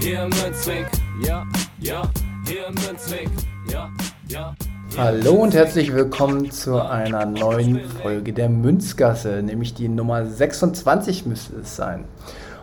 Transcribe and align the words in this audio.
Hier 0.00 0.22
im 0.22 0.30
Münzweg, 0.30 0.86
ja, 1.26 1.46
ja, 1.78 2.10
hier 2.46 2.66
im 2.68 2.74
Münzweg, 2.74 3.28
ja, 3.70 3.90
ja. 4.28 4.54
Hallo 4.96 5.34
und 5.34 5.52
herzlich 5.52 5.92
willkommen 5.92 6.50
zu 6.50 6.80
einer 6.80 7.26
neuen 7.26 7.84
Folge 7.84 8.32
der 8.32 8.48
Münzgasse, 8.48 9.42
nämlich 9.42 9.74
die 9.74 9.88
Nummer 9.88 10.24
26 10.24 11.26
müsste 11.26 11.56
es 11.56 11.76
sein. 11.76 12.06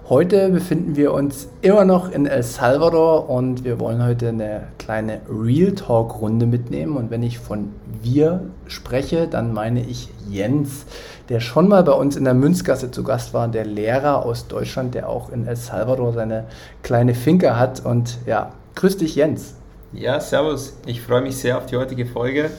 Heute 0.10 0.48
befinden 0.52 0.96
wir 0.96 1.12
uns 1.12 1.50
immer 1.62 1.84
noch 1.84 2.10
in 2.10 2.28
El 2.28 2.42
Salvador 2.42 3.30
und 3.30 3.66
wir 3.66 3.78
wollen 3.78 4.02
heute 4.02 4.30
eine 4.30 4.70
kleine 4.80 5.20
Real 5.30 5.74
Talk 5.74 6.22
Runde 6.22 6.46
mitnehmen. 6.46 6.96
Und 6.96 7.12
wenn 7.12 7.24
ich 7.24 7.40
von 7.40 7.74
wir 8.02 8.50
spreche, 8.68 9.28
dann 9.28 9.52
meine 9.52 9.86
ich 9.86 10.08
Jens, 10.30 10.86
der 11.28 11.42
schon 11.42 11.68
mal 11.68 11.84
bei 11.84 11.92
uns 11.92 12.16
in 12.16 12.24
der 12.24 12.36
Münzgasse 12.36 12.90
zu 12.90 13.04
Gast 13.04 13.34
war, 13.34 13.50
der 13.50 13.66
Lehrer 13.66 14.26
aus 14.26 14.48
Deutschland, 14.48 14.96
der 14.96 15.10
auch 15.10 15.30
in 15.30 15.46
El 15.46 15.58
Salvador 15.58 16.14
seine 16.14 16.46
kleine 16.84 17.14
Finke 17.14 17.60
hat. 17.60 17.86
Und 17.86 18.18
ja, 18.26 18.54
grüß 18.76 18.96
dich 18.96 19.16
Jens. 19.16 19.56
Ja, 19.92 20.22
servus. 20.22 20.78
Ich 20.86 21.02
freue 21.02 21.22
mich 21.22 21.36
sehr 21.36 21.58
auf 21.58 21.66
die 21.66 21.76
heutige 21.76 22.06
Folge 22.06 22.50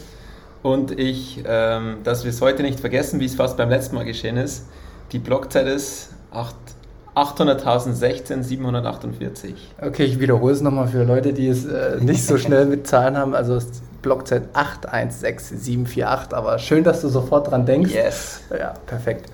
und 0.63 0.91
ich, 1.01 1.43
ähm, 1.47 2.01
dass 2.05 2.25
wir 2.25 2.31
es 2.31 2.43
heute 2.43 2.63
nicht 2.63 2.79
vergessen, 2.79 3.21
wie 3.21 3.25
es 3.25 3.37
fast 3.37 3.57
beim 3.57 3.71
letzten 3.71 3.95
Mal 3.95 4.05
geschehen 4.05 4.37
ist. 4.37 4.67
Die 5.13 5.19
Blockzeit 5.19 5.67
ist 5.67 6.11
8 6.31 6.55
800.016 7.19 8.43
748. 8.43 9.55
Okay, 9.81 10.05
ich 10.05 10.21
wiederhole 10.21 10.53
es 10.53 10.61
nochmal 10.61 10.89
für 10.89 11.03
Leute, 11.05 11.33
die 11.33 11.49
es 11.49 11.65
äh, 11.65 11.97
nicht 12.01 12.25
so 12.25 12.39
schnell 12.39 12.67
mit 12.67 12.87
Zahlen 12.87 13.17
haben. 13.17 13.35
Also 13.35 13.55
es 13.55 13.65
ist 13.65 14.03
Blockzeit 14.03 14.43
816748, 14.53 16.33
aber 16.37 16.59
schön, 16.59 16.85
dass 16.85 17.01
du 17.01 17.09
sofort 17.09 17.51
dran 17.51 17.67
denkst. 17.67 17.93
Yes. 17.93 18.41
Ja, 18.57 18.75
perfekt. 18.87 19.31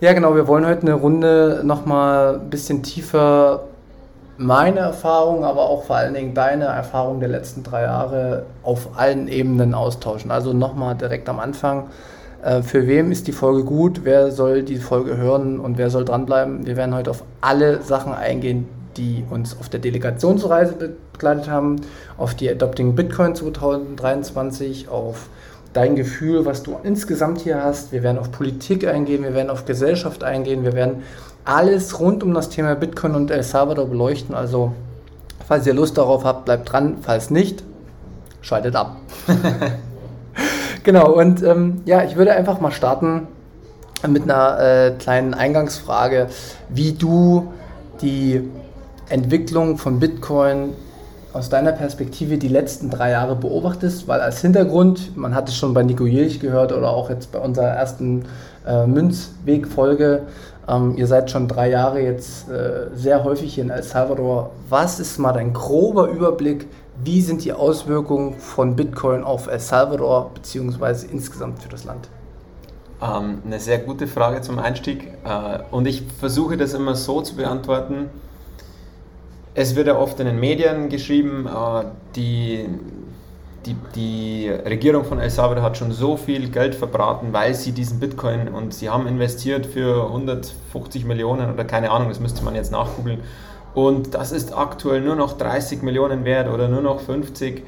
Ja, 0.00 0.12
genau, 0.12 0.34
wir 0.34 0.46
wollen 0.46 0.66
heute 0.66 0.82
eine 0.82 0.94
Runde 0.94 1.62
nochmal 1.64 2.34
ein 2.34 2.50
bisschen 2.50 2.82
tiefer 2.82 3.64
meine 4.36 4.80
Erfahrung, 4.80 5.44
aber 5.44 5.62
auch 5.62 5.84
vor 5.84 5.96
allen 5.96 6.14
Dingen 6.14 6.34
deine 6.34 6.64
Erfahrung 6.64 7.20
der 7.20 7.28
letzten 7.28 7.62
drei 7.62 7.82
Jahre 7.82 8.46
auf 8.62 8.98
allen 8.98 9.28
Ebenen 9.28 9.74
austauschen. 9.74 10.30
Also 10.30 10.52
nochmal 10.52 10.96
direkt 10.96 11.28
am 11.28 11.38
Anfang 11.38 11.88
für 12.62 12.86
wem 12.86 13.10
ist 13.10 13.26
die 13.26 13.32
Folge 13.32 13.64
gut, 13.64 14.00
wer 14.04 14.30
soll 14.30 14.62
die 14.62 14.76
Folge 14.76 15.16
hören 15.16 15.58
und 15.58 15.78
wer 15.78 15.88
soll 15.88 16.04
dranbleiben. 16.04 16.66
Wir 16.66 16.76
werden 16.76 16.94
heute 16.94 17.10
auf 17.10 17.24
alle 17.40 17.82
Sachen 17.82 18.12
eingehen, 18.12 18.68
die 18.96 19.24
uns 19.30 19.58
auf 19.58 19.68
der 19.68 19.80
Delegationsreise 19.80 20.94
begleitet 21.12 21.48
haben, 21.48 21.76
auf 22.18 22.34
die 22.34 22.50
Adopting 22.50 22.94
Bitcoin 22.94 23.34
2023, 23.34 24.88
auf 24.88 25.28
dein 25.72 25.96
Gefühl, 25.96 26.44
was 26.44 26.62
du 26.62 26.76
insgesamt 26.82 27.40
hier 27.40 27.62
hast. 27.62 27.92
Wir 27.92 28.02
werden 28.02 28.18
auf 28.18 28.30
Politik 28.30 28.86
eingehen, 28.86 29.22
wir 29.22 29.34
werden 29.34 29.50
auf 29.50 29.64
Gesellschaft 29.64 30.22
eingehen, 30.22 30.64
wir 30.64 30.74
werden 30.74 31.02
alles 31.44 31.98
rund 31.98 32.22
um 32.22 32.32
das 32.34 32.48
Thema 32.48 32.74
Bitcoin 32.74 33.14
und 33.14 33.30
El 33.30 33.42
Salvador 33.42 33.86
beleuchten. 33.86 34.34
Also, 34.34 34.72
falls 35.46 35.66
ihr 35.66 35.74
Lust 35.74 35.98
darauf 35.98 36.24
habt, 36.24 36.44
bleibt 36.44 36.72
dran. 36.72 36.98
Falls 37.02 37.30
nicht, 37.30 37.62
schaltet 38.40 38.76
ab. 38.76 38.96
Genau, 40.84 41.12
und 41.12 41.42
ähm, 41.42 41.80
ja, 41.86 42.04
ich 42.04 42.16
würde 42.16 42.32
einfach 42.32 42.60
mal 42.60 42.70
starten 42.70 43.26
mit 44.06 44.24
einer 44.24 44.60
äh, 44.60 44.90
kleinen 44.98 45.32
Eingangsfrage, 45.32 46.28
wie 46.68 46.92
du 46.92 47.54
die 48.02 48.42
Entwicklung 49.08 49.78
von 49.78 49.98
Bitcoin 49.98 50.74
aus 51.32 51.48
deiner 51.48 51.72
Perspektive 51.72 52.36
die 52.36 52.48
letzten 52.48 52.90
drei 52.90 53.12
Jahre 53.12 53.34
beobachtest, 53.34 54.06
weil 54.08 54.20
als 54.20 54.42
Hintergrund, 54.42 55.16
man 55.16 55.34
hat 55.34 55.48
es 55.48 55.56
schon 55.56 55.72
bei 55.72 55.82
Nico 55.82 56.04
Jilch 56.04 56.38
gehört 56.38 56.70
oder 56.70 56.90
auch 56.90 57.08
jetzt 57.08 57.32
bei 57.32 57.38
unserer 57.38 57.68
ersten 57.68 58.26
äh, 58.66 58.86
Münzweg-Folge, 58.86 60.24
ähm, 60.68 60.96
ihr 60.98 61.06
seid 61.06 61.30
schon 61.30 61.48
drei 61.48 61.70
Jahre 61.70 62.00
jetzt 62.02 62.50
äh, 62.50 62.94
sehr 62.94 63.24
häufig 63.24 63.54
hier 63.54 63.64
in 63.64 63.70
El 63.70 63.82
Salvador. 63.82 64.50
Was 64.68 65.00
ist 65.00 65.18
mal 65.18 65.32
dein 65.32 65.54
grober 65.54 66.08
Überblick, 66.08 66.66
wie 67.02 67.20
sind 67.20 67.44
die 67.44 67.52
Auswirkungen 67.52 68.38
von 68.38 68.76
Bitcoin 68.76 69.24
auf 69.24 69.46
El 69.48 69.58
Salvador 69.58 70.30
bzw. 70.34 71.06
insgesamt 71.10 71.62
für 71.62 71.68
das 71.68 71.84
Land? 71.84 72.08
Ähm, 73.02 73.42
eine 73.44 73.58
sehr 73.58 73.78
gute 73.78 74.06
Frage 74.06 74.40
zum 74.40 74.58
Einstieg 74.58 75.08
äh, 75.24 75.58
und 75.70 75.86
ich 75.86 76.04
versuche 76.18 76.56
das 76.56 76.74
immer 76.74 76.94
so 76.94 77.20
zu 77.20 77.36
beantworten. 77.36 78.08
Es 79.54 79.74
wird 79.76 79.88
ja 79.88 79.98
oft 79.98 80.18
in 80.20 80.26
den 80.26 80.38
Medien 80.38 80.88
geschrieben, 80.88 81.46
äh, 81.46 81.84
die, 82.14 82.68
die, 83.66 83.76
die 83.94 84.48
Regierung 84.48 85.04
von 85.04 85.18
El 85.18 85.30
Salvador 85.30 85.64
hat 85.64 85.76
schon 85.76 85.90
so 85.90 86.16
viel 86.16 86.48
Geld 86.50 86.76
verbraten, 86.76 87.32
weil 87.32 87.54
sie 87.54 87.72
diesen 87.72 87.98
Bitcoin 87.98 88.48
und 88.48 88.72
sie 88.72 88.88
haben 88.88 89.08
investiert 89.08 89.66
für 89.66 90.06
150 90.06 91.04
Millionen 91.04 91.52
oder 91.52 91.64
keine 91.64 91.90
Ahnung, 91.90 92.08
das 92.08 92.20
müsste 92.20 92.44
man 92.44 92.54
jetzt 92.54 92.70
nachgoogeln 92.70 93.20
und 93.74 94.14
das 94.14 94.32
ist 94.32 94.56
aktuell 94.56 95.00
nur 95.00 95.16
noch 95.16 95.36
30 95.36 95.82
Millionen 95.82 96.24
wert 96.24 96.48
oder 96.48 96.68
nur 96.68 96.80
noch 96.80 97.00
50. 97.00 97.62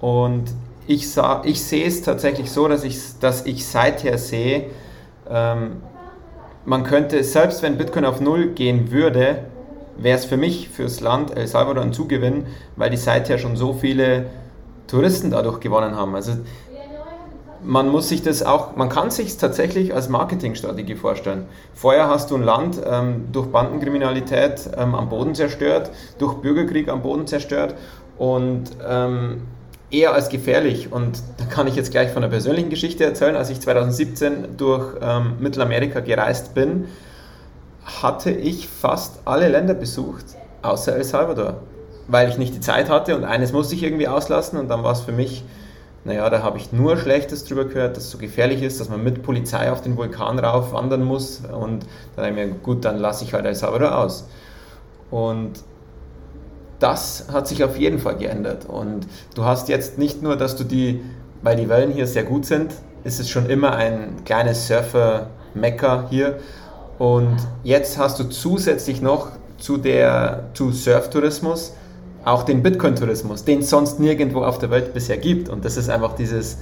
Und 0.00 0.44
ich, 0.86 1.10
sah, 1.10 1.42
ich 1.44 1.62
sehe 1.62 1.86
es 1.86 2.02
tatsächlich 2.02 2.50
so, 2.50 2.68
dass 2.68 2.84
ich, 2.84 2.98
dass 3.20 3.46
ich 3.46 3.66
seither 3.66 4.18
sehe, 4.18 4.66
ähm, 5.28 5.82
man 6.64 6.84
könnte, 6.84 7.24
selbst 7.24 7.62
wenn 7.62 7.76
Bitcoin 7.76 8.04
auf 8.04 8.20
Null 8.20 8.48
gehen 8.50 8.92
würde, 8.92 9.44
wäre 9.96 10.16
es 10.16 10.24
für 10.24 10.36
mich, 10.36 10.68
fürs 10.68 11.00
Land 11.00 11.36
El 11.36 11.48
Salvador 11.48 11.82
ein 11.82 11.92
Zugewinn, 11.92 12.46
weil 12.76 12.90
die 12.90 12.96
seither 12.96 13.38
schon 13.38 13.56
so 13.56 13.72
viele 13.72 14.26
Touristen 14.86 15.30
dadurch 15.30 15.58
gewonnen 15.58 15.96
haben. 15.96 16.14
Also 16.14 16.32
man 17.64 17.88
muss 17.88 18.08
sich 18.08 18.22
das 18.22 18.42
auch, 18.42 18.76
man 18.76 18.88
kann 18.88 19.10
sich 19.10 19.36
tatsächlich 19.36 19.94
als 19.94 20.08
Marketingstrategie 20.08 20.94
vorstellen. 20.94 21.46
Vorher 21.74 22.08
hast 22.08 22.30
du 22.30 22.36
ein 22.36 22.42
Land 22.42 22.80
ähm, 22.84 23.28
durch 23.32 23.48
Bandenkriminalität 23.48 24.70
ähm, 24.76 24.94
am 24.94 25.08
Boden 25.08 25.34
zerstört, 25.34 25.90
durch 26.18 26.34
Bürgerkrieg 26.34 26.88
am 26.88 27.02
Boden 27.02 27.26
zerstört 27.26 27.74
und 28.18 28.64
ähm, 28.88 29.42
eher 29.90 30.14
als 30.14 30.28
gefährlich. 30.28 30.92
Und 30.92 31.22
da 31.38 31.44
kann 31.44 31.66
ich 31.66 31.76
jetzt 31.76 31.90
gleich 31.90 32.10
von 32.10 32.22
einer 32.22 32.30
persönlichen 32.30 32.70
Geschichte 32.70 33.04
erzählen. 33.04 33.36
Als 33.36 33.50
ich 33.50 33.60
2017 33.60 34.56
durch 34.56 34.94
ähm, 35.00 35.34
Mittelamerika 35.40 36.00
gereist 36.00 36.54
bin, 36.54 36.86
hatte 37.84 38.30
ich 38.30 38.68
fast 38.68 39.20
alle 39.24 39.48
Länder 39.48 39.74
besucht, 39.74 40.24
außer 40.62 40.96
El 40.96 41.04
Salvador, 41.04 41.56
weil 42.08 42.28
ich 42.28 42.38
nicht 42.38 42.54
die 42.54 42.60
Zeit 42.60 42.88
hatte 42.88 43.16
und 43.16 43.24
eines 43.24 43.52
musste 43.52 43.74
ich 43.74 43.82
irgendwie 43.82 44.08
auslassen 44.08 44.58
und 44.58 44.68
dann 44.68 44.82
war 44.82 44.92
es 44.92 45.00
für 45.00 45.12
mich 45.12 45.44
naja, 46.04 46.28
da 46.30 46.42
habe 46.42 46.58
ich 46.58 46.72
nur 46.72 46.96
Schlechtes 46.96 47.44
drüber 47.44 47.64
gehört, 47.64 47.96
dass 47.96 48.04
es 48.04 48.10
so 48.10 48.18
gefährlich 48.18 48.62
ist, 48.62 48.80
dass 48.80 48.88
man 48.88 49.04
mit 49.04 49.22
Polizei 49.22 49.70
auf 49.70 49.82
den 49.82 49.96
Vulkan 49.96 50.38
rauf 50.38 50.72
wandern 50.72 51.04
muss. 51.04 51.40
Und 51.40 51.86
dann 52.16 52.26
habe 52.26 52.40
ich 52.40 52.46
mir, 52.46 52.54
gut, 52.54 52.84
dann 52.84 52.98
lasse 52.98 53.24
ich 53.24 53.34
halt 53.34 53.46
El 53.46 53.54
Salvador 53.54 53.96
aus. 53.96 54.26
Und 55.10 55.62
das 56.80 57.26
hat 57.32 57.46
sich 57.46 57.62
auf 57.62 57.78
jeden 57.78 58.00
Fall 58.00 58.16
geändert. 58.16 58.66
Und 58.66 59.06
du 59.36 59.44
hast 59.44 59.68
jetzt 59.68 59.96
nicht 59.98 60.22
nur, 60.22 60.36
dass 60.36 60.56
du 60.56 60.64
die, 60.64 61.00
weil 61.42 61.56
die 61.56 61.68
Wellen 61.68 61.92
hier 61.92 62.08
sehr 62.08 62.24
gut 62.24 62.46
sind, 62.46 62.72
ist 63.04 63.20
es 63.20 63.28
schon 63.28 63.48
immer 63.48 63.76
ein 63.76 64.24
kleines 64.24 64.66
Surfer-Mecker 64.66 66.06
hier. 66.10 66.40
Und 66.98 67.36
jetzt 67.62 67.96
hast 67.98 68.18
du 68.18 68.24
zusätzlich 68.24 69.00
noch 69.00 69.28
zu 69.58 69.76
der 69.76 70.50
zu 70.54 70.72
Surftourismus 70.72 71.74
auch 72.24 72.44
den 72.44 72.62
Bitcoin-Tourismus, 72.62 73.44
den 73.44 73.60
es 73.60 73.70
sonst 73.70 73.98
nirgendwo 73.98 74.42
auf 74.44 74.58
der 74.58 74.70
Welt 74.70 74.94
bisher 74.94 75.16
gibt. 75.16 75.48
Und 75.48 75.64
das 75.64 75.76
ist 75.76 75.90
einfach 75.90 76.14
dieses, 76.14 76.58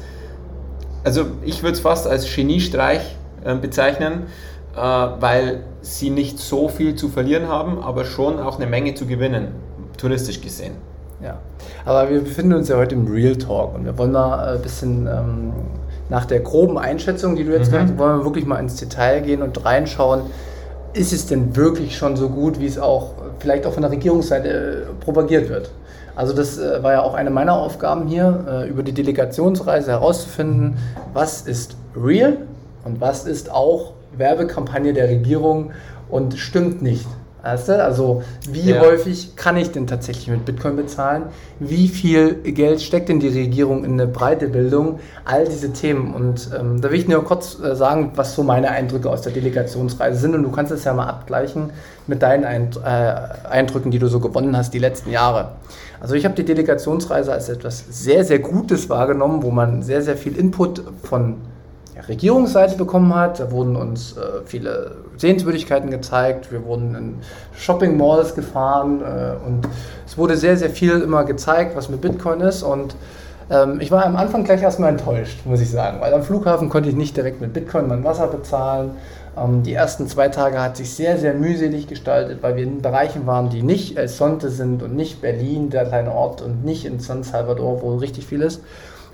also 1.05 1.27
ich 1.45 1.63
würde 1.63 1.75
es 1.75 1.81
fast 1.81 2.07
als 2.07 2.35
Geniestreich 2.35 3.17
äh, 3.45 3.55
bezeichnen, 3.55 4.27
äh, 4.75 4.79
weil 4.79 5.61
sie 5.83 6.11
nicht 6.11 6.39
so 6.39 6.69
viel 6.69 6.95
zu 6.95 7.09
verlieren 7.09 7.49
haben, 7.49 7.83
aber 7.83 8.05
schon 8.05 8.39
auch 8.39 8.57
eine 8.57 8.67
Menge 8.67 8.95
zu 8.95 9.07
gewinnen, 9.07 9.49
touristisch 9.97 10.41
gesehen. 10.41 10.75
Ja, 11.23 11.39
aber 11.85 12.09
wir 12.09 12.21
befinden 12.21 12.55
uns 12.55 12.69
ja 12.69 12.77
heute 12.77 12.95
im 12.95 13.07
Real 13.07 13.37
Talk 13.37 13.75
und 13.75 13.85
wir 13.85 13.99
wollen 13.99 14.13
mal 14.13 14.57
ein 14.57 14.63
bisschen 14.63 15.07
ähm, 15.07 15.53
nach 16.09 16.25
der 16.25 16.41
groben 16.41 16.79
Einschätzung, 16.79 17.37
die 17.37 17.45
du 17.45 17.53
jetzt 17.53 17.71
mhm. 17.71 17.77
hast, 17.77 17.99
wollen 17.99 18.19
wir 18.19 18.25
wirklich 18.25 18.47
mal 18.47 18.59
ins 18.59 18.77
Detail 18.77 19.21
gehen 19.21 19.43
und 19.43 19.63
reinschauen, 19.65 20.23
ist 20.95 21.13
es 21.13 21.27
denn 21.27 21.55
wirklich 21.57 21.97
schon 21.97 22.17
so 22.17 22.31
gut, 22.31 22.59
wie 22.59 22.67
es 22.67 22.79
auch 22.79 23.13
vielleicht 23.41 23.67
auch 23.67 23.73
von 23.73 23.83
der 23.83 23.91
Regierungsseite 23.91 24.49
äh, 24.49 25.05
propagiert 25.05 25.49
wird? 25.49 25.71
Also 26.15 26.33
das 26.33 26.59
äh, 26.59 26.83
war 26.83 26.93
ja 26.93 27.03
auch 27.03 27.15
eine 27.15 27.31
meiner 27.31 27.55
Aufgaben 27.55 28.07
hier, 28.07 28.45
äh, 28.49 28.69
über 28.69 28.83
die 28.83 28.93
Delegationsreise 28.93 29.91
herauszufinden, 29.91 30.77
was 31.13 31.43
ist 31.43 31.77
real 31.97 32.39
und 32.85 33.01
was 33.01 33.27
ist 33.27 33.51
auch 33.51 33.95
Werbekampagne 34.17 34.93
der 34.93 35.09
Regierung 35.09 35.73
und 36.09 36.39
stimmt 36.39 36.83
nicht. 36.83 37.07
Weißt 37.43 37.69
du? 37.69 37.83
Also 37.83 38.23
wie 38.51 38.71
ja. 38.71 38.81
häufig 38.81 39.37
kann 39.37 39.57
ich 39.57 39.71
denn 39.71 39.87
tatsächlich 39.87 40.29
mit 40.29 40.45
Bitcoin 40.45 40.77
bezahlen? 40.77 41.25
Wie 41.59 41.89
viel 41.89 42.35
Geld 42.35 42.81
steckt 42.81 43.09
denn 43.09 43.21
die 43.21 43.29
Regierung 43.29 43.85
in 43.85 43.93
eine 43.93 44.07
breite 44.07 44.49
Bildung? 44.49 45.01
All 45.25 45.47
diese 45.47 45.73
Themen. 45.73 46.15
Und 46.15 46.51
ähm, 46.59 46.81
da 46.81 46.91
will 46.91 46.99
ich 46.99 47.09
nur 47.09 47.25
kurz 47.25 47.59
äh, 47.61 47.75
sagen, 47.75 48.13
was 48.17 48.35
so 48.35 48.43
meine 48.43 48.71
Eindrücke 48.71 49.09
aus 49.09 49.23
der 49.23 49.33
Delegationsreise 49.33 50.19
sind. 50.19 50.35
Und 50.35 50.43
du 50.43 50.51
kannst 50.51 50.73
es 50.73 50.85
ja 50.85 50.93
mal 50.93 51.07
abgleichen 51.07 51.71
mit 52.07 52.23
deinen 52.23 52.45
Eind 52.45 52.77
äh, 52.77 53.49
Eindrücken, 53.49 53.91
die 53.91 53.99
du 53.99 54.09
so 54.09 54.21
gewonnen 54.21 54.57
hast 54.57 54.75
die 54.75 54.79
letzten 54.79 55.11
Jahre. 55.11 55.53
Also 56.01 56.15
ich 56.15 56.25
habe 56.25 56.35
die 56.35 56.45
Delegationsreise 56.45 57.33
als 57.33 57.49
etwas 57.49 57.85
sehr, 57.91 58.25
sehr 58.25 58.39
Gutes 58.39 58.89
wahrgenommen, 58.89 59.43
wo 59.43 59.51
man 59.51 59.83
sehr, 59.83 60.03
sehr 60.03 60.17
viel 60.17 60.37
Input 60.37 60.83
von 61.03 61.37
Regierungsseite 62.11 62.77
bekommen 62.77 63.15
hat. 63.15 63.41
Da 63.41 63.51
wurden 63.51 63.77
uns 63.77 64.17
äh, 64.17 64.43
viele 64.45 64.97
Sehenswürdigkeiten 65.17 65.91
gezeigt, 65.91 66.53
wir 66.53 66.65
wurden 66.65 66.95
in 66.95 67.15
Shopping 67.57 67.97
Malls 67.97 68.35
gefahren 68.35 69.01
äh, 69.01 69.47
und 69.47 69.67
es 70.07 70.19
wurde 70.19 70.37
sehr, 70.37 70.57
sehr 70.57 70.71
viel 70.71 71.01
immer 71.01 71.25
gezeigt, 71.25 71.77
was 71.77 71.89
mit 71.89 72.01
Bitcoin 72.01 72.41
ist. 72.41 72.63
Und 72.63 72.97
ähm, 73.51 73.81
ich 73.81 73.91
war 73.91 74.05
am 74.05 74.17
Anfang 74.17 74.45
gleich 74.45 74.63
erstmal 74.63 74.91
enttäuscht, 74.91 75.41
muss 75.45 75.61
ich 75.61 75.71
sagen, 75.71 76.01
weil 76.01 76.13
am 76.13 76.23
Flughafen 76.23 76.69
konnte 76.69 76.89
ich 76.89 76.97
nicht 76.97 77.17
direkt 77.17 77.41
mit 77.41 77.53
Bitcoin 77.53 77.89
mein 77.89 78.05
Wasser 78.05 78.27
bezahlen. 78.27 78.93
Ähm, 79.37 79.63
die 79.63 79.75
ersten 79.75 80.07
zwei 80.09 80.29
Tage 80.29 80.61
hat 80.61 80.77
sich 80.77 80.95
sehr, 80.95 81.19
sehr 81.19 81.35
mühselig 81.35 81.87
gestaltet, 81.87 82.43
weil 82.43 82.57
wir 82.57 82.65
in 82.65 82.83
Bereichen 82.83 83.27
waren, 83.27 83.51
die 83.51 83.63
nicht 83.63 83.97
El 83.97 84.09
Sonte 84.09 84.51
sind 84.51 84.83
und 84.83 84.95
nicht 84.95 85.21
Berlin, 85.21 85.71
der 85.71 85.85
kleine 85.85 86.13
Ort, 86.13 86.43
und 86.43 86.65
nicht 86.65 86.85
in 86.85 87.01
San 87.01 87.23
Salvador, 87.23 87.83
wo 87.83 87.97
richtig 87.97 88.27
viel 88.27 88.43
ist. 88.43 88.63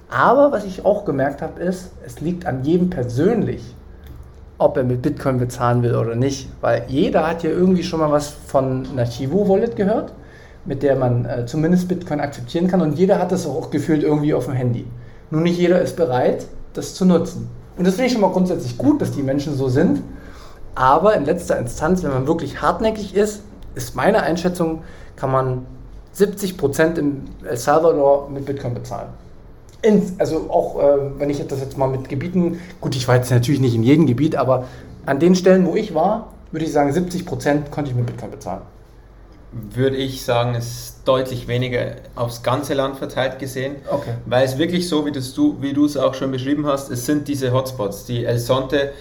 Aber 0.08 0.52
was 0.52 0.64
ich 0.64 0.84
auch 0.84 1.04
gemerkt 1.04 1.42
habe, 1.42 1.60
ist, 1.60 1.90
es 2.04 2.20
liegt 2.20 2.46
an 2.46 2.62
jedem 2.64 2.90
persönlich, 2.90 3.74
ob 4.58 4.76
er 4.76 4.84
mit 4.84 5.02
Bitcoin 5.02 5.38
bezahlen 5.38 5.82
will 5.82 5.96
oder 5.96 6.14
nicht. 6.14 6.48
Weil 6.60 6.84
jeder 6.88 7.26
hat 7.26 7.42
ja 7.42 7.50
irgendwie 7.50 7.82
schon 7.82 8.00
mal 8.00 8.10
was 8.10 8.28
von 8.28 8.86
einer 8.92 9.04
Chivo 9.04 9.48
Wallet 9.48 9.76
gehört, 9.76 10.12
mit 10.64 10.82
der 10.82 10.96
man 10.96 11.24
äh, 11.24 11.46
zumindest 11.46 11.88
Bitcoin 11.88 12.20
akzeptieren 12.20 12.68
kann. 12.68 12.80
Und 12.80 12.98
jeder 12.98 13.18
hat 13.18 13.32
das 13.32 13.46
auch 13.46 13.70
gefühlt 13.70 14.02
irgendwie 14.02 14.34
auf 14.34 14.46
dem 14.46 14.54
Handy. 14.54 14.86
Nur 15.30 15.40
nicht 15.40 15.58
jeder 15.58 15.80
ist 15.80 15.96
bereit, 15.96 16.46
das 16.74 16.94
zu 16.94 17.04
nutzen. 17.04 17.48
Und 17.76 17.86
das 17.86 17.94
finde 17.94 18.06
ich 18.06 18.12
schon 18.12 18.22
mal 18.22 18.30
grundsätzlich 18.30 18.78
gut, 18.78 19.02
dass 19.02 19.10
die 19.10 19.22
Menschen 19.22 19.56
so 19.56 19.68
sind. 19.68 20.02
Aber 20.74 21.14
in 21.14 21.24
letzter 21.24 21.58
Instanz, 21.58 22.02
wenn 22.02 22.10
man 22.10 22.26
wirklich 22.26 22.62
hartnäckig 22.62 23.14
ist, 23.14 23.42
ist 23.74 23.96
meine 23.96 24.22
Einschätzung, 24.22 24.82
kann 25.16 25.30
man 25.30 25.66
70 26.12 26.56
Prozent 26.56 26.98
im 26.98 27.24
El 27.44 27.56
Salvador 27.56 28.30
mit 28.30 28.46
Bitcoin 28.46 28.74
bezahlen. 28.74 29.08
In, 29.86 30.02
also 30.18 30.50
auch, 30.50 30.82
äh, 30.82 31.18
wenn 31.18 31.30
ich 31.30 31.44
das 31.46 31.60
jetzt 31.60 31.78
mal 31.78 31.86
mit 31.86 32.08
Gebieten, 32.08 32.60
gut, 32.80 32.96
ich 32.96 33.06
war 33.06 33.16
jetzt 33.16 33.30
natürlich 33.30 33.60
nicht 33.60 33.74
in 33.74 33.82
jedem 33.82 34.06
Gebiet, 34.06 34.36
aber 34.36 34.64
an 35.06 35.20
den 35.20 35.34
Stellen, 35.34 35.66
wo 35.66 35.76
ich 35.76 35.94
war, 35.94 36.32
würde 36.50 36.64
ich 36.66 36.72
sagen, 36.72 36.92
70 36.92 37.26
Prozent 37.26 37.70
konnte 37.70 37.90
ich 37.90 37.96
mit 37.96 38.06
Bitcoin 38.06 38.30
bezahlen. 38.30 38.62
Würde 39.52 39.96
ich 39.96 40.24
sagen, 40.24 40.54
ist 40.54 40.96
deutlich 41.04 41.48
weniger 41.48 41.96
aufs 42.14 42.42
ganze 42.42 42.74
Land 42.74 42.96
verteilt 42.96 43.38
gesehen. 43.38 43.76
Okay. 43.90 44.14
Weil 44.26 44.44
es 44.44 44.58
wirklich 44.58 44.88
so, 44.88 45.06
wie, 45.06 45.12
das 45.12 45.34
du, 45.34 45.56
wie 45.60 45.72
du 45.72 45.84
es 45.84 45.96
auch 45.96 46.14
schon 46.14 46.30
beschrieben 46.32 46.66
hast, 46.66 46.90
es 46.90 47.06
sind 47.06 47.28
diese 47.28 47.52
Hotspots, 47.52 48.04
die 48.04 48.24
El 48.24 48.38
Sonte, 48.38 48.92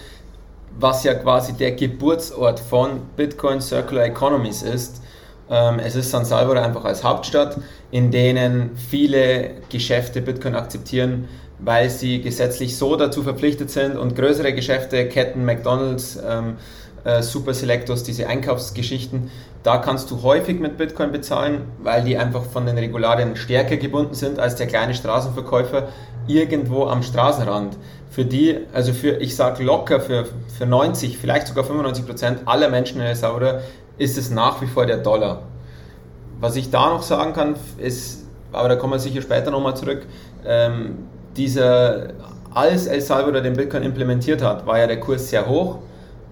was 0.80 1.04
ja 1.04 1.14
quasi 1.14 1.54
der 1.54 1.72
Geburtsort 1.72 2.60
von 2.60 3.02
Bitcoin 3.16 3.62
Circular 3.62 4.06
Economies 4.06 4.62
ist, 4.62 5.02
es 5.47 5.95
ist 5.95 6.09
San 6.09 6.25
Salvador 6.25 6.63
einfach 6.63 6.86
als 6.86 7.03
Hauptstadt, 7.03 7.57
in 7.92 8.09
denen 8.09 8.71
viele 8.89 9.51
Geschäfte 9.69 10.21
Bitcoin 10.21 10.56
akzeptieren, 10.56 11.27
weil 11.59 11.89
sie 11.89 12.21
gesetzlich 12.21 12.77
so 12.77 12.95
dazu 12.95 13.21
verpflichtet 13.21 13.69
sind 13.69 13.95
und 13.95 14.15
größere 14.15 14.53
Geschäfte, 14.53 15.07
Ketten, 15.07 15.45
McDonalds, 15.45 16.19
ähm, 16.27 16.57
äh, 17.03 17.21
Super 17.21 17.53
Selectos, 17.53 18.03
diese 18.03 18.27
Einkaufsgeschichten, 18.27 19.30
da 19.65 19.77
kannst 19.77 20.12
du 20.12 20.21
häufig 20.21 20.59
mit 20.59 20.77
Bitcoin 20.77 21.12
bezahlen, 21.12 21.63
weil 21.81 22.03
die 22.03 22.18
einfach 22.18 22.44
von 22.44 22.65
den 22.65 22.77
Regularien 22.77 23.36
stärker 23.36 23.77
gebunden 23.77 24.13
sind 24.13 24.39
als 24.39 24.56
der 24.56 24.68
kleine 24.68 24.94
Straßenverkäufer 24.94 25.88
irgendwo 26.27 26.86
am 26.86 27.01
Straßenrand. 27.01 27.77
Für 28.12 28.25
die, 28.25 28.59
also 28.74 28.94
für, 28.94 29.18
ich 29.18 29.36
sage 29.36 29.63
locker, 29.63 30.00
für, 30.00 30.25
für 30.57 30.65
90, 30.65 31.18
vielleicht 31.18 31.47
sogar 31.47 31.63
95 31.63 32.06
Prozent 32.06 32.39
aller 32.45 32.69
Menschen 32.69 33.01
in 33.01 33.07
El 33.07 33.15
Salvador 33.15 33.62
ist 33.97 34.18
es 34.18 34.30
nach 34.30 34.62
wie 34.62 34.68
vor 34.68 34.86
der 34.86 34.97
Dollar. 34.97 35.44
Was 36.39 36.56
ich 36.56 36.69
da 36.69 36.89
noch 36.89 37.01
sagen 37.01 37.33
kann, 37.33 37.56
ist, 37.77 38.25
aber 38.51 38.69
da 38.69 38.75
kommen 38.75 38.94
wir 38.94 39.00
sicher 39.00 39.21
später 39.21 39.51
nochmal 39.51 39.75
zurück, 39.75 40.06
ähm, 40.45 40.95
dieser, 41.38 42.09
als 42.53 42.88
El 42.88 43.01
Salvador 43.01 43.42
den 43.42 43.53
Bitcoin 43.53 43.83
implementiert 43.83 44.42
hat, 44.42 44.65
war 44.65 44.80
ja 44.80 44.88
der 44.88 45.00
Kurs 45.00 45.30
sehr 45.30 45.47
hoch 45.47 45.80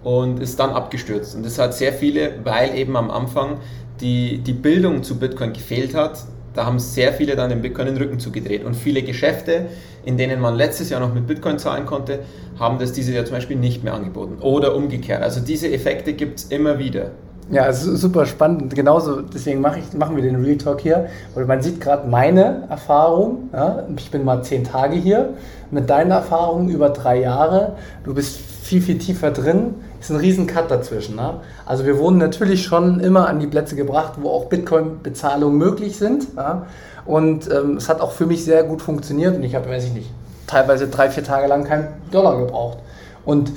und 0.04 0.40
ist 0.40 0.60
dann 0.60 0.72
abgestürzt. 0.72 1.36
Und 1.36 1.46
das 1.46 1.58
hat 1.60 1.74
sehr 1.74 1.94
viele, 1.94 2.34
weil 2.44 2.78
eben 2.78 2.96
am 2.96 3.12
Anfang 3.12 3.58
die, 4.02 4.40
die 4.40 4.54
Bildung 4.54 5.04
zu 5.04 5.18
Bitcoin 5.18 5.54
gefehlt 5.54 5.96
hat, 5.96 6.20
da 6.54 6.66
haben 6.66 6.78
sehr 6.78 7.14
viele 7.14 7.36
dann 7.36 7.50
den 7.50 7.62
Bitcoin 7.62 7.88
den 7.88 7.98
Rücken 7.98 8.20
zugedreht. 8.20 8.64
Und 8.64 8.76
viele 8.76 9.02
Geschäfte, 9.02 9.68
in 10.06 10.18
denen 10.18 10.40
man 10.40 10.56
letztes 10.56 10.90
Jahr 10.90 11.00
noch 11.00 11.14
mit 11.14 11.26
Bitcoin 11.26 11.58
zahlen 11.58 11.86
konnte, 11.86 12.20
haben 12.60 12.78
das 12.78 12.94
dieses 12.94 13.16
Jahr 13.16 13.26
zum 13.26 13.36
Beispiel 13.36 13.58
nicht 13.58 13.84
mehr 13.84 13.94
angeboten. 13.94 14.38
Oder 14.40 14.76
umgekehrt. 14.76 15.24
Also 15.24 15.40
diese 15.40 15.72
Effekte 15.72 16.14
gibt 16.14 16.40
es 16.40 16.46
immer 16.46 16.78
wieder. 16.78 17.12
Ja, 17.52 17.72
super 17.74 18.26
spannend. 18.26 18.74
Genauso, 18.74 19.22
deswegen 19.22 19.62
mach 19.62 19.76
ich, 19.76 19.94
machen 19.94 20.16
wir 20.16 20.24
den 20.24 20.44
Real 20.44 20.58
Talk 20.58 20.82
hier. 20.82 21.08
Weil 21.36 21.46
man 21.46 21.62
sieht 21.62 21.82
gerade 21.82 22.08
meine 22.08 22.64
Erfahrung. 22.70 23.50
Ja, 23.52 23.84
ich 23.96 24.10
bin 24.12 24.24
mal 24.24 24.44
zehn 24.44 24.64
Tage 24.64 24.96
hier. 24.96 25.34
Mit 25.70 25.90
deinen 25.90 26.12
Erfahrungen 26.12 26.70
über 26.70 26.90
drei 26.90 27.20
Jahre. 27.20 27.76
Du 28.04 28.14
bist 28.14 28.38
viel, 28.38 28.82
viel 28.82 28.98
tiefer 28.98 29.32
drin. 29.32 29.76
Ist 30.00 30.10
ein 30.10 30.18
riesen 30.18 30.48
Cut 30.48 30.72
dazwischen. 30.72 31.16
Ne? 31.16 31.42
Also 31.66 31.86
wir 31.86 31.98
wurden 31.98 32.18
natürlich 32.18 32.64
schon 32.64 33.00
immer 33.00 33.28
an 33.28 33.40
die 33.40 33.48
Plätze 33.48 33.76
gebracht, 33.76 34.14
wo 34.22 34.30
auch 34.30 34.46
Bitcoin-Bezahlungen 34.46 35.58
möglich 35.58 35.98
sind. 35.98 36.28
Ja? 36.36 36.68
Und 37.06 37.52
ähm, 37.52 37.78
es 37.78 37.90
hat 37.90 38.00
auch 38.00 38.12
für 38.12 38.26
mich 38.26 38.46
sehr 38.46 38.64
gut 38.64 38.82
funktioniert. 38.82 39.36
Und 39.36 39.44
ich 39.44 39.56
habe, 39.56 39.70
weiß 39.70 39.86
ich 39.86 39.94
nicht, 39.94 40.10
teilweise 40.48 40.88
drei, 40.88 41.10
vier 41.10 41.24
Tage 41.24 41.48
lang 41.48 41.66
keinen 41.66 41.88
Dollar 42.12 42.38
gebraucht. 42.38 42.78
Und 43.26 43.52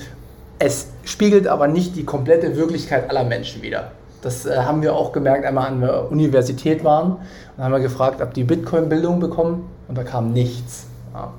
es 0.59 0.89
spiegelt 1.05 1.47
aber 1.47 1.69
nicht 1.69 1.97
die 1.97 2.05
komplette 2.05 2.57
Wirklichkeit 2.57 3.11
aller 3.11 3.25
Menschen 3.25 3.63
wider. 3.63 3.93
Das 4.23 4.47
äh, 4.47 4.57
haben 4.57 4.83
wir 4.83 4.95
auch 4.95 5.13
gemerkt, 5.13 5.45
einmal 5.45 5.69
an 5.69 5.81
der 5.81 6.11
Universität 6.11 6.83
waren 6.83 7.19
und 7.57 7.65
haben 7.65 7.73
wir 7.73 7.81
gefragt, 7.81 8.21
ob 8.21 8.35
die 8.35 8.45
Bitcoin-Bildung 8.45 9.21
bekommen 9.21 9.69
und 9.89 9.97
da 9.97 10.03
kam 10.03 10.33
nichts. 10.33 10.87
Ja. 11.15 11.33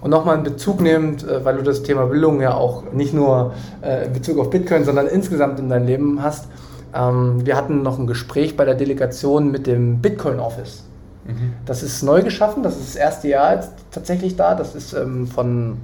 Und 0.00 0.10
nochmal 0.10 0.38
in 0.38 0.42
Bezug 0.42 0.80
nehmend, 0.80 1.26
äh, 1.26 1.44
weil 1.44 1.56
du 1.56 1.62
das 1.62 1.82
Thema 1.82 2.06
Bildung 2.06 2.40
ja 2.40 2.54
auch 2.54 2.92
nicht 2.92 3.14
nur 3.14 3.54
äh, 3.82 4.06
in 4.06 4.12
Bezug 4.12 4.38
auf 4.38 4.50
Bitcoin, 4.50 4.84
sondern 4.84 5.06
insgesamt 5.06 5.60
in 5.60 5.68
deinem 5.68 5.86
Leben 5.86 6.22
hast. 6.22 6.48
Ähm, 6.94 7.46
wir 7.46 7.56
hatten 7.56 7.82
noch 7.82 7.98
ein 7.98 8.06
Gespräch 8.06 8.56
bei 8.56 8.64
der 8.64 8.74
Delegation 8.74 9.50
mit 9.50 9.66
dem 9.66 10.00
Bitcoin 10.00 10.40
Office. 10.40 10.84
Mhm. 11.24 11.52
Das 11.66 11.82
ist 11.82 12.02
neu 12.02 12.22
geschaffen, 12.22 12.62
das 12.62 12.76
ist 12.78 12.88
das 12.88 12.96
erste 12.96 13.28
Jahr 13.28 13.54
jetzt 13.54 13.70
tatsächlich 13.92 14.34
da. 14.34 14.54
Das 14.54 14.74
ist 14.74 14.92
ähm, 14.92 15.28
von 15.28 15.76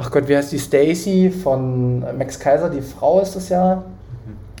ach 0.00 0.10
Gott, 0.10 0.28
wie 0.28 0.36
heißt 0.36 0.50
die 0.50 0.58
Stacy 0.58 1.30
von 1.30 2.00
Max 2.16 2.38
Kaiser, 2.38 2.70
die 2.70 2.80
Frau 2.80 3.20
ist 3.20 3.36
das 3.36 3.50
ja 3.50 3.84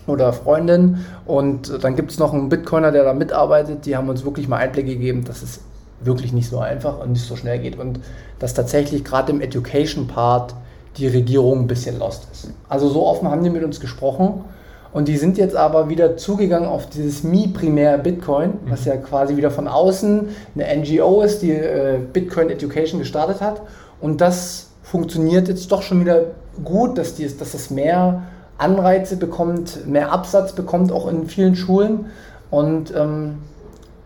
oder 0.06 0.32
Freundin. 0.32 1.04
Und 1.26 1.82
dann 1.82 1.96
gibt 1.96 2.10
es 2.10 2.18
noch 2.18 2.32
einen 2.34 2.48
Bitcoiner, 2.48 2.92
der 2.92 3.04
da 3.04 3.14
mitarbeitet. 3.14 3.86
Die 3.86 3.96
haben 3.96 4.08
uns 4.08 4.24
wirklich 4.24 4.48
mal 4.48 4.56
Einblicke 4.56 4.90
gegeben, 4.90 5.24
dass 5.24 5.42
es 5.42 5.60
wirklich 6.00 6.32
nicht 6.32 6.48
so 6.48 6.58
einfach 6.58 7.00
und 7.00 7.12
nicht 7.12 7.26
so 7.26 7.36
schnell 7.36 7.58
geht. 7.58 7.78
Und 7.78 8.00
dass 8.38 8.54
tatsächlich 8.54 9.04
gerade 9.04 9.32
im 9.32 9.40
Education-Part 9.40 10.54
die 10.96 11.06
Regierung 11.06 11.60
ein 11.60 11.66
bisschen 11.66 11.98
lost 11.98 12.26
ist. 12.32 12.50
Also 12.68 12.88
so 12.88 13.06
offen 13.06 13.28
haben 13.28 13.42
die 13.42 13.50
mit 13.50 13.64
uns 13.64 13.80
gesprochen. 13.80 14.44
Und 14.92 15.06
die 15.06 15.16
sind 15.16 15.38
jetzt 15.38 15.54
aber 15.54 15.88
wieder 15.88 16.16
zugegangen 16.16 16.68
auf 16.68 16.88
dieses 16.88 17.22
Mi 17.22 17.46
Primär 17.46 17.96
Bitcoin, 17.96 18.54
was 18.66 18.84
ja 18.84 18.96
quasi 18.96 19.36
wieder 19.36 19.52
von 19.52 19.68
außen 19.68 20.28
eine 20.56 20.76
NGO 20.82 21.22
ist, 21.22 21.42
die 21.42 21.52
äh, 21.52 21.98
Bitcoin 22.12 22.50
Education 22.50 22.98
gestartet 22.98 23.40
hat. 23.40 23.62
Und 24.00 24.20
das 24.20 24.69
funktioniert 24.90 25.46
jetzt 25.46 25.70
doch 25.70 25.82
schon 25.82 26.00
wieder 26.00 26.32
gut, 26.64 26.98
dass, 26.98 27.14
die, 27.14 27.24
dass 27.24 27.52
das 27.52 27.70
mehr 27.70 28.24
Anreize 28.58 29.16
bekommt, 29.16 29.86
mehr 29.86 30.10
Absatz 30.12 30.52
bekommt, 30.52 30.90
auch 30.90 31.08
in 31.08 31.28
vielen 31.28 31.54
Schulen. 31.54 32.06
Und 32.50 32.92
ähm, 32.96 33.38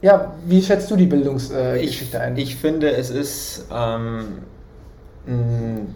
ja, 0.02 0.34
wie 0.46 0.62
schätzt 0.62 0.90
du 0.90 0.96
die 0.96 1.06
Bildungsgeschichte 1.06 2.18
äh, 2.18 2.20
ein? 2.20 2.36
Ich 2.36 2.56
finde, 2.56 2.92
es 2.92 3.08
ist 3.08 3.66
ähm, 3.72 4.40
ein 5.26 5.94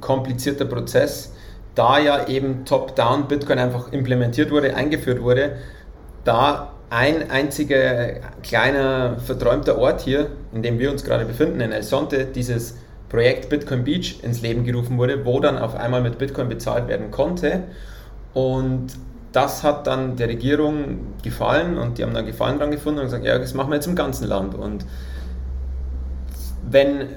komplizierter 0.00 0.66
Prozess, 0.66 1.32
da 1.74 1.98
ja 1.98 2.28
eben 2.28 2.64
Top-Down 2.64 3.26
Bitcoin 3.26 3.58
einfach 3.58 3.90
implementiert 3.92 4.52
wurde, 4.52 4.76
eingeführt 4.76 5.20
wurde, 5.20 5.56
da 6.22 6.74
ein 6.90 7.28
einziger 7.28 8.20
kleiner 8.44 9.16
verträumter 9.18 9.78
Ort 9.78 10.02
hier, 10.02 10.28
in 10.52 10.62
dem 10.62 10.78
wir 10.78 10.92
uns 10.92 11.02
gerade 11.02 11.24
befinden, 11.24 11.60
in 11.60 11.72
El 11.72 11.82
Sonte, 11.82 12.26
dieses 12.26 12.76
Projekt 13.12 13.50
Bitcoin 13.50 13.84
Beach 13.84 14.20
ins 14.22 14.40
Leben 14.40 14.64
gerufen 14.64 14.96
wurde, 14.96 15.26
wo 15.26 15.38
dann 15.38 15.58
auf 15.58 15.76
einmal 15.76 16.00
mit 16.00 16.16
Bitcoin 16.16 16.48
bezahlt 16.48 16.88
werden 16.88 17.10
konnte. 17.10 17.64
Und 18.32 18.86
das 19.32 19.62
hat 19.62 19.86
dann 19.86 20.16
der 20.16 20.28
Regierung 20.28 21.00
gefallen 21.22 21.76
und 21.76 21.98
die 21.98 22.04
haben 22.04 22.14
dann 22.14 22.24
Gefallen 22.24 22.58
dran 22.58 22.70
gefunden 22.70 23.00
und 23.00 23.04
gesagt, 23.04 23.24
ja, 23.24 23.38
das 23.38 23.52
machen 23.52 23.70
wir 23.70 23.74
jetzt 23.74 23.86
im 23.86 23.96
ganzen 23.96 24.26
Land. 24.28 24.54
Und 24.54 24.86
wenn 26.70 27.08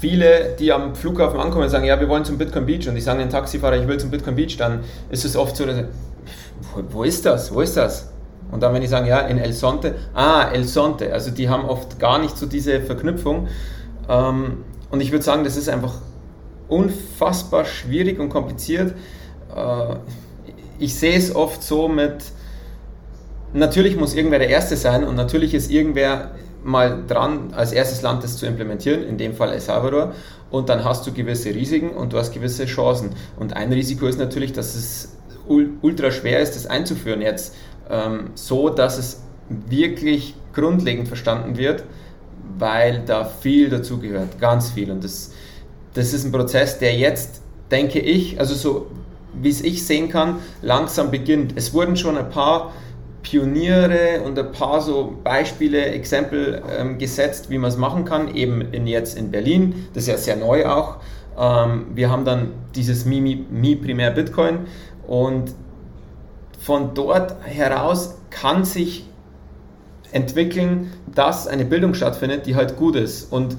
viele, 0.00 0.56
die 0.58 0.72
am 0.72 0.94
Flughafen 0.94 1.38
ankommen, 1.38 1.68
sagen, 1.68 1.84
ja, 1.84 2.00
wir 2.00 2.08
wollen 2.08 2.24
zum 2.24 2.38
Bitcoin 2.38 2.64
Beach 2.64 2.88
und 2.88 2.94
die 2.94 3.02
sagen 3.02 3.18
den 3.18 3.28
Taxifahrer, 3.28 3.76
ich 3.76 3.86
will 3.86 3.98
zum 3.98 4.10
Bitcoin 4.10 4.36
Beach, 4.36 4.56
dann 4.56 4.80
ist 5.10 5.26
es 5.26 5.36
oft 5.36 5.54
so, 5.54 5.66
dass 5.66 5.84
wo, 6.74 6.82
wo 6.88 7.02
ist 7.04 7.26
das? 7.26 7.52
Wo 7.52 7.60
ist 7.60 7.76
das? 7.76 8.10
Und 8.50 8.62
dann, 8.62 8.72
wenn 8.72 8.82
ich 8.82 8.90
sagen, 8.90 9.06
ja, 9.06 9.18
in 9.20 9.36
El 9.36 9.52
Sonte, 9.52 9.96
ah, 10.14 10.48
El 10.50 10.64
Sonte, 10.64 11.12
also 11.12 11.30
die 11.30 11.50
haben 11.50 11.66
oft 11.66 11.98
gar 11.98 12.18
nicht 12.18 12.38
so 12.38 12.46
diese 12.46 12.80
Verknüpfung. 12.80 13.48
Ähm, 14.12 14.64
und 14.90 15.00
ich 15.00 15.10
würde 15.10 15.24
sagen, 15.24 15.44
das 15.44 15.56
ist 15.56 15.68
einfach 15.68 15.94
unfassbar 16.68 17.64
schwierig 17.64 18.18
und 18.18 18.28
kompliziert. 18.28 18.94
Äh, 19.54 19.96
ich 20.78 20.94
sehe 20.94 21.16
es 21.16 21.34
oft 21.34 21.62
so 21.62 21.88
mit, 21.88 22.24
natürlich 23.52 23.96
muss 23.96 24.14
irgendwer 24.14 24.38
der 24.38 24.48
Erste 24.48 24.76
sein 24.76 25.04
und 25.04 25.14
natürlich 25.14 25.54
ist 25.54 25.70
irgendwer 25.70 26.32
mal 26.64 27.04
dran, 27.06 27.52
als 27.56 27.72
erstes 27.72 28.02
Land 28.02 28.22
das 28.22 28.36
zu 28.36 28.46
implementieren, 28.46 29.02
in 29.04 29.18
dem 29.18 29.34
Fall 29.34 29.52
El 29.52 29.60
Salvador, 29.60 30.12
und 30.50 30.68
dann 30.68 30.84
hast 30.84 31.06
du 31.06 31.12
gewisse 31.12 31.54
Risiken 31.54 31.90
und 31.90 32.12
du 32.12 32.18
hast 32.18 32.32
gewisse 32.32 32.66
Chancen. 32.66 33.10
Und 33.38 33.56
ein 33.56 33.72
Risiko 33.72 34.06
ist 34.06 34.18
natürlich, 34.18 34.52
dass 34.52 34.74
es 34.74 35.16
ultra 35.46 36.10
schwer 36.10 36.40
ist, 36.40 36.54
das 36.54 36.66
einzuführen 36.66 37.20
jetzt, 37.20 37.54
ähm, 37.90 38.30
so 38.34 38.68
dass 38.68 38.98
es 38.98 39.22
wirklich 39.48 40.34
grundlegend 40.52 41.08
verstanden 41.08 41.56
wird, 41.56 41.84
weil 42.58 43.02
da 43.06 43.24
viel 43.24 43.68
dazugehört, 43.68 44.40
ganz 44.40 44.70
viel. 44.70 44.90
Und 44.90 45.04
das, 45.04 45.32
das 45.94 46.12
ist 46.12 46.24
ein 46.24 46.32
Prozess, 46.32 46.78
der 46.78 46.94
jetzt, 46.96 47.42
denke 47.70 47.98
ich, 47.98 48.38
also 48.38 48.54
so 48.54 48.86
wie 49.34 49.48
es 49.48 49.62
ich 49.62 49.86
sehen 49.86 50.08
kann, 50.08 50.36
langsam 50.60 51.10
beginnt. 51.10 51.54
Es 51.56 51.72
wurden 51.72 51.96
schon 51.96 52.18
ein 52.18 52.28
paar 52.28 52.72
Pioniere 53.22 54.22
und 54.24 54.38
ein 54.38 54.52
paar 54.52 54.80
so 54.80 55.16
Beispiele, 55.22 55.86
Exempel 55.86 56.62
ähm, 56.76 56.98
gesetzt, 56.98 57.50
wie 57.50 57.58
man 57.58 57.70
es 57.70 57.76
machen 57.76 58.04
kann, 58.04 58.34
eben 58.34 58.60
in, 58.72 58.86
jetzt 58.86 59.16
in 59.16 59.30
Berlin, 59.30 59.86
das 59.94 60.04
ist 60.04 60.08
ja 60.08 60.18
sehr 60.18 60.36
neu 60.36 60.66
auch. 60.66 60.96
Ähm, 61.38 61.86
wir 61.94 62.10
haben 62.10 62.24
dann 62.24 62.48
dieses 62.74 63.04
Mi, 63.04 63.20
Mi, 63.20 63.76
Primär 63.76 64.10
Bitcoin 64.10 64.66
und 65.06 65.54
von 66.58 66.94
dort 66.94 67.36
heraus 67.44 68.18
kann 68.30 68.64
sich 68.64 69.06
entwickeln, 70.12 70.92
dass 71.14 71.46
eine 71.46 71.64
Bildung 71.64 71.94
stattfindet, 71.94 72.46
die 72.46 72.54
halt 72.54 72.76
gut 72.76 72.96
ist. 72.96 73.32
Und 73.32 73.56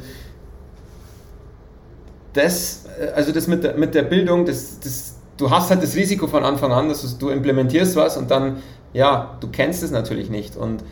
das, 2.34 2.86
äh, 3.00 3.12
also 3.16 3.32
das 3.32 3.48
mit 3.48 3.64
der, 3.64 3.76
mit 3.76 3.96
der 3.96 4.04
Bildung, 4.04 4.46
das, 4.46 4.80
das, 4.80 5.16
du 5.38 5.50
hast 5.50 5.70
halt 5.70 5.84
das 5.84 5.96
Risiko 5.96 6.28
von 6.28 6.44
Anfang 6.44 6.72
an, 6.72 6.90
dass 6.90 7.18
du 7.18 7.30
implementierst 7.30 7.96
was 7.96 8.18
und 8.18 8.32
dann 8.32 8.58
ja, 8.94 9.38
du 9.40 9.48
kennst 9.50 9.84
es 9.84 9.92
natürlich 9.92 10.30
nicht. 10.30 10.56
Und 10.56 10.84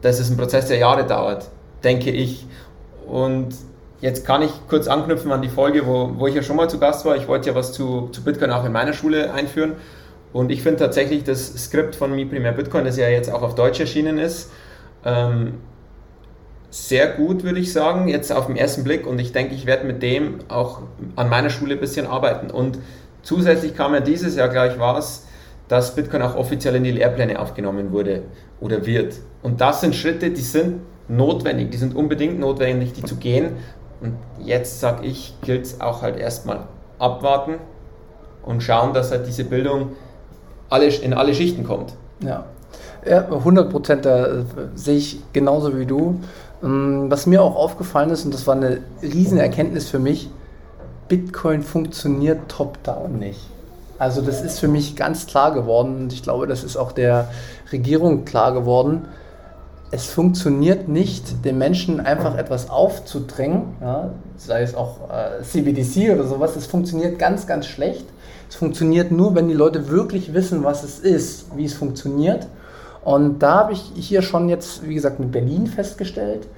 das 0.00 0.20
ist 0.20 0.30
ein 0.30 0.36
Prozess, 0.36 0.68
der 0.68 0.78
Jahre 0.78 1.04
dauert, 1.04 1.48
denke 1.84 2.10
ich. 2.10 2.46
Und 3.06 3.54
jetzt 4.00 4.24
kann 4.24 4.42
ich 4.42 4.50
kurz 4.68 4.88
anknüpfen 4.88 5.30
an 5.32 5.42
die 5.42 5.48
Folge, 5.48 5.86
wo, 5.86 6.12
wo 6.16 6.26
ich 6.26 6.34
ja 6.34 6.42
schon 6.42 6.56
mal 6.56 6.70
zu 6.70 6.78
Gast 6.78 7.04
war. 7.04 7.16
Ich 7.16 7.28
wollte 7.28 7.50
ja 7.50 7.54
was 7.54 7.72
zu, 7.72 8.08
zu 8.12 8.22
Bitcoin 8.22 8.50
auch 8.50 8.64
in 8.64 8.72
meiner 8.72 8.92
Schule 8.92 9.32
einführen. 9.32 9.72
Und 10.32 10.50
ich 10.50 10.62
finde 10.62 10.78
tatsächlich 10.78 11.24
das 11.24 11.54
Skript 11.64 11.96
von 11.96 12.14
Mi 12.14 12.24
Primär 12.24 12.52
Bitcoin, 12.52 12.84
das 12.84 12.96
ja 12.96 13.08
jetzt 13.08 13.32
auch 13.32 13.42
auf 13.42 13.54
Deutsch 13.54 13.80
erschienen 13.80 14.18
ist, 14.18 14.50
ähm, 15.06 15.54
sehr 16.68 17.08
gut, 17.08 17.44
würde 17.44 17.60
ich 17.60 17.72
sagen, 17.72 18.08
jetzt 18.08 18.30
auf 18.32 18.46
den 18.46 18.56
ersten 18.56 18.84
Blick. 18.84 19.06
Und 19.06 19.18
ich 19.18 19.32
denke, 19.32 19.54
ich 19.54 19.64
werde 19.64 19.86
mit 19.86 20.02
dem 20.02 20.40
auch 20.48 20.82
an 21.14 21.30
meiner 21.30 21.48
Schule 21.48 21.74
ein 21.74 21.80
bisschen 21.80 22.06
arbeiten. 22.06 22.50
Und 22.50 22.78
zusätzlich 23.22 23.74
kam 23.74 23.94
ja 23.94 24.00
dieses 24.00 24.36
Jahr 24.36 24.48
gleich 24.48 24.78
was, 24.78 25.26
dass 25.68 25.94
Bitcoin 25.94 26.22
auch 26.22 26.36
offiziell 26.36 26.74
in 26.74 26.84
die 26.84 26.90
Lehrpläne 26.90 27.38
aufgenommen 27.38 27.92
wurde 27.92 28.22
oder 28.60 28.84
wird. 28.84 29.14
Und 29.42 29.60
das 29.60 29.80
sind 29.80 29.94
Schritte, 29.94 30.30
die 30.30 30.42
sind 30.42 30.80
notwendig, 31.08 31.70
die 31.70 31.78
sind 31.78 31.94
unbedingt 31.94 32.38
notwendig, 32.38 32.92
die 32.92 33.02
zu 33.02 33.16
gehen. 33.16 33.52
Und 34.00 34.16
jetzt 34.44 34.80
sage 34.80 35.06
ich, 35.06 35.34
gilt 35.42 35.64
es 35.64 35.80
auch 35.80 36.02
halt 36.02 36.18
erstmal 36.18 36.66
abwarten 36.98 37.54
und 38.42 38.62
schauen, 38.62 38.92
dass 38.92 39.10
halt 39.10 39.26
diese 39.26 39.44
Bildung 39.44 39.92
alle, 40.68 40.86
in 40.86 41.14
alle 41.14 41.34
Schichten 41.34 41.64
kommt. 41.64 41.94
Ja, 42.20 42.44
ja 43.08 43.24
100 43.30 43.70
Prozent, 43.70 44.04
da 44.04 44.26
äh, 44.26 44.44
sehe 44.74 44.96
ich 44.96 45.20
genauso 45.32 45.78
wie 45.78 45.86
du. 45.86 46.20
Ähm, 46.62 47.06
was 47.10 47.26
mir 47.26 47.42
auch 47.42 47.56
aufgefallen 47.56 48.10
ist, 48.10 48.24
und 48.24 48.34
das 48.34 48.46
war 48.46 48.54
eine 48.56 48.78
riesen 49.02 49.38
Erkenntnis 49.38 49.88
für 49.88 49.98
mich, 49.98 50.30
Bitcoin 51.08 51.62
funktioniert 51.62 52.48
top-down 52.48 53.18
nicht. 53.18 53.40
Also 53.98 54.20
das 54.20 54.42
ist 54.42 54.58
für 54.58 54.68
mich 54.68 54.96
ganz 54.96 55.26
klar 55.26 55.54
geworden 55.54 55.96
und 55.96 56.12
ich 56.12 56.22
glaube, 56.22 56.46
das 56.46 56.64
ist 56.64 56.76
auch 56.76 56.92
der 56.92 57.28
Regierung 57.72 58.24
klar 58.24 58.52
geworden. 58.52 59.06
Es 59.90 60.06
funktioniert 60.06 60.88
nicht, 60.88 61.44
den 61.44 61.58
Menschen 61.58 62.00
einfach 62.00 62.36
etwas 62.36 62.68
aufzudrängen, 62.68 63.76
ja, 63.80 64.10
sei 64.36 64.62
es 64.62 64.74
auch 64.74 65.08
äh, 65.08 65.42
CBDC 65.42 66.12
oder 66.12 66.24
sowas. 66.24 66.56
Es 66.56 66.66
funktioniert 66.66 67.18
ganz, 67.18 67.46
ganz 67.46 67.66
schlecht. 67.66 68.04
Es 68.48 68.56
funktioniert 68.56 69.12
nur, 69.12 69.34
wenn 69.34 69.48
die 69.48 69.54
Leute 69.54 69.88
wirklich 69.88 70.34
wissen, 70.34 70.64
was 70.64 70.82
es 70.82 70.98
ist, 70.98 71.56
wie 71.56 71.64
es 71.64 71.74
funktioniert. 71.74 72.48
Und 73.06 73.38
da 73.38 73.58
habe 73.58 73.72
ich 73.72 73.92
hier 73.94 74.20
schon 74.20 74.48
jetzt, 74.48 74.84
wie 74.84 74.92
gesagt, 74.92 75.20
mit 75.20 75.30
Berlin 75.30 75.68
festgestellt, 75.68 76.48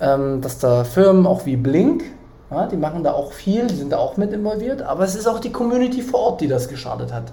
ähm, 0.00 0.40
dass 0.40 0.58
da 0.58 0.82
Firmen 0.82 1.28
auch 1.28 1.46
wie 1.46 1.54
Blink, 1.54 2.02
ja, 2.50 2.66
die 2.66 2.76
machen 2.76 3.04
da 3.04 3.12
auch 3.12 3.32
viel, 3.32 3.68
die 3.68 3.76
sind 3.76 3.92
da 3.92 3.98
auch 3.98 4.16
mit 4.16 4.32
involviert, 4.32 4.82
aber 4.82 5.04
es 5.04 5.14
ist 5.14 5.28
auch 5.28 5.38
die 5.38 5.52
Community 5.52 6.02
vor 6.02 6.18
Ort, 6.18 6.40
die 6.40 6.48
das 6.48 6.66
gestartet 6.66 7.12
hat. 7.12 7.32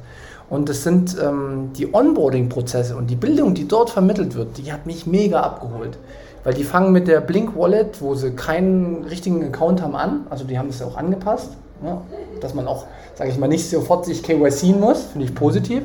Und 0.51 0.69
es 0.69 0.83
sind 0.83 1.17
ähm, 1.19 1.71
die 1.75 1.91
Onboarding-Prozesse 1.91 2.95
und 2.95 3.07
die 3.07 3.15
Bildung, 3.15 3.55
die 3.55 3.67
dort 3.67 3.89
vermittelt 3.89 4.35
wird, 4.35 4.59
die 4.59 4.71
hat 4.71 4.85
mich 4.85 5.07
mega 5.07 5.41
abgeholt. 5.41 5.97
Weil 6.43 6.53
die 6.53 6.63
fangen 6.63 6.91
mit 6.91 7.07
der 7.07 7.21
Blink 7.21 7.57
Wallet, 7.57 7.99
wo 8.03 8.13
sie 8.13 8.33
keinen 8.35 9.03
richtigen 9.05 9.43
Account 9.43 9.81
haben, 9.81 9.95
an. 9.95 10.27
Also 10.29 10.43
die 10.43 10.59
haben 10.59 10.69
es 10.69 10.79
ja 10.79 10.85
auch 10.85 10.95
angepasst, 10.95 11.57
ja, 11.83 12.01
dass 12.39 12.53
man 12.53 12.67
auch, 12.67 12.85
sage 13.15 13.31
ich 13.31 13.39
mal, 13.39 13.47
nicht 13.47 13.67
sofort 13.67 14.05
sich 14.05 14.21
KYC 14.21 14.75
muss, 14.79 15.05
finde 15.05 15.25
ich 15.25 15.33
positiv 15.33 15.81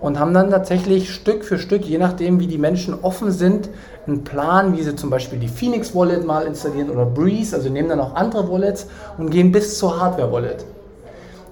und 0.00 0.18
haben 0.18 0.32
dann 0.32 0.50
tatsächlich 0.50 1.12
Stück 1.12 1.44
für 1.44 1.58
Stück, 1.58 1.84
je 1.84 1.98
nachdem 1.98 2.40
wie 2.40 2.46
die 2.46 2.58
Menschen 2.58 2.94
offen 3.02 3.30
sind, 3.30 3.68
einen 4.06 4.24
Plan, 4.24 4.76
wie 4.76 4.82
sie 4.82 4.96
zum 4.96 5.10
Beispiel 5.10 5.38
die 5.38 5.48
Phoenix 5.48 5.94
Wallet 5.94 6.26
mal 6.26 6.46
installieren 6.46 6.90
oder 6.90 7.04
Breeze, 7.04 7.54
also 7.54 7.68
nehmen 7.68 7.88
dann 7.88 8.00
auch 8.00 8.14
andere 8.14 8.50
Wallets 8.50 8.86
und 9.18 9.30
gehen 9.30 9.52
bis 9.52 9.78
zur 9.78 10.00
Hardware 10.00 10.32
Wallet. 10.32 10.64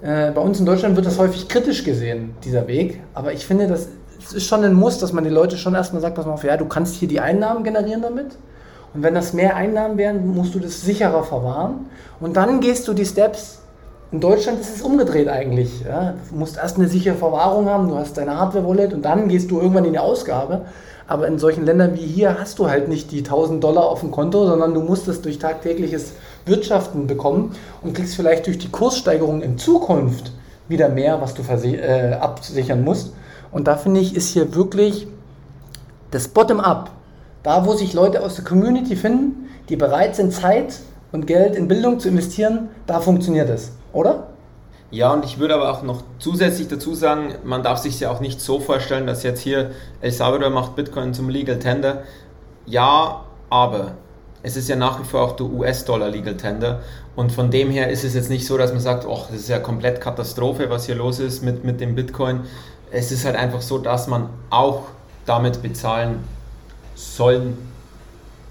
Äh, 0.01 0.31
bei 0.31 0.41
uns 0.41 0.61
in 0.61 0.67
Deutschland 0.67 0.97
wird 0.97 1.07
das 1.07 1.19
häufig 1.19 1.49
kritisch 1.49 1.85
gesehen, 1.85 2.35
dieser 2.45 2.67
Weg, 2.67 3.01
aber 3.15 3.33
ich 3.33 3.45
finde, 3.45 3.67
das 3.67 3.89
ist 4.33 4.47
schon 4.47 4.65
ein 4.65 4.75
Muss, 4.75 4.99
dass 4.99 5.13
man 5.13 5.25
die 5.25 5.31
Leute 5.31 5.57
schon 5.57 5.75
erstmal 5.75 6.01
sagt, 6.01 6.15
pass 6.15 6.27
mal 6.27 6.33
auf, 6.33 6.45
ja, 6.45 6.57
du 6.57 6.67
kannst 6.67 6.95
hier 6.97 7.09
die 7.09 7.21
Einnahmen 7.21 7.65
generieren 7.65 8.03
damit 8.03 8.37
und 8.95 9.03
wenn 9.03 9.15
das 9.15 9.35
mehr 9.35 9.57
Einnahmen 9.57 9.99
wären, 9.99 10.27
musst 10.35 10.55
du 10.55 10.59
das 10.59 10.81
sicherer 10.81 11.23
verwahren 11.23 11.87
und 12.21 12.37
dann 12.37 12.61
gehst 12.61 12.89
du 12.89 12.95
die 12.95 13.05
Steps 13.05 13.61
in 14.11 14.21
Deutschland 14.21 14.61
ist 14.61 14.77
es 14.77 14.83
umgedreht 14.83 15.29
eigentlich. 15.29 15.83
Ja. 15.87 16.15
Du 16.31 16.37
musst 16.37 16.57
erst 16.57 16.79
eine 16.79 16.89
sichere 16.89 17.15
Verwahrung 17.15 17.67
haben, 17.67 17.89
du 17.89 17.97
hast 17.97 18.17
deine 18.17 18.39
Hardware-Wallet 18.39 18.95
und 18.95 19.05
dann 19.05 19.29
gehst 19.29 19.51
du 19.51 19.61
irgendwann 19.61 19.85
in 19.85 19.93
die 19.93 19.99
Ausgabe. 19.99 20.63
Aber 21.07 21.27
in 21.27 21.39
solchen 21.39 21.65
Ländern 21.65 21.95
wie 21.95 22.07
hier 22.07 22.39
hast 22.39 22.59
du 22.59 22.69
halt 22.69 22.89
nicht 22.89 23.11
die 23.13 23.19
1000 23.19 23.63
Dollar 23.63 23.85
auf 23.85 24.01
dem 24.01 24.11
Konto, 24.11 24.47
sondern 24.47 24.75
du 24.75 24.81
musst 24.81 25.09
es 25.09 25.23
durch 25.23 25.39
tagtägliches 25.39 26.13
Wirtschaften 26.45 27.07
bekommen 27.07 27.55
und 27.83 27.95
kriegst 27.95 28.15
vielleicht 28.15 28.47
durch 28.47 28.59
die 28.59 28.71
Kurssteigerung 28.71 29.43
in 29.43 29.59
Zukunft 29.59 30.33
wieder 30.69 30.89
mehr, 30.89 31.21
was 31.21 31.35
du 31.35 31.43
äh, 31.43 32.15
absichern 32.15 32.85
musst. 32.85 33.13
Und 33.53 33.69
da 33.69 33.77
finde 33.77 34.01
ich, 34.01 34.15
ist 34.15 34.31
hier 34.31 34.55
wirklich 34.55 35.07
das 36.11 36.29
Bottom-up. 36.29 36.91
Da, 37.43 37.65
wo 37.65 37.73
sich 37.73 37.95
Leute 37.95 38.23
aus 38.23 38.35
der 38.35 38.45
Community 38.45 38.97
finden, 38.97 39.49
die 39.71 39.77
bereit 39.77 40.17
sind, 40.17 40.35
Zeit 40.35 40.81
und 41.13 41.27
Geld 41.27 41.57
in 41.57 41.69
Bildung 41.69 42.01
zu 42.01 42.09
investieren, 42.09 42.69
da 42.87 43.01
funktioniert 43.01 43.49
es 43.49 43.73
oder? 43.93 44.29
Ja, 44.91 45.13
und 45.13 45.25
ich 45.25 45.39
würde 45.39 45.55
aber 45.55 45.71
auch 45.71 45.83
noch 45.83 46.03
zusätzlich 46.19 46.69
dazu 46.69 46.95
sagen, 46.95 47.35
man 47.45 47.63
darf 47.63 47.79
sich 47.79 48.01
ja 48.01 48.11
auch 48.11 48.21
nicht 48.21 48.41
so 48.41 48.59
vorstellen, 48.59 49.07
dass 49.07 49.23
jetzt 49.23 49.41
hier 49.41 49.73
El 50.01 50.11
Salvador 50.11 50.49
macht 50.49 50.77
Bitcoin 50.77 51.13
zum 51.13 51.29
Legal 51.29 51.59
Tender. 51.59 52.05
Ja, 52.65 53.25
aber 53.51 53.93
es 54.43 54.57
ist 54.57 54.69
ja 54.69 54.77
nach 54.77 54.99
wie 54.99 55.05
vor 55.05 55.21
auch 55.23 55.37
der 55.37 55.47
US-Dollar 55.47 56.09
Legal 56.09 56.39
Tender. 56.39 56.81
Und 57.17 57.33
von 57.33 57.51
dem 57.51 57.71
her 57.71 57.91
ist 57.91 58.03
es 58.03 58.15
jetzt 58.15 58.31
nicht 58.31 58.47
so, 58.47 58.57
dass 58.57 58.73
man 58.73 58.81
sagt, 58.81 59.05
oh, 59.07 59.25
das 59.31 59.41
ist 59.41 59.49
ja 59.49 59.59
komplett 59.59 60.01
Katastrophe, 60.01 60.71
was 60.71 60.87
hier 60.87 60.95
los 60.95 61.19
ist 61.19 61.43
mit, 61.43 61.65
mit 61.65 61.81
dem 61.81 61.95
Bitcoin. 61.95 62.41
Es 62.91 63.13
ist 63.13 63.27
halt 63.27 63.37
einfach 63.37 63.61
so, 63.61 63.77
dass 63.77 64.07
man 64.07 64.31
auch 64.49 64.85
damit 65.27 65.61
bezahlen 65.61 66.25
sollen 66.95 67.59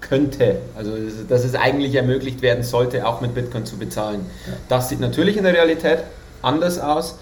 könnte. 0.08 0.56
Also 0.76 0.92
dass 1.28 1.44
es 1.44 1.54
eigentlich 1.54 1.94
ermöglicht 1.94 2.42
werden 2.42 2.62
sollte, 2.62 3.06
auch 3.06 3.20
mit 3.20 3.34
Bitcoin 3.34 3.64
zu 3.64 3.76
bezahlen. 3.76 4.26
Ja. 4.46 4.52
Das 4.68 4.88
sieht 4.88 5.00
natürlich 5.00 5.36
in 5.36 5.44
der 5.44 5.54
Realität 5.54 6.00
anders 6.42 6.78
aus, 6.78 7.18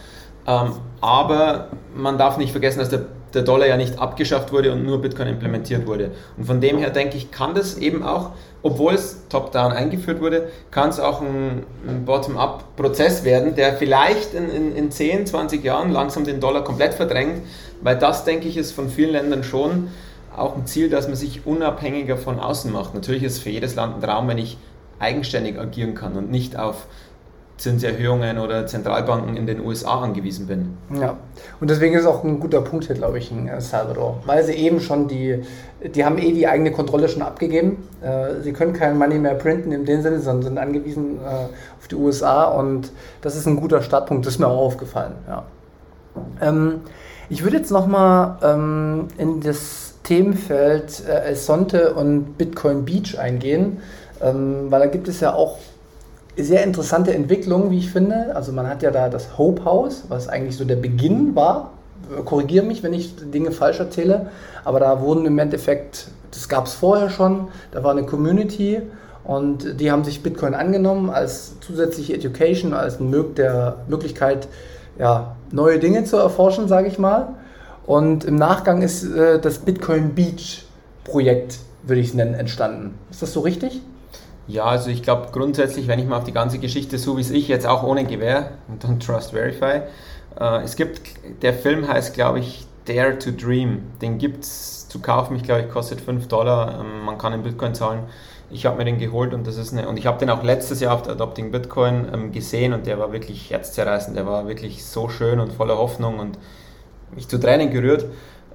ähm, 0.46 0.74
aber 1.00 1.68
man 1.94 2.18
darf 2.18 2.36
nicht 2.38 2.52
vergessen, 2.52 2.78
dass 2.78 2.90
der, 2.90 3.02
der, 3.34 3.42
Dollar 3.42 3.66
ja 3.66 3.76
nicht 3.76 3.98
abgeschafft 3.98 4.52
wurde 4.52 4.72
und 4.72 4.84
nur 4.84 5.00
Bitcoin 5.00 5.28
implementiert 5.28 5.86
wurde. 5.86 6.12
Und 6.36 6.44
von 6.44 6.60
dem 6.60 6.78
her 6.78 6.90
denke 6.90 7.16
ich, 7.16 7.30
kann 7.30 7.54
das 7.54 7.78
eben 7.78 8.02
auch, 8.02 8.30
obwohl 8.62 8.94
es 8.94 9.26
top-down 9.28 9.72
eingeführt 9.72 10.20
wurde, 10.20 10.48
kann 10.70 10.88
es 10.88 11.00
auch 11.00 11.20
ein, 11.20 11.64
ein 11.86 12.04
Bottom-up-Prozess 12.04 13.24
werden, 13.24 13.54
der 13.54 13.74
vielleicht 13.74 14.34
in, 14.34 14.50
in, 14.50 14.76
in 14.76 14.90
10, 14.90 15.26
20 15.26 15.64
Jahren 15.64 15.90
langsam 15.90 16.24
den 16.24 16.40
Dollar 16.40 16.62
komplett 16.62 16.94
verdrängt, 16.94 17.42
weil 17.82 17.98
das, 17.98 18.24
denke 18.24 18.48
ich, 18.48 18.56
ist 18.56 18.72
von 18.72 18.88
vielen 18.88 19.10
Ländern 19.10 19.44
schon 19.44 19.88
auch 20.36 20.56
ein 20.56 20.66
Ziel, 20.66 20.90
dass 20.90 21.06
man 21.06 21.16
sich 21.16 21.46
unabhängiger 21.46 22.16
von 22.16 22.38
außen 22.38 22.70
macht. 22.72 22.94
Natürlich 22.94 23.22
ist 23.22 23.38
für 23.38 23.50
jedes 23.50 23.74
Land 23.74 23.96
ein 23.96 24.02
Traum, 24.02 24.28
wenn 24.28 24.38
ich 24.38 24.58
eigenständig 24.98 25.58
agieren 25.58 25.94
kann 25.94 26.14
und 26.14 26.30
nicht 26.30 26.58
auf 26.58 26.86
Zinserhöhungen 27.58 28.38
oder 28.38 28.66
Zentralbanken 28.66 29.36
in 29.36 29.46
den 29.46 29.64
USA 29.64 30.00
angewiesen 30.00 30.46
bin. 30.46 30.76
Ja, 31.00 31.16
und 31.58 31.70
deswegen 31.70 31.94
ist 31.94 32.02
es 32.02 32.06
auch 32.06 32.22
ein 32.22 32.38
guter 32.38 32.60
Punkt 32.60 32.84
hier, 32.84 32.96
glaube 32.96 33.18
ich, 33.18 33.30
in 33.32 33.48
Salvador, 33.60 34.22
weil 34.26 34.44
sie 34.44 34.52
eben 34.52 34.80
schon 34.80 35.08
die, 35.08 35.42
die 35.82 36.04
haben 36.04 36.18
eh 36.18 36.32
die 36.32 36.46
eigene 36.46 36.70
Kontrolle 36.70 37.08
schon 37.08 37.22
abgegeben. 37.22 37.88
Äh, 38.02 38.42
sie 38.42 38.52
können 38.52 38.74
kein 38.74 38.98
Money 38.98 39.18
mehr 39.18 39.34
printen 39.34 39.72
in 39.72 39.86
dem 39.86 40.02
Sinne, 40.02 40.20
sondern 40.20 40.42
sind 40.42 40.58
angewiesen 40.58 41.16
äh, 41.16 41.46
auf 41.78 41.88
die 41.88 41.94
USA 41.94 42.44
und 42.44 42.92
das 43.22 43.36
ist 43.36 43.46
ein 43.46 43.56
guter 43.56 43.80
Startpunkt, 43.80 44.26
das 44.26 44.34
ist 44.34 44.38
mir 44.38 44.48
auch 44.48 44.66
aufgefallen. 44.66 45.12
Ja. 45.26 45.44
Ähm, 46.42 46.80
ich 47.30 47.42
würde 47.42 47.56
jetzt 47.56 47.70
nochmal 47.70 48.36
ähm, 48.42 49.08
in 49.16 49.40
das 49.40 49.85
Themenfeld 50.06 51.02
äh, 51.08 51.28
El 51.28 51.36
Sonte 51.36 51.94
und 51.94 52.38
Bitcoin 52.38 52.84
Beach 52.84 53.18
eingehen, 53.18 53.78
ähm, 54.22 54.66
weil 54.70 54.80
da 54.80 54.86
gibt 54.86 55.08
es 55.08 55.20
ja 55.20 55.34
auch 55.34 55.58
sehr 56.36 56.62
interessante 56.62 57.12
Entwicklung, 57.12 57.70
wie 57.70 57.78
ich 57.78 57.90
finde. 57.90 58.34
Also 58.36 58.52
man 58.52 58.68
hat 58.68 58.82
ja 58.82 58.90
da 58.92 59.08
das 59.08 59.36
Hope 59.36 59.64
House, 59.64 60.04
was 60.08 60.28
eigentlich 60.28 60.56
so 60.56 60.64
der 60.64 60.76
Beginn 60.76 61.34
war. 61.34 61.72
Korrigiere 62.24 62.64
mich, 62.64 62.84
wenn 62.84 62.92
ich 62.92 63.16
Dinge 63.16 63.50
falsch 63.50 63.80
erzähle, 63.80 64.28
aber 64.64 64.78
da 64.78 65.00
wurden 65.00 65.26
im 65.26 65.38
Endeffekt, 65.40 66.08
das 66.30 66.48
gab 66.48 66.66
es 66.66 66.74
vorher 66.74 67.10
schon, 67.10 67.48
da 67.72 67.82
war 67.82 67.90
eine 67.90 68.04
Community 68.04 68.82
und 69.24 69.80
die 69.80 69.90
haben 69.90 70.04
sich 70.04 70.22
Bitcoin 70.22 70.54
angenommen 70.54 71.10
als 71.10 71.58
zusätzliche 71.60 72.14
Education, 72.14 72.74
als 72.74 72.98
der 72.98 73.76
Möglichkeit, 73.88 74.46
ja, 75.00 75.34
neue 75.50 75.80
Dinge 75.80 76.04
zu 76.04 76.16
erforschen, 76.16 76.68
sage 76.68 76.86
ich 76.86 76.98
mal. 76.98 77.28
Und 77.86 78.24
im 78.24 78.36
Nachgang 78.36 78.82
ist 78.82 79.04
äh, 79.04 79.40
das 79.40 79.60
Bitcoin 79.60 80.14
Beach 80.14 80.64
Projekt, 81.04 81.58
würde 81.84 82.00
ich 82.00 82.08
es 82.08 82.14
nennen, 82.14 82.34
entstanden. 82.34 82.98
Ist 83.10 83.22
das 83.22 83.32
so 83.32 83.40
richtig? 83.40 83.80
Ja, 84.48 84.64
also 84.64 84.90
ich 84.90 85.02
glaube 85.02 85.28
grundsätzlich, 85.32 85.88
wenn 85.88 85.98
ich 85.98 86.06
mal 86.06 86.18
auf 86.18 86.24
die 86.24 86.32
ganze 86.32 86.58
Geschichte, 86.58 86.98
so 86.98 87.16
wie 87.16 87.20
es 87.20 87.30
ich 87.30 87.48
jetzt 87.48 87.66
auch 87.66 87.82
ohne 87.82 88.04
Gewehr, 88.04 88.52
Don't 88.82 89.04
Trust 89.04 89.32
Verify, 89.32 89.82
äh, 90.38 90.62
es 90.62 90.76
gibt, 90.76 91.00
der 91.42 91.54
Film 91.54 91.86
heißt, 91.88 92.14
glaube 92.14 92.40
ich, 92.40 92.66
Dare 92.86 93.18
to 93.18 93.30
Dream. 93.30 93.82
Den 94.00 94.18
gibt 94.18 94.44
es 94.44 94.88
zu 94.88 95.00
kaufen, 95.00 95.36
ich 95.36 95.42
glaube, 95.42 95.62
ich 95.62 95.68
kostet 95.68 96.00
5 96.00 96.28
Dollar, 96.28 96.80
ähm, 96.80 97.04
man 97.04 97.18
kann 97.18 97.32
in 97.32 97.42
Bitcoin 97.42 97.74
zahlen. 97.74 98.04
Ich 98.48 98.64
habe 98.64 98.76
mir 98.76 98.84
den 98.84 98.98
geholt 98.98 99.34
und 99.34 99.46
das 99.46 99.56
ist 99.56 99.72
eine, 99.72 99.88
und 99.88 99.96
ich 99.96 100.06
habe 100.06 100.18
den 100.18 100.30
auch 100.30 100.44
letztes 100.44 100.78
Jahr 100.78 100.94
auf 100.94 101.02
der 101.02 101.14
Adopting 101.14 101.50
Bitcoin 101.50 102.06
ähm, 102.12 102.32
gesehen 102.32 102.72
und 102.72 102.86
der 102.86 102.98
war 102.98 103.12
wirklich 103.12 103.50
herzzerreißend, 103.50 104.16
der 104.16 104.26
war 104.26 104.46
wirklich 104.46 104.84
so 104.84 105.08
schön 105.08 105.40
und 105.40 105.52
voller 105.52 105.76
Hoffnung 105.76 106.20
und 106.20 106.38
mich 107.14 107.28
zu 107.28 107.38
Tränen 107.38 107.70
gerührt. 107.70 108.04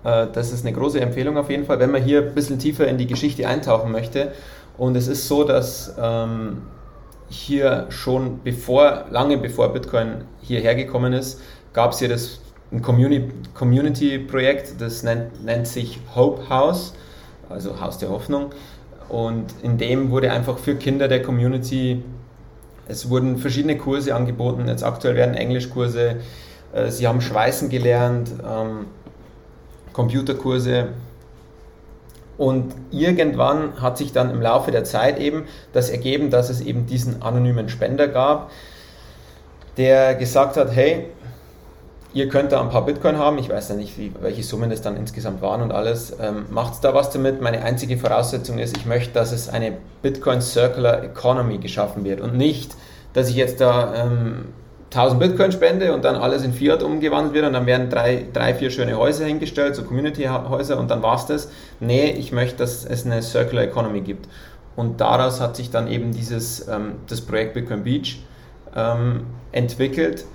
Äh, 0.03 0.27
das 0.33 0.51
ist 0.51 0.65
eine 0.65 0.75
große 0.75 0.99
Empfehlung 0.99 1.37
auf 1.37 1.49
jeden 1.49 1.65
Fall, 1.65 1.79
wenn 1.79 1.91
man 1.91 2.03
hier 2.03 2.21
ein 2.21 2.33
bisschen 2.33 2.59
tiefer 2.59 2.87
in 2.87 2.97
die 2.97 3.07
Geschichte 3.07 3.47
eintauchen 3.47 3.91
möchte. 3.91 4.31
Und 4.77 4.95
es 4.95 5.07
ist 5.07 5.27
so, 5.27 5.43
dass 5.43 5.95
ähm, 6.01 6.63
hier 7.29 7.87
schon 7.89 8.39
bevor, 8.43 9.05
lange 9.09 9.37
bevor 9.37 9.71
Bitcoin 9.73 10.25
hierher 10.41 10.75
gekommen 10.75 11.13
ist, 11.13 11.41
gab 11.73 11.91
es 11.91 11.99
hier 11.99 12.09
das 12.09 12.39
ein 12.71 12.81
Community-Projekt, 12.81 14.79
das 14.79 15.03
nennt, 15.03 15.43
nennt 15.43 15.67
sich 15.67 15.99
Hope 16.15 16.49
House, 16.49 16.93
also 17.49 17.81
Haus 17.81 17.97
der 17.97 18.09
Hoffnung. 18.09 18.51
Und 19.09 19.53
in 19.61 19.77
dem 19.77 20.09
wurde 20.09 20.31
einfach 20.31 20.57
für 20.57 20.75
Kinder 20.75 21.09
der 21.09 21.21
Community, 21.21 22.01
es 22.87 23.09
wurden 23.09 23.37
verschiedene 23.37 23.77
Kurse 23.77 24.15
angeboten. 24.15 24.67
Jetzt 24.67 24.83
aktuell 24.83 25.15
werden 25.15 25.35
Englischkurse, 25.35 26.17
sie 26.89 27.07
haben 27.07 27.21
Schweißen 27.21 27.69
gelernt, 27.69 28.31
ähm, 28.43 28.85
Computerkurse, 29.93 30.89
und 32.41 32.73
irgendwann 32.89 33.79
hat 33.83 33.99
sich 33.99 34.13
dann 34.13 34.31
im 34.31 34.41
Laufe 34.41 34.71
der 34.71 34.83
Zeit 34.83 35.19
eben 35.19 35.45
das 35.73 35.91
ergeben, 35.91 36.31
dass 36.31 36.49
es 36.49 36.59
eben 36.59 36.87
diesen 36.87 37.21
anonymen 37.21 37.69
Spender 37.69 38.07
gab, 38.07 38.49
der 39.77 40.15
gesagt 40.15 40.57
hat, 40.57 40.71
hey, 40.71 41.05
ihr 42.15 42.29
könnt 42.29 42.51
da 42.51 42.59
ein 42.59 42.69
paar 42.69 42.83
Bitcoin 42.83 43.19
haben, 43.19 43.37
ich 43.37 43.47
weiß 43.47 43.69
ja 43.69 43.75
nicht, 43.75 43.95
wie, 43.99 44.11
welche 44.21 44.41
Summen 44.41 44.71
es 44.71 44.81
dann 44.81 44.97
insgesamt 44.97 45.43
waren 45.43 45.61
und 45.61 45.71
alles, 45.71 46.17
ähm, 46.19 46.47
macht 46.49 46.83
da 46.83 46.95
was 46.95 47.11
damit. 47.11 47.41
Meine 47.41 47.61
einzige 47.61 47.95
Voraussetzung 47.95 48.57
ist, 48.57 48.75
ich 48.75 48.87
möchte, 48.87 49.13
dass 49.13 49.31
es 49.31 49.47
eine 49.47 49.77
Bitcoin 50.01 50.41
Circular 50.41 51.03
Economy 51.03 51.59
geschaffen 51.59 52.03
wird 52.03 52.21
und 52.21 52.35
nicht, 52.35 52.71
dass 53.13 53.29
ich 53.29 53.35
jetzt 53.35 53.61
da 53.61 53.93
ähm, 53.93 54.45
1000 54.93 55.19
Bitcoin 55.21 55.51
spende 55.53 55.93
und 55.93 56.03
dann 56.03 56.15
alles 56.15 56.43
in 56.43 56.53
Fiat 56.53 56.83
umgewandelt 56.83 57.33
wird 57.33 57.45
und 57.45 57.53
dann 57.53 57.65
werden 57.65 57.89
drei, 57.89 58.25
drei 58.33 58.53
vier 58.53 58.69
schöne 58.71 58.97
Häuser 58.97 59.25
hingestellt, 59.25 59.75
so 59.75 59.83
Community-Häuser 59.83 60.77
und 60.77 60.91
dann 60.91 61.01
war 61.01 61.15
es 61.15 61.25
das. 61.25 61.49
Nee, 61.79 62.11
ich 62.11 62.33
möchte, 62.33 62.57
dass 62.57 62.83
es 62.83 63.05
eine 63.05 63.21
Circular 63.21 63.63
Economy 63.63 64.01
gibt. 64.01 64.27
Und 64.75 64.99
daraus 64.99 65.39
hat 65.39 65.55
sich 65.55 65.69
dann 65.69 65.87
eben 65.87 66.11
dieses, 66.11 66.67
ähm, 66.67 66.95
das 67.07 67.21
Projekt 67.21 67.53
Bitcoin 67.53 67.83
Beach 67.83 68.21
ähm, 68.75 69.27
entwickelt 69.53 70.25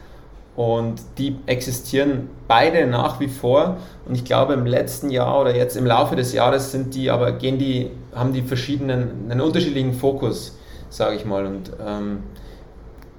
und 0.56 1.02
die 1.18 1.36
existieren 1.44 2.30
beide 2.48 2.86
nach 2.86 3.20
wie 3.20 3.28
vor 3.28 3.76
und 4.06 4.14
ich 4.14 4.24
glaube 4.24 4.54
im 4.54 4.64
letzten 4.64 5.10
Jahr 5.10 5.38
oder 5.38 5.54
jetzt 5.54 5.76
im 5.76 5.84
Laufe 5.84 6.16
des 6.16 6.32
Jahres 6.32 6.72
sind 6.72 6.94
die 6.94 7.10
aber 7.10 7.32
gehen 7.32 7.58
die 7.58 7.90
haben 8.14 8.32
die 8.32 8.40
verschiedenen 8.40 9.30
einen 9.30 9.42
unterschiedlichen 9.42 9.92
Fokus 9.92 10.56
sage 10.88 11.16
ich 11.16 11.26
mal 11.26 11.44
und 11.44 11.72
ähm, 11.86 12.20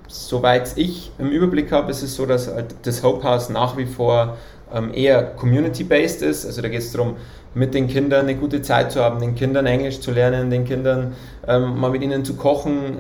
soweit 0.08 0.78
ich 0.78 1.12
im 1.18 1.30
Überblick 1.30 1.72
habe, 1.72 1.92
ist 1.92 2.02
es 2.02 2.16
so, 2.16 2.26
dass 2.26 2.48
halt 2.48 2.76
das 2.84 3.04
Hope 3.04 3.24
House 3.24 3.50
nach 3.50 3.78
wie 3.78 3.86
vor 3.86 4.38
ähm, 4.74 4.94
eher 4.94 5.24
community-based 5.24 6.22
ist. 6.22 6.46
Also 6.46 6.62
da 6.62 6.70
geht 6.70 6.80
es 6.80 6.92
darum, 6.92 7.16
mit 7.54 7.74
den 7.74 7.88
Kindern 7.88 8.26
eine 8.26 8.36
gute 8.36 8.62
Zeit 8.62 8.92
zu 8.92 9.02
haben, 9.02 9.20
den 9.20 9.36
Kindern 9.36 9.66
Englisch 9.66 10.00
zu 10.00 10.12
lernen, 10.12 10.50
den 10.50 10.66
Kindern 10.66 11.16
ähm, 11.48 11.80
mal 11.80 11.90
mit 11.90 12.02
ihnen 12.02 12.24
zu 12.24 12.36
kochen. 12.36 13.00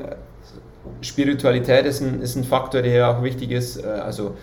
Spiritualität 1.02 1.86
ist 1.86 2.02
ein, 2.02 2.22
ist 2.22 2.36
ein 2.36 2.44
Faktor, 2.44 2.82
der 2.82 2.94
ja 2.94 3.18
auch 3.18 3.24
wichtig 3.24 3.52
ist. 3.52 3.84
Äh, 3.84 3.88
also 3.88 4.36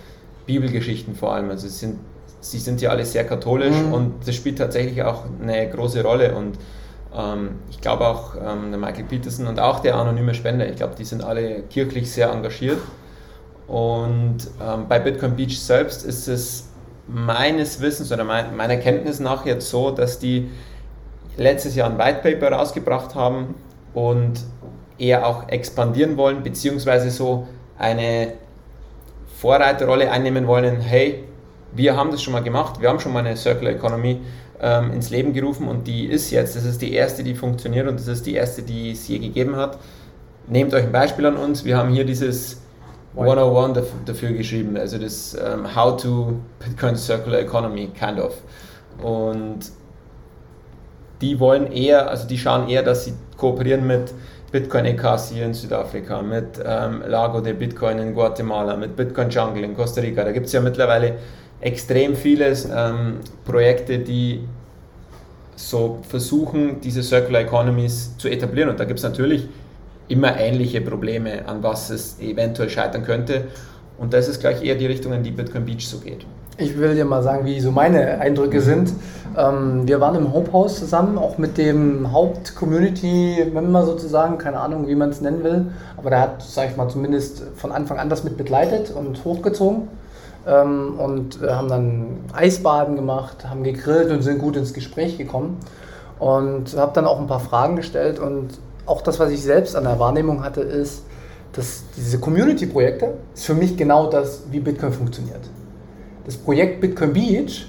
Bibelgeschichten 0.47 1.15
vor 1.15 1.35
allem. 1.35 1.51
Also 1.51 1.69
sind, 1.69 1.99
sie 2.41 2.59
sind 2.59 2.81
ja 2.81 2.91
alle 2.91 3.05
sehr 3.05 3.25
katholisch 3.25 3.77
mhm. 3.77 3.93
und 3.93 4.13
das 4.27 4.35
spielt 4.35 4.59
tatsächlich 4.59 5.03
auch 5.03 5.25
eine 5.43 5.69
große 5.69 6.03
Rolle. 6.03 6.35
Und 6.35 6.59
ich 7.71 7.81
glaube 7.81 8.09
auch 8.09 8.35
ähm, 8.35 8.71
der 8.71 8.79
Michael 8.79 9.05
Peterson 9.05 9.47
und 9.47 9.61
auch 9.61 9.81
der 9.81 9.95
anonyme 9.95 10.35
Spender, 10.35 10.69
ich 10.69 10.77
glaube, 10.77 10.95
die 10.99 11.05
sind 11.05 11.23
alle 11.23 11.63
kirchlich 11.63 12.11
sehr 12.11 12.31
engagiert. 12.31 12.79
Und 13.67 14.39
ähm, 14.61 14.89
bei 14.89 14.99
Bitcoin 14.99 15.37
Beach 15.37 15.61
selbst 15.61 16.05
ist 16.05 16.27
es 16.29 16.69
meines 17.07 17.81
Wissens 17.81 18.11
oder 18.13 18.25
meiner 18.25 18.77
Kenntnis 18.77 19.21
nach 19.21 19.47
jetzt 19.47 19.71
so, 19.71 19.91
dass 19.91 20.19
die 20.19 20.51
letztes 21.37 21.75
Jahr 21.75 21.91
ein 21.91 21.99
White 21.99 22.21
Paper 22.23 22.57
rausgebracht 22.57 23.15
haben 23.15 23.55
und 23.93 24.41
eher 24.99 25.27
auch 25.27 25.49
expandieren 25.49 26.17
wollen, 26.17 26.43
beziehungsweise 26.43 27.11
so 27.11 27.47
eine 27.79 28.35
Vorreiterrolle 29.37 30.11
einnehmen 30.11 30.47
wollen, 30.47 30.81
hey, 30.81 31.25
wir 31.73 31.97
haben 31.97 32.11
das 32.11 32.23
schon 32.23 32.33
mal 32.33 32.43
gemacht, 32.43 32.81
wir 32.81 32.89
haben 32.89 33.01
schon 33.01 33.13
mal 33.13 33.21
eine 33.21 33.37
Circular 33.37 33.75
Economy 33.75 34.21
ähm, 34.65 34.93
ins 34.93 35.11
Leben 35.11 35.35
gerufen 35.35 35.69
und 35.69 35.87
die 35.87 36.07
ist 36.07 36.31
jetzt, 36.31 36.57
das 36.57 36.65
ist 36.65 36.81
die 36.81 36.95
erste, 36.95 37.23
die 37.23 37.35
funktioniert 37.35 37.87
und 37.87 38.01
das 38.01 38.09
ist 38.09 38.25
die 38.25 38.35
erste, 38.35 38.63
die 38.63 38.93
es 38.93 39.07
je 39.07 39.19
gegeben 39.19 39.57
hat. 39.57 39.79
Nehmt 40.49 40.73
euch 40.73 40.85
ein 40.85 40.93
Beispiel 40.93 41.27
an 41.27 41.37
uns, 41.37 41.67
wir 41.67 41.77
haben 41.77 41.91
hier 41.91 42.07
dieses 42.07 42.63
101 43.15 43.79
dafür 44.07 44.33
geschrieben, 44.33 44.77
also 44.79 44.97
das 44.97 45.35
ähm, 45.35 45.77
How 45.77 46.01
to 46.01 46.37
Bitcoin 46.59 46.97
Circular 46.97 47.41
Economy, 47.41 47.89
kind 47.89 48.19
of. 48.19 48.35
Und 49.03 49.71
die 51.21 51.39
wollen 51.39 51.71
eher, 51.71 52.09
also 52.09 52.27
die 52.27 52.39
schauen 52.39 52.69
eher, 52.69 52.83
dass 52.83 53.05
sie 53.05 53.13
kooperieren 53.37 53.87
mit 53.87 54.15
Bitcoin 54.51 54.87
EKs 54.87 55.31
hier 55.31 55.45
in 55.45 55.53
Südafrika, 55.53 56.23
mit 56.23 56.59
ähm, 56.65 57.03
Lago 57.07 57.41
de 57.41 57.53
Bitcoin 57.53 57.99
in 57.99 58.15
Guatemala, 58.15 58.77
mit 58.77 58.97
Bitcoin 58.97 59.29
Jungle 59.29 59.63
in 59.63 59.77
Costa 59.77 60.01
Rica. 60.01 60.25
Da 60.25 60.33
gibt 60.33 60.47
es 60.47 60.53
ja 60.53 60.61
mittlerweile 60.61 61.17
extrem 61.65 62.15
viele 62.15 62.55
ähm, 62.77 63.21
Projekte, 63.47 63.99
die 63.99 64.47
so 65.57 65.99
versuchen, 66.07 66.81
diese 66.83 67.03
Circular 67.03 67.41
Economies 67.41 68.17
zu 68.19 68.29
etablieren. 68.29 68.69
Und 68.69 68.79
da 68.79 68.85
gibt 68.85 68.99
es 68.99 69.05
natürlich 69.05 69.49
immer 70.09 70.39
ähnliche 70.39 70.83
Probleme, 70.83 71.49
an 71.49 71.63
was 71.63 71.89
es 71.89 72.21
eventuell 72.21 72.69
scheitern 72.69 73.03
könnte. 73.03 73.45
Und 73.97 74.13
das 74.13 74.29
ist 74.29 74.41
gleich 74.41 74.63
eher 74.63 74.75
die 74.75 74.87
Richtung, 74.87 75.15
in 75.15 75.23
die 75.23 75.31
Bitcoin 75.31 75.65
Beach 75.65 75.89
so 75.89 75.99
geht. 75.99 76.27
Ich 76.59 76.79
will 76.79 76.95
dir 76.95 77.07
mal 77.07 77.23
sagen, 77.23 77.47
wie 77.47 77.59
so 77.61 77.73
meine 77.73 78.21
Eindrücke 78.21 78.61
sind. 78.61 78.93
Ähm, 79.37 79.89
wir 79.89 80.01
waren 80.01 80.17
im 80.17 80.35
Hope 80.35 80.53
House 80.53 80.79
zusammen, 80.79 81.17
auch 81.17 81.39
mit 81.39 81.57
dem 81.57 82.13
Haupt-Community-Member 82.13 83.87
sozusagen, 83.87 84.37
keine 84.37 84.61
Ahnung, 84.61 84.87
wie 84.87 84.95
man 84.95 85.09
es 85.09 85.23
nennen 85.23 85.43
will. 85.43 85.67
Aber 85.97 86.11
der 86.11 86.21
hat, 86.21 86.43
sag 86.43 86.71
ich 86.71 86.77
mal, 86.77 86.89
zumindest 86.91 87.43
von 87.57 87.73
Anfang 87.73 87.99
an 87.99 88.11
das 88.11 88.23
mit 88.23 88.37
begleitet 88.37 88.93
und 88.95 89.25
hochgezogen 89.25 89.89
ähm, 90.47 90.99
und 90.99 91.43
äh, 91.43 91.51
haben 91.51 91.69
dann 91.69 92.07
Eisbaden 92.33 92.97
gemacht, 92.97 93.49
haben 93.49 93.63
gegrillt 93.65 94.11
und 94.11 94.23
sind 94.23 94.39
gut 94.39 94.57
ins 94.57 94.73
Gespräch 94.73 95.19
gekommen. 95.19 95.59
Und 96.19 96.77
habe 96.77 96.93
dann 96.95 97.07
auch 97.07 97.21
ein 97.21 97.27
paar 97.27 97.41
Fragen 97.41 97.77
gestellt 97.77 98.19
und 98.19 98.59
auch 98.87 99.03
das, 99.03 99.19
was 99.19 99.31
ich 99.31 99.43
selbst 99.43 99.75
an 99.75 99.85
der 99.85 99.99
Wahrnehmung 99.99 100.45
hatte, 100.45 100.61
ist, 100.61 101.05
dass 101.53 101.85
diese 101.97 102.19
Community-Projekte 102.19 103.15
ist 103.35 103.45
für 103.45 103.55
mich 103.55 103.77
genau 103.77 104.09
das, 104.09 104.43
wie 104.51 104.61
Bitcoin 104.61 104.93
funktioniert. 104.93 105.41
Das 106.25 106.37
Projekt 106.37 106.81
Bitcoin 106.81 107.13
Beach 107.13 107.67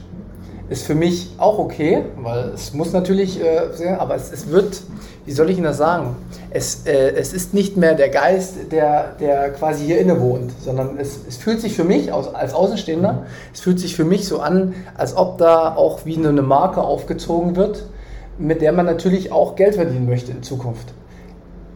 ist 0.69 0.85
für 0.85 0.95
mich 0.95 1.29
auch 1.37 1.59
okay, 1.59 2.03
weil 2.17 2.49
es 2.53 2.73
muss 2.73 2.91
natürlich, 2.91 3.39
äh, 3.39 3.87
aber 3.97 4.15
es, 4.15 4.31
es, 4.31 4.49
wird, 4.49 4.81
wie 5.25 5.31
soll 5.31 5.49
ich 5.49 5.57
Ihnen 5.57 5.65
das 5.65 5.77
sagen? 5.77 6.15
Es, 6.49 6.85
äh, 6.87 7.11
es 7.15 7.33
ist 7.33 7.53
nicht 7.53 7.77
mehr 7.77 7.93
der 7.93 8.09
Geist, 8.09 8.71
der, 8.71 9.13
der 9.19 9.51
quasi 9.51 9.85
hier 9.85 9.99
inne 9.99 10.19
wohnt, 10.19 10.51
sondern 10.63 10.97
es, 10.97 11.19
es 11.27 11.37
fühlt 11.37 11.61
sich 11.61 11.75
für 11.75 11.83
mich 11.83 12.11
aus, 12.11 12.33
als 12.33 12.53
Außenstehender, 12.53 13.25
es 13.53 13.59
fühlt 13.61 13.79
sich 13.79 13.95
für 13.95 14.05
mich 14.05 14.27
so 14.27 14.39
an, 14.39 14.73
als 14.97 15.15
ob 15.15 15.37
da 15.37 15.75
auch 15.75 16.05
wie 16.05 16.17
eine 16.17 16.41
Marke 16.41 16.81
aufgezogen 16.81 17.55
wird, 17.55 17.83
mit 18.39 18.61
der 18.61 18.71
man 18.71 18.85
natürlich 18.87 19.31
auch 19.31 19.55
Geld 19.55 19.75
verdienen 19.75 20.07
möchte 20.07 20.31
in 20.31 20.41
Zukunft. 20.41 20.93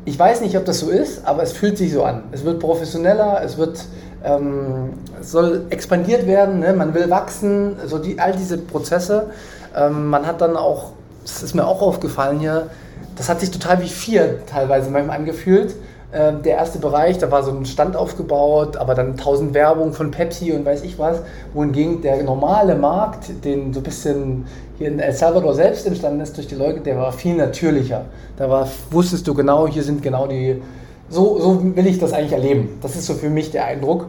Ich 0.06 0.18
weiß 0.18 0.42
nicht, 0.42 0.58
ob 0.58 0.66
das 0.66 0.80
so 0.80 0.90
ist, 0.90 1.28
aber 1.28 1.44
es 1.44 1.52
fühlt 1.52 1.78
sich 1.78 1.94
so 1.94 2.04
an. 2.04 2.24
Es 2.32 2.44
wird 2.44 2.60
professioneller, 2.60 3.42
es 3.44 3.58
wird 3.58 3.80
ähm, 4.24 4.94
soll 5.22 5.66
expandiert 5.70 6.28
werden, 6.28 6.60
ne? 6.60 6.74
man 6.74 6.94
will 6.94 7.10
wachsen, 7.10 7.76
so 7.86 7.98
die, 7.98 8.20
all 8.20 8.34
diese 8.34 8.58
Prozesse. 8.58 9.28
Ähm, 9.76 10.08
man 10.08 10.26
hat 10.26 10.42
dann 10.42 10.58
auch, 10.58 10.92
das 11.24 11.44
ist 11.44 11.56
mir 11.56 11.66
auch 11.66 11.82
aufgefallen 11.82 12.40
hier, 12.40 12.68
das 13.16 13.30
hat 13.30 13.40
sich 13.40 13.52
total 13.52 13.82
wie 13.82 13.88
vier 13.88 14.46
teilweise 14.46 14.90
manchmal 14.90 15.18
angefühlt. 15.18 15.76
Ähm, 16.12 16.42
der 16.42 16.56
erste 16.56 16.80
Bereich, 16.80 17.20
da 17.20 17.30
war 17.30 17.44
so 17.44 17.52
ein 17.52 17.66
Stand 17.66 17.96
aufgebaut, 17.96 18.78
aber 18.78 18.96
dann 18.96 19.16
tausend 19.16 19.54
Werbung 19.54 19.94
von 19.94 20.10
Pepsi 20.10 20.52
und 20.54 20.66
weiß 20.66 20.84
ich 20.84 20.98
was. 20.98 21.20
Wohingegen 21.54 22.02
der 22.02 22.24
normale 22.24 22.76
Markt, 22.76 23.46
den 23.46 23.74
so 23.74 23.80
ein 23.80 23.84
bisschen 23.84 24.48
hier 24.80 24.88
in 24.88 25.00
El 25.00 25.14
Salvador 25.14 25.54
selbst 25.54 25.86
entstanden 25.86 26.22
ist 26.22 26.36
durch 26.36 26.48
die 26.48 26.56
Leute, 26.56 26.80
der 26.80 26.98
war 26.98 27.12
viel 27.12 27.36
natürlicher. 27.36 28.06
Da 28.38 28.50
war, 28.50 28.68
wusstest 28.90 29.28
du 29.28 29.36
genau, 29.36 29.68
hier 29.68 29.84
sind 29.84 30.02
genau 30.02 30.26
die, 30.26 30.60
so, 31.10 31.40
so 31.40 31.76
will 31.76 31.88
ich 31.88 32.00
das 32.00 32.14
eigentlich 32.14 32.34
erleben. 32.34 32.78
Das 32.82 32.96
ist 32.96 33.06
so 33.06 33.14
für 33.14 33.30
mich 33.30 33.52
der 33.52 33.66
Eindruck. 33.66 34.08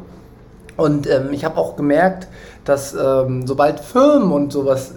Und 0.76 1.08
ähm, 1.08 1.32
ich 1.32 1.44
habe 1.44 1.58
auch 1.58 1.76
gemerkt, 1.76 2.28
dass 2.64 2.94
ähm, 2.94 3.46
sobald 3.46 3.80
Firmen 3.80 4.32
und 4.32 4.52
sowas 4.52 4.92
äh, 4.92 4.94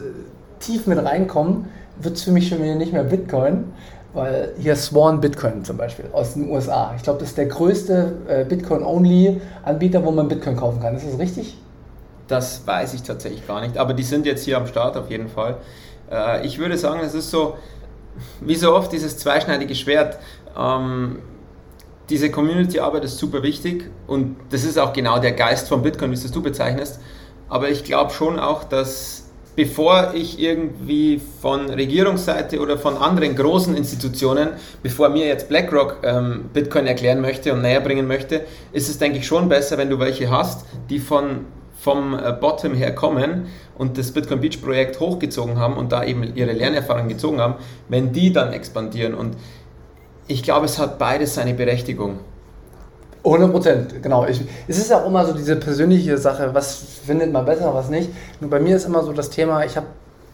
tief 0.59 0.87
mit 0.87 1.03
reinkommen, 1.03 1.65
wird 1.99 2.15
es 2.15 2.23
für 2.23 2.31
mich 2.31 2.47
schon 2.47 2.61
wieder 2.61 2.75
nicht 2.75 2.93
mehr 2.93 3.03
Bitcoin, 3.03 3.65
weil 4.13 4.53
hier 4.57 4.75
Swan 4.75 5.19
Bitcoin 5.19 5.63
zum 5.63 5.77
Beispiel 5.77 6.05
aus 6.13 6.33
den 6.33 6.49
USA. 6.49 6.93
Ich 6.95 7.03
glaube, 7.03 7.19
das 7.19 7.29
ist 7.29 7.37
der 7.37 7.47
größte 7.47 8.13
äh, 8.27 8.45
Bitcoin-Only-Anbieter, 8.45 10.03
wo 10.05 10.11
man 10.11 10.27
Bitcoin 10.27 10.55
kaufen 10.55 10.81
kann. 10.81 10.95
Ist 10.95 11.07
das 11.07 11.19
richtig? 11.19 11.57
Das 12.27 12.65
weiß 12.65 12.93
ich 12.93 13.03
tatsächlich 13.03 13.45
gar 13.45 13.61
nicht, 13.61 13.77
aber 13.77 13.93
die 13.93 14.03
sind 14.03 14.25
jetzt 14.25 14.45
hier 14.45 14.57
am 14.57 14.67
Start 14.67 14.95
auf 14.95 15.09
jeden 15.09 15.27
Fall. 15.27 15.57
Äh, 16.09 16.45
ich 16.45 16.59
würde 16.59 16.77
sagen, 16.77 17.01
es 17.03 17.13
ist 17.13 17.29
so, 17.29 17.55
wie 18.41 18.55
so 18.55 18.73
oft 18.73 18.91
dieses 18.91 19.17
zweischneidige 19.17 19.75
Schwert. 19.75 20.17
Ähm, 20.57 21.19
diese 22.13 22.29
Community-Arbeit 22.29 23.05
ist 23.05 23.17
super 23.17 23.41
wichtig 23.41 23.89
und 24.05 24.35
das 24.51 24.63
ist 24.63 24.77
auch 24.77 24.93
genau 24.93 25.17
der 25.17 25.31
Geist 25.31 25.67
von 25.67 25.81
Bitcoin, 25.81 26.11
wie 26.11 26.13
es 26.13 26.31
du 26.31 26.43
bezeichnest. 26.43 26.99
Aber 27.49 27.71
ich 27.71 27.83
glaube 27.83 28.13
schon 28.13 28.39
auch, 28.39 28.63
dass 28.63 29.31
bevor 29.55 30.11
ich 30.13 30.39
irgendwie 30.39 31.19
von 31.41 31.71
Regierungsseite 31.71 32.59
oder 32.59 32.77
von 32.77 32.97
anderen 32.97 33.35
großen 33.35 33.75
Institutionen, 33.75 34.49
bevor 34.83 35.09
mir 35.09 35.25
jetzt 35.25 35.49
BlackRock 35.49 36.01
ähm, 36.03 36.51
Bitcoin 36.53 36.85
erklären 36.85 37.19
möchte 37.19 37.51
und 37.51 37.63
näher 37.63 37.81
bringen 37.81 38.05
möchte, 38.05 38.41
ist 38.73 38.89
es, 38.89 38.99
denke 38.99 39.17
ich, 39.17 39.25
schon 39.25 39.49
besser, 39.49 39.79
wenn 39.79 39.89
du 39.89 39.97
welche 39.97 40.29
hast, 40.29 40.67
die 40.91 40.99
von, 40.99 41.45
vom 41.79 42.13
äh, 42.13 42.31
Bottom 42.31 42.75
her 42.75 42.93
kommen 42.93 43.47
und 43.75 43.97
das 43.97 44.11
Bitcoin 44.11 44.39
Beach 44.39 44.61
Projekt 44.61 44.99
hochgezogen 44.99 45.57
haben 45.57 45.77
und 45.77 45.91
da 45.91 46.03
eben 46.03 46.35
ihre 46.35 46.51
Lernerfahrung 46.51 47.07
gezogen 47.07 47.41
haben, 47.41 47.55
wenn 47.89 48.13
die 48.13 48.31
dann 48.31 48.53
expandieren. 48.53 49.15
Und 49.15 49.35
ich 50.27 50.43
glaube, 50.43 50.65
es 50.65 50.79
hat 50.79 50.97
beides 50.97 51.35
seine 51.35 51.53
Berechtigung. 51.53 52.19
100 53.25 53.51
Prozent, 53.51 54.03
genau. 54.03 54.25
Ich, 54.25 54.41
es 54.67 54.77
ist 54.77 54.91
auch 54.91 55.05
immer 55.05 55.25
so 55.25 55.33
diese 55.33 55.55
persönliche 55.55 56.17
Sache, 56.17 56.53
was 56.53 56.75
findet 57.05 57.31
man 57.31 57.45
besser, 57.45 57.73
was 57.73 57.89
nicht. 57.89 58.09
Nur 58.41 58.49
bei 58.49 58.59
mir 58.59 58.75
ist 58.75 58.85
immer 58.85 59.03
so 59.03 59.13
das 59.13 59.29
Thema, 59.29 59.63
ich 59.63 59.77
habe 59.77 59.87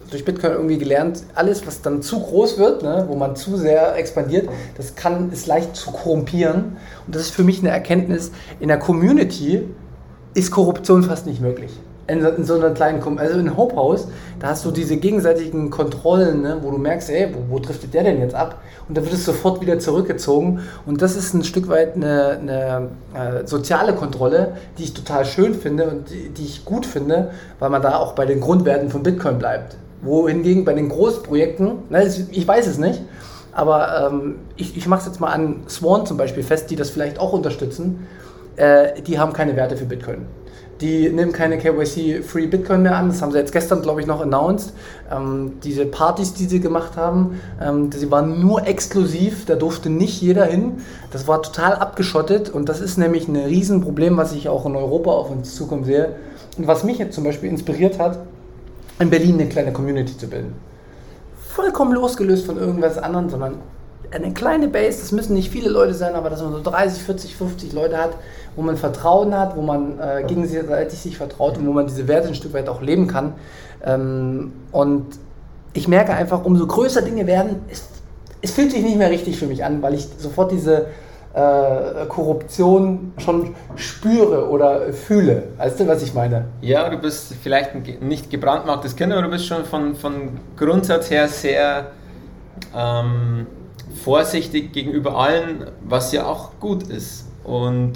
durch 0.10 0.26
Bitcoin 0.26 0.54
irgendwie 0.54 0.80
gelernt, 0.80 1.22
alles, 1.36 1.68
was 1.68 1.84
dann 1.84 2.02
zu 2.02 2.20
groß 2.20 2.58
wird, 2.58 2.82
ne, 2.82 3.06
wo 3.08 3.16
man 3.16 3.36
zu 3.36 3.58
sehr 3.58 3.96
expandiert, 3.96 4.50
das 4.76 4.96
kann, 4.96 5.32
ist 5.32 5.46
leicht 5.46 5.76
zu 5.76 5.92
korrumpieren. 5.92 6.78
Und 7.06 7.16
das 7.16 7.24
ist 7.24 7.32
für 7.32 7.44
mich 7.44 7.60
eine 7.60 7.70
Erkenntnis, 7.70 8.32
in 8.60 8.70
der 8.70 8.80
Community 8.80 9.68
ist 10.34 10.50
Korruption 10.50 11.04
fast 11.04 11.28
nicht 11.28 11.42
möglich 11.42 11.72
in, 12.10 12.26
in 12.26 12.44
so 12.44 12.56
einer 12.56 12.72
kleinen, 12.72 13.02
also 13.18 13.40
in 13.40 13.56
Hope 13.56 13.76
House, 13.76 14.08
da 14.40 14.48
hast 14.50 14.66
du 14.66 14.72
diese 14.72 14.98
gegenseitigen 14.98 15.70
Kontrollen, 15.70 16.42
ne, 16.42 16.58
wo 16.62 16.72
du 16.72 16.78
merkst, 16.78 17.10
ey, 17.10 17.34
wo, 17.34 17.56
wo 17.56 17.60
driftet 17.60 17.94
der 17.94 18.04
denn 18.04 18.20
jetzt 18.20 18.36
ab? 18.36 18.62
Und 18.88 18.98
da 18.98 19.02
wird 19.02 19.14
es 19.14 19.26
sofort 19.26 19.62
wieder 19.62 19.80
zurückgezogen. 19.80 20.62
Und 20.86 21.02
das 21.02 21.16
ist 21.16 21.34
ein 21.34 21.44
Stück 21.44 21.68
weit 21.70 21.96
eine, 21.96 22.40
eine 22.42 22.90
äh, 23.14 23.48
soziale 23.48 23.94
Kontrolle, 23.94 24.54
die 24.78 24.84
ich 24.84 24.94
total 24.94 25.26
schön 25.26 25.54
finde 25.54 25.88
und 25.88 26.10
die, 26.10 26.30
die 26.30 26.46
ich 26.46 26.66
gut 26.66 26.86
finde, 26.86 27.32
weil 27.60 27.70
man 27.70 27.82
da 27.82 27.98
auch 27.98 28.14
bei 28.14 28.26
den 28.26 28.40
Grundwerten 28.40 28.90
von 28.90 29.04
Bitcoin 29.04 29.38
bleibt. 29.38 29.78
Wohingegen 30.02 30.66
bei 30.66 30.74
den 30.74 30.90
Großprojekten, 30.90 31.72
ne, 31.90 32.12
ich 32.32 32.48
weiß 32.48 32.68
es 32.68 32.78
nicht, 32.78 33.02
aber 33.52 34.10
ähm, 34.12 34.36
ich, 34.56 34.78
ich 34.78 34.88
mache 34.88 35.02
es 35.02 35.06
jetzt 35.08 35.20
mal 35.20 35.32
an 35.32 35.64
Swan 35.68 36.06
zum 36.06 36.18
Beispiel 36.18 36.44
fest, 36.44 36.70
die 36.70 36.76
das 36.76 36.90
vielleicht 36.90 37.20
auch 37.20 37.34
unterstützen. 37.34 38.08
Äh, 38.56 39.02
die 39.02 39.20
haben 39.20 39.34
keine 39.34 39.56
Werte 39.56 39.78
für 39.78 39.86
Bitcoin. 39.86 40.26
Die 40.82 41.10
nehmen 41.10 41.34
keine 41.34 41.58
KYC-Free 41.58 42.48
Bitcoin 42.48 42.84
mehr 42.84 42.96
an. 42.96 43.10
Das 43.10 43.22
haben 43.22 43.32
sie 43.32 43.38
jetzt 43.38 43.52
gestern, 43.52 43.82
glaube 43.82 44.00
ich, 44.00 44.08
noch 44.08 44.22
announced. 44.22 44.74
Ähm, 45.12 45.60
diese 45.64 45.86
Partys, 45.86 46.34
die 46.34 46.46
sie 46.46 46.62
gemacht 46.62 46.96
haben, 46.96 47.42
ähm, 47.62 47.92
sie 47.92 48.10
waren 48.10 48.40
nur 48.40 48.66
exklusiv. 48.66 49.46
Da 49.46 49.56
durfte 49.56 49.90
nicht 49.90 50.22
jeder 50.22 50.46
hin. 50.46 50.78
Das 51.12 51.28
war 51.28 51.42
total 51.42 51.74
abgeschottet. 51.74 52.50
Und 52.50 52.70
das 52.70 52.80
ist 52.80 52.98
nämlich 52.98 53.28
ein 53.28 53.36
Riesenproblem, 53.36 54.16
was 54.16 54.32
ich 54.32 54.48
auch 54.48 54.66
in 54.66 54.76
Europa 54.78 55.12
auf 55.12 55.30
uns 55.30 55.54
zukommen 55.56 55.84
sehe. 55.84 56.16
Und 56.58 56.68
was 56.68 56.86
mich 56.86 56.98
jetzt 56.98 57.14
zum 57.14 57.26
Beispiel 57.26 57.50
inspiriert 57.50 58.00
hat, 58.00 58.20
in 59.00 59.10
Berlin 59.10 59.36
eine 59.36 59.50
kleine 59.50 59.74
Community 59.74 60.18
zu 60.18 60.28
bilden. 60.28 60.54
Vollkommen 61.50 61.94
losgelöst 61.94 62.46
von 62.46 62.58
irgendwas 62.58 62.98
anderem, 62.98 63.30
sondern 63.30 63.56
eine 64.12 64.34
kleine 64.34 64.68
Base, 64.68 65.00
das 65.00 65.12
müssen 65.12 65.34
nicht 65.34 65.52
viele 65.52 65.70
Leute 65.70 65.94
sein, 65.94 66.16
aber 66.16 66.30
dass 66.30 66.42
man 66.42 66.52
so 66.52 66.62
30, 66.62 67.04
40, 67.04 67.36
50 67.36 67.74
Leute 67.74 67.98
hat, 67.98 68.12
wo 68.56 68.62
man 68.62 68.78
Vertrauen 68.78 69.38
hat, 69.38 69.56
wo 69.56 69.62
man 69.62 70.00
äh, 70.00 70.24
gegenseitig 70.26 71.00
sich 71.00 71.18
vertraut 71.18 71.58
und 71.58 71.68
wo 71.68 71.72
man 71.72 71.88
diese 71.88 72.08
Werte 72.08 72.28
ein 72.28 72.36
Stück 72.36 72.54
weit 72.54 72.70
auch 72.70 72.82
leben 72.82 73.08
kann. 73.08 73.34
Ähm, 73.86 74.54
und 74.72 75.06
ich 75.74 75.88
merke 75.88 76.14
einfach, 76.14 76.44
umso 76.44 76.66
größer 76.66 77.02
Dinge 77.02 77.28
werden, 77.28 77.62
es, 77.70 77.88
es, 78.42 78.52
fühlt 78.52 78.72
sich 78.72 78.82
nicht 78.82 78.98
mehr 78.98 79.12
richtig 79.12 79.38
für 79.38 79.48
mich 79.48 79.64
an, 79.64 79.82
weil 79.82 79.94
ich 79.94 80.08
sofort 80.18 80.52
diese 80.52 80.88
äh, 81.34 82.06
Korruption 82.08 83.14
schon 83.18 83.56
spüre 83.76 84.50
oder 84.50 84.92
fühle. 84.92 85.44
Weißt 85.58 85.80
du, 85.80 85.88
was 85.88 86.02
ich 86.02 86.14
meine? 86.16 86.46
Ja, 86.62 86.90
du 86.90 86.98
bist 86.98 87.36
vielleicht 87.42 87.76
ein 87.76 87.84
nicht 88.02 88.32
gebrandmarktes 88.32 88.96
Kind, 88.96 89.14
aber 89.14 89.22
du 89.22 89.30
bist 89.30 89.46
schon 89.46 89.64
von, 89.66 89.96
von 89.96 90.40
Grundsatz 90.58 91.12
her 91.12 91.28
sehr 91.28 91.92
ähm, 92.76 93.46
vorsichtig 94.04 94.74
gegenüber 94.74 95.18
allen, 95.18 95.68
was 95.84 96.12
ja 96.12 96.26
auch 96.26 96.60
gut 96.60 96.84
ist. 96.84 97.26
Und 97.44 97.94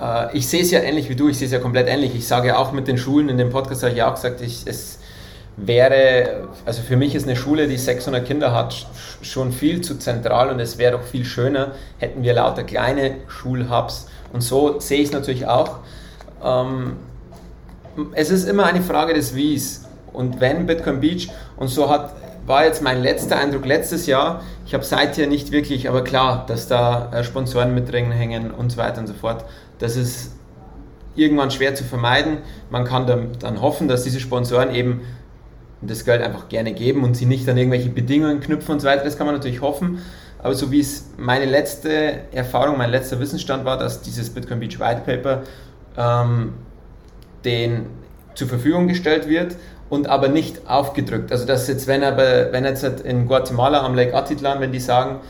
äh, 0.00 0.36
ich 0.36 0.48
sehe 0.48 0.62
es 0.62 0.70
ja 0.70 0.80
ähnlich 0.80 1.08
wie 1.08 1.16
du, 1.16 1.28
ich 1.28 1.38
sehe 1.38 1.46
es 1.46 1.52
ja 1.52 1.58
komplett 1.58 1.88
ähnlich. 1.88 2.14
Ich 2.14 2.26
sage 2.26 2.48
ja 2.48 2.58
auch 2.58 2.72
mit 2.72 2.88
den 2.88 2.98
Schulen, 2.98 3.28
in 3.28 3.38
dem 3.38 3.50
Podcast 3.50 3.82
habe 3.82 3.92
ich 3.92 3.98
ja 3.98 4.10
auch 4.10 4.14
gesagt, 4.14 4.40
ich, 4.40 4.62
es 4.66 4.98
wäre, 5.56 6.48
also 6.64 6.82
für 6.82 6.96
mich 6.96 7.14
ist 7.14 7.24
eine 7.24 7.36
Schule, 7.36 7.68
die 7.68 7.76
600 7.76 8.24
Kinder 8.24 8.52
hat, 8.52 8.86
schon 9.22 9.52
viel 9.52 9.80
zu 9.80 9.98
zentral 9.98 10.50
und 10.50 10.60
es 10.60 10.78
wäre 10.78 10.98
doch 10.98 11.04
viel 11.04 11.24
schöner, 11.24 11.72
hätten 11.98 12.22
wir 12.22 12.34
lauter 12.34 12.64
kleine 12.64 13.16
Schulhubs. 13.28 14.08
Und 14.32 14.42
so 14.42 14.80
sehe 14.80 14.98
ich 14.98 15.08
es 15.08 15.12
natürlich 15.12 15.46
auch. 15.46 15.78
Ähm, 16.42 16.96
es 18.12 18.30
ist 18.30 18.48
immer 18.48 18.66
eine 18.66 18.82
Frage 18.82 19.14
des 19.14 19.34
Wies. 19.34 19.84
Und 20.12 20.40
wenn 20.40 20.66
Bitcoin 20.66 21.00
Beach, 21.00 21.28
und 21.56 21.68
so 21.68 21.88
hat 21.88 22.14
war 22.46 22.64
jetzt 22.64 22.82
mein 22.82 23.02
letzter 23.02 23.38
Eindruck 23.38 23.64
letztes 23.66 24.06
Jahr. 24.06 24.42
Ich 24.66 24.74
habe 24.74 24.84
seither 24.84 25.26
nicht 25.26 25.50
wirklich, 25.50 25.88
aber 25.88 26.04
klar, 26.04 26.44
dass 26.46 26.68
da 26.68 27.10
äh, 27.12 27.24
Sponsoren 27.24 27.74
mit 27.74 27.90
drin 27.90 28.10
hängen 28.10 28.50
und 28.50 28.72
so 28.72 28.78
weiter 28.78 29.00
und 29.00 29.06
so 29.06 29.14
fort. 29.14 29.44
Das 29.78 29.96
ist 29.96 30.32
irgendwann 31.16 31.50
schwer 31.50 31.74
zu 31.74 31.84
vermeiden. 31.84 32.38
Man 32.70 32.84
kann 32.84 33.06
dann 33.06 33.60
hoffen, 33.60 33.88
dass 33.88 34.04
diese 34.04 34.20
Sponsoren 34.20 34.74
eben 34.74 35.02
das 35.80 36.04
Geld 36.04 36.22
einfach 36.22 36.48
gerne 36.48 36.72
geben 36.72 37.04
und 37.04 37.14
sie 37.16 37.26
nicht 37.26 37.48
an 37.48 37.56
irgendwelche 37.56 37.90
Bedingungen 37.90 38.40
knüpfen 38.40 38.74
und 38.74 38.80
so 38.80 38.88
weiter. 38.88 39.04
Das 39.04 39.16
kann 39.16 39.26
man 39.26 39.36
natürlich 39.36 39.60
hoffen. 39.60 39.98
Aber 40.38 40.54
so 40.54 40.70
wie 40.70 40.80
es 40.80 41.10
meine 41.16 41.46
letzte 41.46 42.20
Erfahrung, 42.32 42.76
mein 42.76 42.90
letzter 42.90 43.18
Wissensstand 43.20 43.64
war, 43.64 43.78
dass 43.78 44.02
dieses 44.02 44.30
Bitcoin 44.30 44.60
Beach 44.60 44.78
White 44.78 45.02
Paper 45.06 45.42
ähm, 45.96 46.54
den 47.44 47.86
zur 48.34 48.48
Verfügung 48.48 48.88
gestellt 48.88 49.28
wird 49.28 49.56
und 49.94 50.08
aber 50.08 50.28
nicht 50.28 50.68
aufgedrückt. 50.68 51.32
Also 51.32 51.46
dass 51.46 51.68
jetzt, 51.68 51.86
wenn, 51.86 52.02
aber, 52.02 52.52
wenn 52.52 52.64
jetzt 52.64 52.84
in 52.84 53.26
Guatemala 53.26 53.84
am 53.84 53.94
Lake 53.94 54.14
Atitlan, 54.14 54.60
wenn 54.60 54.72
die 54.72 54.80
sagen, 54.80 55.20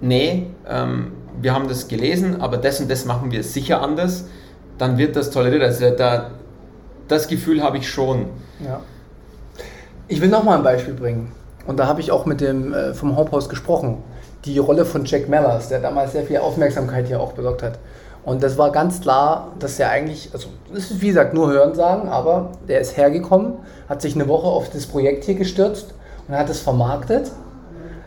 nee, 0.00 0.48
ähm, 0.68 1.12
wir 1.40 1.54
haben 1.54 1.68
das 1.68 1.88
gelesen, 1.88 2.40
aber 2.40 2.56
das 2.56 2.80
und 2.80 2.90
das 2.90 3.04
machen 3.04 3.30
wir 3.30 3.42
sicher 3.42 3.82
anders, 3.82 4.24
dann 4.78 4.98
wird 4.98 5.16
das 5.16 5.30
toleriert. 5.30 5.62
Also 5.62 5.90
da, 5.90 6.30
das 7.08 7.28
Gefühl 7.28 7.62
habe 7.62 7.78
ich 7.78 7.88
schon. 7.88 8.26
Ja. 8.64 8.80
Ich 10.08 10.20
will 10.20 10.28
nochmal 10.28 10.58
ein 10.58 10.64
Beispiel 10.64 10.94
bringen. 10.94 11.32
Und 11.66 11.78
da 11.78 11.86
habe 11.86 12.00
ich 12.00 12.10
auch 12.10 12.26
mit 12.26 12.40
dem 12.40 12.74
äh, 12.74 12.94
vom 12.94 13.16
House 13.16 13.48
gesprochen. 13.48 14.02
Die 14.44 14.58
Rolle 14.58 14.84
von 14.84 15.04
Jack 15.04 15.28
Mellers, 15.28 15.68
der 15.68 15.80
damals 15.80 16.12
sehr 16.12 16.24
viel 16.24 16.38
Aufmerksamkeit 16.38 17.06
hier 17.06 17.20
auch 17.20 17.32
besorgt 17.32 17.62
hat. 17.62 17.78
Und 18.24 18.42
das 18.42 18.58
war 18.58 18.70
ganz 18.70 19.00
klar, 19.00 19.52
dass 19.58 19.78
er 19.78 19.90
eigentlich, 19.90 20.30
also 20.32 20.48
das 20.72 20.90
ist 20.90 21.00
wie 21.00 21.08
gesagt 21.08 21.32
nur 21.32 21.50
Hören 21.50 21.74
sagen, 21.74 22.08
aber 22.08 22.50
der 22.68 22.80
ist 22.80 22.96
hergekommen, 22.96 23.54
hat 23.88 24.02
sich 24.02 24.14
eine 24.14 24.28
Woche 24.28 24.46
auf 24.46 24.68
das 24.70 24.86
Projekt 24.86 25.24
hier 25.24 25.34
gestürzt 25.34 25.94
und 26.28 26.36
hat 26.36 26.50
es 26.50 26.60
vermarktet. 26.60 27.32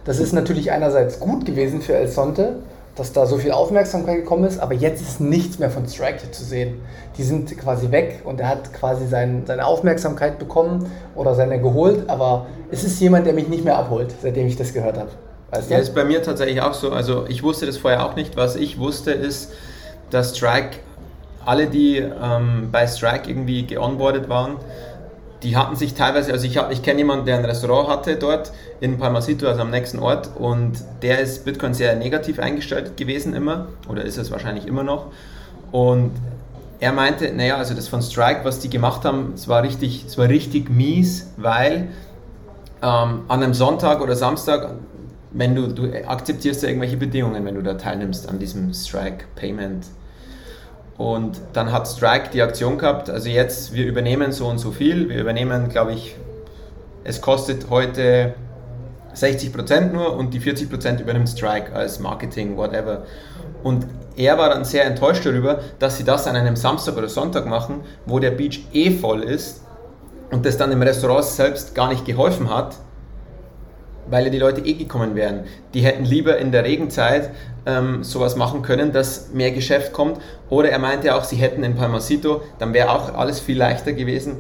Das 0.06 0.20
ist 0.20 0.34
natürlich 0.34 0.72
einerseits 0.72 1.20
gut 1.20 1.46
gewesen 1.46 1.82
für 1.82 1.96
El 1.96 2.08
Sonte, 2.08 2.58
dass 2.96 3.12
da 3.12 3.26
so 3.26 3.38
viel 3.38 3.52
Aufmerksamkeit 3.52 4.18
gekommen 4.18 4.44
ist, 4.44 4.60
aber 4.60 4.74
jetzt 4.74 5.02
ist 5.02 5.20
nichts 5.20 5.58
mehr 5.58 5.72
von 5.72 5.88
Strike 5.88 6.30
zu 6.30 6.44
sehen. 6.44 6.82
Die 7.18 7.24
sind 7.24 7.58
quasi 7.58 7.90
weg 7.90 8.22
und 8.24 8.40
er 8.40 8.50
hat 8.50 8.72
quasi 8.74 9.08
sein, 9.08 9.44
seine 9.48 9.66
Aufmerksamkeit 9.66 10.38
bekommen 10.38 10.92
oder 11.16 11.34
seine 11.34 11.60
geholt, 11.60 12.08
aber 12.08 12.46
es 12.70 12.84
ist 12.84 13.00
jemand, 13.00 13.26
der 13.26 13.34
mich 13.34 13.48
nicht 13.48 13.66
mehr 13.66 13.78
abholt, 13.78 14.14
seitdem 14.22 14.46
ich 14.46 14.58
das 14.58 14.74
gehört 14.74 14.98
habe. 14.98 15.10
Weißt 15.50 15.70
du? 15.70 15.74
Ja, 15.74 15.80
ist 15.80 15.96
bei 15.96 16.04
mir 16.04 16.22
tatsächlich 16.22 16.62
auch 16.62 16.74
so. 16.74 16.92
Also 16.92 17.26
ich 17.28 17.42
wusste 17.44 17.66
das 17.66 17.78
vorher 17.78 18.06
auch 18.06 18.16
nicht. 18.16 18.36
Was 18.38 18.56
ich 18.56 18.80
wusste 18.80 19.12
ist, 19.12 19.52
dass 20.14 20.38
Strike, 20.38 20.78
alle 21.46 21.68
die 21.68 21.98
ähm, 21.98 22.70
bei 22.72 22.88
Strike 22.88 23.30
irgendwie 23.30 23.66
geonboardet 23.66 24.30
waren, 24.30 24.58
die 25.44 25.58
hatten 25.58 25.76
sich 25.76 25.94
teilweise, 25.94 26.32
also 26.32 26.48
ich, 26.48 26.58
ich 26.72 26.82
kenne 26.82 27.00
jemanden, 27.00 27.26
der 27.26 27.38
ein 27.38 27.46
Restaurant 27.46 27.90
hatte 27.90 28.16
dort 28.16 28.54
in 28.80 28.98
Palmasito, 28.98 29.46
also 29.48 29.62
am 29.62 29.72
nächsten 29.72 30.00
Ort, 30.00 30.30
und 30.38 30.74
der 31.02 31.20
ist 31.20 31.44
Bitcoin 31.44 31.74
sehr 31.74 31.96
negativ 31.96 32.40
eingestellt 32.40 32.96
gewesen 32.96 33.34
immer, 33.34 33.68
oder 33.90 34.04
ist 34.04 34.18
es 34.18 34.32
wahrscheinlich 34.32 34.68
immer 34.68 34.84
noch. 34.84 35.08
Und 35.72 36.12
er 36.80 36.94
meinte, 36.94 37.34
naja, 37.34 37.58
also 37.58 37.74
das 37.74 37.88
von 37.88 38.02
Strike, 38.02 38.42
was 38.44 38.60
die 38.60 38.70
gemacht 38.70 39.04
haben, 39.04 39.34
es 39.36 39.48
war 39.48 39.64
richtig, 39.64 40.06
es 40.08 40.18
war 40.18 40.30
richtig 40.30 40.70
mies, 40.70 41.32
weil 41.38 41.90
ähm, 42.82 43.22
an 43.28 43.44
einem 43.44 43.54
Sonntag 43.54 44.02
oder 44.02 44.16
Samstag, 44.16 44.76
wenn 45.32 45.56
du, 45.56 45.68
du 45.68 45.92
akzeptierst 46.08 46.64
ja 46.64 46.70
irgendwelche 46.70 46.98
Bedingungen, 46.98 47.44
wenn 47.46 47.56
du 47.56 47.64
da 47.64 47.74
teilnimmst 47.74 48.30
an 48.30 48.40
diesem 48.40 48.74
Strike 48.74 49.26
Payment 49.36 49.88
und 50.98 51.42
dann 51.54 51.72
hat 51.72 51.88
Strike 51.88 52.30
die 52.32 52.42
Aktion 52.42 52.78
gehabt, 52.78 53.10
also 53.10 53.30
jetzt, 53.30 53.74
wir 53.74 53.86
übernehmen 53.86 54.32
so 54.32 54.48
und 54.48 54.60
so 54.60 54.72
viel, 54.72 55.10
wir 55.10 55.20
übernehmen, 55.20 55.70
glaube 55.70 55.94
ich, 55.94 56.16
es 57.04 57.20
kostet 57.22 57.70
heute 57.70 58.36
60% 59.16 59.92
nur 59.92 60.16
und 60.16 60.34
die 60.34 60.40
40% 60.40 61.02
übernimmt 61.02 61.30
Strike 61.30 61.74
als 61.74 62.00
Marketing, 62.00 62.58
whatever. 62.58 63.04
Und 63.64 63.86
er 64.16 64.38
war 64.38 64.50
dann 64.50 64.66
sehr 64.66 64.86
enttäuscht 64.86 65.26
darüber, 65.26 65.60
dass 65.80 65.98
sie 65.98 66.04
das 66.04 66.28
an 66.28 66.36
einem 66.36 66.56
Samstag 66.56 66.98
oder 66.98 67.10
Sonntag 67.10 67.46
machen, 67.46 67.82
wo 68.06 68.20
der 68.20 68.32
Beach 68.32 68.66
eh 68.74 68.92
voll 68.92 69.24
ist 69.24 69.62
und 70.32 70.46
das 70.46 70.58
dann 70.58 70.72
im 70.72 70.82
Restaurant 70.82 71.26
selbst 71.26 71.76
gar 71.76 71.90
nicht 71.90 72.06
geholfen 72.06 72.50
hat, 72.50 72.76
weil 74.10 74.26
ja 74.26 74.30
die 74.30 74.40
Leute 74.40 74.62
eh 74.62 74.74
gekommen 74.74 75.16
wären. 75.16 75.46
Die 75.74 75.82
hätten 75.82 76.06
lieber 76.06 76.38
in 76.38 76.52
der 76.52 76.64
Regenzeit 76.64 77.32
ähm, 77.66 78.04
sowas 78.04 78.36
machen 78.36 78.62
können, 78.62 78.92
dass 78.92 79.32
mehr 79.34 79.52
Geschäft 79.52 79.94
kommt. 79.94 80.20
Oder 80.50 80.70
er 80.70 80.80
meinte 80.80 81.16
auch, 81.16 81.24
sie 81.24 81.38
hätten 81.38 81.64
in 81.64 81.76
Palmasito, 81.76 82.42
dann 82.60 82.74
wäre 82.74 82.92
auch 82.92 83.14
alles 83.16 83.40
viel 83.40 83.58
leichter 83.58 83.94
gewesen, 83.94 84.38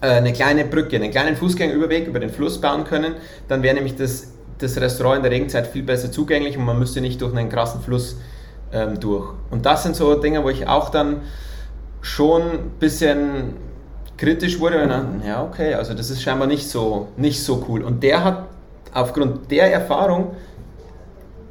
äh, 0.00 0.08
eine 0.08 0.32
kleine 0.32 0.64
Brücke, 0.64 0.96
einen 0.96 1.10
kleinen 1.10 1.36
Fußgängerüberweg 1.36 2.06
über 2.06 2.20
den 2.20 2.30
Fluss 2.30 2.60
bauen 2.60 2.84
können. 2.84 3.14
Dann 3.48 3.62
wäre 3.62 3.74
nämlich 3.74 3.96
das, 3.96 4.32
das 4.58 4.80
Restaurant 4.80 5.18
in 5.18 5.22
der 5.24 5.32
Regenzeit 5.32 5.66
viel 5.66 5.82
besser 5.82 6.10
zugänglich 6.10 6.56
und 6.56 6.64
man 6.64 6.78
müsste 6.78 7.00
nicht 7.00 7.20
durch 7.20 7.34
einen 7.34 7.48
krassen 7.48 7.80
Fluss 7.80 8.16
ähm, 8.72 9.00
durch. 9.00 9.32
Und 9.50 9.66
das 9.66 9.82
sind 9.82 9.96
so 9.96 10.14
Dinge, 10.14 10.44
wo 10.44 10.50
ich 10.50 10.66
auch 10.66 10.90
dann 10.90 11.22
schon 12.00 12.42
ein 12.42 12.70
bisschen 12.78 13.54
kritisch 14.16 14.60
wurde 14.60 14.82
und 14.82 14.88
dann, 14.88 15.22
ja 15.26 15.42
okay, 15.42 15.74
also 15.74 15.92
das 15.92 16.10
ist 16.10 16.22
scheinbar 16.22 16.46
nicht 16.46 16.68
so, 16.68 17.08
nicht 17.16 17.42
so 17.42 17.66
cool. 17.68 17.82
Und 17.82 18.02
der 18.02 18.24
hat 18.24 18.46
aufgrund 18.96 19.50
der 19.50 19.72
Erfahrung 19.72 20.32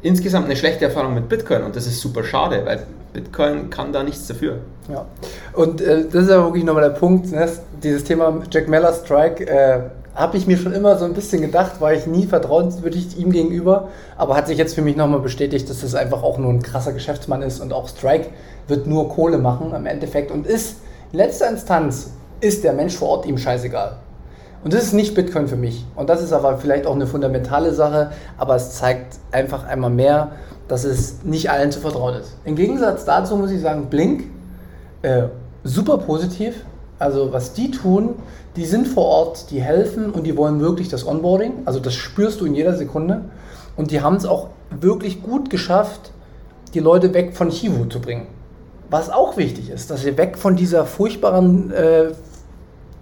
insgesamt 0.02 0.46
eine 0.46 0.56
schlechte 0.56 0.86
Erfahrung 0.86 1.14
mit 1.14 1.30
Bitcoin 1.30 1.64
und 1.64 1.76
das 1.76 1.88
ist 1.88 2.00
super 2.00 2.24
schade, 2.24 2.62
weil 2.66 2.86
Bitcoin 3.14 3.70
kann 3.70 3.94
da 3.94 4.04
nichts 4.04 4.28
dafür. 4.28 4.60
Ja, 4.90 5.06
und 5.54 5.82
äh, 5.82 6.06
das 6.06 6.24
ist 6.24 6.30
ja 6.30 6.44
wirklich 6.44 6.64
nochmal 6.64 6.84
der 6.84 6.98
Punkt, 6.98 7.32
ne? 7.32 7.48
dieses 7.82 8.04
Thema 8.04 8.42
Jack 8.52 8.68
Meller 8.68 8.94
Strike, 8.94 9.48
äh, 9.48 9.80
habe 10.14 10.38
ich 10.38 10.48
mir 10.48 10.58
schon 10.58 10.74
immer 10.74 10.98
so 10.98 11.06
ein 11.06 11.14
bisschen 11.14 11.42
gedacht, 11.42 11.82
war 11.82 11.94
ich 11.94 12.08
nie 12.08 12.26
vertrauenswürdig 12.26 13.18
ihm 13.18 13.32
gegenüber, 13.32 13.90
aber 14.18 14.36
hat 14.36 14.48
sich 14.48 14.58
jetzt 14.58 14.74
für 14.74 14.82
mich 14.82 14.96
nochmal 14.96 15.20
bestätigt, 15.20 15.70
dass 15.70 15.82
das 15.82 15.94
einfach 15.94 16.24
auch 16.24 16.38
nur 16.38 16.52
ein 16.52 16.62
krasser 16.62 16.94
Geschäftsmann 16.94 17.42
ist 17.42 17.60
und 17.60 17.74
auch 17.74 17.88
Strike 17.90 18.28
wird 18.68 18.88
nur 18.88 19.10
Kohle 19.10 19.38
machen 19.38 19.74
im 19.76 19.86
Endeffekt 19.86 20.32
und 20.32 20.48
ist 20.48 20.78
in 21.12 21.18
letzter 21.18 21.50
Instanz 21.50 22.12
ist 22.42 22.64
der 22.64 22.74
Mensch 22.74 22.96
vor 22.96 23.10
Ort 23.10 23.26
ihm 23.26 23.38
scheißegal. 23.38 23.98
Und 24.66 24.74
das 24.74 24.84
ist 24.84 24.94
nicht 24.94 25.14
Bitcoin 25.14 25.48
für 25.48 25.58
mich. 25.58 25.86
Und 25.96 26.10
das 26.10 26.24
ist 26.24 26.34
aber 26.34 26.58
vielleicht 26.58 26.88
auch 26.88 26.96
eine 26.96 27.06
fundamentale 27.06 27.72
Sache, 27.72 28.10
aber 28.36 28.56
es 28.56 28.72
zeigt 28.72 29.20
einfach 29.32 29.64
einmal 29.68 29.92
mehr, 29.92 30.32
dass 30.68 30.86
es 30.86 31.24
nicht 31.24 31.52
allen 31.52 31.72
zu 31.72 31.80
vertrauen 31.80 32.16
ist. 32.16 32.36
Im 32.46 32.56
Gegensatz 32.56 33.06
dazu 33.06 33.38
muss 33.38 33.52
ich 33.52 33.62
sagen, 33.62 33.92
Blink, 33.92 34.24
äh, 35.04 35.26
super 35.64 36.00
positiv. 36.00 36.66
Also 36.98 37.32
was 37.32 37.54
die 37.54 37.70
tun, 37.70 38.16
die 38.56 38.66
sind 38.66 38.88
vor 38.88 39.06
Ort, 39.06 39.52
die 39.52 39.62
helfen 39.62 40.10
und 40.10 40.24
die 40.24 40.36
wollen 40.36 40.60
wirklich 40.60 40.90
das 40.90 41.06
Onboarding. 41.06 41.54
Also 41.66 41.80
das 41.80 41.94
spürst 41.94 42.42
du 42.42 42.48
in 42.48 42.56
jeder 42.56 42.74
Sekunde. 42.76 43.26
Und 43.78 43.92
die 43.92 44.02
haben 44.02 44.16
es 44.16 44.26
auch 44.26 44.48
wirklich 44.72 45.22
gut 45.22 45.52
geschafft, 45.52 46.12
die 46.74 46.80
Leute 46.80 47.14
weg 47.14 47.36
von 47.36 47.50
Chivo 47.50 47.86
zu 47.86 48.02
bringen. 48.02 48.26
Was 48.90 49.12
auch 49.12 49.38
wichtig 49.38 49.70
ist, 49.70 49.92
dass 49.92 50.02
sie 50.02 50.18
weg 50.18 50.40
von 50.40 50.56
dieser 50.56 50.88
furchtbaren 50.88 51.70
äh, 51.72 52.06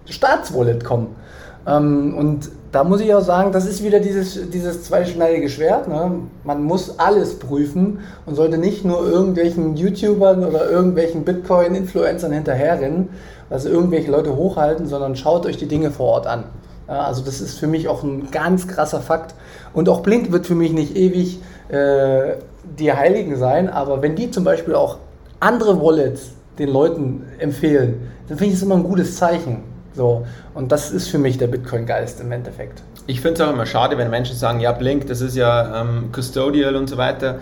Staatswallet 0.04 0.84
kommen. 0.84 1.24
Ähm, 1.66 2.14
und 2.16 2.50
da 2.72 2.82
muss 2.82 3.00
ich 3.00 3.14
auch 3.14 3.22
sagen, 3.22 3.52
das 3.52 3.66
ist 3.66 3.84
wieder 3.84 4.00
dieses, 4.00 4.50
dieses 4.50 4.84
zweischneidige 4.84 5.48
Schwert. 5.48 5.88
Ne? 5.88 6.20
Man 6.42 6.64
muss 6.64 6.98
alles 6.98 7.38
prüfen 7.38 8.00
und 8.26 8.34
sollte 8.34 8.58
nicht 8.58 8.84
nur 8.84 9.06
irgendwelchen 9.06 9.76
YouTubern 9.76 10.44
oder 10.44 10.68
irgendwelchen 10.68 11.24
Bitcoin-Influencern 11.24 12.32
hinterherrennen, 12.32 13.10
also 13.48 13.68
irgendwelche 13.68 14.10
Leute 14.10 14.34
hochhalten, 14.34 14.86
sondern 14.86 15.14
schaut 15.14 15.46
euch 15.46 15.56
die 15.56 15.68
Dinge 15.68 15.90
vor 15.90 16.08
Ort 16.08 16.26
an. 16.26 16.44
Ja, 16.88 17.04
also 17.04 17.24
das 17.24 17.40
ist 17.40 17.58
für 17.58 17.66
mich 17.66 17.88
auch 17.88 18.02
ein 18.02 18.30
ganz 18.30 18.68
krasser 18.68 19.00
Fakt. 19.00 19.34
Und 19.72 19.88
auch 19.88 20.00
Blink 20.00 20.32
wird 20.32 20.46
für 20.46 20.54
mich 20.54 20.72
nicht 20.72 20.96
ewig 20.96 21.40
äh, 21.68 22.34
die 22.78 22.92
Heiligen 22.92 23.36
sein, 23.36 23.68
aber 23.68 24.02
wenn 24.02 24.16
die 24.16 24.30
zum 24.30 24.44
Beispiel 24.44 24.74
auch 24.74 24.98
andere 25.40 25.80
Wallets 25.80 26.32
den 26.58 26.68
Leuten 26.70 27.22
empfehlen, 27.38 28.08
dann 28.28 28.38
finde 28.38 28.52
ich 28.52 28.60
das 28.60 28.62
immer 28.62 28.76
ein 28.76 28.82
gutes 28.82 29.16
Zeichen. 29.16 29.73
So, 29.94 30.26
und 30.54 30.72
das 30.72 30.90
ist 30.90 31.08
für 31.08 31.18
mich 31.18 31.38
der 31.38 31.46
Bitcoin-Geist 31.46 32.20
im 32.20 32.32
Endeffekt. 32.32 32.82
Ich 33.06 33.20
finde 33.20 33.40
es 33.42 33.48
auch 33.48 33.52
immer 33.52 33.66
schade, 33.66 33.96
wenn 33.96 34.10
Menschen 34.10 34.36
sagen, 34.36 34.60
ja, 34.60 34.72
Blink, 34.72 35.06
das 35.06 35.20
ist 35.20 35.36
ja 35.36 35.82
ähm, 35.82 36.10
Custodial 36.12 36.74
und 36.74 36.88
so 36.88 36.96
weiter. 36.96 37.38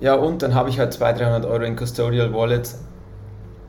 Ja, 0.00 0.14
und 0.14 0.42
dann 0.42 0.54
habe 0.54 0.68
ich 0.68 0.78
halt 0.78 0.92
200, 0.92 1.22
300 1.22 1.44
Euro 1.46 1.64
in 1.64 1.76
Custodial 1.76 2.32
Wallets. 2.32 2.80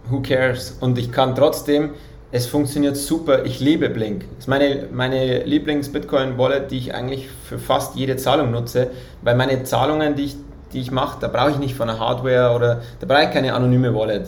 Who 0.09 0.21
cares? 0.21 0.77
Und 0.81 0.99
ich 0.99 1.11
kann 1.11 1.33
trotzdem, 1.33 1.91
es 2.31 2.45
funktioniert 2.45 2.95
super. 2.97 3.45
Ich 3.45 3.59
liebe 3.59 3.89
Blink. 3.89 4.25
Das 4.35 4.39
ist 4.39 4.47
meine, 4.47 4.87
meine 4.91 5.43
Lieblings-Bitcoin-Wallet, 5.45 6.69
die 6.69 6.77
ich 6.77 6.93
eigentlich 6.93 7.29
für 7.29 7.57
fast 7.57 7.95
jede 7.95 8.17
Zahlung 8.17 8.51
nutze, 8.51 8.91
weil 9.23 9.35
meine 9.35 9.63
Zahlungen, 9.63 10.15
die 10.15 10.25
ich, 10.25 10.35
die 10.73 10.81
ich 10.81 10.91
mache, 10.91 11.17
da 11.21 11.27
brauche 11.27 11.51
ich 11.51 11.57
nicht 11.57 11.75
von 11.75 11.87
der 11.87 11.99
Hardware 11.99 12.53
oder 12.55 12.81
da 12.99 13.07
brauche 13.07 13.23
ich 13.23 13.31
keine 13.31 13.53
anonyme 13.53 13.95
Wallet 13.95 14.27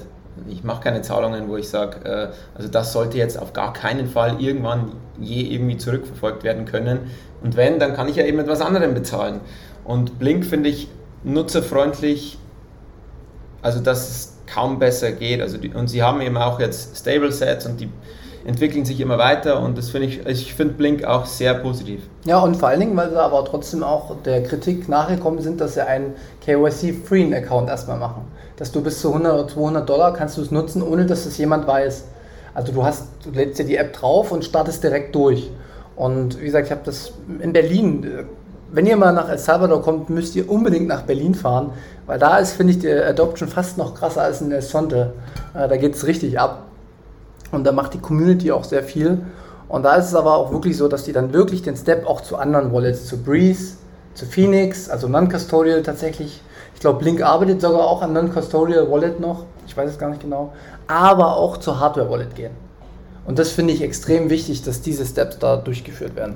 ich 0.49 0.63
mache 0.63 0.83
keine 0.83 1.01
Zahlungen, 1.01 1.49
wo 1.49 1.57
ich 1.57 1.69
sage, 1.69 2.05
äh, 2.05 2.27
also 2.55 2.69
das 2.69 2.93
sollte 2.93 3.17
jetzt 3.17 3.39
auf 3.39 3.53
gar 3.53 3.73
keinen 3.73 4.07
Fall 4.07 4.41
irgendwann 4.41 4.93
je 5.19 5.41
irgendwie 5.41 5.77
zurückverfolgt 5.77 6.43
werden 6.43 6.65
können. 6.65 7.11
Und 7.43 7.55
wenn, 7.55 7.79
dann 7.79 7.93
kann 7.93 8.07
ich 8.07 8.15
ja 8.15 8.25
eben 8.25 8.39
etwas 8.39 8.61
anderem 8.61 8.93
bezahlen. 8.93 9.41
Und 9.83 10.19
Blink 10.19 10.45
finde 10.45 10.69
ich 10.69 10.89
nutzerfreundlich, 11.23 12.37
also 13.61 13.79
dass 13.79 14.09
es 14.09 14.37
kaum 14.47 14.79
besser 14.79 15.11
geht. 15.11 15.41
Also 15.41 15.57
die, 15.57 15.69
und 15.69 15.87
sie 15.87 16.03
haben 16.03 16.21
eben 16.21 16.37
auch 16.37 16.59
jetzt 16.59 16.97
Stable 16.97 17.31
Sets 17.31 17.65
und 17.65 17.79
die 17.79 17.89
entwickeln 18.45 18.85
sich 18.85 19.01
immer 19.01 19.17
weiter 19.17 19.61
und 19.61 19.77
das 19.77 19.89
finde 19.89 20.07
ich, 20.07 20.25
ich 20.25 20.53
finde 20.53 20.75
Blink 20.75 21.03
auch 21.03 21.25
sehr 21.25 21.53
positiv. 21.55 22.03
Ja, 22.23 22.39
und 22.39 22.55
vor 22.55 22.69
allen 22.69 22.79
Dingen, 22.79 22.95
weil 22.95 23.09
sie 23.09 23.21
aber 23.21 23.43
trotzdem 23.43 23.83
auch 23.83 24.15
der 24.23 24.41
Kritik 24.43 24.87
nachgekommen 24.87 25.41
sind, 25.41 25.59
dass 25.59 25.73
sie 25.73 25.85
einen 25.85 26.13
KYC-Free-Account 26.45 27.67
erstmal 27.67 27.97
machen 27.97 28.25
dass 28.57 28.71
du 28.71 28.81
bis 28.81 28.99
zu 28.99 29.09
100 29.09 29.33
oder 29.33 29.47
200 29.47 29.87
Dollar 29.87 30.13
kannst 30.13 30.37
du 30.37 30.41
es 30.41 30.51
nutzen, 30.51 30.81
ohne 30.81 31.05
dass 31.05 31.25
es 31.25 31.37
jemand 31.37 31.67
weiß. 31.67 32.03
Also 32.53 32.71
du 32.71 32.83
hast, 32.83 33.05
du 33.23 33.31
lädst 33.31 33.59
dir 33.59 33.65
die 33.65 33.77
App 33.77 33.93
drauf 33.93 34.31
und 34.31 34.43
startest 34.43 34.83
direkt 34.83 35.15
durch. 35.15 35.49
Und 35.95 36.39
wie 36.39 36.45
gesagt, 36.45 36.65
ich 36.65 36.71
habe 36.71 36.81
das 36.83 37.13
in 37.39 37.53
Berlin. 37.53 38.25
Wenn 38.71 38.85
ihr 38.85 38.97
mal 38.97 39.13
nach 39.13 39.29
El 39.29 39.37
Salvador 39.37 39.81
kommt, 39.81 40.09
müsst 40.09 40.35
ihr 40.35 40.49
unbedingt 40.49 40.87
nach 40.87 41.03
Berlin 41.03 41.35
fahren, 41.35 41.71
weil 42.05 42.19
da 42.19 42.37
ist, 42.37 42.53
finde 42.53 42.73
ich, 42.73 42.79
die 42.79 42.91
Adoption 42.91 43.47
fast 43.47 43.77
noch 43.77 43.95
krasser 43.95 44.23
als 44.23 44.41
in 44.41 44.51
El 44.51 44.61
Sonte. 44.61 45.13
Äh, 45.53 45.67
da 45.67 45.77
geht 45.77 45.95
es 45.95 46.05
richtig 46.05 46.39
ab. 46.39 46.63
Und 47.51 47.63
da 47.63 47.71
macht 47.71 47.93
die 47.93 47.99
Community 47.99 48.51
auch 48.51 48.63
sehr 48.63 48.83
viel. 48.83 49.19
Und 49.69 49.83
da 49.83 49.95
ist 49.95 50.07
es 50.07 50.15
aber 50.15 50.35
auch 50.35 50.51
wirklich 50.51 50.77
so, 50.77 50.87
dass 50.87 51.03
die 51.03 51.13
dann 51.13 51.33
wirklich 51.33 51.61
den 51.61 51.75
Step 51.75 52.07
auch 52.07 52.21
zu 52.21 52.37
anderen 52.37 52.73
Wallets, 52.73 53.05
zu 53.05 53.21
Breeze, 53.21 53.77
zu 54.13 54.25
Phoenix, 54.25 54.89
also 54.89 55.07
Non-Custodial 55.07 55.83
tatsächlich 55.83 56.41
ich 56.77 56.81
glaube, 56.81 56.99
Blink 56.99 57.23
arbeitet 57.23 57.59
sogar 57.59 57.87
auch 57.87 58.03
an 58.03 58.13
Non-Custodial 58.13 58.91
Wallet 58.91 59.19
noch. 59.19 59.45
Ich 59.65 59.75
weiß 59.75 59.89
es 59.89 59.97
gar 59.97 60.11
nicht 60.11 60.21
genau. 60.21 60.53
Aber 60.85 61.35
auch 61.35 61.57
zur 61.57 61.79
Hardware 61.79 62.07
Wallet 62.07 62.35
gehen. 62.35 62.51
Und 63.25 63.39
das 63.39 63.49
finde 63.49 63.73
ich 63.73 63.81
extrem 63.81 64.29
wichtig, 64.29 64.61
dass 64.61 64.83
diese 64.83 65.03
Steps 65.03 65.39
da 65.39 65.55
durchgeführt 65.57 66.15
werden. 66.15 66.35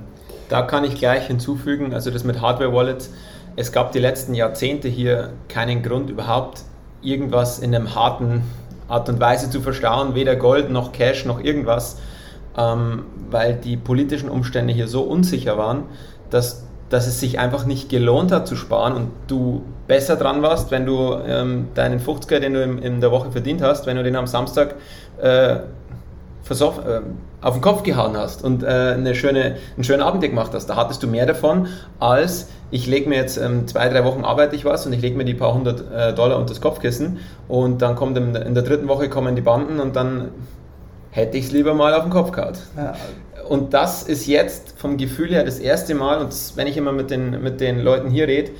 Da 0.49 0.63
kann 0.63 0.83
ich 0.83 0.95
gleich 0.95 1.27
hinzufügen, 1.27 1.93
also 1.93 2.09
das 2.09 2.23
mit 2.23 2.41
Hardware 2.41 2.73
Wallets. 2.73 3.11
Es 3.55 3.71
gab 3.71 3.91
die 3.91 3.99
letzten 3.99 4.33
Jahrzehnte 4.33 4.87
hier 4.87 5.29
keinen 5.47 5.83
Grund 5.83 6.09
überhaupt 6.09 6.63
irgendwas 7.03 7.59
in 7.59 7.75
einem 7.75 7.93
harten 7.93 8.41
Art 8.87 9.09
und 9.09 9.19
Weise 9.19 9.47
zu 9.51 9.61
verstauen, 9.61 10.15
weder 10.15 10.35
Gold 10.35 10.71
noch 10.71 10.91
Cash 10.91 11.23
noch 11.25 11.39
irgendwas, 11.39 11.99
ähm, 12.57 13.03
weil 13.29 13.53
die 13.53 13.77
politischen 13.77 14.27
Umstände 14.27 14.73
hier 14.73 14.87
so 14.87 15.03
unsicher 15.03 15.55
waren, 15.55 15.83
dass, 16.31 16.63
dass 16.91 17.07
es 17.07 17.19
sich 17.19 17.39
einfach 17.39 17.65
nicht 17.65 17.89
gelohnt 17.89 18.31
hat 18.31 18.47
zu 18.47 18.55
sparen 18.55 18.93
und 18.93 19.07
du 19.27 19.63
besser 19.87 20.17
dran 20.17 20.41
warst, 20.43 20.71
wenn 20.71 20.85
du 20.85 21.15
ähm, 21.25 21.69
deinen 21.73 21.99
50er, 21.99 22.39
den 22.39 22.53
du 22.53 22.61
in, 22.61 22.77
in, 22.79 23.01
der 23.01 23.11
Woche 23.11 23.31
verdient 23.31 23.61
hast, 23.61 23.87
wenn 23.87 23.95
du 23.95 24.03
den 24.03 24.15
am 24.17 24.27
Samstag 24.27 24.75
äh, 25.21 25.53
äh, 25.55 27.01
auf 27.41 27.53
den 27.53 27.61
Kopf 27.61 27.83
gehauen 27.83 28.17
hast 28.17 28.43
und 28.43 28.61
äh, 28.61 28.67
eine 28.67 29.15
schöne, 29.15 29.55
einen 29.75 29.83
schönen 29.85 30.01
Abend 30.01 30.21
gemacht 30.21 30.51
hast. 30.53 30.67
Da 30.67 30.75
hattest 30.75 31.01
du 31.01 31.07
mehr 31.07 31.25
davon, 31.25 31.67
als 31.99 32.49
ich 32.71 32.87
lege 32.87 33.07
mir 33.07 33.15
jetzt 33.15 33.37
ähm, 33.37 33.67
zwei, 33.67 33.87
drei 33.87 34.03
Wochen 34.03 34.25
arbeite 34.25 34.55
ich 34.57 34.65
was 34.65 34.85
und 34.85 34.91
ich 34.91 35.01
lege 35.01 35.15
mir 35.15 35.23
die 35.23 35.33
paar 35.33 35.53
hundert 35.53 35.89
äh, 35.91 36.13
Dollar 36.13 36.37
unter 36.37 36.49
das 36.49 36.59
Kopfkissen 36.59 37.19
und 37.47 37.81
dann 37.81 37.95
kommt 37.95 38.17
in, 38.17 38.35
in, 38.35 38.53
der 38.53 38.63
dritten 38.63 38.89
Woche 38.89 39.07
kommen 39.07 39.35
die 39.35 39.41
Banden 39.41 39.79
und 39.79 39.95
dann 39.95 40.29
hätte 41.09 41.37
ich 41.37 41.45
es 41.45 41.51
lieber 41.51 41.73
mal 41.73 41.93
auf 41.93 42.03
den 42.03 42.11
Kopf 42.11 42.31
gehauen. 42.31 42.53
Ja. 42.75 42.93
Und 43.51 43.73
das 43.73 44.03
ist 44.03 44.27
jetzt 44.27 44.75
vom 44.77 44.95
Gefühl 44.95 45.31
her 45.31 45.43
das 45.43 45.59
erste 45.59 45.93
Mal, 45.93 46.21
und 46.21 46.33
wenn 46.55 46.67
ich 46.67 46.77
immer 46.77 46.93
mit 46.93 47.11
den, 47.11 47.43
mit 47.43 47.59
den 47.59 47.81
Leuten 47.81 48.09
hier 48.09 48.25
rede, 48.25 48.53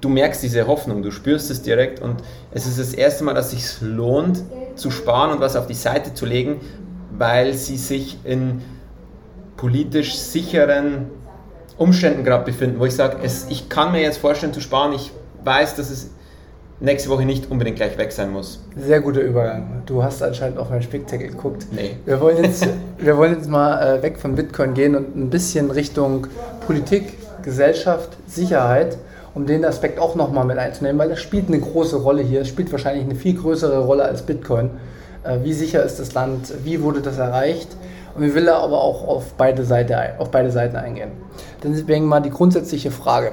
du 0.00 0.08
merkst 0.08 0.42
diese 0.42 0.66
Hoffnung, 0.66 1.02
du 1.02 1.10
spürst 1.10 1.50
es 1.50 1.60
direkt. 1.60 2.00
Und 2.00 2.22
es 2.50 2.64
ist 2.64 2.78
das 2.78 2.94
erste 2.94 3.24
Mal, 3.24 3.34
dass 3.34 3.52
es 3.52 3.78
sich 3.78 3.86
lohnt 3.86 4.42
zu 4.74 4.90
sparen 4.90 5.32
und 5.32 5.40
was 5.42 5.54
auf 5.54 5.66
die 5.66 5.74
Seite 5.74 6.14
zu 6.14 6.24
legen, 6.24 6.62
weil 7.18 7.52
sie 7.52 7.76
sich 7.76 8.16
in 8.24 8.62
politisch 9.58 10.14
sicheren 10.14 11.10
Umständen 11.76 12.24
gerade 12.24 12.46
befinden, 12.46 12.80
wo 12.80 12.86
ich 12.86 12.96
sage, 12.96 13.18
ich 13.50 13.68
kann 13.68 13.92
mir 13.92 14.00
jetzt 14.00 14.16
vorstellen 14.16 14.54
zu 14.54 14.62
sparen, 14.62 14.94
ich 14.94 15.10
weiß, 15.44 15.74
dass 15.74 15.90
es 15.90 16.08
nächste 16.80 17.10
Woche 17.10 17.24
nicht 17.24 17.50
unbedingt 17.50 17.76
gleich 17.76 17.96
weg 17.98 18.10
sein 18.12 18.32
muss. 18.32 18.58
Sehr 18.76 19.00
guter 19.00 19.20
Übergang. 19.20 19.82
Du 19.86 20.02
hast 20.02 20.22
anscheinend 20.22 20.58
auf 20.58 20.70
meinen 20.70 20.82
Spickzettel 20.82 21.28
geguckt. 21.28 21.66
Nee. 21.70 21.96
Wir 22.04 22.20
wollen 22.20 22.42
jetzt, 22.42 22.66
wir 22.98 23.16
wollen 23.16 23.34
jetzt 23.34 23.48
mal 23.48 23.98
äh, 23.98 24.02
weg 24.02 24.18
von 24.18 24.34
Bitcoin 24.34 24.74
gehen 24.74 24.94
und 24.94 25.16
ein 25.16 25.30
bisschen 25.30 25.70
Richtung 25.70 26.26
Politik, 26.66 27.14
Gesellschaft, 27.42 28.16
Sicherheit, 28.26 28.96
um 29.34 29.46
den 29.46 29.64
Aspekt 29.64 29.98
auch 29.98 30.14
nochmal 30.14 30.44
mit 30.44 30.58
einzunehmen, 30.58 30.98
weil 30.98 31.10
das 31.10 31.20
spielt 31.20 31.48
eine 31.48 31.60
große 31.60 31.96
Rolle 31.96 32.22
hier. 32.22 32.40
Es 32.40 32.48
spielt 32.48 32.72
wahrscheinlich 32.72 33.04
eine 33.04 33.14
viel 33.14 33.34
größere 33.34 33.78
Rolle 33.80 34.04
als 34.04 34.22
Bitcoin. 34.22 34.70
Äh, 35.22 35.38
wie 35.42 35.52
sicher 35.52 35.84
ist 35.84 36.00
das 36.00 36.14
Land, 36.14 36.52
wie 36.64 36.82
wurde 36.82 37.00
das 37.00 37.18
erreicht 37.18 37.68
und 38.14 38.22
wir 38.22 38.34
will 38.34 38.48
aber 38.48 38.82
auch 38.82 39.06
auf 39.06 39.34
beide, 39.34 39.64
Seite, 39.64 40.14
auf 40.18 40.30
beide 40.30 40.50
Seiten 40.50 40.76
eingehen. 40.76 41.10
Deswegen 41.62 42.06
mal 42.06 42.20
die 42.20 42.30
grundsätzliche 42.30 42.90
Frage, 42.90 43.32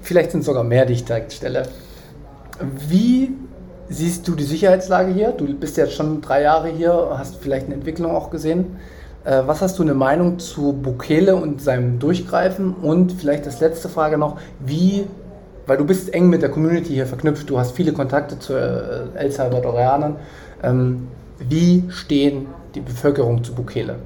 vielleicht 0.00 0.32
sind 0.32 0.40
es 0.40 0.46
sogar 0.46 0.64
mehr, 0.64 0.84
die 0.84 0.94
ich 0.94 1.04
direkt 1.04 1.32
stelle. 1.32 1.62
Wie 2.88 3.34
siehst 3.88 4.26
du 4.26 4.34
die 4.34 4.44
Sicherheitslage 4.44 5.12
hier? 5.12 5.32
Du 5.32 5.46
bist 5.54 5.76
jetzt 5.76 5.94
schon 5.94 6.20
drei 6.20 6.42
Jahre 6.42 6.68
hier, 6.68 7.10
hast 7.18 7.36
vielleicht 7.36 7.66
eine 7.66 7.74
Entwicklung 7.74 8.14
auch 8.14 8.30
gesehen. 8.30 8.76
Äh, 9.24 9.42
was 9.46 9.60
hast 9.60 9.78
du 9.78 9.82
eine 9.82 9.94
Meinung 9.94 10.38
zu 10.38 10.72
Bukele 10.72 11.36
und 11.36 11.60
seinem 11.60 11.98
Durchgreifen? 11.98 12.74
Und 12.74 13.12
vielleicht 13.12 13.46
das 13.46 13.60
letzte 13.60 13.88
Frage 13.88 14.18
noch, 14.18 14.38
wie, 14.60 15.06
weil 15.66 15.76
du 15.76 15.84
bist 15.84 16.14
eng 16.14 16.30
mit 16.30 16.42
der 16.42 16.50
Community 16.50 16.94
hier 16.94 17.06
verknüpft, 17.06 17.48
du 17.50 17.58
hast 17.58 17.72
viele 17.72 17.92
Kontakte 17.92 18.38
zu 18.38 18.54
äh, 18.54 19.08
El 19.16 19.30
Salvadorianern, 19.30 20.16
ähm, 20.62 21.08
wie 21.38 21.84
stehen 21.90 22.46
die 22.74 22.80
Bevölkerung 22.80 23.44
zu 23.44 23.54
Bukele? 23.54 23.96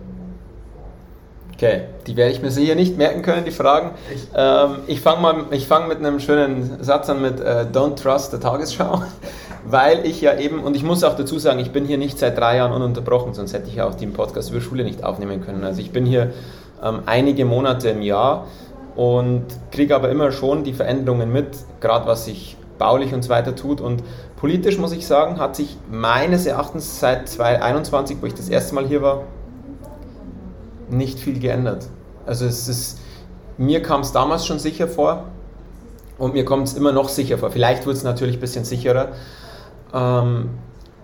Okay, 1.62 1.82
die 2.06 2.16
werde 2.16 2.32
ich 2.32 2.40
mir 2.40 2.50
sicher 2.50 2.74
nicht 2.74 2.96
merken 2.96 3.20
können, 3.20 3.44
die 3.44 3.50
Fragen. 3.50 3.90
Ich, 4.14 4.28
ähm, 4.34 4.76
ich 4.86 5.02
fange 5.02 5.44
fang 5.60 5.88
mit 5.88 5.98
einem 5.98 6.18
schönen 6.18 6.82
Satz 6.82 7.10
an 7.10 7.20
mit 7.20 7.38
äh, 7.38 7.66
Don't 7.70 8.02
Trust 8.02 8.30
the 8.30 8.38
Tagesschau, 8.38 9.02
weil 9.66 10.06
ich 10.06 10.22
ja 10.22 10.38
eben, 10.38 10.60
und 10.60 10.74
ich 10.74 10.84
muss 10.84 11.04
auch 11.04 11.16
dazu 11.16 11.38
sagen, 11.38 11.58
ich 11.58 11.70
bin 11.70 11.84
hier 11.84 11.98
nicht 11.98 12.18
seit 12.18 12.38
drei 12.38 12.56
Jahren 12.56 12.72
ununterbrochen, 12.72 13.34
sonst 13.34 13.52
hätte 13.52 13.68
ich 13.68 13.74
ja 13.74 13.86
auch 13.86 13.94
den 13.94 14.14
Podcast 14.14 14.52
über 14.52 14.62
Schule 14.62 14.84
nicht 14.84 15.04
aufnehmen 15.04 15.42
können. 15.42 15.62
Also 15.62 15.82
ich 15.82 15.90
bin 15.90 16.06
hier 16.06 16.32
ähm, 16.82 17.00
einige 17.04 17.44
Monate 17.44 17.90
im 17.90 18.00
Jahr 18.00 18.46
und 18.96 19.44
kriege 19.70 19.94
aber 19.94 20.08
immer 20.08 20.32
schon 20.32 20.64
die 20.64 20.72
Veränderungen 20.72 21.30
mit, 21.30 21.48
gerade 21.80 22.06
was 22.06 22.24
sich 22.24 22.56
baulich 22.78 23.12
und 23.12 23.22
so 23.22 23.28
weiter 23.28 23.54
tut. 23.54 23.82
Und 23.82 24.02
politisch 24.36 24.78
muss 24.78 24.92
ich 24.92 25.06
sagen, 25.06 25.38
hat 25.38 25.56
sich 25.56 25.76
meines 25.90 26.46
Erachtens 26.46 27.00
seit 27.00 27.28
2021, 27.28 28.16
wo 28.22 28.26
ich 28.26 28.34
das 28.34 28.48
erste 28.48 28.74
Mal 28.74 28.86
hier 28.86 29.02
war, 29.02 29.24
nicht 30.92 31.18
viel 31.18 31.38
geändert. 31.38 31.86
Also 32.26 32.46
es 32.46 32.68
ist, 32.68 32.98
mir 33.58 33.82
kam 33.82 34.02
es 34.02 34.12
damals 34.12 34.46
schon 34.46 34.58
sicher 34.58 34.88
vor 34.88 35.24
und 36.18 36.34
mir 36.34 36.44
kommt 36.44 36.68
es 36.68 36.74
immer 36.74 36.92
noch 36.92 37.08
sicher 37.08 37.38
vor. 37.38 37.50
Vielleicht 37.50 37.86
wird 37.86 37.96
es 37.96 38.04
natürlich 38.04 38.36
ein 38.36 38.40
bisschen 38.40 38.64
sicherer. 38.64 39.08
Ähm, 39.92 40.50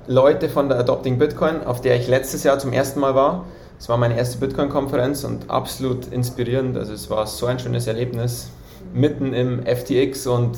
Leute 0.07 0.49
von 0.49 0.69
der 0.69 0.79
Adopting 0.79 1.19
Bitcoin, 1.19 1.65
auf 1.65 1.81
der 1.81 1.97
ich 1.97 2.07
letztes 2.07 2.45
Jahr 2.45 2.59
zum 2.59 2.73
ersten 2.73 3.01
Mal 3.01 3.15
war, 3.15 3.45
es 3.79 3.89
war 3.89 3.99
meine 3.99 4.17
erste 4.17 4.39
Bitcoin-Konferenz 4.39 5.25
und 5.25 5.51
absolut 5.51 6.07
inspirierend. 6.07 6.77
Also 6.77 6.93
es 6.93 7.11
war 7.11 7.27
so 7.27 7.47
ein 7.47 7.59
schönes 7.59 7.87
Erlebnis, 7.87 8.51
mitten 8.95 9.35
im 9.35 9.65
FTX 9.67 10.27
und 10.27 10.57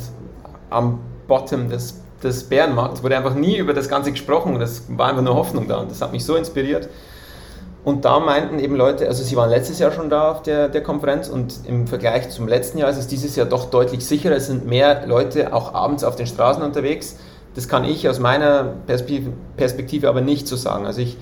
am 0.70 1.00
Bottom 1.26 1.68
des, 1.68 2.00
des 2.22 2.44
Bärenmarkts 2.44 3.02
wurde 3.02 3.16
einfach 3.16 3.34
nie 3.34 3.56
über 3.56 3.74
das 3.74 3.88
Ganze 3.88 4.12
gesprochen. 4.12 4.58
Das 4.60 4.84
war 4.88 5.08
einfach 5.08 5.22
nur 5.22 5.34
Hoffnung 5.34 5.66
da 5.66 5.78
und 5.78 5.90
das 5.90 6.00
hat 6.00 6.12
mich 6.12 6.24
so 6.24 6.36
inspiriert. 6.36 6.88
Und 7.88 8.04
da 8.04 8.20
meinten 8.20 8.58
eben 8.58 8.76
Leute, 8.76 9.08
also 9.08 9.24
sie 9.24 9.34
waren 9.34 9.48
letztes 9.48 9.78
Jahr 9.78 9.92
schon 9.92 10.10
da 10.10 10.32
auf 10.32 10.42
der, 10.42 10.68
der 10.68 10.82
Konferenz 10.82 11.26
und 11.26 11.60
im 11.64 11.86
Vergleich 11.86 12.28
zum 12.28 12.46
letzten 12.46 12.76
Jahr 12.76 12.90
ist 12.90 12.98
es 12.98 13.06
dieses 13.06 13.34
Jahr 13.34 13.46
doch 13.46 13.70
deutlich 13.70 14.04
sicherer. 14.04 14.36
Es 14.36 14.46
sind 14.46 14.66
mehr 14.66 15.06
Leute 15.06 15.54
auch 15.54 15.72
abends 15.72 16.04
auf 16.04 16.14
den 16.14 16.26
Straßen 16.26 16.62
unterwegs. 16.62 17.16
Das 17.54 17.66
kann 17.66 17.84
ich 17.84 18.06
aus 18.06 18.18
meiner 18.18 18.74
Perspektive 19.56 20.10
aber 20.10 20.20
nicht 20.20 20.46
so 20.46 20.56
sagen. 20.56 20.84
Also 20.84 21.00
ich 21.00 21.16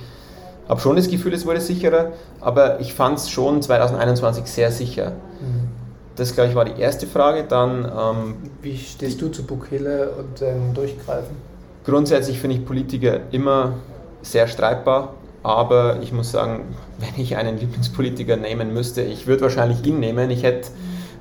habe 0.68 0.80
schon 0.80 0.96
das 0.96 1.08
Gefühl, 1.08 1.34
es 1.34 1.46
wurde 1.46 1.60
sicherer, 1.60 2.14
aber 2.40 2.80
ich 2.80 2.94
fand 2.94 3.18
es 3.18 3.30
schon 3.30 3.62
2021 3.62 4.46
sehr 4.46 4.72
sicher. 4.72 5.10
Mhm. 5.40 5.68
Das, 6.16 6.34
glaube 6.34 6.50
ich, 6.50 6.56
war 6.56 6.64
die 6.64 6.80
erste 6.80 7.06
Frage. 7.06 7.44
Dann, 7.44 7.84
ähm, 7.84 8.34
Wie 8.60 8.76
stehst 8.76 9.22
du 9.22 9.28
zu 9.28 9.46
Bukele 9.46 10.10
und 10.18 10.42
ähm, 10.42 10.74
Durchgreifen? 10.74 11.36
Grundsätzlich 11.84 12.40
finde 12.40 12.56
ich 12.56 12.66
Politiker 12.66 13.20
immer 13.30 13.74
sehr 14.22 14.48
streitbar, 14.48 15.14
aber 15.46 15.98
ich 16.02 16.12
muss 16.12 16.32
sagen, 16.32 16.74
wenn 16.98 17.22
ich 17.22 17.36
einen 17.36 17.56
Lieblingspolitiker 17.56 18.36
nehmen 18.36 18.74
müsste, 18.74 19.02
ich 19.02 19.28
würde 19.28 19.42
wahrscheinlich 19.42 19.86
ihn 19.86 20.00
nehmen. 20.00 20.28
Ich 20.30 20.42
hätte, 20.42 20.70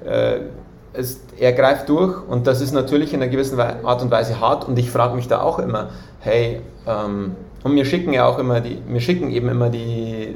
äh, 0.04 0.40
es, 0.94 1.22
er 1.38 1.54
greift 1.54 1.90
durch 1.90 2.28
und 2.28 2.48
das 2.48 2.60
ist 2.60 2.72
natürlich 2.72 3.14
in 3.14 3.22
einer 3.22 3.30
gewissen 3.30 3.60
Art 3.60 4.02
und 4.02 4.10
Weise 4.10 4.40
hart 4.40 4.68
und 4.68 4.80
ich 4.80 4.90
frage 4.90 5.16
mich 5.16 5.28
da 5.28 5.42
auch 5.42 5.60
immer, 5.60 5.90
hey, 6.22 6.62
ähm, 6.88 7.36
und 7.64 7.74
mir 7.76 7.86
schicken 7.86 8.14
ja 8.14 8.26
auch 8.26 8.40
immer 8.40 8.62
die, 8.62 8.82
mir 8.88 9.00
schicken 9.00 9.30
eben 9.30 9.48
immer 9.48 9.70
die 9.70 10.36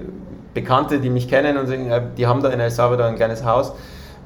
Bekannte, 0.54 0.99
die 0.99 1.10
mich 1.10 1.28
kennen 1.28 1.58
und 1.58 1.65
sagen, 1.65 1.91
die 2.15 2.28
haben 2.28 2.43
da 2.43 2.49
in 2.49 2.60
El 2.60 2.69
Salvador 2.69 3.08
ein 3.08 3.15
kleines 3.15 3.43
Haus 3.43 3.73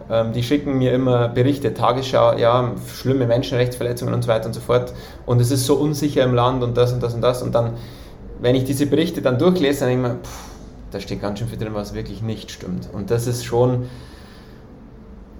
ähm, 0.10 0.34
die 0.34 0.43
schicken 0.43 0.78
mir 0.78 0.91
immer 0.91 1.30
Berichte, 1.30 1.73
Tagesschau, 1.73 2.34
ja, 2.38 2.71
schlimme 2.93 3.26
Menschenrechtsverletzungen 3.26 4.13
und 4.13 4.23
so 4.23 4.28
weiter 4.28 4.47
und 4.47 4.54
so 4.54 4.60
fort. 4.60 4.93
Und 5.26 5.39
es 5.39 5.49
ist 5.49 5.65
so 5.65 5.76
unsicher 5.76 6.23
im 6.23 6.34
Land 6.34 6.62
und 6.62 6.76
das 6.76 6.91
und 6.91 7.02
das 7.02 7.13
und 7.13 7.21
das. 7.21 7.41
Und 7.41 7.56
dann, 7.56 7.73
wenn 8.43 8.56
ich 8.56 8.65
diese 8.65 8.86
Berichte 8.88 9.21
dann 9.21 9.39
durchlese, 9.39 9.79
dann 9.79 9.89
denke 9.89 10.08
ich 10.08 10.13
mir, 10.13 10.19
pff, 10.19 10.49
da 10.91 10.99
steht 10.99 11.21
ganz 11.21 11.39
schön 11.39 11.47
viel 11.47 11.58
drin, 11.58 11.73
was 11.73 11.93
wirklich 11.93 12.21
nicht 12.21 12.51
stimmt. 12.51 12.89
Und 12.91 13.10
das 13.10 13.25
ist 13.25 13.45
schon, 13.45 13.86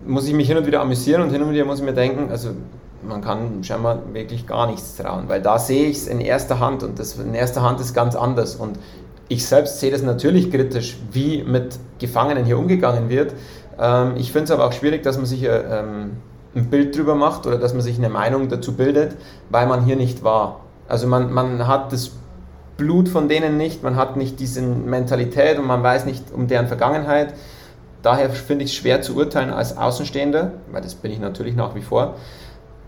muss 0.06 0.26
ich 0.26 0.34
mich 0.34 0.48
hin 0.48 0.56
und 0.56 0.66
wieder 0.66 0.80
amüsieren 0.80 1.22
und 1.22 1.30
hin 1.30 1.42
und 1.42 1.52
wieder 1.52 1.66
muss 1.66 1.80
ich 1.80 1.86
mir 1.86 1.94
denken, 1.94 2.32
also 2.32 2.52
man 3.06 3.20
kann 3.20 3.62
scheinbar 3.62 4.00
wirklich 4.14 4.48
gar 4.48 4.68
nichts 4.68 4.96
trauen, 4.96 5.26
weil 5.28 5.42
da 5.42 5.60
sehe 5.60 5.88
ich 5.88 5.98
es 5.98 6.08
in 6.08 6.22
erster 6.22 6.62
Hand 6.62 6.82
und 6.82 6.98
das 6.98 7.20
in 7.20 7.34
erster 7.34 7.62
Hand 7.62 7.82
ist 7.82 7.94
ganz 7.94 8.16
anders. 8.16 8.56
Und 8.56 8.80
ich 9.28 9.46
selbst 9.46 9.82
sehe 9.82 9.92
das 9.92 10.02
natürlich 10.02 10.50
kritisch, 10.50 10.98
wie 11.12 11.44
mit 11.44 11.78
Gefangenen 12.00 12.46
hier 12.46 12.58
umgegangen 12.58 13.10
wird. 13.10 13.34
Ähm, 13.78 14.14
ich 14.16 14.32
finde 14.32 14.46
es 14.46 14.52
aber 14.52 14.66
auch 14.66 14.72
schwierig, 14.72 15.04
dass 15.04 15.18
man 15.18 15.26
sich 15.26 15.44
äh, 15.44 15.50
ähm, 15.50 16.12
ein 16.56 16.70
Bild 16.70 16.96
drüber 16.96 17.16
macht 17.16 17.46
oder 17.48 17.58
dass 17.58 17.74
man 17.74 17.82
sich 17.82 17.98
eine 17.98 18.10
Meinung 18.10 18.48
dazu 18.48 18.78
bildet, 18.78 19.18
weil 19.50 19.68
man 19.68 19.84
hier 19.84 19.98
nicht 19.98 20.24
war. 20.24 20.62
Also 20.88 21.06
man, 21.06 21.34
man 21.34 21.68
hat 21.68 21.92
das 21.92 22.12
Blut 22.84 23.08
von 23.08 23.30
denen 23.30 23.56
nicht, 23.56 23.82
man 23.82 23.96
hat 23.96 24.18
nicht 24.18 24.42
diese 24.42 24.62
Mentalität 24.62 25.58
und 25.58 25.66
man 25.66 25.82
weiß 25.82 26.06
nicht 26.06 26.34
um 26.34 26.48
deren 26.48 26.68
Vergangenheit. 26.68 27.34
Daher 28.02 28.30
finde 28.30 28.66
ich 28.66 28.72
es 28.72 28.76
schwer 28.76 29.02
zu 29.02 29.16
urteilen 29.16 29.52
als 29.52 29.78
Außenstehender, 29.78 30.52
weil 30.70 30.82
das 30.82 30.96
bin 30.96 31.10
ich 31.10 31.20
natürlich 31.20 31.56
nach 31.56 31.76
wie 31.76 31.82
vor. 31.82 32.16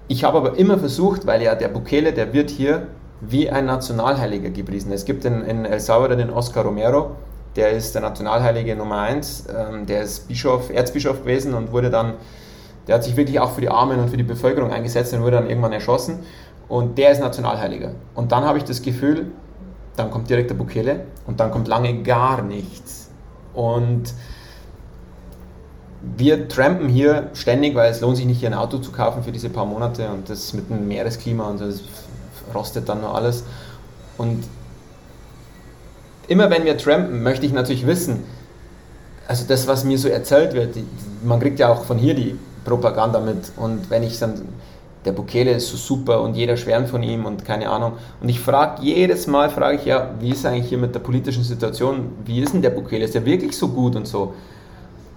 Ich 0.10 0.26
habe 0.26 0.38
aber 0.38 0.58
immer 0.58 0.78
versucht, 0.78 1.26
weil 1.26 1.42
ja 1.42 1.56
der 1.56 1.70
Bukele, 1.70 2.12
der 2.12 2.34
wird 2.34 2.50
hier 2.50 2.88
wie 3.22 3.50
ein 3.50 3.66
Nationalheiliger 3.66 4.50
gepriesen. 4.50 4.92
Es 4.92 5.06
gibt 5.06 5.24
in, 5.24 5.46
in 5.46 5.64
El 5.64 5.80
Salvador 5.80 6.18
den 6.18 6.30
Oscar 6.30 6.64
Romero, 6.66 7.12
der 7.56 7.72
ist 7.72 7.96
der 7.96 8.02
Nationalheilige 8.02 8.76
Nummer 8.76 9.00
1, 9.00 9.46
ähm, 9.48 9.86
der 9.86 10.02
ist 10.02 10.28
Bischof, 10.28 10.70
Erzbischof 10.70 11.22
gewesen 11.22 11.54
und 11.54 11.72
wurde 11.72 11.90
dann, 11.90 12.16
der 12.86 12.96
hat 12.96 13.06
sich 13.06 13.16
wirklich 13.16 13.40
auch 13.40 13.52
für 13.54 13.62
die 13.62 13.70
Armen 13.70 14.02
und 14.02 14.10
für 14.10 14.18
die 14.18 14.24
Bevölkerung 14.24 14.72
eingesetzt 14.72 15.14
und 15.14 15.22
wurde 15.22 15.38
dann 15.38 15.48
irgendwann 15.48 15.72
erschossen. 15.72 16.20
Und 16.68 16.98
der 16.98 17.12
ist 17.12 17.22
Nationalheiliger. 17.22 17.92
Und 18.14 18.34
dann 18.34 18.44
habe 18.44 18.58
ich 18.58 18.66
das 18.66 18.82
Gefühl, 18.82 19.32
dann 19.96 20.12
kommt 20.12 20.30
direkt 20.30 20.50
der 20.50 20.56
Bukele 20.56 21.06
und 21.28 21.40
dann 21.40 21.52
kommt 21.52 21.68
lange 21.68 22.04
gar 22.04 22.42
nichts. 22.42 23.10
Und 23.54 24.14
wir 26.18 26.48
trampen 26.48 26.90
hier 26.90 27.30
ständig, 27.34 27.76
weil 27.76 27.92
es 27.92 28.02
lohnt 28.02 28.18
sich 28.18 28.26
nicht, 28.26 28.40
hier 28.40 28.50
ein 28.50 28.54
Auto 28.54 28.78
zu 28.78 28.92
kaufen 28.92 29.24
für 29.24 29.32
diese 29.32 29.50
paar 29.50 29.66
Monate 29.66 30.10
und 30.10 30.30
das 30.30 30.54
mit 30.54 30.70
dem 30.70 30.88
Meeresklima 30.88 31.50
und 31.50 31.62
das 31.62 31.82
rostet 32.54 32.88
dann 32.90 33.02
noch 33.02 33.16
alles. 33.16 33.44
Und 34.18 34.44
immer 36.28 36.50
wenn 36.50 36.66
wir 36.66 36.78
trampen, 36.78 37.24
möchte 37.24 37.46
ich 37.46 37.54
natürlich 37.54 37.88
wissen, 37.88 38.24
also 39.28 39.46
das, 39.48 39.68
was 39.68 39.84
mir 39.84 39.98
so 39.98 40.08
erzählt 40.08 40.54
wird, 40.54 40.76
die, 40.76 40.86
man 41.24 41.40
kriegt 41.40 41.60
ja 41.60 41.70
auch 41.70 41.86
von 41.86 41.98
hier 41.98 42.14
die 42.14 42.38
Propaganda 42.64 43.20
mit. 43.20 43.52
Und 43.56 43.90
wenn 43.90 44.04
ich 44.04 44.20
dann, 44.20 44.48
der 45.06 45.12
Bukele 45.12 45.52
ist 45.52 45.70
so 45.70 45.78
super 45.78 46.22
und 46.22 46.36
jeder 46.36 46.58
schwärmt 46.58 46.90
von 46.90 47.04
ihm 47.04 47.26
und 47.26 47.46
keine 47.46 47.70
Ahnung. 47.70 47.94
Und 48.22 48.30
ich 48.30 48.40
frage 48.40 48.82
jedes 48.82 49.28
Mal, 49.28 49.50
frage 49.50 49.78
ich 49.78 49.86
ja, 49.86 50.12
wie 50.20 50.32
ist 50.32 50.46
eigentlich 50.46 50.68
hier 50.68 50.80
mit 50.80 50.96
der 50.96 51.00
politischen 51.00 51.44
Situation, 51.44 52.12
wie 52.26 52.42
ist 52.42 52.54
denn 52.54 52.62
der 52.62 52.72
Bukele, 52.72 53.06
ist 53.06 53.14
der 53.14 53.26
wirklich 53.26 53.56
so 53.56 53.68
gut 53.68 53.96
und 53.96 54.08
so? 54.08 54.34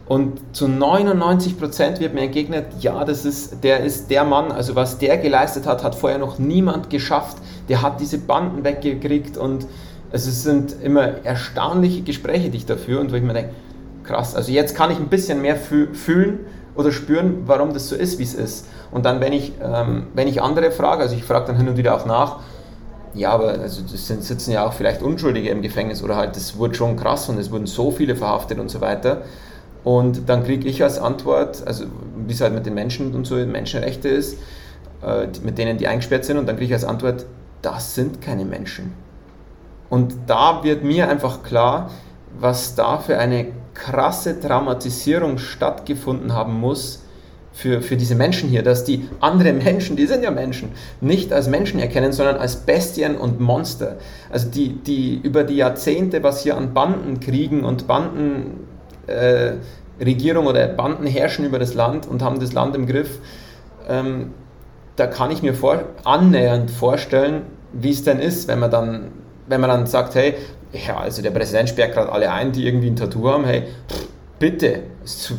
Und 0.06 0.40
zu 0.56 0.68
99 0.68 1.58
Prozent 1.58 2.00
wird 2.00 2.14
mir 2.14 2.22
entgegnet, 2.22 2.66
ja, 2.80 3.04
das 3.04 3.24
ist, 3.26 3.62
der 3.62 3.80
ist 3.80 4.10
der 4.10 4.24
Mann, 4.24 4.52
also 4.52 4.74
was 4.74 4.98
der 4.98 5.18
geleistet 5.18 5.66
hat, 5.66 5.84
hat 5.84 5.94
vorher 5.94 6.18
noch 6.18 6.38
niemand 6.38 6.88
geschafft. 6.88 7.36
Der 7.68 7.82
hat 7.82 8.00
diese 8.00 8.16
Banden 8.16 8.64
weggekriegt 8.64 9.36
und 9.36 9.66
es 10.10 10.24
sind 10.42 10.76
immer 10.82 11.24
erstaunliche 11.24 12.00
Gespräche, 12.02 12.48
die 12.48 12.56
ich 12.56 12.66
dafür 12.66 13.00
und 13.00 13.12
wo 13.12 13.16
ich 13.16 13.22
mir 13.22 13.34
denke, 13.34 13.50
krass, 14.04 14.34
also 14.34 14.50
jetzt 14.50 14.74
kann 14.74 14.90
ich 14.90 14.96
ein 14.96 15.08
bisschen 15.08 15.42
mehr 15.42 15.56
fühlen 15.56 16.40
oder 16.78 16.92
spüren, 16.92 17.42
warum 17.46 17.74
das 17.74 17.88
so 17.88 17.96
ist, 17.96 18.18
wie 18.18 18.22
es 18.22 18.34
ist. 18.34 18.66
Und 18.92 19.04
dann, 19.04 19.20
wenn 19.20 19.32
ich, 19.32 19.52
ähm, 19.60 20.06
wenn 20.14 20.28
ich 20.28 20.40
andere 20.40 20.70
frage, 20.70 21.02
also 21.02 21.16
ich 21.16 21.24
frage 21.24 21.46
dann 21.48 21.56
hin 21.56 21.68
und 21.68 21.76
wieder 21.76 21.94
auch 21.94 22.06
nach, 22.06 22.36
ja, 23.14 23.32
aber 23.32 23.48
also 23.48 23.82
das 23.82 24.06
sind, 24.06 24.22
sitzen 24.22 24.52
ja 24.52 24.64
auch 24.64 24.72
vielleicht 24.72 25.02
Unschuldige 25.02 25.50
im 25.50 25.60
Gefängnis 25.60 26.04
oder 26.04 26.14
halt, 26.14 26.36
das 26.36 26.56
wurde 26.56 26.76
schon 26.76 26.96
krass 26.96 27.28
und 27.28 27.36
es 27.38 27.50
wurden 27.50 27.66
so 27.66 27.90
viele 27.90 28.14
verhaftet 28.14 28.60
und 28.60 28.70
so 28.70 28.80
weiter. 28.80 29.22
Und 29.82 30.28
dann 30.28 30.44
kriege 30.44 30.68
ich 30.68 30.82
als 30.82 30.98
Antwort, 30.98 31.66
also 31.66 31.86
wie 32.26 32.32
es 32.32 32.40
halt 32.40 32.54
mit 32.54 32.64
den 32.64 32.74
Menschen 32.74 33.12
und 33.12 33.26
so 33.26 33.34
Menschenrechte 33.34 34.08
ist, 34.08 34.38
äh, 35.02 35.26
mit 35.42 35.58
denen 35.58 35.78
die 35.78 35.88
eingesperrt 35.88 36.24
sind, 36.24 36.38
und 36.38 36.46
dann 36.46 36.56
kriege 36.56 36.66
ich 36.66 36.74
als 36.74 36.84
Antwort, 36.84 37.26
das 37.60 37.96
sind 37.96 38.20
keine 38.20 38.44
Menschen. 38.44 38.92
Und 39.90 40.14
da 40.28 40.62
wird 40.62 40.84
mir 40.84 41.08
einfach 41.08 41.42
klar, 41.42 41.90
was 42.38 42.76
da 42.76 42.98
für 42.98 43.18
eine 43.18 43.46
krasse 43.78 44.38
Traumatisierung 44.38 45.38
stattgefunden 45.38 46.34
haben 46.34 46.60
muss 46.60 47.04
für, 47.52 47.80
für 47.80 47.96
diese 47.96 48.14
Menschen 48.14 48.48
hier, 48.48 48.62
dass 48.62 48.84
die 48.84 49.08
andere 49.20 49.52
Menschen, 49.52 49.96
die 49.96 50.06
sind 50.06 50.22
ja 50.22 50.30
Menschen, 50.30 50.70
nicht 51.00 51.32
als 51.32 51.48
Menschen 51.48 51.80
erkennen, 51.80 52.12
sondern 52.12 52.36
als 52.36 52.56
Bestien 52.56 53.16
und 53.16 53.40
Monster. 53.40 53.96
Also 54.30 54.48
die, 54.48 54.74
die 54.74 55.16
über 55.16 55.44
die 55.44 55.56
Jahrzehnte, 55.56 56.22
was 56.22 56.42
hier 56.42 56.56
an 56.56 56.74
Bandenkriegen 56.74 57.64
und 57.64 57.86
Banden 57.86 58.66
äh, 59.06 59.54
oder 60.00 60.68
Banden 60.68 61.06
herrschen 61.06 61.44
über 61.46 61.58
das 61.58 61.74
Land 61.74 62.06
und 62.06 62.22
haben 62.22 62.38
das 62.38 62.52
Land 62.52 62.76
im 62.76 62.86
Griff, 62.86 63.18
ähm, 63.88 64.32
da 64.94 65.06
kann 65.06 65.30
ich 65.30 65.42
mir 65.42 65.54
vor, 65.54 65.82
annähernd 66.04 66.70
vorstellen, 66.70 67.42
wie 67.72 67.90
es 67.90 68.04
denn 68.04 68.20
ist, 68.20 68.46
wenn 68.48 68.58
man 68.58 68.70
dann, 68.70 69.10
wenn 69.48 69.60
man 69.60 69.70
dann 69.70 69.86
sagt, 69.86 70.14
hey, 70.14 70.34
ja, 70.72 70.98
also 70.98 71.22
der 71.22 71.30
Präsident 71.30 71.68
sperrt 71.68 71.94
gerade 71.94 72.12
alle 72.12 72.30
ein, 72.30 72.52
die 72.52 72.66
irgendwie 72.66 72.88
ein 72.88 72.96
Tattoo 72.96 73.28
haben, 73.28 73.44
hey, 73.44 73.64
bitte, 74.38 74.82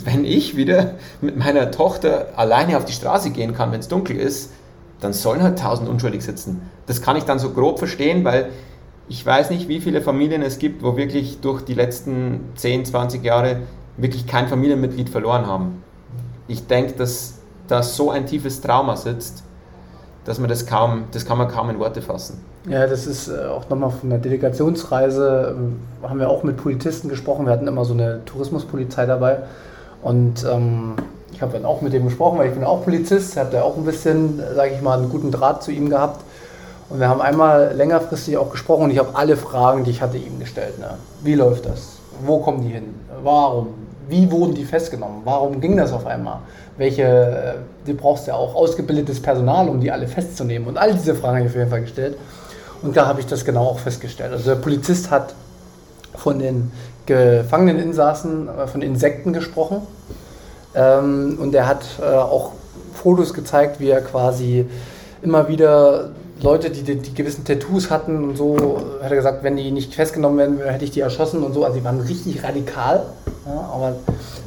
wenn 0.06 0.26
ich 0.26 0.56
wieder 0.56 0.96
mit 1.22 1.38
meiner 1.38 1.72
Tochter 1.72 2.30
alleine 2.36 2.78
auf 2.78 2.86
die 2.86 2.94
Straße 2.94 3.32
gehen 3.32 3.54
kann, 3.54 3.72
wenn 3.72 3.80
es 3.80 3.88
dunkel 3.88 4.18
ist, 4.18 4.52
dann 5.00 5.14
sollen 5.14 5.42
halt 5.42 5.60
tausend 5.60 5.88
unschuldig 5.88 6.24
sitzen. 6.24 6.62
Das 6.88 7.02
kann 7.02 7.16
ich 7.16 7.24
dann 7.24 7.40
so 7.40 7.52
grob 7.52 7.80
verstehen, 7.80 8.26
weil 8.26 8.50
ich 9.08 9.26
weiß 9.26 9.50
nicht, 9.50 9.68
wie 9.68 9.80
viele 9.80 10.02
Familien 10.02 10.42
es 10.42 10.60
gibt, 10.60 10.84
wo 10.84 10.98
wirklich 10.98 11.40
durch 11.42 11.64
die 11.64 11.74
letzten 11.74 12.42
10, 12.56 12.86
20 12.86 13.24
Jahre 13.24 13.62
wirklich 13.98 14.28
kein 14.28 14.48
Familienmitglied 14.48 15.10
verloren 15.10 15.48
haben. 15.48 15.84
Ich 16.48 16.68
denke, 16.68 16.94
dass 16.94 17.40
da 17.68 17.82
so 17.82 18.12
ein 18.12 18.26
tiefes 18.26 18.62
Trauma 18.62 18.96
sitzt, 18.96 19.44
dass 20.26 20.40
man 20.40 20.50
das 20.50 20.66
kaum, 20.66 21.06
das 21.12 21.26
kann 21.26 21.38
man 21.38 21.48
kaum 21.48 21.70
in 21.70 21.80
Worte 21.80 22.02
fassen. 22.02 22.44
Ja, 22.70 22.86
das 22.86 23.07
ist 23.07 23.30
äh, 23.30 23.47
auch 23.47 23.67
nochmal 23.67 23.89
von 23.89 24.11
der 24.11 24.20
Delegationsreise, 24.20 25.55
ähm, 25.57 25.80
haben 26.03 26.20
wir 26.20 26.30
auch 26.30 26.43
mit 26.43 26.57
Polizisten 26.57 27.09
gesprochen. 27.09 27.47
Wir 27.47 27.51
hatten 27.51 27.67
immer 27.67 27.84
so 27.84 27.93
eine 27.93 28.24
Tourismuspolizei 28.26 29.07
dabei. 29.07 29.38
Und 30.03 30.45
ähm, 30.45 30.93
ich 31.34 31.41
habe 31.41 31.53
dann 31.53 31.65
auch 31.65 31.82
mit 31.82 31.93
dem 31.93 32.05
gesprochen, 32.05 32.38
weil 32.38 32.49
ich 32.49 32.53
bin 32.53 32.63
auch 32.63 32.84
Polizist, 32.84 33.38
habe 33.38 33.49
da 33.51 33.63
auch 33.63 33.76
ein 33.76 33.86
bisschen, 33.86 34.39
sage 34.55 34.74
ich 34.76 34.82
mal, 34.84 34.99
einen 34.99 35.09
guten 35.09 35.32
Draht 35.32 35.63
zu 35.63 35.72
ihm 35.72 35.89
gehabt. 35.89 36.24
Und 36.89 36.99
wir 36.99 37.09
haben 37.09 37.22
einmal 37.22 37.74
längerfristig 37.76 38.38
auch 38.38 38.51
gesprochen 38.51 38.84
und 38.84 38.91
ich 38.91 38.99
habe 38.99 39.15
alle 39.15 39.36
Fragen, 39.36 39.84
die 39.84 39.91
ich 39.91 40.01
hatte, 40.03 40.17
ihm 40.17 40.39
gestellt. 40.39 40.78
Ne? 40.80 40.91
Wie 41.24 41.34
läuft 41.34 41.65
das? 41.65 41.97
Wo 42.24 42.38
kommen 42.38 42.61
die 42.61 42.70
hin? 42.70 42.93
Warum? 43.24 43.70
Wie 44.07 44.32
wurden 44.32 44.53
die 44.53 44.65
festgenommen? 44.65 45.22
Warum 45.24 45.59
ging 45.59 45.76
das 45.76 45.91
auf 45.91 46.05
einmal? 46.05 46.39
Welche, 46.78 47.03
äh, 47.03 47.53
du 47.86 47.95
brauchst 47.95 48.28
ja 48.28 48.36
auch 48.36 48.53
ausgebildetes 48.53 49.22
Personal, 49.22 49.70
um 49.70 49.80
die 49.80 49.91
alle 49.91 50.07
festzunehmen. 50.07 50.67
Und 50.67 50.78
all 50.78 50.93
diese 50.93 51.15
Fragen 51.15 51.38
habe 51.38 51.45
ich 51.45 51.51
auf 51.51 51.57
jeden 51.57 51.70
Fall 51.70 51.82
gestellt. 51.82 52.15
Und 52.82 52.96
da 52.96 53.08
habe 53.08 53.20
ich 53.20 53.26
das 53.26 53.46
genau 53.46 53.66
auch 53.66 53.80
festgestellt. 53.80 54.32
Also 54.32 54.52
der 54.52 54.62
Polizist 54.62 55.12
hat 55.12 55.34
von 56.16 56.40
den 56.40 56.72
gefangenen 57.06 57.80
Insassen, 57.80 58.48
äh, 58.48 58.68
von 58.68 58.82
Insekten 58.82 59.34
gesprochen. 59.34 59.82
Ähm, 60.76 61.38
und 61.42 61.54
er 61.56 61.68
hat 61.68 61.84
äh, 62.02 62.06
auch 62.06 62.52
Fotos 62.94 63.34
gezeigt, 63.34 63.80
wie 63.80 63.90
er 63.90 64.02
quasi 64.02 64.66
immer 65.22 65.48
wieder 65.48 66.12
Leute, 66.42 66.70
die, 66.70 66.84
die, 66.84 67.14
gewissen 67.14 67.44
Tattoos 67.44 67.90
hatten 67.90 68.24
und 68.24 68.38
so, 68.38 68.82
hat 69.04 69.12
er 69.12 69.18
gesagt, 69.18 69.44
wenn 69.44 69.58
die 69.58 69.72
nicht 69.72 69.94
festgenommen 69.94 70.38
werden, 70.38 70.60
hätte 70.60 70.86
ich 70.86 70.92
die 70.92 71.02
erschossen 71.02 71.44
und 71.44 71.54
so. 71.54 71.66
Also 71.66 71.78
die 71.78 71.84
waren 71.84 72.00
richtig 72.00 72.44
radikal. 72.44 73.04
Ja, 73.46 73.70
aber 73.74 73.96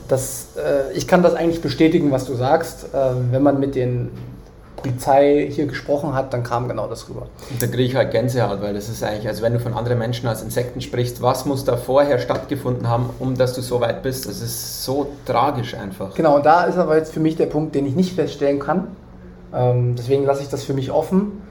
das, 0.08 0.48
äh, 0.56 0.96
ich 0.96 1.06
kann 1.06 1.22
das 1.22 1.34
eigentlich 1.34 1.60
bestätigen, 1.60 2.10
was 2.10 2.24
du 2.24 2.34
sagst. 2.34 2.84
Äh, 2.94 2.98
wenn 3.30 3.42
man 3.42 3.60
mit 3.60 3.74
den 3.74 4.10
Polizei 4.82 5.48
hier 5.50 5.66
gesprochen 5.66 6.14
hat, 6.14 6.32
dann 6.32 6.42
kam 6.42 6.68
genau 6.68 6.88
das 6.88 7.08
rüber. 7.08 7.26
Und 7.50 7.62
da 7.62 7.66
kriege 7.66 7.82
ich 7.84 7.96
halt 7.96 8.10
Gänsehaut, 8.10 8.60
weil 8.60 8.74
das 8.74 8.88
ist 8.88 9.02
eigentlich, 9.02 9.28
also 9.28 9.42
wenn 9.42 9.52
du 9.52 9.60
von 9.60 9.74
anderen 9.74 9.98
Menschen 9.98 10.28
als 10.28 10.42
Insekten 10.42 10.80
sprichst, 10.80 11.22
was 11.22 11.46
muss 11.46 11.64
da 11.64 11.76
vorher 11.76 12.18
stattgefunden 12.18 12.88
haben, 12.88 13.10
um 13.18 13.36
dass 13.36 13.54
du 13.54 13.62
so 13.62 13.80
weit 13.80 14.02
bist? 14.02 14.26
Das 14.26 14.40
ist 14.40 14.84
so 14.84 15.08
tragisch 15.24 15.74
einfach. 15.74 16.14
Genau, 16.14 16.36
und 16.36 16.46
da 16.46 16.64
ist 16.64 16.76
aber 16.76 16.96
jetzt 16.96 17.12
für 17.12 17.20
mich 17.20 17.36
der 17.36 17.46
Punkt, 17.46 17.74
den 17.74 17.86
ich 17.86 17.94
nicht 17.94 18.14
feststellen 18.14 18.58
kann. 18.58 18.88
Ähm, 19.54 19.96
deswegen 19.96 20.24
lasse 20.24 20.42
ich 20.42 20.48
das 20.48 20.64
für 20.64 20.74
mich 20.74 20.90
offen 20.90 21.42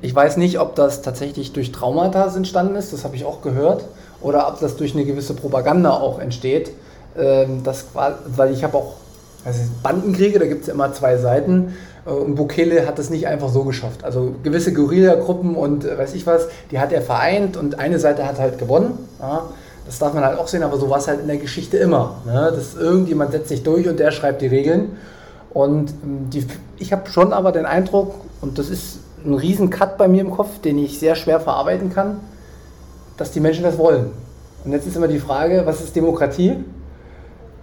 ich 0.00 0.14
weiß 0.14 0.36
nicht, 0.36 0.60
ob 0.60 0.76
das 0.76 1.02
tatsächlich 1.02 1.52
durch 1.52 1.72
Traumata 1.72 2.32
entstanden 2.34 2.76
ist, 2.76 2.92
das 2.92 3.04
habe 3.04 3.16
ich 3.16 3.24
auch 3.24 3.42
gehört, 3.42 3.84
oder 4.20 4.48
ob 4.48 4.60
das 4.60 4.76
durch 4.76 4.94
eine 4.94 5.04
gewisse 5.04 5.34
Propaganda 5.34 5.90
auch 5.90 6.20
entsteht. 6.20 6.70
Ähm, 7.16 7.62
das 7.64 7.86
weil 7.94 8.52
ich 8.52 8.62
habe 8.62 8.76
auch 8.76 8.94
also 9.44 9.60
Bandenkriege, 9.82 10.38
da 10.38 10.46
gibt 10.46 10.62
es 10.62 10.66
ja 10.66 10.74
immer 10.74 10.92
zwei 10.92 11.16
Seiten. 11.16 11.76
Äh, 12.08 12.12
und 12.12 12.34
Bukele 12.34 12.86
hat 12.86 12.98
das 12.98 13.10
nicht 13.10 13.26
einfach 13.26 13.50
so 13.50 13.64
geschafft. 13.64 14.04
Also 14.04 14.34
gewisse 14.42 14.72
Guerilla-Gruppen 14.72 15.54
und 15.54 15.84
äh, 15.84 15.98
weiß 15.98 16.14
ich 16.14 16.26
was, 16.26 16.48
die 16.70 16.78
hat 16.78 16.92
er 16.92 17.02
vereint 17.02 17.56
und 17.56 17.78
eine 17.78 17.98
Seite 17.98 18.26
hat 18.26 18.38
halt 18.38 18.58
gewonnen. 18.58 18.98
Ja, 19.20 19.44
das 19.86 19.98
darf 19.98 20.12
man 20.12 20.24
halt 20.24 20.38
auch 20.38 20.48
sehen, 20.48 20.62
aber 20.62 20.76
so 20.76 20.90
war 20.90 20.98
es 20.98 21.08
halt 21.08 21.20
in 21.20 21.26
der 21.26 21.38
Geschichte 21.38 21.76
immer. 21.78 22.16
Ne? 22.26 22.52
Dass 22.54 22.74
irgendjemand 22.74 23.32
setzt 23.32 23.48
sich 23.48 23.62
durch 23.62 23.88
und 23.88 23.98
der 23.98 24.10
schreibt 24.10 24.42
die 24.42 24.46
Regeln. 24.46 24.96
Und 25.50 25.90
ähm, 25.90 26.30
die, 26.30 26.46
ich 26.78 26.92
habe 26.92 27.10
schon 27.10 27.32
aber 27.32 27.52
den 27.52 27.66
Eindruck, 27.66 28.14
und 28.40 28.58
das 28.58 28.68
ist 28.68 28.98
ein 29.24 29.34
riesen 29.34 29.70
Cut 29.70 29.98
bei 29.98 30.06
mir 30.06 30.20
im 30.20 30.30
Kopf, 30.30 30.60
den 30.60 30.78
ich 30.78 30.98
sehr 30.98 31.14
schwer 31.16 31.40
verarbeiten 31.40 31.92
kann, 31.92 32.20
dass 33.16 33.32
die 33.32 33.40
Menschen 33.40 33.64
das 33.64 33.78
wollen. 33.78 34.12
Und 34.64 34.72
jetzt 34.72 34.86
ist 34.86 34.96
immer 34.96 35.08
die 35.08 35.18
Frage, 35.18 35.62
was 35.64 35.80
ist 35.80 35.96
Demokratie? 35.96 36.56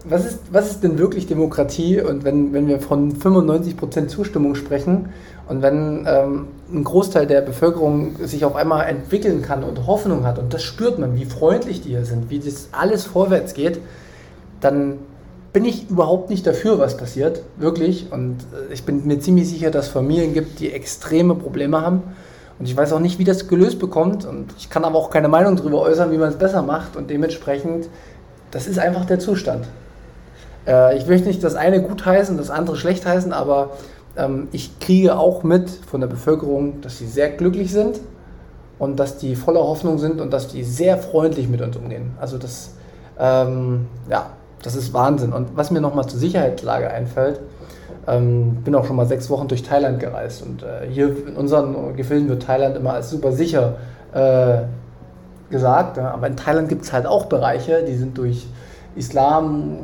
Was 0.07 0.25
ist, 0.25 0.39
was 0.51 0.69
ist 0.69 0.83
denn 0.83 0.99
wirklich 0.99 1.25
Demokratie? 1.25 1.99
Und 1.99 2.23
wenn, 2.23 2.53
wenn 2.53 2.67
wir 2.67 2.79
von 2.79 3.13
95% 3.13 4.07
Zustimmung 4.07 4.53
sprechen 4.53 5.09
und 5.47 5.61
wenn 5.63 6.05
ähm, 6.07 6.47
ein 6.71 6.83
Großteil 6.83 7.25
der 7.25 7.41
Bevölkerung 7.41 8.15
sich 8.23 8.45
auf 8.45 8.55
einmal 8.55 8.85
entwickeln 8.85 9.41
kann 9.41 9.63
und 9.63 9.87
Hoffnung 9.87 10.25
hat, 10.25 10.37
und 10.37 10.53
das 10.53 10.61
spürt 10.61 10.99
man, 10.99 11.15
wie 11.15 11.25
freundlich 11.25 11.81
die 11.81 11.89
hier 11.89 12.05
sind, 12.05 12.29
wie 12.29 12.39
das 12.39 12.69
alles 12.71 13.05
vorwärts 13.05 13.55
geht, 13.55 13.79
dann 14.61 14.99
bin 15.53 15.65
ich 15.65 15.89
überhaupt 15.89 16.29
nicht 16.29 16.45
dafür, 16.45 16.79
was 16.79 16.97
passiert, 16.97 17.41
wirklich. 17.57 18.11
Und 18.11 18.37
äh, 18.53 18.73
ich 18.73 18.83
bin 18.83 19.07
mir 19.07 19.19
ziemlich 19.19 19.49
sicher, 19.49 19.71
dass 19.71 19.87
es 19.87 19.91
Familien 19.91 20.33
gibt, 20.33 20.59
die 20.59 20.71
extreme 20.71 21.33
Probleme 21.33 21.81
haben. 21.81 22.03
Und 22.59 22.67
ich 22.67 22.75
weiß 22.75 22.93
auch 22.93 22.99
nicht, 22.99 23.19
wie 23.19 23.23
das 23.23 23.47
gelöst 23.47 23.79
bekommt. 23.79 24.25
Und 24.25 24.53
ich 24.57 24.69
kann 24.69 24.83
aber 24.83 24.97
auch 24.97 25.09
keine 25.09 25.29
Meinung 25.29 25.55
darüber 25.55 25.81
äußern, 25.81 26.11
wie 26.11 26.17
man 26.17 26.29
es 26.29 26.35
besser 26.35 26.61
macht. 26.61 26.95
Und 26.95 27.09
dementsprechend, 27.09 27.87
das 28.51 28.67
ist 28.67 28.79
einfach 28.79 29.05
der 29.05 29.19
Zustand. 29.19 29.65
Äh, 30.67 30.97
ich 30.97 31.07
möchte 31.07 31.27
nicht 31.27 31.43
das 31.43 31.55
eine 31.55 31.81
gut 31.81 32.05
heißen, 32.05 32.37
das 32.37 32.49
andere 32.49 32.75
schlecht 32.75 33.05
heißen, 33.05 33.33
aber 33.33 33.71
ähm, 34.17 34.47
ich 34.51 34.79
kriege 34.79 35.17
auch 35.17 35.43
mit 35.43 35.69
von 35.69 36.01
der 36.01 36.07
Bevölkerung, 36.07 36.81
dass 36.81 36.97
sie 36.97 37.07
sehr 37.07 37.29
glücklich 37.29 37.71
sind 37.71 37.99
und 38.79 38.99
dass 38.99 39.17
die 39.17 39.35
voller 39.35 39.61
Hoffnung 39.61 39.97
sind 39.97 40.21
und 40.21 40.31
dass 40.31 40.47
die 40.47 40.63
sehr 40.63 40.97
freundlich 40.97 41.47
mit 41.47 41.61
uns 41.61 41.77
umgehen. 41.77 42.11
Also 42.19 42.37
das, 42.37 42.71
ähm, 43.19 43.87
ja, 44.09 44.27
das 44.61 44.75
ist 44.75 44.93
Wahnsinn. 44.93 45.33
Und 45.33 45.55
was 45.55 45.71
mir 45.71 45.81
nochmal 45.81 46.07
zur 46.07 46.19
Sicherheitslage 46.19 46.89
einfällt, 46.89 47.39
ähm, 48.07 48.57
bin 48.63 48.75
auch 48.75 48.85
schon 48.85 48.95
mal 48.95 49.07
sechs 49.07 49.29
Wochen 49.29 49.47
durch 49.47 49.63
Thailand 49.63 49.99
gereist 49.99 50.43
und 50.43 50.63
äh, 50.63 50.87
hier 50.89 51.07
in 51.27 51.35
unseren 51.35 51.95
Gefilden 51.95 52.29
wird 52.29 52.43
Thailand 52.43 52.75
immer 52.75 52.93
als 52.93 53.09
super 53.09 53.31
sicher 53.31 53.75
äh, 54.13 54.63
gesagt. 55.49 55.97
Ja? 55.97 56.11
Aber 56.11 56.27
in 56.27 56.35
Thailand 56.35 56.69
gibt 56.69 56.83
es 56.83 56.93
halt 56.93 57.05
auch 57.05 57.25
Bereiche, 57.25 57.83
die 57.83 57.95
sind 57.95 58.17
durch 58.17 58.47
Islam, 58.95 59.79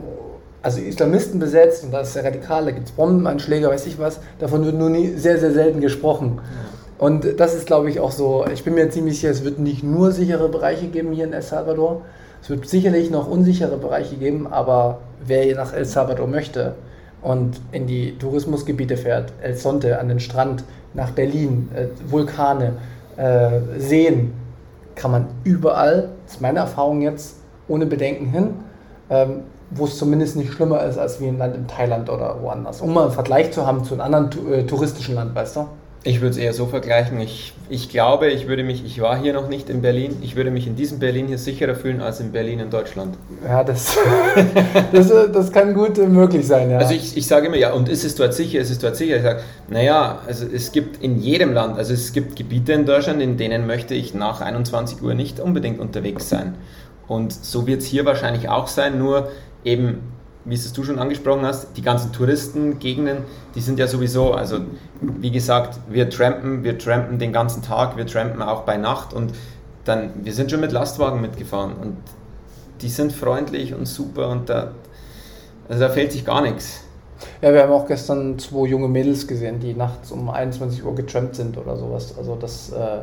also 0.62 0.80
Islamisten 0.80 1.40
besetzt 1.40 1.84
und 1.84 1.92
da 1.92 2.02
ist 2.02 2.14
sehr 2.14 2.24
radikal, 2.24 2.66
da 2.66 2.72
gibt 2.72 2.88
es 2.88 2.92
Bombenanschläge, 2.94 3.68
weiß 3.68 3.88
ich 3.88 3.98
was. 4.00 4.20
Davon 4.40 4.64
wird 4.66 4.76
nur 4.76 4.90
nie, 4.90 5.16
sehr, 5.16 5.40
sehr 5.40 5.52
selten 5.52 5.82
gesprochen. 5.82 6.40
Und 6.98 7.40
das 7.40 7.56
ist, 7.56 7.66
glaube 7.66 7.90
ich, 7.90 8.00
auch 8.00 8.12
so, 8.12 8.46
ich 8.54 8.64
bin 8.64 8.76
mir 8.76 8.90
ziemlich 8.92 9.16
sicher, 9.16 9.32
es 9.32 9.44
wird 9.44 9.58
nicht 9.58 9.84
nur 9.84 10.12
sichere 10.12 10.50
Bereiche 10.50 10.88
geben 10.88 11.12
hier 11.14 11.26
in 11.26 11.34
El 11.34 11.42
Salvador. 11.42 12.04
Es 12.44 12.50
wird 12.50 12.68
sicherlich 12.68 13.10
noch 13.10 13.28
unsichere 13.28 13.78
Bereiche 13.78 14.16
geben, 14.16 14.46
aber 14.48 15.00
wer 15.26 15.56
nach 15.56 15.74
El 15.74 15.86
Salvador 15.86 16.28
möchte 16.28 16.76
und 17.22 17.60
in 17.72 17.88
die 17.88 18.18
Tourismusgebiete 18.18 18.98
fährt, 18.98 19.34
El 19.42 19.56
Sonte 19.56 20.00
an 20.00 20.10
den 20.10 20.20
Strand, 20.20 20.64
nach 20.94 21.12
Berlin, 21.12 21.70
äh, 21.74 21.86
Vulkane, 22.12 22.74
äh, 23.18 23.62
Seen, 23.78 24.34
kann 24.96 25.12
man 25.12 25.28
überall, 25.44 26.10
das 26.26 26.36
ist 26.36 26.42
meine 26.42 26.60
Erfahrung 26.60 27.02
jetzt, 27.02 27.38
ohne 27.68 27.86
Bedenken 27.86 28.26
hin, 28.28 28.54
ähm, 29.10 29.42
wo 29.72 29.86
es 29.86 29.98
zumindest 29.98 30.36
nicht 30.36 30.54
schlimmer 30.54 30.84
ist 30.84 30.98
als 30.98 31.20
wie 31.22 31.28
ein 31.28 31.38
Land 31.38 31.56
in 31.56 31.68
Thailand 31.68 32.10
oder 32.10 32.42
woanders. 32.42 32.82
Um 32.82 32.94
mal 32.94 33.06
einen 33.06 33.12
Vergleich 33.12 33.52
zu 33.52 33.66
haben 33.66 33.84
zu 33.84 33.94
einem 33.94 34.14
anderen 34.14 34.52
äh, 34.52 34.64
touristischen 34.66 35.16
Land, 35.16 35.34
weißt 35.34 35.56
du? 35.56 35.68
Ich 36.04 36.20
würde 36.20 36.32
es 36.32 36.38
eher 36.38 36.52
so 36.52 36.66
vergleichen. 36.66 37.20
Ich, 37.20 37.54
ich 37.70 37.88
glaube, 37.88 38.32
ich 38.32 38.48
würde 38.48 38.64
mich, 38.64 38.84
ich 38.84 39.00
war 39.02 39.22
hier 39.22 39.34
noch 39.34 39.48
nicht 39.48 39.70
in 39.70 39.84
Berlin, 39.84 40.18
ich 40.24 40.36
würde 40.36 40.50
mich 40.50 40.66
in 40.66 40.76
diesem 40.76 40.98
Berlin 40.98 41.28
hier 41.28 41.38
sicherer 41.38 41.76
fühlen 41.76 42.02
als 42.02 42.20
in 42.20 42.32
Berlin 42.32 42.60
in 42.60 42.72
Deutschland. 42.72 43.16
Ja, 43.46 43.64
das, 43.64 44.00
das, 44.92 45.12
das 45.32 45.52
kann 45.52 45.76
gut 45.76 46.00
möglich 46.00 46.48
sein, 46.48 46.72
ja. 46.72 46.80
Also 46.80 46.96
ich, 46.96 47.16
ich 47.16 47.28
sage 47.28 47.48
immer, 47.48 47.58
ja, 47.58 47.72
und 47.74 47.88
ist 47.88 48.04
es 48.04 48.16
dort 48.16 48.34
sicher, 48.34 48.60
ist 48.60 48.72
es 48.72 48.80
dort 48.80 48.96
sicher? 48.96 49.18
Ich 49.18 49.22
sage, 49.22 49.42
naja, 49.70 50.20
also 50.26 50.48
es 50.52 50.72
gibt 50.72 51.04
in 51.04 51.20
jedem 51.20 51.54
Land, 51.54 51.78
also 51.78 51.94
es 51.94 52.14
gibt 52.14 52.36
Gebiete 52.36 52.74
in 52.74 52.88
Deutschland, 52.88 53.22
in 53.22 53.38
denen 53.38 53.68
möchte 53.68 53.94
ich 53.94 54.16
nach 54.16 54.42
21 54.42 55.04
Uhr 55.04 55.14
nicht 55.14 55.40
unbedingt 55.40 55.80
unterwegs 55.80 56.30
sein. 56.30 56.56
Und 57.08 57.32
so 57.32 57.68
wird 57.68 57.82
es 57.82 57.86
hier 57.86 58.06
wahrscheinlich 58.06 58.50
auch 58.50 58.68
sein, 58.68 58.98
nur 58.98 59.30
eben 59.64 60.02
wie 60.46 60.56
es 60.56 60.74
du 60.74 60.84
schon 60.84 60.98
angesprochen 60.98 61.46
hast, 61.46 61.78
die 61.78 61.82
ganzen 61.82 62.12
Touristengegenden, 62.12 63.20
die 63.56 63.62
sind 63.62 63.78
ja 63.78 63.88
sowieso, 63.88 64.34
also 64.34 64.60
wie 65.02 65.32
gesagt, 65.32 65.80
wir 65.90 66.10
trampen, 66.10 66.64
wir 66.64 66.78
trampen 66.78 67.20
den 67.20 67.32
ganzen 67.32 67.62
Tag, 67.62 67.96
wir 67.96 68.08
trampen 68.08 68.42
auch 68.42 68.64
bei 68.64 68.78
Nacht 68.78 69.14
und 69.14 69.34
dann, 69.86 70.12
wir 70.24 70.34
sind 70.34 70.50
schon 70.50 70.62
mit 70.62 70.72
Lastwagen 70.72 71.22
mitgefahren 71.22 71.74
und 71.74 71.98
die 72.82 72.90
sind 72.90 73.14
freundlich 73.14 73.74
und 73.74 73.88
super 73.88 74.30
und 74.30 74.50
da, 74.50 74.72
also 75.70 75.82
da 75.82 75.90
fehlt 75.90 76.12
sich 76.12 76.26
gar 76.26 76.42
nichts. 76.42 76.82
Ja, 77.44 77.54
wir 77.54 77.62
haben 77.62 77.72
auch 77.72 77.86
gestern 77.86 78.40
zwei 78.40 78.68
junge 78.68 78.88
Mädels 78.88 79.28
gesehen, 79.28 79.60
die 79.60 79.76
nachts 79.76 80.12
um 80.12 80.28
21 80.28 80.84
Uhr 80.84 80.96
getrampt 80.96 81.36
sind 81.36 81.56
oder 81.56 81.78
sowas. 81.78 82.16
Also 82.18 82.36
das, 82.36 82.72
äh, 82.72 83.02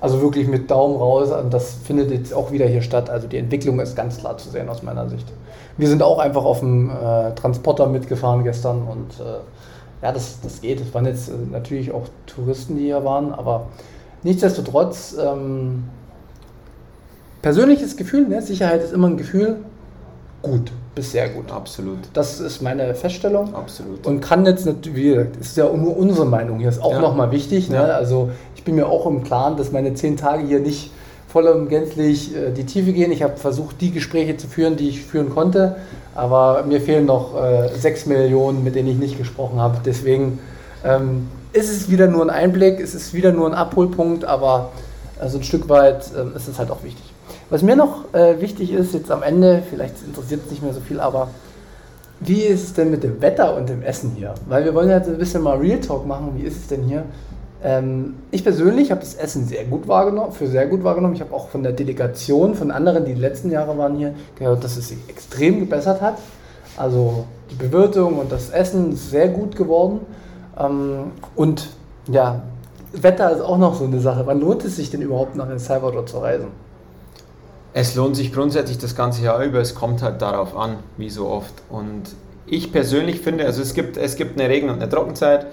also 0.00 0.20
wirklich 0.20 0.46
mit 0.48 0.70
Daumen 0.70 0.96
raus 0.96 1.30
und 1.30 1.52
das 1.52 1.74
findet 1.84 2.10
jetzt 2.10 2.34
auch 2.34 2.52
wieder 2.52 2.66
hier 2.66 2.82
statt. 2.82 3.10
Also 3.10 3.28
die 3.28 3.38
Entwicklung 3.38 3.80
ist 3.80 3.96
ganz 3.96 4.18
klar 4.18 4.36
zu 4.38 4.50
sehen 4.50 4.68
aus 4.68 4.82
meiner 4.82 5.08
Sicht 5.08 5.26
wir 5.76 5.88
sind 5.88 6.02
auch 6.02 6.18
einfach 6.18 6.44
auf 6.44 6.60
dem 6.60 6.90
äh, 6.90 7.34
Transporter 7.34 7.86
mitgefahren 7.86 8.44
gestern 8.44 8.82
und 8.82 9.20
äh, 9.20 9.40
ja, 10.02 10.12
das, 10.12 10.40
das 10.40 10.60
geht. 10.60 10.80
Es 10.80 10.94
waren 10.94 11.06
jetzt 11.06 11.28
äh, 11.28 11.32
natürlich 11.50 11.92
auch 11.92 12.06
Touristen, 12.26 12.76
die 12.76 12.84
hier 12.84 13.04
waren, 13.04 13.32
aber 13.32 13.66
nichtsdestotrotz, 14.22 15.16
ähm, 15.18 15.84
persönliches 17.42 17.96
Gefühl, 17.96 18.26
ne? 18.28 18.42
Sicherheit 18.42 18.82
ist 18.82 18.92
immer 18.92 19.08
ein 19.08 19.16
Gefühl, 19.16 19.58
gut, 20.42 20.72
bis 20.96 21.12
sehr 21.12 21.28
gut. 21.28 21.52
Absolut. 21.52 21.98
Das 22.14 22.40
ist 22.40 22.62
meine 22.62 22.94
Feststellung. 22.94 23.54
Absolut. 23.54 24.04
Und 24.06 24.20
kann 24.20 24.44
jetzt 24.46 24.66
natürlich, 24.66 24.96
wie 24.96 25.08
gesagt, 25.10 25.36
ist 25.36 25.56
ja 25.56 25.70
nur 25.70 25.96
unsere 25.96 26.26
Meinung 26.26 26.58
hier, 26.58 26.70
ist 26.70 26.82
auch 26.82 26.92
ja. 26.92 27.00
nochmal 27.00 27.30
wichtig. 27.30 27.68
Ne? 27.68 27.76
Ja. 27.76 27.82
Also 27.84 28.30
ich 28.56 28.64
bin 28.64 28.74
mir 28.74 28.86
auch 28.86 29.06
im 29.06 29.22
Klaren, 29.22 29.56
dass 29.56 29.70
meine 29.70 29.94
zehn 29.94 30.16
Tage 30.16 30.44
hier 30.44 30.58
nicht 30.58 30.90
voll 31.28 31.46
und 31.48 31.68
gänzlich 31.68 32.34
äh, 32.34 32.50
die 32.50 32.64
Tiefe 32.64 32.92
gehen. 32.92 33.12
Ich 33.12 33.22
habe 33.22 33.36
versucht, 33.36 33.80
die 33.82 33.92
Gespräche 33.92 34.38
zu 34.38 34.48
führen, 34.48 34.76
die 34.76 34.88
ich 34.88 35.02
führen 35.02 35.28
konnte, 35.28 35.76
aber 36.14 36.64
mir 36.66 36.80
fehlen 36.80 37.04
noch 37.04 37.36
äh, 37.36 37.68
sechs 37.76 38.06
Millionen, 38.06 38.64
mit 38.64 38.74
denen 38.74 38.88
ich 38.88 38.96
nicht 38.96 39.18
gesprochen 39.18 39.60
habe. 39.60 39.76
Deswegen 39.84 40.38
ähm, 40.82 41.28
ist 41.52 41.70
es 41.70 41.90
wieder 41.90 42.06
nur 42.06 42.22
ein 42.22 42.30
Einblick, 42.30 42.80
es 42.80 42.94
ist 42.94 43.12
wieder 43.12 43.32
nur 43.32 43.46
ein 43.46 43.54
Abholpunkt, 43.54 44.24
aber 44.24 44.70
also 45.20 45.36
ein 45.36 45.44
Stück 45.44 45.68
weit 45.68 46.10
äh, 46.14 46.34
ist 46.36 46.48
es 46.48 46.58
halt 46.58 46.70
auch 46.70 46.82
wichtig. 46.82 47.05
Was 47.48 47.62
mir 47.62 47.76
noch 47.76 48.12
äh, 48.12 48.40
wichtig 48.40 48.72
ist, 48.72 48.92
jetzt 48.92 49.10
am 49.10 49.22
Ende, 49.22 49.62
vielleicht 49.70 50.02
interessiert 50.04 50.40
es 50.44 50.50
nicht 50.50 50.62
mehr 50.62 50.72
so 50.72 50.80
viel, 50.80 50.98
aber 50.98 51.28
wie 52.18 52.40
ist 52.40 52.64
es 52.64 52.74
denn 52.74 52.90
mit 52.90 53.04
dem 53.04 53.20
Wetter 53.20 53.56
und 53.56 53.68
dem 53.68 53.82
Essen 53.82 54.12
hier? 54.16 54.34
Weil 54.48 54.64
wir 54.64 54.74
wollen 54.74 54.88
jetzt 54.88 55.08
ein 55.08 55.18
bisschen 55.18 55.42
mal 55.42 55.56
Real 55.58 55.80
Talk 55.80 56.06
machen. 56.06 56.32
Wie 56.36 56.42
ist 56.42 56.56
es 56.56 56.66
denn 56.66 56.82
hier? 56.82 57.04
Ähm, 57.62 58.14
ich 58.30 58.42
persönlich 58.42 58.90
habe 58.90 59.00
das 59.00 59.14
Essen 59.14 59.46
sehr 59.46 59.64
gut 59.64 59.86
wahrgenommen, 59.86 60.32
für 60.32 60.46
sehr 60.46 60.66
gut 60.66 60.82
wahrgenommen. 60.82 61.14
Ich 61.14 61.20
habe 61.20 61.34
auch 61.34 61.48
von 61.48 61.62
der 61.62 61.72
Delegation, 61.72 62.54
von 62.54 62.70
anderen, 62.70 63.04
die 63.04 63.14
die 63.14 63.20
letzten 63.20 63.50
Jahre 63.50 63.76
waren 63.78 63.96
hier, 63.96 64.14
gehört, 64.36 64.64
dass 64.64 64.76
es 64.76 64.88
sich 64.88 64.98
extrem 65.08 65.60
gebessert 65.60 66.00
hat. 66.00 66.18
Also 66.76 67.24
die 67.50 67.54
Bewirtung 67.54 68.18
und 68.18 68.32
das 68.32 68.50
Essen 68.50 68.92
ist 68.92 69.10
sehr 69.10 69.28
gut 69.28 69.54
geworden. 69.54 70.00
Ähm, 70.58 71.12
und 71.34 71.68
ja, 72.08 72.42
Wetter 72.92 73.30
ist 73.30 73.40
auch 73.40 73.58
noch 73.58 73.74
so 73.74 73.84
eine 73.84 74.00
Sache. 74.00 74.22
Wann 74.26 74.40
lohnt 74.40 74.64
es 74.64 74.76
sich 74.76 74.90
denn 74.90 75.02
überhaupt 75.02 75.36
nach 75.36 75.48
El 75.48 75.58
Salvador 75.58 76.06
zu 76.06 76.18
reisen? 76.18 76.65
Es 77.78 77.94
lohnt 77.94 78.16
sich 78.16 78.32
grundsätzlich 78.32 78.78
das 78.78 78.96
ganze 78.96 79.22
Jahr 79.22 79.44
über. 79.44 79.60
Es 79.60 79.74
kommt 79.74 80.00
halt 80.00 80.22
darauf 80.22 80.56
an, 80.56 80.78
wie 80.96 81.10
so 81.10 81.28
oft. 81.28 81.52
Und 81.68 82.04
ich 82.46 82.72
persönlich 82.72 83.20
finde, 83.20 83.44
also 83.44 83.60
es 83.60 83.74
gibt, 83.74 83.98
es 83.98 84.16
gibt 84.16 84.40
eine 84.40 84.48
Regen- 84.48 84.70
und 84.70 84.76
eine 84.76 84.88
Trockenzeit. 84.88 85.48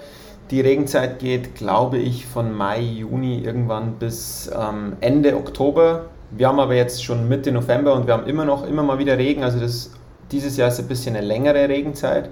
Die 0.50 0.62
Regenzeit 0.62 1.18
geht, 1.18 1.54
glaube 1.54 1.98
ich, 1.98 2.24
von 2.24 2.50
Mai, 2.50 2.80
Juni 2.80 3.40
irgendwann 3.40 3.96
bis 3.98 4.50
ähm, 4.58 4.94
Ende 5.02 5.36
Oktober. 5.36 6.06
Wir 6.30 6.48
haben 6.48 6.60
aber 6.60 6.74
jetzt 6.74 7.04
schon 7.04 7.28
Mitte 7.28 7.52
November 7.52 7.92
und 7.92 8.06
wir 8.06 8.14
haben 8.14 8.26
immer 8.26 8.46
noch 8.46 8.66
immer 8.66 8.82
mal 8.82 8.98
wieder 8.98 9.18
Regen. 9.18 9.44
Also 9.44 9.60
das, 9.60 9.90
dieses 10.32 10.56
Jahr 10.56 10.68
ist 10.68 10.80
ein 10.80 10.88
bisschen 10.88 11.14
eine 11.16 11.26
längere 11.26 11.68
Regenzeit. 11.68 12.30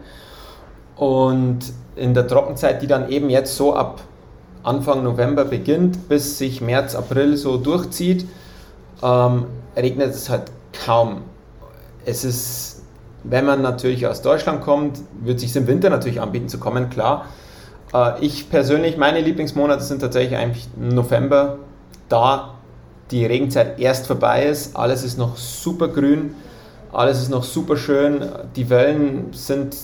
Und 0.96 1.70
in 1.96 2.14
der 2.14 2.26
Trockenzeit, 2.26 2.80
die 2.80 2.86
dann 2.86 3.10
eben 3.10 3.28
jetzt 3.28 3.56
so 3.56 3.74
ab 3.74 4.00
Anfang 4.62 5.02
November 5.02 5.44
beginnt, 5.44 6.08
bis 6.08 6.38
sich 6.38 6.62
März, 6.62 6.94
April 6.94 7.36
so 7.36 7.58
durchzieht, 7.58 8.24
ähm, 9.02 9.46
regnet 9.76 10.14
es 10.14 10.28
halt 10.28 10.44
kaum. 10.84 11.22
Es 12.04 12.24
ist, 12.24 12.82
wenn 13.24 13.44
man 13.44 13.62
natürlich 13.62 14.06
aus 14.06 14.22
Deutschland 14.22 14.62
kommt, 14.62 15.00
wird 15.20 15.40
sich 15.40 15.54
im 15.56 15.66
Winter 15.66 15.90
natürlich 15.90 16.20
anbieten 16.20 16.48
zu 16.48 16.58
kommen, 16.58 16.90
klar. 16.90 17.26
Äh, 17.92 18.24
ich 18.24 18.50
persönlich, 18.50 18.96
meine 18.96 19.20
Lieblingsmonate 19.20 19.82
sind 19.82 20.00
tatsächlich 20.00 20.38
eigentlich 20.38 20.68
November, 20.76 21.58
da 22.08 22.54
die 23.10 23.26
Regenzeit 23.26 23.78
erst 23.78 24.06
vorbei 24.06 24.46
ist. 24.46 24.76
Alles 24.76 25.04
ist 25.04 25.18
noch 25.18 25.36
super 25.36 25.88
grün, 25.88 26.34
alles 26.92 27.20
ist 27.20 27.28
noch 27.28 27.44
super 27.44 27.76
schön. 27.76 28.22
Die 28.56 28.70
Wellen 28.70 29.28
sind 29.32 29.76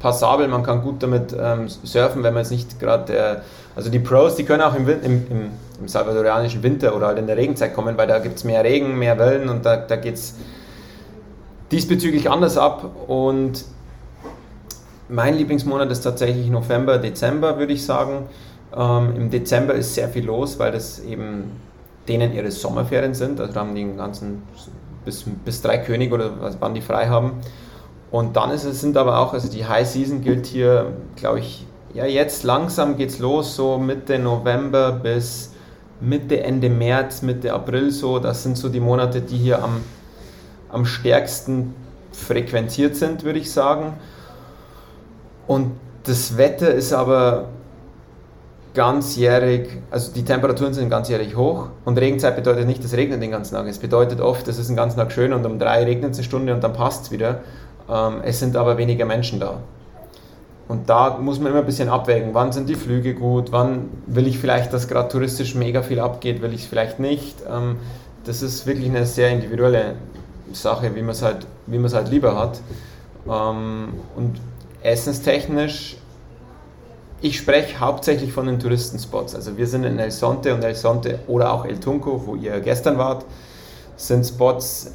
passabel, 0.00 0.48
man 0.48 0.62
kann 0.62 0.82
gut 0.82 1.02
damit 1.02 1.34
ähm, 1.38 1.68
surfen, 1.68 2.22
wenn 2.22 2.34
man 2.34 2.42
jetzt 2.42 2.50
nicht 2.50 2.80
gerade, 2.80 3.16
äh, 3.16 3.36
also 3.76 3.88
die 3.88 4.00
Pros, 4.00 4.34
die 4.34 4.44
können 4.44 4.62
auch 4.62 4.74
im, 4.74 4.88
im, 4.88 5.26
im, 5.30 5.50
im, 5.80 5.88
salvadorianischen 5.88 6.62
Winter 6.62 6.96
oder 6.96 7.08
halt 7.08 7.18
in 7.18 7.26
der 7.26 7.36
Regenzeit 7.36 7.74
kommen, 7.74 7.96
weil 7.96 8.06
da 8.06 8.18
gibt 8.18 8.36
es 8.36 8.44
mehr 8.44 8.62
Regen, 8.64 8.98
mehr 8.98 9.18
Wellen 9.18 9.48
und 9.48 9.64
da, 9.64 9.76
da 9.76 9.96
geht 9.96 10.14
es 10.14 10.34
diesbezüglich 11.70 12.30
anders 12.30 12.58
ab 12.58 12.90
und 13.06 13.64
mein 15.08 15.36
Lieblingsmonat 15.36 15.90
ist 15.90 16.02
tatsächlich 16.02 16.48
November, 16.48 16.98
Dezember, 16.98 17.58
würde 17.58 17.72
ich 17.72 17.84
sagen. 17.84 18.26
Ähm, 18.74 19.14
Im 19.16 19.30
Dezember 19.30 19.74
ist 19.74 19.94
sehr 19.94 20.08
viel 20.08 20.24
los, 20.24 20.58
weil 20.58 20.72
das 20.72 21.00
eben 21.00 21.52
denen 22.08 22.32
ihre 22.32 22.50
Sommerferien 22.50 23.14
sind. 23.14 23.38
Also 23.40 23.52
da 23.52 23.60
haben 23.60 23.74
die 23.74 23.82
den 23.82 23.96
ganzen 23.96 24.42
bis, 25.04 25.24
bis 25.44 25.60
drei 25.60 25.78
König 25.78 26.12
oder 26.12 26.30
wann 26.60 26.74
die 26.74 26.80
frei 26.80 27.08
haben. 27.08 27.32
Und 28.10 28.36
dann 28.36 28.50
ist 28.50 28.64
es, 28.64 28.80
sind 28.80 28.96
aber 28.96 29.18
auch, 29.18 29.32
also 29.32 29.50
die 29.50 29.66
High 29.66 29.88
Season 29.88 30.22
gilt 30.22 30.46
hier, 30.46 30.92
glaube 31.16 31.38
ich, 31.38 31.66
ja 31.94 32.04
jetzt 32.04 32.42
langsam 32.44 32.96
geht 32.96 33.10
es 33.10 33.18
los, 33.18 33.56
so 33.56 33.78
Mitte 33.78 34.18
November 34.18 34.92
bis 34.92 35.51
Mitte, 36.02 36.42
Ende 36.42 36.68
März, 36.68 37.22
Mitte 37.22 37.52
April 37.52 37.90
so. 37.90 38.18
Das 38.18 38.42
sind 38.42 38.58
so 38.58 38.68
die 38.68 38.80
Monate, 38.80 39.20
die 39.20 39.36
hier 39.36 39.62
am, 39.62 39.80
am 40.68 40.84
stärksten 40.84 41.74
frequentiert 42.12 42.96
sind, 42.96 43.24
würde 43.24 43.38
ich 43.38 43.52
sagen. 43.52 43.94
Und 45.46 45.72
das 46.04 46.36
Wetter 46.36 46.72
ist 46.72 46.92
aber 46.92 47.46
ganzjährig, 48.74 49.68
also 49.90 50.12
die 50.12 50.24
Temperaturen 50.24 50.72
sind 50.72 50.88
ganzjährig 50.88 51.36
hoch 51.36 51.68
und 51.84 51.98
Regenzeit 51.98 52.36
bedeutet 52.36 52.66
nicht, 52.66 52.82
es 52.84 52.94
regnet 52.94 53.22
den 53.22 53.30
ganzen 53.30 53.54
Tag. 53.54 53.66
Es 53.66 53.78
bedeutet 53.78 54.20
oft, 54.20 54.48
es 54.48 54.58
ist 54.58 54.68
den 54.68 54.76
ganzen 54.76 54.98
Tag 54.98 55.12
schön 55.12 55.32
und 55.32 55.44
um 55.44 55.58
drei 55.58 55.84
regnet 55.84 56.12
es 56.12 56.18
eine 56.18 56.24
Stunde 56.24 56.54
und 56.54 56.64
dann 56.64 56.72
passt 56.72 57.04
es 57.04 57.10
wieder. 57.10 57.40
Ähm, 57.88 58.22
es 58.24 58.40
sind 58.40 58.56
aber 58.56 58.78
weniger 58.78 59.04
Menschen 59.04 59.40
da. 59.40 59.58
Und 60.72 60.88
da 60.88 61.18
muss 61.18 61.38
man 61.38 61.52
immer 61.52 61.60
ein 61.60 61.66
bisschen 61.66 61.90
abwägen, 61.90 62.30
wann 62.32 62.50
sind 62.50 62.66
die 62.66 62.76
Flüge 62.76 63.12
gut, 63.12 63.52
wann 63.52 63.90
will 64.06 64.26
ich 64.26 64.38
vielleicht, 64.38 64.72
dass 64.72 64.88
gerade 64.88 65.10
touristisch 65.10 65.54
mega 65.54 65.82
viel 65.82 66.00
abgeht, 66.00 66.40
will 66.40 66.54
ich 66.54 66.62
es 66.62 66.66
vielleicht 66.66 66.98
nicht. 66.98 67.36
Ähm, 67.46 67.76
das 68.24 68.40
ist 68.40 68.66
wirklich 68.66 68.88
eine 68.88 69.04
sehr 69.04 69.28
individuelle 69.28 69.96
Sache, 70.54 70.94
wie 70.94 71.02
man 71.02 71.10
es 71.10 71.20
halt, 71.20 71.46
halt 71.68 72.08
lieber 72.08 72.38
hat. 72.38 72.62
Ähm, 73.28 73.88
und 74.16 74.40
Essenstechnisch, 74.82 75.98
ich 77.20 77.36
spreche 77.36 77.78
hauptsächlich 77.78 78.32
von 78.32 78.46
den 78.46 78.58
Touristenspots. 78.58 79.34
Also 79.34 79.58
wir 79.58 79.66
sind 79.66 79.84
in 79.84 79.98
El 79.98 80.10
Sonte 80.10 80.54
und 80.54 80.64
El 80.64 80.74
Sonte 80.74 81.18
oder 81.26 81.52
auch 81.52 81.66
El 81.66 81.80
Tunco, 81.80 82.22
wo 82.24 82.34
ihr 82.34 82.58
gestern 82.60 82.96
wart, 82.96 83.26
sind 83.96 84.24
Spots, 84.24 84.94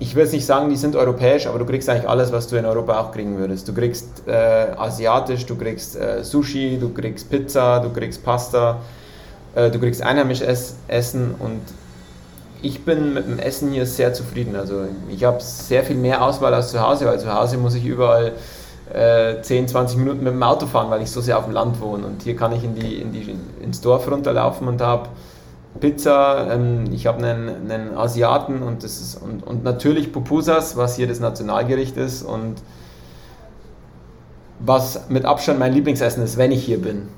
ich 0.00 0.14
will 0.14 0.22
jetzt 0.22 0.32
nicht 0.32 0.46
sagen, 0.46 0.70
die 0.70 0.76
sind 0.76 0.96
europäisch, 0.96 1.46
aber 1.46 1.58
du 1.58 1.66
kriegst 1.66 1.88
eigentlich 1.88 2.08
alles, 2.08 2.32
was 2.32 2.48
du 2.48 2.56
in 2.56 2.64
Europa 2.64 2.98
auch 2.98 3.12
kriegen 3.12 3.36
würdest. 3.36 3.68
Du 3.68 3.74
kriegst 3.74 4.26
äh, 4.26 4.32
asiatisch, 4.76 5.44
du 5.44 5.56
kriegst 5.56 5.94
äh, 5.94 6.24
Sushi, 6.24 6.78
du 6.80 6.88
kriegst 6.88 7.30
Pizza, 7.30 7.80
du 7.80 7.90
kriegst 7.90 8.24
Pasta, 8.24 8.78
äh, 9.54 9.70
du 9.70 9.78
kriegst 9.78 10.02
einheimisch 10.02 10.40
ess 10.40 10.76
Essen 10.88 11.34
und 11.38 11.60
ich 12.62 12.82
bin 12.82 13.12
mit 13.12 13.26
dem 13.26 13.38
Essen 13.38 13.72
hier 13.72 13.84
sehr 13.84 14.14
zufrieden. 14.14 14.56
Also 14.56 14.84
ich 15.10 15.22
habe 15.24 15.40
sehr 15.42 15.84
viel 15.84 15.96
mehr 15.96 16.24
Auswahl 16.24 16.54
als 16.54 16.70
zu 16.70 16.80
Hause, 16.80 17.04
weil 17.04 17.20
zu 17.20 17.32
Hause 17.32 17.58
muss 17.58 17.74
ich 17.74 17.84
überall 17.84 18.32
äh, 18.94 19.42
10, 19.42 19.68
20 19.68 19.98
Minuten 19.98 20.24
mit 20.24 20.32
dem 20.32 20.42
Auto 20.42 20.66
fahren, 20.66 20.90
weil 20.90 21.02
ich 21.02 21.10
so 21.10 21.20
sehr 21.20 21.38
auf 21.38 21.44
dem 21.44 21.52
Land 21.52 21.78
wohne. 21.78 22.06
Und 22.06 22.22
hier 22.22 22.36
kann 22.36 22.52
ich 22.52 22.64
in 22.64 22.74
die, 22.74 22.96
in 22.96 23.12
die, 23.12 23.36
ins 23.62 23.82
Dorf 23.82 24.10
runterlaufen 24.10 24.66
und 24.66 24.80
habe 24.80 25.10
Pizza, 25.78 26.52
ähm, 26.52 26.84
ich 26.92 27.06
habe 27.06 27.24
einen, 27.24 27.70
einen 27.70 27.96
Asiaten 27.96 28.62
und, 28.62 28.82
das 28.82 29.00
ist, 29.00 29.22
und, 29.22 29.46
und 29.46 29.62
natürlich 29.62 30.12
Pupusas, 30.12 30.76
was 30.76 30.96
hier 30.96 31.06
das 31.06 31.20
Nationalgericht 31.20 31.96
ist 31.96 32.22
und 32.22 32.56
was 34.58 35.08
mit 35.08 35.24
Abstand 35.24 35.58
mein 35.58 35.72
Lieblingsessen 35.72 36.22
ist, 36.22 36.36
wenn 36.36 36.50
ich 36.52 36.64
hier 36.64 36.82
bin. 36.82 37.08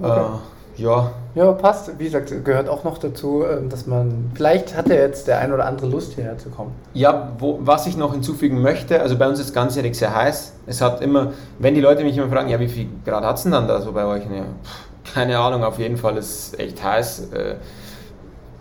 Okay. 0.00 0.20
Äh, 0.20 0.82
ja. 0.82 1.12
Ja, 1.34 1.52
passt. 1.52 1.98
Wie 1.98 2.04
gesagt, 2.04 2.44
gehört 2.44 2.68
auch 2.68 2.84
noch 2.84 2.98
dazu, 2.98 3.44
ähm, 3.44 3.68
dass 3.68 3.86
man, 3.86 4.30
vielleicht 4.34 4.76
hat 4.76 4.88
ja 4.88 4.96
jetzt 4.96 5.28
der 5.28 5.38
ein 5.38 5.52
oder 5.52 5.66
andere 5.66 5.86
Lust 5.86 6.14
hierher 6.14 6.36
zu 6.38 6.50
kommen. 6.50 6.72
Ja, 6.92 7.32
wo, 7.38 7.58
was 7.62 7.86
ich 7.86 7.96
noch 7.96 8.12
hinzufügen 8.12 8.60
möchte, 8.60 9.00
also 9.00 9.16
bei 9.16 9.28
uns 9.28 9.40
ist 9.40 9.54
ganzjährig 9.54 9.96
sehr 9.96 10.14
heiß. 10.14 10.52
Es 10.66 10.80
hat 10.80 11.00
immer, 11.00 11.32
wenn 11.58 11.74
die 11.74 11.80
Leute 11.80 12.04
mich 12.04 12.16
immer 12.16 12.28
fragen, 12.28 12.48
ja, 12.48 12.60
wie 12.60 12.68
viel 12.68 12.88
Grad 13.04 13.24
hat 13.24 13.36
es 13.36 13.42
denn 13.44 13.52
dann 13.52 13.66
da 13.66 13.80
so 13.80 13.92
bei 13.92 14.04
euch? 14.04 14.24
Ja, 14.24 14.44
keine 15.04 15.38
Ahnung, 15.38 15.64
auf 15.64 15.78
jeden 15.78 15.96
Fall 15.96 16.16
ist 16.16 16.54
es 16.54 16.58
echt 16.58 16.82
heiß. 16.82 17.30
Äh, 17.32 17.56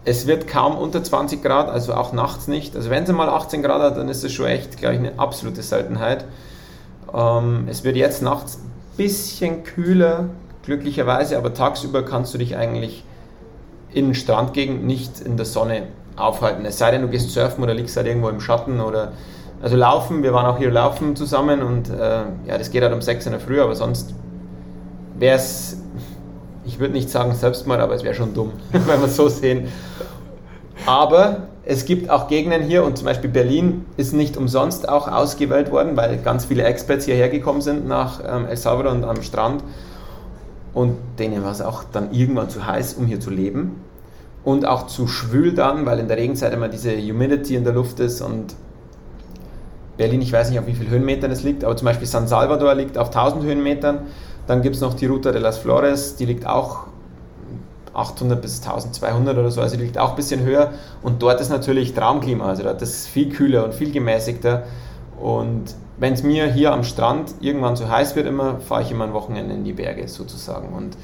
es 0.03 0.25
wird 0.25 0.47
kaum 0.47 0.77
unter 0.77 1.03
20 1.03 1.43
Grad, 1.43 1.69
also 1.69 1.93
auch 1.93 2.11
nachts 2.11 2.47
nicht. 2.47 2.75
Also 2.75 2.89
wenn 2.89 3.03
es 3.03 3.11
mal 3.11 3.29
18 3.29 3.61
Grad 3.61 3.81
hat, 3.81 3.97
dann 3.97 4.09
ist 4.09 4.23
es 4.23 4.31
schon 4.31 4.47
echt, 4.47 4.77
glaube 4.77 4.95
ich, 4.95 4.99
eine 4.99 5.19
absolute 5.19 5.61
Seltenheit. 5.61 6.25
Ähm, 7.13 7.67
es 7.69 7.83
wird 7.83 7.95
jetzt 7.95 8.21
nachts 8.21 8.57
ein 8.57 8.71
bisschen 8.97 9.63
kühler, 9.63 10.29
glücklicherweise, 10.63 11.37
aber 11.37 11.53
tagsüber 11.53 12.03
kannst 12.03 12.33
du 12.33 12.37
dich 12.37 12.55
eigentlich 12.55 13.03
in 13.91 14.05
den 14.05 14.15
Strandgegend 14.15 14.85
nicht 14.85 15.19
in 15.19 15.37
der 15.37 15.45
Sonne 15.45 15.83
aufhalten. 16.15 16.65
Es 16.65 16.77
sei 16.77 16.91
denn, 16.91 17.01
du 17.01 17.07
gehst 17.07 17.29
surfen 17.31 17.63
oder 17.63 17.73
liegst 17.73 17.95
halt 17.97 18.07
irgendwo 18.07 18.29
im 18.29 18.41
Schatten 18.41 18.79
oder 18.79 19.11
also 19.61 19.75
laufen. 19.75 20.23
Wir 20.23 20.33
waren 20.33 20.45
auch 20.45 20.57
hier 20.57 20.71
laufen 20.71 21.15
zusammen 21.15 21.61
und 21.61 21.89
äh, 21.89 22.23
ja, 22.47 22.57
das 22.57 22.71
geht 22.71 22.81
halt 22.81 22.93
um 22.93 23.01
6 23.01 23.27
in 23.27 23.31
der 23.33 23.41
Früh, 23.41 23.61
aber 23.61 23.75
sonst 23.75 24.13
wäre 25.17 25.35
es 25.35 25.77
ich 26.65 26.79
würde 26.79 26.93
nicht 26.93 27.09
sagen 27.09 27.33
Selbstmord, 27.33 27.79
aber 27.79 27.95
es 27.95 28.03
wäre 28.03 28.15
schon 28.15 28.33
dumm, 28.33 28.53
wenn 28.71 28.85
wir 28.87 29.03
es 29.05 29.15
so 29.15 29.29
sehen. 29.29 29.67
Aber 30.85 31.47
es 31.63 31.85
gibt 31.85 32.09
auch 32.09 32.27
Gegenden 32.27 32.63
hier 32.63 32.83
und 32.83 32.97
zum 32.97 33.05
Beispiel 33.05 33.29
Berlin 33.29 33.85
ist 33.97 34.13
nicht 34.13 34.35
umsonst 34.35 34.89
auch 34.89 35.07
ausgewählt 35.07 35.71
worden, 35.71 35.95
weil 35.95 36.17
ganz 36.17 36.45
viele 36.45 36.63
Expats 36.63 37.05
hierher 37.05 37.29
gekommen 37.29 37.61
sind 37.61 37.87
nach 37.87 38.19
ähm, 38.27 38.45
El 38.47 38.57
Salvador 38.57 38.91
und 38.91 39.03
am 39.03 39.21
Strand. 39.21 39.63
Und 40.73 40.97
denen 41.19 41.43
war 41.43 41.51
es 41.51 41.61
auch 41.61 41.83
dann 41.91 42.11
irgendwann 42.13 42.49
zu 42.49 42.65
heiß, 42.65 42.95
um 42.95 43.05
hier 43.05 43.19
zu 43.19 43.29
leben. 43.29 43.81
Und 44.43 44.65
auch 44.65 44.87
zu 44.87 45.07
schwül 45.07 45.53
dann, 45.53 45.85
weil 45.85 45.99
in 45.99 46.07
der 46.07 46.17
Regenzeit 46.17 46.51
immer 46.53 46.67
diese 46.67 46.97
Humidity 46.97 47.55
in 47.55 47.63
der 47.63 47.73
Luft 47.73 47.99
ist 47.99 48.21
und 48.21 48.55
Berlin, 49.97 50.21
ich 50.21 50.33
weiß 50.33 50.49
nicht 50.49 50.59
auf 50.59 50.65
wie 50.65 50.73
vielen 50.73 50.89
Höhenmetern 50.89 51.29
es 51.29 51.43
liegt, 51.43 51.63
aber 51.63 51.77
zum 51.77 51.85
Beispiel 51.85 52.07
San 52.07 52.27
Salvador 52.27 52.73
liegt 52.73 52.97
auf 52.97 53.09
1000 53.09 53.43
Höhenmetern 53.43 53.99
dann 54.47 54.61
gibt 54.61 54.75
es 54.75 54.81
noch 54.81 54.93
die 54.93 55.05
Ruta 55.05 55.31
de 55.31 55.41
las 55.41 55.59
Flores, 55.59 56.15
die 56.15 56.25
liegt 56.25 56.45
auch 56.45 56.87
800 57.93 58.41
bis 58.41 58.61
1200 58.61 59.37
oder 59.37 59.51
so, 59.51 59.61
also 59.61 59.75
die 59.75 59.83
liegt 59.83 59.97
auch 59.97 60.11
ein 60.11 60.15
bisschen 60.15 60.43
höher. 60.43 60.71
Und 61.03 61.21
dort 61.21 61.41
ist 61.41 61.49
natürlich 61.49 61.93
Traumklima, 61.93 62.47
also 62.47 62.63
dort 62.63 62.81
ist 62.81 62.89
es 62.89 63.07
viel 63.07 63.29
kühler 63.29 63.65
und 63.65 63.73
viel 63.73 63.91
gemäßigter. 63.91 64.63
Und 65.19 65.75
wenn 65.97 66.13
es 66.13 66.23
mir 66.23 66.47
hier 66.47 66.73
am 66.73 66.83
Strand 66.83 67.35
irgendwann 67.41 67.75
zu 67.75 67.89
heiß 67.89 68.15
wird, 68.15 68.27
immer 68.27 68.59
fahre 68.59 68.81
ich 68.81 68.91
immer 68.91 69.03
ein 69.03 69.13
Wochenende 69.13 69.53
in 69.53 69.63
die 69.63 69.73
Berge 69.73 70.07
sozusagen. 70.07 70.73
Und 70.73 70.97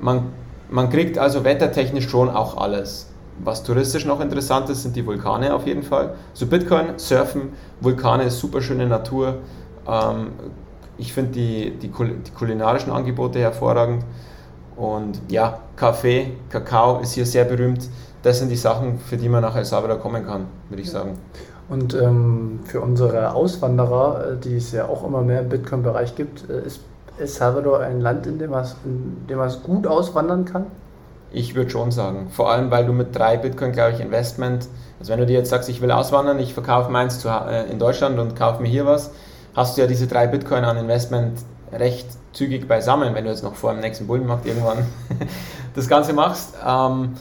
man, 0.00 0.30
man 0.70 0.88
kriegt 0.90 1.18
also 1.18 1.44
wettertechnisch 1.44 2.08
schon 2.08 2.30
auch 2.30 2.56
alles. 2.56 3.10
Was 3.38 3.62
touristisch 3.62 4.06
noch 4.06 4.20
interessant 4.20 4.70
ist, 4.70 4.82
sind 4.82 4.96
die 4.96 5.04
Vulkane 5.04 5.54
auf 5.54 5.66
jeden 5.66 5.82
Fall. 5.82 6.14
So 6.32 6.46
Bitcoin, 6.46 6.98
Surfen, 6.98 7.52
Vulkane 7.80 8.30
super 8.30 8.62
schöne 8.62 8.86
Natur. 8.86 9.40
Ähm, 9.86 10.28
ich 10.98 11.12
finde 11.12 11.32
die, 11.32 11.70
die, 11.70 11.88
die, 11.88 12.30
kulinarischen 12.32 12.92
Angebote 12.92 13.38
hervorragend. 13.38 14.04
Und 14.76 15.20
ja, 15.28 15.60
Kaffee, 15.76 16.32
Kakao 16.50 17.00
ist 17.00 17.12
hier 17.12 17.26
sehr 17.26 17.44
berühmt. 17.44 17.88
Das 18.22 18.38
sind 18.38 18.50
die 18.50 18.56
Sachen, 18.56 18.98
für 18.98 19.16
die 19.16 19.28
man 19.28 19.42
nach 19.42 19.56
El 19.56 19.64
Salvador 19.64 19.98
kommen 19.98 20.26
kann, 20.26 20.46
würde 20.68 20.82
ich 20.82 20.90
sagen. 20.90 21.18
Und 21.68 21.94
ähm, 21.94 22.60
für 22.64 22.80
unsere 22.80 23.32
Auswanderer, 23.34 24.32
äh, 24.32 24.36
die 24.36 24.56
es 24.56 24.72
ja 24.72 24.86
auch 24.86 25.04
immer 25.04 25.22
mehr 25.22 25.40
im 25.40 25.48
Bitcoin-Bereich 25.48 26.14
gibt, 26.14 26.48
äh, 26.48 26.66
ist 26.66 26.80
El 27.18 27.26
Salvador 27.26 27.80
ein 27.80 28.00
Land, 28.00 28.26
in 28.26 28.38
dem 28.38 28.50
man 28.50 28.64
es 29.46 29.62
gut 29.62 29.86
auswandern 29.86 30.44
kann? 30.44 30.66
Ich 31.32 31.54
würde 31.54 31.70
schon 31.70 31.90
sagen. 31.90 32.28
Vor 32.30 32.50
allem, 32.50 32.70
weil 32.70 32.86
du 32.86 32.92
mit 32.92 33.16
drei 33.16 33.36
Bitcoin, 33.36 33.72
glaube 33.72 33.92
ich, 33.92 34.00
Investment, 34.00 34.68
also 34.98 35.12
wenn 35.12 35.20
du 35.20 35.26
dir 35.26 35.34
jetzt 35.34 35.50
sagst, 35.50 35.68
ich 35.68 35.80
will 35.80 35.90
auswandern, 35.90 36.38
ich 36.38 36.54
verkaufe 36.54 36.90
meins 36.90 37.18
zu, 37.18 37.28
äh, 37.28 37.70
in 37.70 37.78
Deutschland 37.78 38.18
und 38.18 38.36
kaufe 38.36 38.62
mir 38.62 38.68
hier 38.68 38.86
was, 38.86 39.10
hast 39.56 39.76
du 39.76 39.80
ja 39.80 39.86
diese 39.86 40.06
drei 40.06 40.26
Bitcoin 40.26 40.64
an 40.64 40.76
Investment 40.76 41.40
recht 41.72 42.06
zügig 42.32 42.68
beisammen, 42.68 43.14
wenn 43.14 43.24
du 43.24 43.30
jetzt 43.30 43.42
noch 43.42 43.54
vor 43.54 43.72
dem 43.72 43.80
nächsten 43.80 44.06
Bullenmarkt 44.06 44.46
irgendwann 44.46 44.86
das 45.74 45.88
Ganze 45.88 46.12
machst. 46.12 46.54
Ähm, 46.64 47.14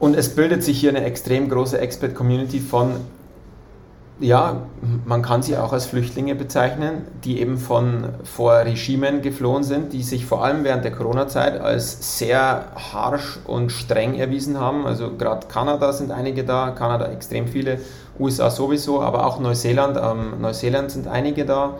und 0.00 0.16
es 0.16 0.34
bildet 0.34 0.64
sich 0.64 0.80
hier 0.80 0.90
eine 0.90 1.04
extrem 1.04 1.48
große 1.48 1.78
Expert-Community 1.78 2.58
von, 2.58 2.96
ja, 4.20 4.66
man 5.06 5.22
kann 5.22 5.42
sie 5.42 5.56
auch 5.56 5.72
als 5.72 5.86
Flüchtlinge 5.86 6.34
bezeichnen, 6.34 7.06
die 7.24 7.40
eben 7.40 7.56
von 7.56 8.10
vor 8.22 8.52
Regimen 8.52 9.22
geflohen 9.22 9.62
sind, 9.64 9.94
die 9.94 10.02
sich 10.02 10.26
vor 10.26 10.44
allem 10.44 10.62
während 10.62 10.84
der 10.84 10.92
Corona-Zeit 10.92 11.58
als 11.58 12.18
sehr 12.18 12.66
harsch 12.92 13.38
und 13.46 13.72
streng 13.72 14.14
erwiesen 14.14 14.60
haben. 14.60 14.86
Also 14.86 15.16
gerade 15.16 15.46
Kanada 15.46 15.94
sind 15.94 16.10
einige 16.10 16.44
da, 16.44 16.70
Kanada 16.70 17.06
extrem 17.06 17.48
viele 17.48 17.80
USA 18.18 18.50
sowieso, 18.50 19.00
aber 19.00 19.26
auch 19.26 19.40
Neuseeland. 19.40 19.96
Ähm, 19.96 20.40
Neuseeland 20.42 20.90
sind 20.90 21.08
einige 21.08 21.46
da 21.46 21.78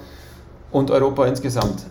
und 0.73 0.91
Europa 0.91 1.27
insgesamt. 1.27 1.83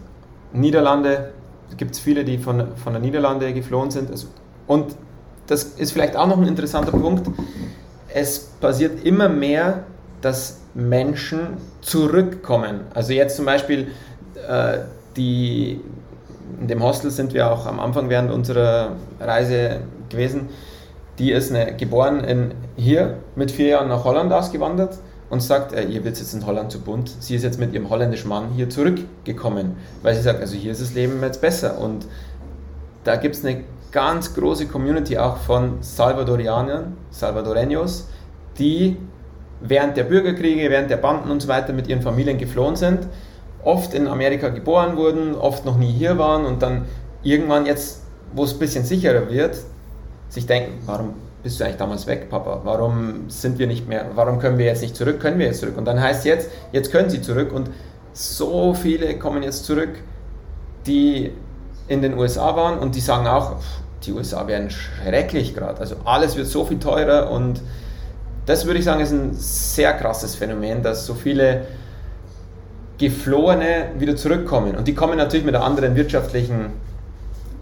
Niederlande, 0.52 1.32
gibt 1.78 1.92
es 1.92 2.00
viele, 2.00 2.26
die 2.26 2.40
von, 2.40 2.76
von 2.76 2.94
der 2.94 3.02
Niederlande 3.04 3.54
geflohen 3.54 3.92
sind. 3.92 4.10
Also, 4.10 4.28
und 4.66 4.96
das 5.46 5.64
ist 5.64 5.92
vielleicht 5.92 6.16
auch 6.16 6.26
noch 6.26 6.38
ein 6.38 6.48
interessanter 6.48 6.92
Punkt. 6.92 7.28
Es 8.12 8.40
passiert 8.60 9.06
immer 9.06 9.30
mehr, 9.30 9.84
dass 10.22 10.60
Menschen 10.74 11.58
zurückkommen. 11.82 12.82
Also 12.94 13.14
jetzt 13.14 13.36
zum 13.36 13.46
Beispiel 13.46 13.88
äh, 14.48 14.80
die, 15.16 15.82
in 16.60 16.68
dem 16.68 16.84
Hostel 16.84 17.12
sind 17.12 17.34
wir 17.34 17.52
auch 17.52 17.66
am 17.66 17.80
Anfang 17.80 18.10
während 18.10 18.32
unserer 18.32 18.94
Reise 19.20 19.82
gewesen 20.10 20.50
die 21.20 21.32
ist 21.34 21.54
eine, 21.54 21.76
geboren 21.76 22.24
in, 22.24 22.54
hier 22.78 23.18
mit 23.36 23.52
vier 23.52 23.68
Jahren 23.68 23.90
nach 23.90 24.06
Holland 24.06 24.32
ausgewandert 24.32 24.98
und 25.30 25.42
sagt, 25.42 25.74
äh, 25.74 25.84
ihr 25.84 26.04
wird 26.04 26.18
jetzt 26.18 26.34
in 26.34 26.46
Holland 26.46 26.72
zu 26.72 26.80
bunt. 26.80 27.12
Sie 27.20 27.36
ist 27.36 27.44
jetzt 27.44 27.60
mit 27.60 27.74
ihrem 27.74 27.90
holländischen 27.90 28.30
Mann 28.30 28.50
hier 28.56 28.70
zurückgekommen, 28.70 29.76
weil 30.02 30.16
sie 30.16 30.22
sagt, 30.22 30.40
also 30.40 30.56
hier 30.56 30.72
ist 30.72 30.82
das 30.82 30.94
Leben 30.94 31.22
jetzt 31.22 31.42
besser. 31.42 31.78
Und 31.78 32.08
da 33.04 33.18
gibt 33.18 33.36
es 33.36 33.46
eine 33.46 33.64
ganz 33.92 34.34
große 34.34 34.68
Community 34.68 35.18
auch 35.18 35.38
von 35.38 35.80
Salvadorianern, 35.82 36.96
Salvadoreños, 37.12 38.06
die 38.58 38.98
während 39.62 39.98
der 39.98 40.04
Bürgerkriege, 40.04 40.70
während 40.70 40.90
der 40.90 40.98
Banden 40.98 41.32
und 41.32 41.42
so 41.42 41.48
weiter 41.48 41.74
mit 41.74 41.88
ihren 41.88 42.02
Familien 42.02 42.38
geflohen 42.38 42.76
sind, 42.76 43.08
oft 43.64 43.94
in 43.94 44.08
Amerika 44.08 44.50
geboren 44.50 44.96
wurden, 44.98 45.36
oft 45.36 45.66
noch 45.66 45.78
nie 45.78 45.92
hier 45.92 46.18
waren 46.18 46.46
und 46.46 46.62
dann 46.62 46.86
irgendwann 47.24 47.66
jetzt, 47.66 48.04
wo 48.34 48.44
es 48.44 48.54
ein 48.54 48.60
bisschen 48.60 48.86
sicherer 48.86 49.30
wird, 49.30 49.58
sich 50.30 50.46
denken, 50.46 50.82
warum 50.86 51.14
bist 51.44 51.60
du 51.60 51.64
eigentlich 51.64 51.78
damals 51.78 52.08
weg, 52.08 52.30
Papa? 52.30 52.62
Warum 52.64 53.30
sind 53.30 53.60
wir 53.60 53.68
nicht 53.68 53.88
mehr, 53.88 54.06
warum 54.16 54.40
können 54.40 54.58
wir 54.58 54.66
jetzt 54.66 54.82
nicht 54.82 54.96
zurück? 54.96 55.20
Können 55.20 55.40
wir 55.40 55.48
jetzt 55.48 55.60
zurück? 55.60 55.78
Und 55.78 55.86
dann 55.86 56.02
heißt 56.02 56.26
jetzt, 56.26 56.50
jetzt 56.72 56.92
können 56.92 57.10
sie 57.10 57.22
zurück 57.22 57.52
und 57.54 57.70
so 58.14 58.74
viele 58.74 59.18
kommen 59.18 59.44
jetzt 59.44 59.66
zurück, 59.66 60.00
die 60.86 61.32
in 61.88 62.02
den 62.02 62.18
USA 62.18 62.56
waren 62.56 62.80
und 62.80 62.96
die 62.96 63.00
sagen 63.00 63.28
auch, 63.28 63.56
die 64.04 64.14
USA 64.14 64.48
werden 64.48 64.70
schrecklich 64.70 65.56
gerade. 65.56 65.80
Also 65.80 65.96
alles 66.06 66.36
wird 66.36 66.48
so 66.48 66.66
viel 66.66 66.80
teurer 66.80 67.32
und 67.32 67.62
das 68.50 68.66
würde 68.66 68.80
ich 68.80 68.86
sagen, 68.86 69.00
ist 69.00 69.12
ein 69.12 69.34
sehr 69.34 69.94
krasses 69.94 70.36
Phänomen, 70.36 70.84
dass 70.84 71.06
so 71.06 71.14
viele 71.14 71.68
Geflohene 72.98 73.92
wieder 73.98 74.16
zurückkommen. 74.16 74.76
Und 74.76 74.88
die 74.88 74.96
kommen 74.96 75.18
natürlich 75.18 75.46
mit 75.46 75.56
einer 75.56 75.64
anderen 75.64 75.96
wirtschaftlichen 75.96 76.72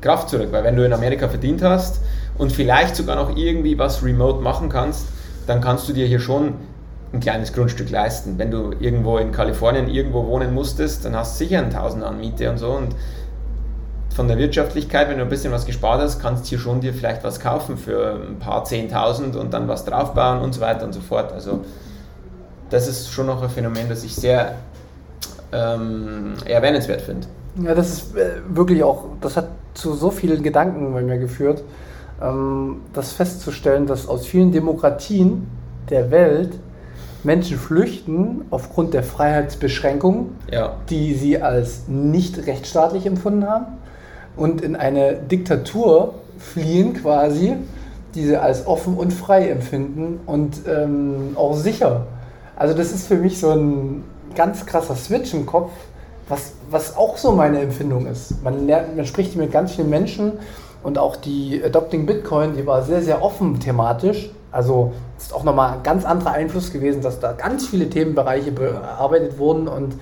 Kraft 0.01 0.29
zurück, 0.29 0.47
weil 0.51 0.63
wenn 0.63 0.75
du 0.75 0.85
in 0.85 0.93
Amerika 0.93 1.27
verdient 1.27 1.61
hast, 1.61 2.01
und 2.38 2.51
vielleicht 2.51 2.95
sogar 2.95 3.15
noch 3.15 3.35
irgendwie 3.35 3.77
was 3.77 4.03
remote 4.03 4.41
machen 4.41 4.69
kannst, 4.69 5.07
dann 5.47 5.61
kannst 5.61 5.88
du 5.89 5.93
dir 5.93 6.05
hier 6.05 6.19
schon 6.19 6.53
ein 7.13 7.19
kleines 7.19 7.53
Grundstück 7.53 7.89
leisten. 7.89 8.38
Wenn 8.38 8.51
du 8.51 8.73
irgendwo 8.79 9.17
in 9.17 9.31
Kalifornien 9.31 9.88
irgendwo 9.88 10.27
wohnen 10.27 10.53
musstest, 10.53 11.05
dann 11.05 11.15
hast 11.15 11.39
du 11.39 11.45
sicher 11.45 11.59
einen 11.59 11.71
Tausend 11.71 12.03
an 12.03 12.19
Miete 12.19 12.49
und 12.49 12.57
so 12.57 12.71
und 12.71 12.95
von 14.18 14.28
der 14.28 14.39
Wirtschaftlichkeit, 14.39 15.09
wenn 15.09 15.18
du 15.20 15.24
ein 15.24 15.30
bisschen 15.30 15.51
was 15.53 15.68
gespart 15.68 16.01
hast, 16.01 16.20
kannst 16.20 16.45
du 16.45 16.49
hier 16.49 16.57
schon 16.57 16.82
dir 16.82 16.91
vielleicht 16.91 17.24
was 17.24 17.39
kaufen 17.39 17.78
für 17.78 18.20
ein 18.28 18.39
paar 18.39 18.65
10.000 18.65 19.38
und 19.38 19.53
dann 19.53 19.68
was 19.68 19.86
draufbauen 19.86 20.41
und 20.41 20.55
so 20.55 20.59
weiter 20.59 20.86
und 20.86 20.93
so 20.93 21.01
fort. 21.01 21.32
Also 21.32 21.63
das 22.72 22.88
ist 22.88 23.11
schon 23.11 23.28
noch 23.28 23.43
ein 23.43 23.49
Phänomen, 23.49 23.88
das 23.88 24.03
ich 24.03 24.15
sehr 24.15 24.55
ähm, 25.53 26.34
erwähnenswert 26.47 27.01
finde. 27.01 27.28
Ja, 27.61 27.76
das 27.76 27.89
ist 27.89 28.18
äh, 28.18 28.41
wirklich 28.49 28.84
auch, 28.84 29.05
das 29.22 29.38
hat 29.38 29.49
zu 29.76 29.93
so 29.93 30.09
vielen 30.09 30.41
Gedanken 30.41 30.91
bei 30.95 31.03
mir 31.03 31.20
geführt, 31.20 31.61
ähm, 32.20 32.78
das 32.93 33.11
festzustellen, 33.11 33.86
dass 33.86 34.07
aus 34.07 34.26
vielen 34.26 34.51
Demokratien 34.51 35.47
der 35.91 36.09
Welt 36.09 36.53
Menschen 37.24 37.59
flüchten 37.59 38.45
aufgrund 38.49 38.95
der 38.95 39.03
Freiheitsbeschränkungen, 39.03 40.36
Ja. 40.51 40.74
die 40.89 41.13
sie 41.13 41.39
als 41.39 41.88
nicht 41.88 42.47
rechtsstaatlich 42.47 43.05
empfunden 43.05 43.47
haben 43.47 43.78
und 44.38 44.61
in 44.61 44.75
eine 44.75 45.13
Diktatur 45.13 46.13
fliehen 46.38 46.93
quasi, 46.93 47.55
die 48.15 48.25
sie 48.25 48.38
als 48.38 48.65
offen 48.65 48.95
und 48.95 49.11
frei 49.11 49.49
empfinden 49.49 50.19
und 50.25 50.61
ähm, 50.67 51.31
auch 51.35 51.55
sicher. 51.55 52.07
Also 52.55 52.73
das 52.73 52.91
ist 52.91 53.07
für 53.07 53.15
mich 53.15 53.39
so 53.39 53.51
ein 53.51 54.03
ganz 54.35 54.65
krasser 54.65 54.95
Switch 54.95 55.33
im 55.33 55.45
Kopf, 55.45 55.71
was, 56.29 56.53
was 56.69 56.95
auch 56.95 57.17
so 57.17 57.31
meine 57.31 57.59
Empfindung 57.59 58.07
ist. 58.07 58.43
Man, 58.43 58.65
lernt, 58.65 58.95
man 58.95 59.05
spricht 59.05 59.35
mit 59.35 59.51
ganz 59.51 59.73
vielen 59.73 59.89
Menschen 59.89 60.33
und 60.83 60.97
auch 60.97 61.15
die 61.15 61.61
Adopting 61.63 62.05
Bitcoin, 62.05 62.55
die 62.55 62.65
war 62.65 62.83
sehr, 62.83 63.01
sehr 63.01 63.21
offen 63.21 63.59
thematisch. 63.59 64.29
Also 64.51 64.93
ist 65.17 65.33
auch 65.33 65.43
nochmal 65.43 65.73
ein 65.73 65.83
ganz 65.83 66.05
anderer 66.05 66.31
Einfluss 66.31 66.71
gewesen, 66.71 67.01
dass 67.01 67.19
da 67.19 67.33
ganz 67.33 67.67
viele 67.67 67.89
Themenbereiche 67.89 68.51
bearbeitet 68.51 69.38
wurden 69.38 69.67
und 69.67 69.95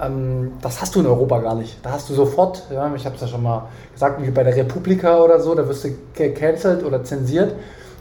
ähm, 0.00 0.52
das 0.62 0.80
hast 0.80 0.94
du 0.94 1.00
in 1.00 1.06
Europa 1.06 1.38
gar 1.40 1.54
nicht. 1.54 1.78
Da 1.82 1.90
hast 1.90 2.08
du 2.08 2.14
sofort, 2.14 2.64
ja, 2.72 2.92
ich 2.94 3.04
habe 3.04 3.16
es 3.16 3.20
ja 3.20 3.28
schon 3.28 3.42
mal 3.42 3.68
gesagt, 3.92 4.22
wie 4.22 4.30
bei 4.30 4.44
der 4.44 4.56
Republika 4.56 5.18
oder 5.18 5.40
so, 5.40 5.54
da 5.54 5.66
wirst 5.68 5.84
du 5.84 5.88
gecancelt 6.14 6.84
oder 6.84 7.04
zensiert. 7.04 7.54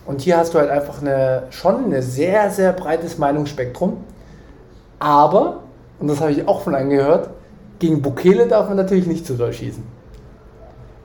Und 0.06 0.22
hier 0.22 0.38
hast 0.38 0.54
du 0.54 0.60
halt 0.60 0.70
einfach 0.70 1.02
eine, 1.02 1.44
schon 1.50 1.94
ein 1.94 2.02
sehr, 2.02 2.50
sehr 2.50 2.72
breites 2.72 3.18
Meinungsspektrum. 3.18 3.98
Aber, 5.00 5.60
und 6.00 6.08
das 6.08 6.22
habe 6.22 6.32
ich 6.32 6.48
auch 6.48 6.62
von 6.62 6.76
einem 6.76 6.90
gehört, 6.90 7.30
gegen 7.80 8.02
Bukele 8.02 8.48
darf 8.48 8.68
man 8.68 8.78
natürlich 8.78 9.06
nicht 9.06 9.26
zu 9.26 9.34
doll 9.34 9.54
schießen. 9.54 9.84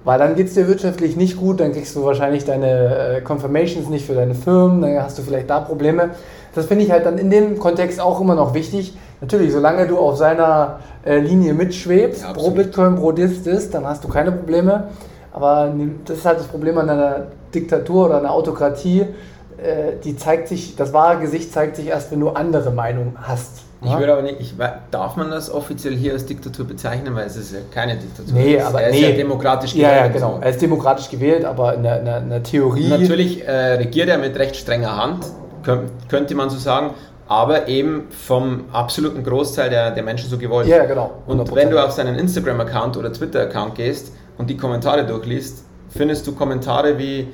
Weil 0.05 0.19
dann 0.19 0.35
geht 0.35 0.49
es 0.49 0.55
dir 0.55 0.67
wirtschaftlich 0.67 1.17
nicht 1.17 1.37
gut, 1.37 1.61
dann 1.61 1.73
kriegst 1.73 1.95
du 1.95 2.05
wahrscheinlich 2.05 2.45
deine 2.45 3.19
äh, 3.19 3.21
Confirmations 3.21 3.89
nicht 3.89 4.07
für 4.07 4.15
deine 4.15 4.35
Firmen, 4.35 4.81
dann 4.83 5.03
hast 5.03 5.19
du 5.19 5.23
vielleicht 5.23 5.49
da 5.49 5.61
Probleme. 5.61 6.11
Das 6.55 6.67
finde 6.67 6.85
ich 6.85 6.91
halt 6.91 7.07
dann 7.07 7.19
in 7.19 7.31
dem 7.31 7.59
Kontext 7.59 8.01
auch 8.01 8.21
immer 8.21 8.35
noch 8.35 8.55
wichtig. 8.55 8.97
Natürlich, 9.23 9.53
solange 9.53 9.87
du 9.87 9.99
auf 9.99 10.17
seiner 10.17 10.81
äh, 11.05 11.21
Linie 11.21 11.55
mitschwebst, 11.55 12.23
Ja, 12.23 12.33
pro. 12.33 12.51
Bitcoin, 12.51 12.97
pro 12.97 13.13
Dis, 13.13 13.45
Dis, 13.45 13.71
dann 13.71 13.87
hast 13.87 14.03
du 14.03 14.09
keine 14.09 14.33
Probleme. 14.33 14.89
Aber 15.33 15.73
das 16.05 16.19
ist 16.19 16.27
halt 16.27 16.41
das 16.41 16.49
Problem 16.49 16.77
an 16.77 16.91
einer 16.91 17.29
Diktatur 17.55 18.07
oder 18.07 18.19
einer 18.19 18.33
Autokratie. 18.33 19.03
Äh, 19.03 19.93
die 20.03 20.17
zeigt 20.17 20.49
sich, 20.49 20.75
das 20.75 20.93
wahre 20.93 21.21
Gesicht 21.21 21.53
zeigt 21.53 21.77
sich 21.77 21.87
erst, 21.87 22.11
wenn 22.11 22.19
du 22.19 22.31
andere 22.31 22.73
Meinungen 22.73 23.17
hast. 23.23 23.63
Ich 23.81 23.91
Ja? 23.91 24.01
würde 24.01 24.13
aber 24.13 24.23
nicht, 24.23 24.41
ich, 24.41 24.55
darf 24.91 25.15
man 25.15 25.31
das 25.31 25.53
offiziell 25.53 25.95
hier 25.95 26.15
als 26.15 26.27
Diktatur 26.27 26.67
bezeichnen, 26.67 27.15
weil 27.15 27.27
es 27.27 27.37
ist 27.37 27.53
ja 27.53 27.61
keine 27.73 27.97
Diktatur. 27.97 28.35
Nee, 28.35 28.61
aber 28.61 28.83
er 28.83 28.91
ist 28.91 29.01
nee. 29.01 29.11
ja 29.11 29.17
demokratisch 29.17 29.75
Ja, 29.75 29.89
ja, 29.89 29.97
gewählt, 29.99 30.15
genau. 30.15 30.39
Er 30.41 30.51
ist 30.51 30.61
demokratisch 30.61 31.09
gewählt, 31.09 31.45
aber 31.45 31.75
in 31.75 31.85
der, 31.85 32.19
in 32.19 32.29
der, 32.29 32.43
Theorie. 32.43 32.89
Natürlich 32.89 33.47
äh, 33.47 33.75
regiert 33.75 34.09
er 34.09 34.19
mit 34.19 34.37
recht 34.37 34.57
strenger 34.57 34.97
Hand, 34.97 35.27
könnt, 35.63 35.91
könnte 36.09 36.35
man 36.35 36.51
so 36.51 36.59
sagen, 36.59 36.91
aber 37.33 37.67
eben 37.67 38.09
vom 38.11 38.67
absoluten 38.73 39.25
Großteil 39.25 39.71
der, 39.71 39.91
der 39.91 40.03
Menschen 40.03 40.29
so 40.29 40.37
gewollt. 40.37 40.69
Ja, 40.69 40.85
genau. 40.85 41.23
Und 41.27 41.41
100%. 41.41 41.55
wenn 41.55 41.71
du 41.71 41.83
auf 41.83 41.93
seinen 41.93 42.19
Instagram-Account 42.19 42.99
oder 42.99 43.11
Twitter-Account 43.11 43.75
gehst 43.75 44.13
und 44.37 44.51
die 44.51 44.57
Kommentare 44.59 45.07
durchliest, 45.07 45.65
findest 45.89 46.27
du 46.27 46.35
Kommentare 46.35 46.99
wie, 46.99 47.29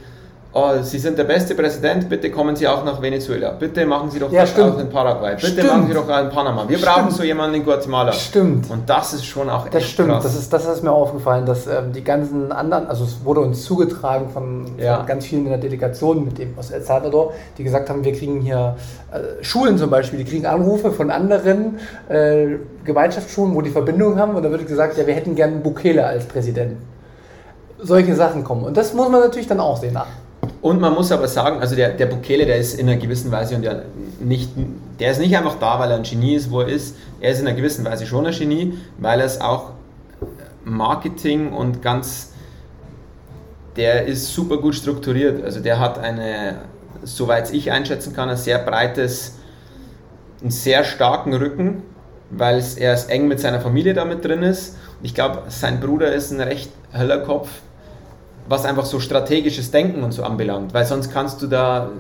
oh, 0.59 0.83
Sie 0.83 0.99
sind 0.99 1.17
der 1.19 1.25
beste 1.25 1.55
Präsident, 1.55 2.09
bitte 2.09 2.31
kommen 2.31 2.57
Sie 2.57 2.67
auch 2.67 2.85
nach 2.85 3.01
Venezuela. 3.01 3.51
Bitte 3.51 3.87
machen 3.87 4.11
Sie 4.11 4.19
doch 4.19 4.31
Ja, 4.33 4.41
das 4.43 4.51
stimmt. 4.51 4.75
auch 4.75 4.79
in 4.81 4.89
Paraguay. 4.91 5.35
Bitte 5.35 5.47
Stimmt. 5.49 5.69
machen 5.69 5.87
Sie 5.89 5.95
doch 5.95 6.09
auch 6.09 6.21
in 6.21 6.29
Panama. 6.31 6.65
Wir 6.69 6.79
brauchen 6.79 7.03
Stimmt. 7.05 7.13
so 7.17 7.23
jemanden 7.25 7.57
in 7.57 7.65
Guatemala. 7.65 8.13
Stimmt. 8.13 8.71
Und 8.71 8.89
das 8.89 9.13
ist 9.15 9.25
schon 9.25 9.49
auch 9.49 9.67
Das 9.69 9.83
echt 9.83 9.93
stimmt, 9.93 10.11
krass. 10.11 10.23
das 10.25 10.35
ist, 10.37 10.53
das 10.53 10.67
ist 10.67 10.83
mir 10.83 10.93
aufgefallen, 10.93 11.47
dass 11.47 11.67
ähm, 11.67 11.93
die 11.95 12.03
ganzen 12.05 12.51
anderen, 12.53 12.87
also 12.87 13.05
es 13.05 13.25
wurde 13.25 13.41
uns 13.41 13.65
zugetragen 13.65 14.29
von, 14.31 14.67
Ja. 14.79 14.97
von 14.99 15.07
ganz 15.07 15.27
vielen 15.27 15.45
in 15.45 15.51
der 15.51 15.59
Delegation 15.59 16.25
mit 16.25 16.39
dem 16.39 16.59
aus 16.59 16.71
El 16.71 16.83
Salvador, 16.83 17.33
die 17.57 17.65
gesagt 17.65 17.89
haben, 17.91 18.05
wir 18.05 18.13
kriegen 18.13 18.41
hier 18.41 18.77
äh, 19.13 19.43
Schulen 19.45 19.79
zum 19.79 19.91
Beispiel, 19.91 20.19
die 20.19 20.25
kriegen 20.25 20.47
Anrufe 20.47 20.93
von 20.93 21.11
anderen 21.11 21.79
äh, 22.09 22.57
Gemeinschaftsschulen, 22.85 23.55
wo 23.55 23.63
die 23.63 23.71
Verbindung 23.71 24.19
haben 24.19 24.35
und 24.35 24.43
da 24.43 24.51
wird 24.51 24.67
gesagt, 24.67 24.97
ja, 24.99 25.07
wir 25.07 25.15
hätten 25.15 25.35
gerne 25.35 25.57
Bukele 25.57 26.05
als 26.07 26.25
Präsident. 26.25 26.77
Solche 27.81 28.15
Sachen 28.17 28.43
kommen 28.43 28.65
und 28.65 28.77
das 28.77 28.93
muss 28.93 29.09
man 29.09 29.21
natürlich 29.21 29.47
dann 29.47 29.61
auch 29.61 29.77
sehen. 29.77 29.97
Und 30.61 30.81
man 30.81 30.95
muss 30.95 31.13
aber 31.13 31.29
sagen, 31.29 31.61
also 31.61 31.77
der, 31.77 31.91
der 31.91 32.07
Bukele, 32.07 32.45
der 32.45 32.57
ist 32.57 32.75
in 32.75 32.89
einer 32.89 32.99
gewissen 32.99 33.31
Weise 33.31 33.55
und 33.55 33.63
ja 33.63 33.83
nicht, 34.19 34.51
der 34.99 35.13
ist 35.13 35.21
nicht 35.21 35.37
einfach 35.37 35.57
da, 35.61 35.79
weil 35.79 35.91
er 35.91 35.97
ein 35.97 36.03
Genie 36.03 36.35
ist, 36.35 36.51
wo 36.51 36.61
er 36.61 36.69
ist. 36.69 36.97
Er 37.21 37.31
ist 37.31 37.41
in 37.41 37.47
einer 37.47 37.57
gewissen 37.57 37.85
Weise 37.85 38.07
schon 38.07 38.27
ein 38.27 38.33
Genie, 38.33 38.75
weil 38.99 39.21
er 39.21 39.27
es 39.27 39.41
auch 39.41 39.73
Marketing 40.65 41.53
und 41.53 41.81
ganz, 41.81 42.33
der 43.77 44.07
ist 44.07 44.35
super 44.35 44.57
gut 44.59 44.75
strukturiert. 44.75 45.45
Also 45.45 45.61
der 45.61 45.79
hat 45.79 45.99
eine, 45.99 46.57
soweit 47.05 47.53
ich 47.53 47.71
einschätzen 47.71 48.15
kann, 48.15 48.29
ein 48.29 48.37
sehr 48.37 48.59
breites, 48.59 49.37
einen 50.41 50.51
sehr 50.51 50.83
starken 50.83 51.35
Rücken, 51.35 51.83
weil 52.31 52.63
er 52.77 52.95
ist 52.95 53.11
eng 53.11 53.29
mit 53.29 53.39
seiner 53.39 53.61
Familie 53.61 53.95
damit 53.95 54.25
drin 54.25 54.43
ist. 54.43 54.77
Ich 55.03 55.15
glaube, 55.15 55.45
sein 55.49 55.79
Bruder 55.79 56.13
ist 56.13 56.33
ein 56.33 56.41
recht 56.41 56.71
heller 56.91 57.19
Kopf, 57.19 57.49
was 58.49 58.65
einfach 58.65 58.85
so 58.85 58.99
strategisches 58.99 59.71
Denken 59.71 60.03
und 60.03 60.13
so 60.13 60.23
anbelangt, 60.23 60.73
weil 60.75 60.85
sonst 60.87 61.13
kannst 61.13 61.43
du 61.43 61.47
da, 61.47 61.91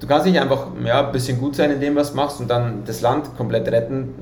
du 0.00 0.06
kannst 0.06 0.26
nicht 0.26 0.40
einfach 0.40 0.68
ja, 0.84 1.06
ein 1.06 1.12
bisschen 1.12 1.38
gut 1.38 1.56
sein 1.56 1.70
in 1.70 1.80
dem, 1.80 1.94
was 1.94 2.14
machst 2.14 2.40
und 2.40 2.48
dann 2.48 2.84
das 2.86 3.00
Land 3.00 3.36
komplett 3.36 3.68
retten, 3.68 4.14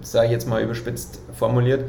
sage 0.00 0.26
ich 0.26 0.32
jetzt 0.32 0.48
mal 0.48 0.62
überspitzt 0.62 1.20
formuliert, 1.34 1.84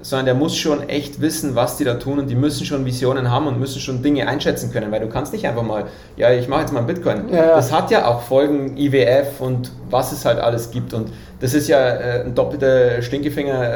sondern 0.00 0.26
der 0.26 0.34
muss 0.34 0.56
schon 0.56 0.88
echt 0.88 1.20
wissen, 1.20 1.54
was 1.54 1.76
die 1.76 1.84
da 1.84 1.94
tun 1.94 2.18
und 2.20 2.28
die 2.30 2.34
müssen 2.36 2.64
schon 2.64 2.84
Visionen 2.84 3.30
haben 3.30 3.46
und 3.48 3.58
müssen 3.58 3.80
schon 3.80 4.02
Dinge 4.02 4.28
einschätzen 4.28 4.72
können, 4.72 4.92
weil 4.92 5.00
du 5.00 5.08
kannst 5.08 5.32
nicht 5.32 5.46
einfach 5.46 5.62
mal, 5.62 5.84
ja, 6.16 6.30
ich 6.32 6.46
mache 6.48 6.60
jetzt 6.60 6.72
mal 6.72 6.82
Bitcoin. 6.82 7.28
Ja, 7.30 7.36
ja. 7.36 7.56
Das 7.56 7.72
hat 7.72 7.90
ja 7.90 8.06
auch 8.06 8.20
Folgen 8.22 8.76
IWF 8.76 9.40
und 9.40 9.72
was 9.90 10.12
es 10.12 10.24
halt 10.24 10.38
alles 10.38 10.70
gibt 10.70 10.94
und 10.94 11.10
das 11.40 11.54
ist 11.54 11.68
ja 11.68 11.78
äh, 11.78 12.24
ein 12.24 12.34
doppelter 12.34 13.02
Stinkefinger 13.02 13.74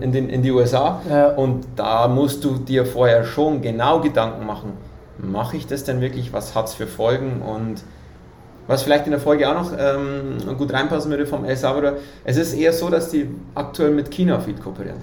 in, 0.00 0.12
den, 0.12 0.28
in 0.28 0.42
die 0.42 0.50
USA 0.50 1.00
Ja. 1.08 1.28
und 1.28 1.64
da 1.76 2.08
musst 2.08 2.44
du 2.44 2.56
dir 2.58 2.84
vorher 2.86 3.24
schon 3.24 3.62
genau 3.62 4.00
Gedanken 4.00 4.46
machen. 4.46 4.72
Mache 5.18 5.56
ich 5.56 5.66
das 5.66 5.84
denn 5.84 6.00
wirklich? 6.00 6.32
Was 6.32 6.54
hat 6.54 6.66
es 6.66 6.74
für 6.74 6.86
Folgen? 6.86 7.40
Und 7.40 7.82
was 8.66 8.82
vielleicht 8.82 9.04
in 9.04 9.12
der 9.12 9.20
Folge 9.20 9.48
auch 9.48 9.54
noch 9.54 9.72
ähm, 9.78 10.56
gut 10.58 10.72
reinpassen 10.72 11.10
würde 11.10 11.26
vom 11.26 11.44
El 11.44 11.56
Salvador, 11.56 11.94
es 12.24 12.36
ist 12.36 12.54
eher 12.54 12.72
so, 12.72 12.88
dass 12.90 13.10
die 13.10 13.28
aktuell 13.54 13.90
mit 13.90 14.10
China 14.10 14.40
viel 14.40 14.54
kooperieren. 14.54 14.96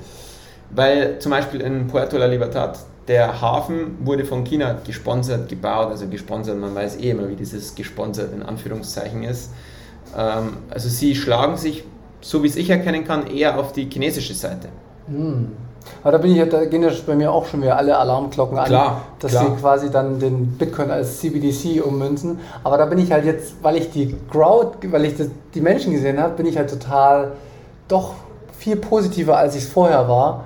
Weil 0.73 1.19
zum 1.19 1.31
Beispiel 1.31 1.61
in 1.61 1.87
Puerto 1.87 2.17
La 2.17 2.25
Libertad, 2.25 2.79
der 3.07 3.41
Hafen 3.41 3.97
wurde 4.05 4.25
von 4.25 4.43
China 4.43 4.77
gesponsert, 4.85 5.49
gebaut, 5.49 5.89
also 5.89 6.07
gesponsert, 6.07 6.57
man 6.57 6.73
weiß 6.73 6.97
eh 6.97 7.11
immer, 7.11 7.27
wie 7.29 7.35
dieses 7.35 7.75
gesponsert 7.75 8.33
in 8.33 8.43
Anführungszeichen 8.43 9.23
ist. 9.23 9.51
Ähm, 10.17 10.57
also 10.69 10.87
sie 10.87 11.15
schlagen 11.15 11.57
sich, 11.57 11.83
so 12.21 12.43
wie 12.43 12.47
es 12.47 12.55
ich 12.55 12.69
erkennen 12.69 13.03
kann, 13.03 13.27
eher 13.27 13.59
auf 13.59 13.73
die 13.73 13.89
chinesische 13.89 14.33
Seite. 14.33 14.69
Aber 16.03 16.11
da, 16.11 16.17
bin 16.19 16.35
ich, 16.35 16.49
da 16.49 16.65
gehen 16.65 16.83
ja 16.83 16.89
bei 17.05 17.15
mir 17.15 17.31
auch 17.31 17.45
schon 17.45 17.61
wieder 17.61 17.77
alle 17.77 17.97
Alarmglocken 17.97 18.57
an, 18.57 18.65
Klar, 18.65 19.01
dass 19.19 19.31
klar. 19.31 19.45
sie 19.45 19.61
quasi 19.61 19.91
dann 19.91 20.19
den 20.19 20.57
Bitcoin 20.57 20.91
als 20.91 21.19
CBDC 21.19 21.83
ummünzen. 21.85 22.39
Aber 22.63 22.77
da 22.77 22.85
bin 22.85 22.99
ich 22.99 23.11
halt 23.11 23.25
jetzt, 23.25 23.55
weil 23.61 23.77
ich 23.77 23.91
die 23.91 24.15
Crowd, 24.31 24.77
weil 24.91 25.05
ich 25.05 25.17
das, 25.17 25.27
die 25.53 25.61
Menschen 25.61 25.91
gesehen 25.91 26.19
habe, 26.19 26.35
bin 26.35 26.45
ich 26.45 26.57
halt 26.57 26.69
total 26.69 27.33
doch 27.87 28.13
viel 28.57 28.75
positiver, 28.75 29.37
als 29.37 29.55
ich 29.55 29.63
es 29.63 29.69
vorher 29.69 30.07
war, 30.07 30.45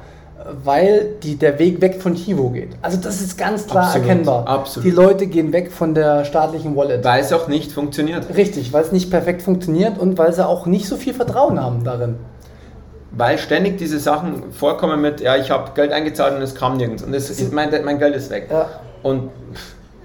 weil 0.63 1.15
die, 1.23 1.37
der 1.37 1.57
Weg 1.57 1.81
weg 1.81 2.01
von 2.01 2.15
Chivo 2.15 2.49
geht. 2.49 2.69
Also 2.81 2.97
das 2.97 3.21
ist 3.21 3.37
ganz 3.37 3.65
klar 3.65 3.85
Absolut, 3.87 4.07
erkennbar. 4.07 4.47
absolut. 4.47 4.85
Die 4.85 4.95
Leute 4.95 5.27
gehen 5.27 5.51
weg 5.51 5.71
von 5.71 5.95
der 5.95 6.23
staatlichen 6.23 6.75
Wallet. 6.75 7.03
Weil 7.03 7.21
es 7.21 7.33
auch 7.33 7.47
nicht 7.47 7.71
funktioniert. 7.71 8.35
Richtig, 8.35 8.71
weil 8.71 8.83
es 8.83 8.91
nicht 8.91 9.09
perfekt 9.09 9.41
funktioniert 9.41 9.97
und 9.97 10.17
weil 10.17 10.33
sie 10.33 10.47
auch 10.47 10.67
nicht 10.67 10.87
so 10.87 10.97
viel 10.97 11.13
Vertrauen 11.13 11.59
haben 11.59 11.83
darin. 11.83 12.17
Weil 13.11 13.37
ständig 13.39 13.77
diese 13.77 13.99
Sachen 13.99 14.51
vorkommen 14.51 15.01
mit, 15.01 15.21
ja, 15.21 15.35
ich 15.35 15.49
habe 15.49 15.71
Geld 15.73 15.91
eingezahlt 15.91 16.35
und 16.35 16.41
es 16.41 16.53
kam 16.53 16.77
nirgends 16.77 17.01
und 17.01 17.13
es, 17.13 17.29
ist, 17.29 17.51
mein, 17.51 17.69
mein 17.83 17.97
Geld 17.97 18.15
ist 18.15 18.29
weg. 18.29 18.47
Ja. 18.51 18.67
Und 19.01 19.29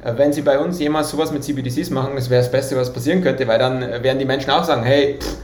äh, 0.03 0.12
wenn 0.16 0.32
sie 0.32 0.43
bei 0.43 0.59
uns 0.59 0.78
jemals 0.78 1.11
sowas 1.11 1.32
mit 1.32 1.45
CBDCs 1.45 1.91
machen, 1.91 2.12
das 2.14 2.30
wäre 2.30 2.41
das 2.41 2.51
Beste, 2.51 2.76
was 2.76 2.93
passieren 2.93 3.22
könnte, 3.22 3.47
weil 3.47 3.59
dann 3.59 3.82
äh, 3.82 4.03
werden 4.03 4.18
die 4.18 4.24
Menschen 4.24 4.51
auch 4.51 4.64
sagen, 4.64 4.84
hey, 4.84 5.18
pff, 5.20 5.36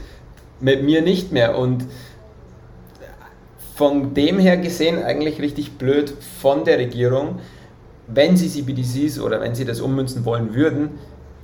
mit 0.59 0.83
mir 0.83 1.01
nicht 1.01 1.31
mehr. 1.31 1.57
Und 1.57 1.85
von 3.77 4.15
dem 4.15 4.39
her 4.39 4.57
gesehen 4.57 5.03
eigentlich 5.03 5.39
richtig 5.39 5.77
blöd 5.77 6.11
von 6.41 6.63
der 6.65 6.79
Regierung, 6.79 7.35
wenn 8.07 8.35
sie 8.35 8.49
CBDCs 8.49 9.19
oder 9.19 9.39
wenn 9.39 9.53
sie 9.53 9.65
das 9.65 9.81
ummünzen 9.81 10.25
wollen 10.25 10.55
würden, 10.55 10.97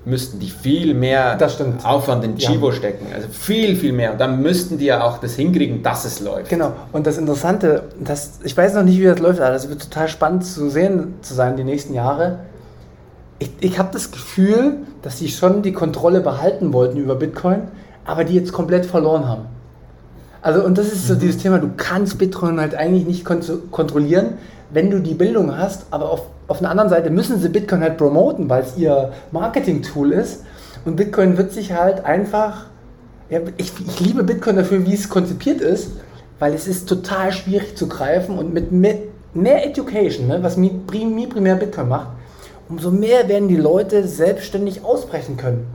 müssten 0.03 0.39
die 0.39 0.49
viel 0.49 0.95
mehr 0.95 1.37
Aufwand 1.83 2.23
in 2.25 2.35
Chivo 2.37 2.69
ja. 2.69 2.75
stecken. 2.75 3.05
Also 3.13 3.27
viel, 3.29 3.75
viel 3.75 3.93
mehr. 3.93 4.13
Und 4.13 4.19
dann 4.19 4.41
müssten 4.41 4.79
die 4.79 4.85
ja 4.85 5.03
auch 5.03 5.19
das 5.19 5.35
hinkriegen, 5.35 5.83
dass 5.83 6.05
es 6.05 6.21
läuft. 6.21 6.49
Genau. 6.49 6.73
Und 6.91 7.05
das 7.05 7.19
Interessante, 7.19 7.83
das, 7.99 8.39
ich 8.43 8.57
weiß 8.57 8.73
noch 8.73 8.83
nicht, 8.83 8.99
wie 8.99 9.05
das 9.05 9.19
läuft, 9.19 9.39
aber 9.39 9.51
das 9.51 9.69
wird 9.69 9.83
total 9.83 10.07
spannend 10.07 10.43
zu 10.43 10.69
sehen 10.71 11.13
zu 11.21 11.35
sein 11.35 11.55
die 11.55 11.63
nächsten 11.63 11.93
Jahre. 11.93 12.39
Ich, 13.37 13.51
ich 13.59 13.77
habe 13.77 13.89
das 13.93 14.11
Gefühl, 14.11 14.77
dass 15.03 15.19
sie 15.19 15.29
schon 15.29 15.61
die 15.61 15.71
Kontrolle 15.71 16.21
behalten 16.21 16.73
wollten 16.73 16.97
über 16.97 17.15
Bitcoin, 17.15 17.67
aber 18.05 18.23
die 18.23 18.33
jetzt 18.33 18.51
komplett 18.51 18.87
verloren 18.87 19.27
haben. 19.27 19.52
Also, 20.43 20.61
und 20.61 20.77
das 20.77 20.87
ist 20.91 21.07
so 21.07 21.15
mhm. 21.15 21.19
dieses 21.19 21.37
Thema, 21.37 21.57
du 21.57 21.71
kannst 21.77 22.17
Bitcoin 22.17 22.59
halt 22.59 22.75
eigentlich 22.75 23.05
nicht 23.05 23.25
kontrollieren, 23.71 24.37
wenn 24.71 24.91
du 24.91 24.99
die 24.99 25.13
Bildung 25.13 25.57
hast, 25.57 25.85
aber 25.89 26.11
auf, 26.11 26.23
auf 26.47 26.59
einer 26.59 26.69
anderen 26.69 26.89
Seite 26.89 27.09
müssen 27.09 27.39
sie 27.39 27.47
Bitcoin 27.47 27.81
halt 27.81 27.97
promoten, 27.97 28.49
weil 28.49 28.63
es 28.63 28.75
ihr 28.77 29.13
Marketing-Tool 29.31 30.11
ist. 30.11 30.43
Und 30.83 30.97
Bitcoin 30.97 31.37
wird 31.37 31.53
sich 31.53 31.71
halt 31.71 32.03
einfach, 32.03 32.65
ja, 33.29 33.39
ich, 33.55 33.71
ich 33.87 33.99
liebe 34.01 34.23
Bitcoin 34.23 34.57
dafür, 34.57 34.85
wie 34.85 34.93
es 34.93 35.07
konzipiert 35.07 35.61
ist, 35.61 35.91
weil 36.39 36.53
es 36.53 36.67
ist 36.67 36.89
total 36.89 37.31
schwierig 37.31 37.77
zu 37.77 37.87
greifen 37.87 38.37
und 38.37 38.53
mit 38.53 38.73
mehr, 38.73 38.97
mehr 39.33 39.65
Education, 39.65 40.27
ne, 40.27 40.43
was 40.43 40.57
mir 40.57 40.71
primär 40.85 41.55
Bitcoin 41.55 41.87
macht, 41.87 42.07
umso 42.67 42.91
mehr 42.91 43.29
werden 43.29 43.47
die 43.47 43.55
Leute 43.55 44.05
selbstständig 44.05 44.83
ausbrechen 44.83 45.37
können. 45.37 45.65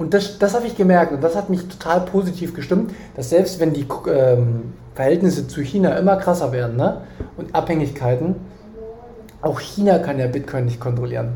Und 0.00 0.14
das, 0.14 0.38
das 0.38 0.54
habe 0.54 0.66
ich 0.66 0.78
gemerkt 0.78 1.12
und 1.12 1.22
das 1.22 1.36
hat 1.36 1.50
mich 1.50 1.68
total 1.68 2.00
positiv 2.00 2.54
gestimmt, 2.54 2.94
dass 3.16 3.28
selbst 3.28 3.60
wenn 3.60 3.74
die 3.74 3.84
ähm, 4.08 4.72
Verhältnisse 4.94 5.46
zu 5.46 5.60
China 5.60 5.94
immer 5.98 6.16
krasser 6.16 6.52
werden 6.52 6.78
ne, 6.78 7.02
und 7.36 7.54
Abhängigkeiten, 7.54 8.36
auch 9.42 9.60
China 9.60 9.98
kann 9.98 10.18
ja 10.18 10.26
Bitcoin 10.26 10.64
nicht 10.64 10.80
kontrollieren. 10.80 11.34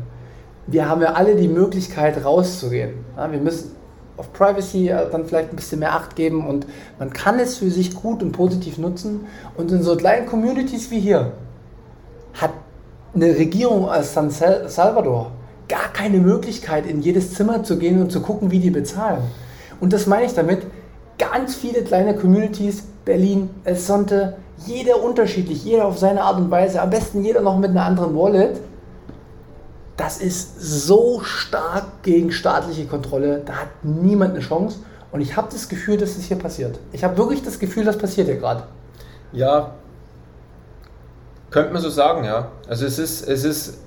Wir 0.65 0.89
haben 0.89 1.03
ja 1.03 1.13
alle 1.13 1.35
die 1.35 1.47
Möglichkeit 1.47 2.25
rauszugehen. 2.25 2.93
Ja, 3.15 3.31
wir 3.31 3.37
müssen 3.39 3.75
auf 4.17 4.33
Privacy 4.33 4.91
dann 5.11 5.25
vielleicht 5.25 5.51
ein 5.51 5.57
bisschen 5.57 5.77
mehr 5.77 5.93
Acht 5.93 6.15
geben 6.15 6.47
und 6.47 6.65
man 6.97 7.13
kann 7.13 7.37
es 7.37 7.57
für 7.57 7.69
sich 7.69 7.93
gut 7.93 8.23
und 8.23 8.31
positiv 8.31 8.79
nutzen. 8.79 9.27
Und 9.57 9.71
in 9.71 9.83
so 9.83 9.95
kleinen 9.95 10.25
Communities 10.25 10.89
wie 10.89 11.01
hier 11.01 11.33
hat 12.33 12.49
eine 13.13 13.27
Regierung 13.27 13.87
als 13.87 14.15
San 14.15 14.31
Salvador 14.31 15.33
gar 15.67 15.89
keine 15.93 16.19
Möglichkeit, 16.19 16.85
in 16.85 17.01
jedes 17.01 17.33
Zimmer 17.33 17.63
zu 17.63 17.77
gehen 17.77 18.01
und 18.01 18.11
zu 18.11 18.21
gucken, 18.21 18.51
wie 18.51 18.59
die 18.59 18.69
bezahlen. 18.69 19.23
Und 19.79 19.93
das 19.93 20.07
meine 20.07 20.25
ich 20.25 20.33
damit, 20.33 20.63
ganz 21.17 21.55
viele 21.55 21.83
kleine 21.83 22.15
Communities, 22.15 22.83
Berlin, 23.03 23.49
El 23.63 23.75
Sonte, 23.75 24.37
jeder 24.65 25.01
unterschiedlich, 25.03 25.63
jeder 25.63 25.85
auf 25.85 25.97
seine 25.97 26.23
Art 26.23 26.37
und 26.37 26.49
Weise, 26.49 26.81
am 26.81 26.89
besten 26.89 27.23
jeder 27.23 27.41
noch 27.41 27.57
mit 27.57 27.71
einer 27.71 27.85
anderen 27.85 28.15
Wallet. 28.15 28.59
Das 29.97 30.17
ist 30.17 30.59
so 30.59 31.21
stark 31.21 32.03
gegen 32.03 32.31
staatliche 32.31 32.85
Kontrolle, 32.85 33.41
da 33.45 33.53
hat 33.53 33.69
niemand 33.83 34.31
eine 34.31 34.41
Chance. 34.41 34.79
Und 35.11 35.21
ich 35.21 35.37
habe 35.37 35.47
das 35.51 35.69
Gefühl, 35.69 35.97
dass 35.97 36.15
das 36.15 36.25
hier 36.25 36.37
passiert. 36.37 36.79
Ich 36.91 37.03
habe 37.03 37.17
wirklich 37.17 37.41
das 37.41 37.59
Gefühl, 37.59 37.85
das 37.85 37.97
passiert 37.97 38.27
hier 38.27 38.37
gerade. 38.37 38.63
Ja, 39.31 39.71
könnte 41.55 41.71
man 41.71 41.81
so 41.81 41.89
sagen, 41.89 42.25
ja. 42.25 42.49
Also 42.67 42.85
es 42.85 42.99
ist, 42.99 43.25
es 43.29 43.45
ist 43.45 43.77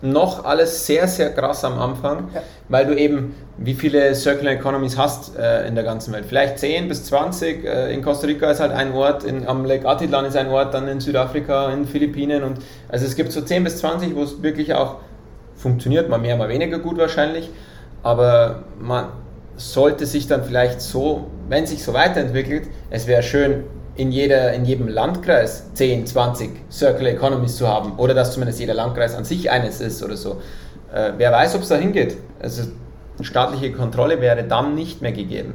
noch 0.00 0.44
alles 0.44 0.86
sehr, 0.86 1.08
sehr 1.08 1.30
krass 1.30 1.64
am 1.64 1.78
Anfang, 1.78 2.28
ja. 2.32 2.42
weil 2.68 2.86
du 2.86 2.96
eben, 2.96 3.34
wie 3.56 3.74
viele 3.74 4.14
Circular 4.14 4.52
Economies 4.52 4.96
hast 4.96 5.36
äh, 5.36 5.66
in 5.66 5.74
der 5.74 5.82
ganzen 5.82 6.12
Welt? 6.12 6.24
Vielleicht 6.28 6.58
10 6.58 6.88
bis 6.88 7.04
20. 7.04 7.64
Äh, 7.64 7.92
in 7.92 8.02
Costa 8.02 8.26
Rica 8.26 8.50
ist 8.50 8.60
halt 8.60 8.72
ein 8.72 8.92
Ort, 8.92 9.24
in, 9.24 9.46
am 9.46 9.64
Lake 9.64 9.88
Atitlan 9.88 10.24
ist 10.24 10.36
ein 10.36 10.48
Ort, 10.48 10.74
dann 10.74 10.86
in 10.86 11.00
Südafrika, 11.00 11.70
in 11.72 11.84
Philippinen 11.84 12.44
und 12.44 12.58
also 12.88 13.06
es 13.06 13.16
gibt 13.16 13.32
so 13.32 13.40
10 13.40 13.64
bis 13.64 13.78
20, 13.78 14.14
wo 14.14 14.22
es 14.22 14.40
wirklich 14.42 14.74
auch 14.74 14.96
funktioniert, 15.56 16.08
mal 16.08 16.18
mehr, 16.18 16.36
mal 16.36 16.48
weniger 16.48 16.78
gut 16.78 16.98
wahrscheinlich, 16.98 17.50
aber 18.04 18.62
man 18.78 19.06
sollte 19.56 20.06
sich 20.06 20.28
dann 20.28 20.44
vielleicht 20.44 20.80
so, 20.80 21.26
wenn 21.48 21.66
sich 21.66 21.82
so 21.82 21.92
weiterentwickelt, 21.92 22.68
es 22.90 23.08
wäre 23.08 23.24
schön, 23.24 23.64
in, 23.98 24.12
jeder, 24.12 24.52
in 24.54 24.64
jedem 24.64 24.88
Landkreis 24.88 25.74
10, 25.74 26.06
20 26.06 26.50
Circular 26.70 27.10
Economies 27.12 27.56
zu 27.56 27.68
haben 27.68 27.98
oder 27.98 28.14
dass 28.14 28.32
zumindest 28.32 28.60
jeder 28.60 28.74
Landkreis 28.74 29.14
an 29.14 29.24
sich 29.24 29.50
eines 29.50 29.80
ist 29.80 30.02
oder 30.02 30.16
so. 30.16 30.40
Äh, 30.94 31.12
wer 31.16 31.32
weiß, 31.32 31.56
ob 31.56 31.62
es 31.62 31.68
da 31.68 31.76
hingeht. 31.76 32.16
Also 32.40 32.62
staatliche 33.20 33.72
Kontrolle 33.72 34.20
wäre 34.20 34.44
dann 34.44 34.76
nicht 34.76 35.02
mehr 35.02 35.12
gegeben. 35.12 35.54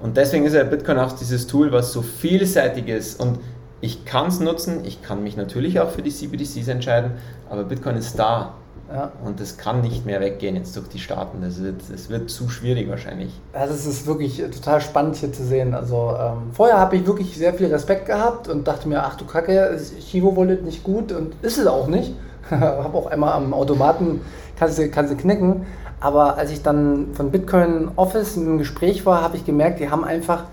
Und 0.00 0.18
deswegen 0.18 0.44
ist 0.44 0.54
ja 0.54 0.62
Bitcoin 0.64 0.98
auch 0.98 1.12
dieses 1.12 1.46
Tool, 1.46 1.72
was 1.72 1.92
so 1.92 2.02
vielseitig 2.02 2.88
ist 2.88 3.18
und 3.18 3.38
ich 3.80 4.04
kann 4.04 4.26
es 4.26 4.40
nutzen, 4.40 4.84
ich 4.84 5.02
kann 5.02 5.22
mich 5.22 5.36
natürlich 5.36 5.80
auch 5.80 5.90
für 5.90 6.02
die 6.02 6.10
CBDCs 6.10 6.68
entscheiden, 6.68 7.12
aber 7.48 7.64
Bitcoin 7.64 7.96
ist 7.96 8.18
da. 8.18 8.54
Ja. 8.92 9.12
Und 9.24 9.38
das 9.40 9.58
kann 9.58 9.82
nicht 9.82 10.06
mehr 10.06 10.20
weggehen 10.20 10.56
jetzt 10.56 10.74
durch 10.76 10.88
die 10.88 10.98
Staaten. 10.98 11.42
Das 11.42 11.62
wird, 11.62 11.82
das 11.92 12.08
wird 12.08 12.30
zu 12.30 12.48
schwierig 12.48 12.88
wahrscheinlich. 12.88 13.38
Ja, 13.52 13.66
das 13.66 13.84
ist 13.84 14.06
wirklich 14.06 14.38
total 14.38 14.80
spannend 14.80 15.16
hier 15.16 15.32
zu 15.32 15.44
sehen. 15.44 15.74
Also 15.74 16.14
ähm, 16.18 16.50
vorher 16.52 16.78
habe 16.78 16.96
ich 16.96 17.06
wirklich 17.06 17.36
sehr 17.36 17.52
viel 17.52 17.66
Respekt 17.66 18.06
gehabt 18.06 18.48
und 18.48 18.66
dachte 18.66 18.88
mir, 18.88 19.02
ach 19.02 19.16
du 19.16 19.26
Kacke, 19.26 19.78
Chivo 20.00 20.36
Wallet 20.36 20.64
nicht 20.64 20.82
gut 20.84 21.12
und 21.12 21.34
ist 21.42 21.58
es 21.58 21.66
auch 21.66 21.86
nicht. 21.86 22.14
habe 22.50 22.96
auch 22.96 23.06
einmal 23.06 23.32
am 23.34 23.52
Automaten, 23.52 24.22
kannst 24.58 24.78
du, 24.78 24.88
kannst 24.88 25.12
du 25.12 25.16
knicken. 25.16 25.66
Aber 26.00 26.36
als 26.36 26.50
ich 26.50 26.62
dann 26.62 27.08
von 27.14 27.30
Bitcoin 27.30 27.90
Office 27.96 28.36
im 28.36 28.58
Gespräch 28.58 29.04
war, 29.04 29.22
habe 29.22 29.36
ich 29.36 29.44
gemerkt, 29.44 29.80
die 29.80 29.90
haben 29.90 30.04
einfach, 30.04 30.44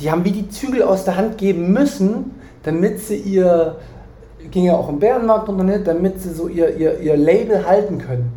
die 0.00 0.10
haben 0.10 0.24
wie 0.24 0.32
die 0.32 0.50
Zügel 0.50 0.82
aus 0.82 1.04
der 1.04 1.16
Hand 1.16 1.38
geben 1.38 1.72
müssen, 1.72 2.32
damit 2.62 3.00
sie 3.00 3.16
ihr 3.16 3.76
ging 4.50 4.64
ja 4.64 4.74
auch 4.74 4.88
im 4.88 4.98
Bärenmarkt 4.98 5.48
unter 5.48 5.64
nicht, 5.64 5.86
damit 5.86 6.20
sie 6.20 6.32
so 6.32 6.48
ihr, 6.48 6.76
ihr, 6.76 7.00
ihr 7.00 7.16
Label 7.16 7.66
halten 7.66 7.98
können. 7.98 8.32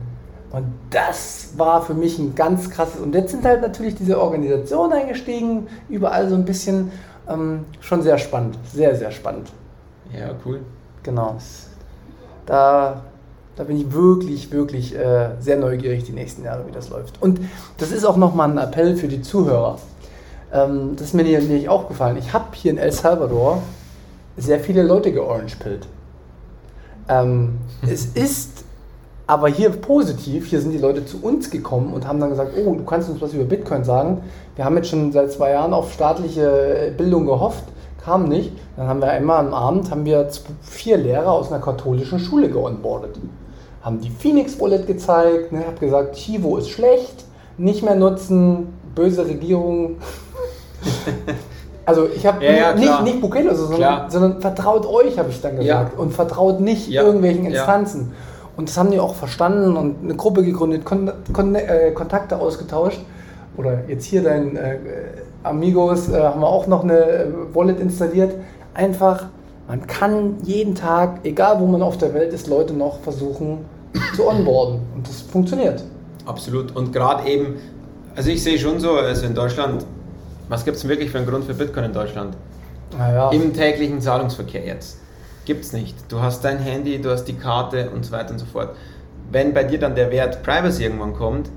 Und 0.51 0.65
das 0.89 1.49
war 1.57 1.81
für 1.81 1.93
mich 1.93 2.17
ein 2.19 2.33
ganz 2.33 2.69
krasses. 2.69 3.01
Und 3.01 3.13
jetzt 3.13 3.31
sind 3.31 3.43
halt 3.43 3.61
natürlich 3.61 3.95
diese 3.95 4.19
Organisationen 4.19 4.93
eingestiegen, 4.93 5.67
überall 5.89 6.29
so 6.29 6.35
ein 6.35 6.45
bisschen 6.45 6.91
ähm, 7.29 7.65
schon 7.81 8.01
sehr 8.01 8.17
spannend. 8.17 8.57
Sehr, 8.73 8.95
sehr 8.95 9.11
spannend. 9.11 9.51
Ja, 10.17 10.29
cool. 10.45 10.61
Genau. 11.03 11.35
Da, 12.45 13.01
da 13.55 13.63
bin 13.63 13.77
ich 13.77 13.91
wirklich, 13.91 14.51
wirklich 14.51 14.95
äh, 14.95 15.31
sehr 15.39 15.57
neugierig 15.57 16.05
die 16.05 16.13
nächsten 16.13 16.43
Jahre, 16.43 16.65
wie 16.65 16.71
das 16.71 16.89
läuft. 16.89 17.21
Und 17.21 17.41
das 17.77 17.91
ist 17.91 18.05
auch 18.05 18.17
nochmal 18.17 18.49
ein 18.49 18.57
Appell 18.57 18.95
für 18.95 19.09
die 19.09 19.21
Zuhörer. 19.21 19.77
Ähm, 20.53 20.95
das 20.95 21.07
ist 21.07 21.13
mir 21.13 21.23
nicht 21.23 21.69
aufgefallen. 21.69 22.17
Ich 22.17 22.31
habe 22.31 22.45
hier 22.53 22.71
in 22.71 22.77
El 22.77 22.91
Salvador 22.91 23.61
sehr 24.37 24.59
viele 24.59 24.83
Leute 24.83 25.11
georangepillt. 25.11 25.87
Ähm, 27.09 27.59
es 27.81 28.05
ist 28.05 28.65
aber 29.27 29.49
hier 29.49 29.69
positiv, 29.69 30.47
hier 30.47 30.61
sind 30.61 30.71
die 30.71 30.77
Leute 30.77 31.05
zu 31.05 31.21
uns 31.21 31.51
gekommen 31.51 31.93
und 31.93 32.07
haben 32.07 32.19
dann 32.19 32.29
gesagt, 32.29 32.53
oh, 32.57 32.75
du 32.75 32.85
kannst 32.85 33.09
uns 33.09 33.21
was 33.21 33.33
über 33.33 33.43
Bitcoin 33.43 33.83
sagen. 33.83 34.21
Wir 34.55 34.63
haben 34.63 34.77
jetzt 34.77 34.89
schon 34.89 35.11
seit 35.11 35.31
zwei 35.31 35.51
Jahren 35.51 35.73
auf 35.73 35.91
staatliche 35.91 36.93
Bildung 36.97 37.25
gehofft, 37.25 37.63
kam 38.03 38.29
nicht. 38.29 38.53
Dann 38.77 38.87
haben 38.87 39.01
wir 39.01 39.11
einmal 39.11 39.45
am 39.45 39.53
Abend 39.53 39.91
haben 39.91 40.05
wir 40.05 40.29
vier 40.61 40.97
Lehrer 40.97 41.31
aus 41.31 41.51
einer 41.51 41.61
katholischen 41.61 42.19
Schule 42.19 42.49
geonboardet. 42.49 43.17
Haben 43.81 43.99
die 43.99 44.09
Phoenix 44.09 44.59
Wallet 44.59 44.87
gezeigt, 44.87 45.51
ne, 45.51 45.65
hab 45.67 45.79
gesagt, 45.79 46.15
Chivo 46.15 46.57
ist 46.57 46.69
schlecht, 46.69 47.25
nicht 47.57 47.83
mehr 47.83 47.95
nutzen, 47.95 48.67
böse 48.95 49.25
Regierung. 49.25 49.97
Also 51.87 52.09
ich 52.13 52.25
habe 52.25 52.43
ja, 52.43 52.73
nicht, 52.73 53.03
nicht 53.03 53.21
Bukele, 53.21 53.55
sondern, 53.55 54.11
sondern, 54.11 54.41
vertraut 54.41 54.85
euch, 54.85 55.17
habe 55.17 55.29
ich 55.29 55.39
dann 55.39 55.55
gesagt. 55.55 55.97
Und 55.97 56.13
vertraut 56.13 56.59
nicht 56.59 56.91
irgendwelchen 56.91 57.45
Instanzen. 57.45 58.11
Und 58.57 58.67
das 58.67 58.77
haben 58.77 58.91
die 58.91 58.99
auch 58.99 59.15
verstanden 59.15 59.77
und 59.77 60.03
eine 60.03 60.15
Gruppe 60.15 60.43
gegründet, 60.43 60.83
Kon 60.83 61.09
Kon 61.31 61.55
äh, 61.55 61.91
Kontakte 61.91 62.39
ausgetauscht. 62.39 62.99
Oder 63.55 63.87
jetzt 63.87 64.03
hier 64.03 64.21
dein 64.21 64.57
äh, 64.57 64.79
Amigos 65.43 66.09
äh, 66.09 66.19
haben 66.19 66.41
wir 66.41 66.47
auch 66.47 66.67
noch 66.67 66.83
eine 66.83 66.99
äh, 66.99 67.25
Wallet 67.53 67.79
installiert. 67.79 68.35
Einfach, 68.73 69.27
man 69.69 69.87
kann 69.87 70.35
jeden 70.43 70.75
Tag, 70.75 71.19
egal 71.23 71.61
wo 71.61 71.67
man 71.67 71.81
auf 71.81 71.97
der 71.97 72.13
Welt 72.13 72.33
ist, 72.33 72.47
Leute 72.47 72.73
noch 72.73 72.99
versuchen 72.99 73.59
zu 74.13 74.27
onboarden. 74.27 74.81
Und 74.93 75.07
das 75.07 75.21
funktioniert. 75.21 75.85
Absolut. 76.25 76.75
Und 76.75 76.91
gerade 76.91 77.29
eben, 77.29 77.55
also 78.13 78.29
ich 78.29 78.43
sehe 78.43 78.57
schon 78.57 78.81
so, 78.81 78.91
also 78.95 79.25
in 79.25 79.33
Deutschland 79.33 79.85
was 80.49 80.65
gibt 80.65 80.77
es 80.77 80.87
wirklich 80.87 81.11
für 81.11 81.17
einen 81.17 81.27
Grund 81.27 81.45
für 81.45 81.53
Bitcoin 81.53 81.85
in 81.85 81.93
Deutschland? 81.93 82.37
Ja. 82.97 83.31
Im 83.31 83.53
täglichen 83.53 84.01
Zahlungsverkehr 84.01 84.65
jetzt. 84.65 84.99
Gibt 85.45 85.63
es 85.63 85.73
nicht. 85.73 85.95
Du 86.09 86.21
hast 86.21 86.43
dein 86.43 86.59
Handy, 86.59 87.01
du 87.01 87.09
hast 87.09 87.25
die 87.25 87.33
Karte 87.33 87.89
und 87.89 88.05
so 88.05 88.11
weiter 88.11 88.31
und 88.31 88.39
so 88.39 88.45
fort. 88.45 88.75
Wenn 89.31 89.53
bei 89.53 89.63
dir 89.63 89.79
dann 89.79 89.95
der 89.95 90.11
Wert 90.11 90.43
Privacy 90.43 90.83
irgendwann 90.83 91.13
kommt, 91.13 91.49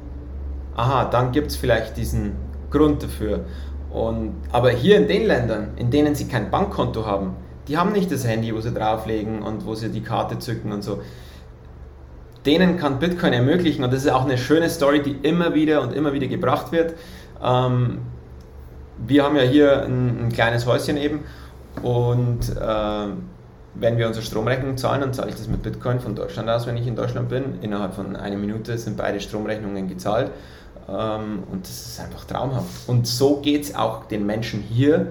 aha, 0.76 1.04
dann 1.04 1.32
gibt 1.32 1.48
es 1.48 1.56
vielleicht 1.56 1.96
diesen 1.96 2.32
Grund 2.70 3.02
dafür. 3.02 3.44
Und, 3.92 4.34
aber 4.52 4.70
hier 4.70 4.96
in 4.96 5.08
den 5.08 5.26
Ländern, 5.26 5.72
in 5.76 5.90
denen 5.90 6.14
sie 6.14 6.28
kein 6.28 6.50
Bankkonto 6.50 7.06
haben, 7.06 7.34
die 7.68 7.76
haben 7.76 7.92
nicht 7.92 8.10
das 8.10 8.26
Handy, 8.26 8.54
wo 8.54 8.60
sie 8.60 8.72
drauflegen 8.72 9.42
und 9.42 9.66
wo 9.66 9.74
sie 9.74 9.90
die 9.90 10.02
Karte 10.02 10.38
zücken 10.38 10.72
und 10.72 10.82
so. 10.82 11.00
Denen 12.46 12.78
kann 12.78 12.98
Bitcoin 12.98 13.32
ermöglichen, 13.32 13.84
und 13.84 13.92
das 13.92 14.04
ist 14.04 14.10
auch 14.10 14.24
eine 14.24 14.38
schöne 14.38 14.70
Story, 14.70 15.02
die 15.02 15.16
immer 15.22 15.54
wieder 15.54 15.82
und 15.82 15.92
immer 15.92 16.12
wieder 16.12 16.26
gebracht 16.26 16.72
wird. 16.72 16.94
Ähm, 17.42 17.98
wir 19.06 19.24
haben 19.24 19.36
ja 19.36 19.42
hier 19.42 19.82
ein, 19.84 20.26
ein 20.26 20.32
kleines 20.32 20.66
Häuschen 20.66 20.96
eben 20.96 21.20
und 21.82 22.56
äh, 22.56 23.06
wenn 23.74 23.98
wir 23.98 24.06
unsere 24.06 24.24
Stromrechnung 24.24 24.76
zahlen, 24.76 25.00
dann 25.00 25.14
zahle 25.14 25.30
ich 25.30 25.36
das 25.36 25.48
mit 25.48 25.62
Bitcoin 25.62 26.00
von 26.00 26.14
Deutschland 26.14 26.48
aus, 26.48 26.66
wenn 26.66 26.76
ich 26.76 26.86
in 26.86 26.96
Deutschland 26.96 27.28
bin. 27.28 27.60
Innerhalb 27.62 27.94
von 27.94 28.16
einer 28.16 28.36
Minute 28.36 28.76
sind 28.78 28.96
beide 28.96 29.20
Stromrechnungen 29.20 29.88
gezahlt. 29.88 30.30
Ähm, 30.88 31.44
und 31.50 31.64
das 31.64 31.86
ist 31.86 32.00
einfach 32.00 32.24
traumhaft. 32.24 32.88
Und 32.88 33.06
so 33.06 33.36
geht 33.36 33.64
es 33.64 33.74
auch 33.74 34.06
den 34.06 34.26
Menschen 34.26 34.60
hier, 34.60 35.08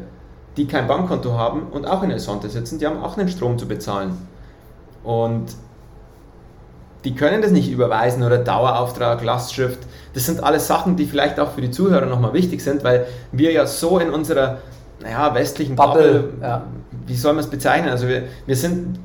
die 0.58 0.68
kein 0.68 0.88
Bankkonto 0.88 1.38
haben 1.38 1.68
und 1.72 1.86
auch 1.86 2.04
in 2.04 2.12
El 2.12 2.20
Sonte 2.20 2.50
sitzen, 2.50 2.80
die 2.80 2.88
haben 2.88 3.02
auch 3.02 3.18
einen 3.18 3.30
Strom 3.30 3.58
zu 3.58 3.68
bezahlen. 3.68 4.18
Und 5.04 5.56
die 7.04 7.16
können 7.16 7.42
das 7.42 7.52
nicht 7.52 7.72
überweisen 7.72 8.24
oder 8.24 8.38
Dauerauftrag, 8.38 9.24
Lastschrift. 9.24 9.80
Das 10.14 10.26
sind 10.26 10.44
alles 10.44 10.68
Sachen, 10.68 10.96
die 10.96 11.06
vielleicht 11.06 11.40
auch 11.40 11.52
für 11.52 11.62
die 11.62 11.72
Zuhörer 11.72 12.06
nochmal 12.06 12.34
wichtig 12.34 12.62
sind, 12.62 12.84
weil 12.84 13.06
wir 13.32 13.52
ja 13.52 13.66
so 13.66 14.00
in 14.00 14.10
unserer 14.10 14.58
naja, 15.02 15.34
westlichen 15.34 15.76
Bubble, 15.76 16.20
Bubble 16.20 16.34
ja. 16.42 16.64
wie 17.08 17.16
soll 17.16 17.34
man 17.34 17.44
es 17.44 17.50
bezeichnen? 17.50 17.90
Also 17.90 18.08
wir, 18.08 18.24
wir 18.46 18.56
sind, 18.56 19.00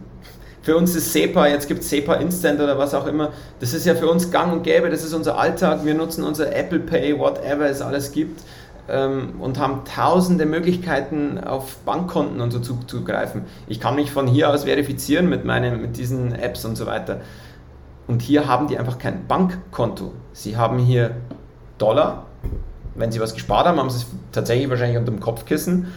für 0.63 0.77
uns 0.77 0.97
ist 0.97 1.13
SEPA, 1.13 1.47
jetzt 1.49 1.69
gibt 1.69 1.83
es 1.83 1.91
SEPA 1.91 2.15
Instant 2.15 2.61
oder 2.61 2.79
was 2.79 2.95
auch 2.95 3.07
immer, 3.07 3.31
das 3.61 3.75
ist 3.75 3.87
ja 3.87 3.95
für 3.95 4.09
uns 4.09 4.31
gang 4.31 4.53
und 4.53 4.63
gäbe, 4.63 4.91
das 4.91 5.05
ist 5.05 5.13
unser 5.13 5.39
Alltag, 5.39 5.85
wir 5.85 5.95
nutzen 5.95 6.25
unser 6.25 6.55
Apple 6.55 6.81
Pay, 6.81 7.19
whatever 7.19 7.67
es 7.67 7.81
alles 7.81 8.11
gibt 8.11 8.41
ähm, 8.89 9.35
und 9.41 9.59
haben 9.59 9.83
tausende 9.85 10.47
Möglichkeiten 10.47 11.39
auf 11.39 11.77
Bankkonten 11.79 12.41
und 12.41 12.51
so 12.51 12.59
zuzugreifen. 12.59 13.43
Ich 13.67 13.81
kann 13.81 13.95
mich 13.95 14.11
von 14.11 14.27
hier 14.27 14.51
aus 14.51 14.65
verifizieren 14.65 15.29
mit, 15.29 15.45
meinen, 15.45 15.81
mit 15.81 15.97
diesen 15.97 16.35
Apps 16.35 16.65
und 16.65 16.77
so 16.77 16.87
weiter. 16.87 17.21
Und 18.07 18.23
hier 18.23 18.47
haben 18.47 18.69
die 18.69 18.79
einfach 18.79 18.99
kein 18.99 19.27
Bankkonto. 19.27 20.13
Sie 20.33 20.57
haben 20.57 20.79
hier 20.79 21.17
Dollar. 21.79 22.27
Wenn 22.95 23.11
sie 23.11 23.21
was 23.21 23.35
gespart 23.35 23.67
haben, 23.67 23.79
haben 23.79 23.91
sie 23.91 23.99
es 23.99 24.07
tatsächlich 24.31 24.69
wahrscheinlich 24.69 24.99
unter 24.99 25.11
dem 25.11 25.21
Kopfkissen. 25.21 25.89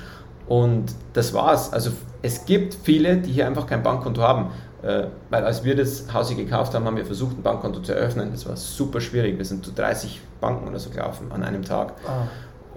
Und 0.47 0.95
das 1.13 1.33
war's. 1.33 1.73
Also 1.73 1.91
es 2.21 2.45
gibt 2.45 2.73
viele, 2.73 3.17
die 3.17 3.31
hier 3.31 3.45
einfach 3.45 3.67
kein 3.67 3.83
Bankkonto 3.83 4.21
haben. 4.21 4.51
Äh, 4.83 5.07
weil 5.29 5.43
als 5.43 5.63
wir 5.63 5.75
das 5.75 6.13
Haus 6.13 6.29
hier 6.29 6.37
gekauft 6.37 6.73
haben, 6.73 6.85
haben 6.85 6.97
wir 6.97 7.05
versucht, 7.05 7.37
ein 7.37 7.43
Bankkonto 7.43 7.81
zu 7.81 7.93
eröffnen. 7.93 8.29
Das 8.31 8.47
war 8.47 8.55
super 8.55 9.01
schwierig. 9.01 9.37
Wir 9.37 9.45
sind 9.45 9.65
zu 9.65 9.71
30 9.71 10.21
Banken 10.39 10.67
oder 10.67 10.79
so 10.79 10.89
gelaufen 10.89 11.31
an 11.31 11.43
einem 11.43 11.63
Tag. 11.63 11.93
Ah. 12.07 12.27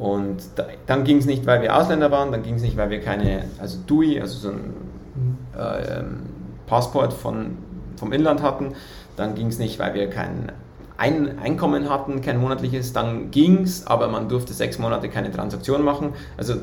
Und 0.00 0.38
da, 0.56 0.66
dann 0.86 1.04
ging 1.04 1.18
es 1.18 1.26
nicht, 1.26 1.44
weil 1.44 1.60
wir 1.60 1.76
Ausländer 1.76 2.10
waren, 2.10 2.32
dann 2.32 2.42
ging 2.42 2.54
es 2.54 2.62
nicht, 2.62 2.76
weil 2.78 2.88
wir 2.88 3.00
keine, 3.00 3.44
also 3.58 3.78
DUI, 3.86 4.18
also 4.20 4.38
so 4.38 4.48
ein 4.48 4.72
mhm. 5.14 5.36
äh, 5.58 5.98
ähm, 5.98 6.22
Passport 6.66 7.12
von, 7.12 7.58
vom 7.96 8.12
Inland 8.12 8.42
hatten, 8.42 8.74
dann 9.20 9.34
ging 9.34 9.48
es 9.48 9.58
nicht, 9.58 9.78
weil 9.78 9.94
wir 9.94 10.10
kein 10.10 10.52
ein 10.96 11.38
Einkommen 11.38 11.88
hatten, 11.88 12.20
kein 12.20 12.38
monatliches, 12.38 12.92
dann 12.92 13.30
ging 13.30 13.62
es, 13.62 13.86
aber 13.86 14.08
man 14.08 14.28
durfte 14.28 14.52
sechs 14.52 14.78
Monate 14.78 15.08
keine 15.08 15.30
Transaktion 15.30 15.82
machen. 15.82 16.12
Also 16.36 16.56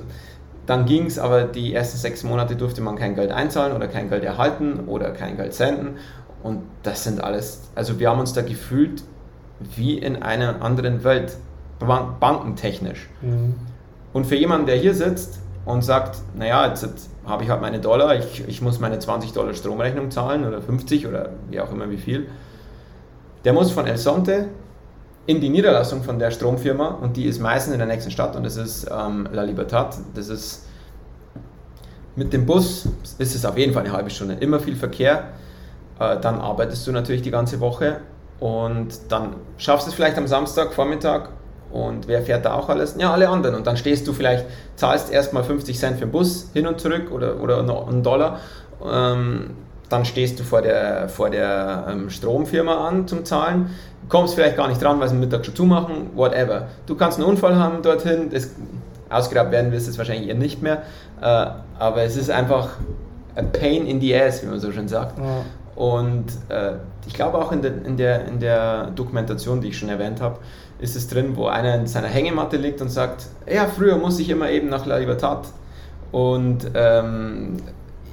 dann 0.68 0.86
ging 0.86 1.08
es, 1.08 1.18
aber 1.18 1.45
die 1.45 1.74
ersten 1.74 1.97
sechs 1.97 2.24
Monate 2.24 2.55
durfte 2.55 2.82
man 2.82 2.97
kein 2.97 3.16
Geld 3.16 3.32
einzahlen 3.32 3.76
oder 3.76 3.88
kein 3.88 4.10
Geld 4.10 4.24
erhalten 4.24 4.82
oder 4.86 5.10
kein 5.10 5.38
Geld 5.38 5.55
senden. 5.55 5.95
Und 6.43 6.62
das 6.84 7.03
sind 7.03 7.24
alles, 7.24 7.64
also 7.74 7.99
wir 7.99 8.12
haben 8.12 8.20
uns 8.20 8.34
da 8.34 8.43
gefühlt 8.43 9.01
wie 9.76 9.97
in 9.97 10.22
einer 10.22 10.62
anderen 10.62 11.03
Welt, 11.03 11.36
bankentechnisch. 11.80 13.10
Mhm. 13.22 13.55
Und 14.14 14.26
für 14.26 14.36
jemanden, 14.36 14.68
der 14.68 14.76
hier 14.76 14.93
sitzt 14.93 15.39
und 15.66 15.84
sagt, 15.84 16.18
naja, 16.36 16.68
jetzt, 16.68 16.84
jetzt 16.84 17.10
habe 17.26 17.43
ich 17.43 17.49
halt 17.49 17.62
meine 17.62 17.80
Dollar, 17.80 18.16
ich, 18.16 18.47
ich 18.47 18.62
muss 18.62 18.80
meine 18.80 18.99
20 18.99 19.34
Dollar 19.34 19.55
Stromrechnung 19.55 20.12
zahlen 20.12 20.45
oder 20.45 20.62
50 20.62 21.08
oder 21.08 21.30
wie 21.49 21.60
auch 21.60 21.72
immer 21.72 21.89
wie 21.89 21.97
viel, 21.97 22.28
der 23.43 23.53
muss 23.53 23.71
von 23.71 23.88
El 23.88 23.97
Sonte 23.97 24.49
in 25.25 25.41
die 25.41 25.49
Niederlassung 25.49 26.03
von 26.03 26.19
der 26.19 26.31
Stromfirma 26.31 26.88
und 27.01 27.17
die 27.17 27.25
ist 27.25 27.39
meistens 27.39 27.73
in 27.73 27.79
der 27.79 27.88
nächsten 27.88 28.11
Stadt 28.11 28.35
und 28.35 28.43
das 28.43 28.57
ist 28.57 28.88
ähm, 28.89 29.27
La 29.31 29.43
Libertad. 29.43 29.97
Das 30.15 30.29
ist 30.29 30.65
mit 32.15 32.33
dem 32.33 32.45
Bus 32.45 32.88
ist 33.19 33.35
es 33.35 33.45
auf 33.45 33.57
jeden 33.57 33.73
Fall 33.73 33.83
eine 33.83 33.93
halbe 33.93 34.09
Stunde, 34.09 34.35
immer 34.35 34.59
viel 34.59 34.75
Verkehr. 34.75 35.29
Äh, 35.99 36.19
dann 36.19 36.39
arbeitest 36.39 36.88
du 36.88 36.91
natürlich 36.91 37.21
die 37.21 37.31
ganze 37.31 37.59
Woche 37.59 37.97
und 38.39 38.88
dann 39.09 39.35
schaffst 39.57 39.88
du 39.88 39.91
es 39.91 39.95
vielleicht 39.95 40.17
am 40.17 40.27
Samstag 40.27 40.73
Vormittag 40.73 41.29
und 41.71 42.07
wer 42.07 42.21
fährt 42.21 42.45
da 42.45 42.53
auch 42.53 42.69
alles? 42.69 42.95
Ja, 42.97 43.11
alle 43.11 43.29
anderen. 43.29 43.55
Und 43.55 43.67
dann 43.67 43.77
stehst 43.77 44.07
du 44.07 44.13
vielleicht, 44.13 44.45
zahlst 44.75 45.11
erstmal 45.11 45.43
50 45.43 45.77
Cent 45.77 45.95
für 45.95 46.05
den 46.05 46.11
Bus 46.11 46.49
hin 46.53 46.65
und 46.65 46.79
zurück 46.79 47.11
oder, 47.11 47.41
oder 47.41 47.59
einen 47.59 48.03
Dollar. 48.03 48.39
Ähm, 48.85 49.51
dann 49.89 50.05
stehst 50.05 50.39
du 50.39 50.43
vor 50.43 50.61
der, 50.61 51.09
vor 51.09 51.29
der 51.29 51.88
ähm, 51.89 52.09
Stromfirma 52.09 52.88
an 52.88 53.07
zum 53.07 53.25
Zahlen, 53.25 53.69
kommst 54.09 54.35
vielleicht 54.35 54.57
gar 54.57 54.67
nicht 54.67 54.81
dran, 54.81 54.99
weil 54.99 55.09
sie 55.09 55.15
Mittag 55.15 55.45
schon 55.45 55.55
zumachen, 55.55 56.09
whatever. 56.15 56.67
Du 56.85 56.95
kannst 56.95 57.19
einen 57.19 57.27
Unfall 57.27 57.55
haben 57.57 57.81
dorthin, 57.81 58.29
das, 58.29 58.51
ausgegraben 59.09 59.51
werden 59.51 59.71
wirst 59.71 59.88
es 59.88 59.97
wahrscheinlich 59.97 60.27
eher 60.27 60.35
nicht 60.35 60.61
mehr, 60.61 60.83
äh, 61.21 61.47
aber 61.79 62.03
es 62.03 62.17
ist 62.17 62.29
einfach 62.29 62.69
a 63.35 63.41
pain 63.41 63.85
in 63.85 64.01
the 64.01 64.15
ass, 64.15 64.43
wie 64.43 64.47
man 64.47 64.59
so 64.59 64.71
schön 64.71 64.88
sagt. 64.88 65.17
Ja. 65.17 65.43
Und 65.75 66.25
äh, 66.49 66.73
ich 67.05 67.13
glaube 67.13 67.38
auch 67.38 67.51
in 67.51 67.61
der, 67.61 67.85
in, 67.85 67.97
der, 67.97 68.25
in 68.25 68.39
der 68.39 68.88
Dokumentation, 68.88 69.61
die 69.61 69.69
ich 69.69 69.77
schon 69.77 69.89
erwähnt 69.89 70.21
habe, 70.21 70.39
ist 70.79 70.95
es 70.95 71.07
drin, 71.07 71.35
wo 71.35 71.47
einer 71.47 71.75
in 71.75 71.88
seiner 71.88 72.07
Hängematte 72.07 72.57
liegt 72.57 72.81
und 72.81 72.89
sagt, 72.89 73.27
ja, 73.51 73.67
früher 73.67 73.97
musste 73.97 74.21
ich 74.21 74.29
immer 74.29 74.49
eben 74.49 74.69
nach 74.69 74.85
La 74.85 74.97
Libertad 74.97 75.47
und 76.11 76.69
ähm, 76.73 77.57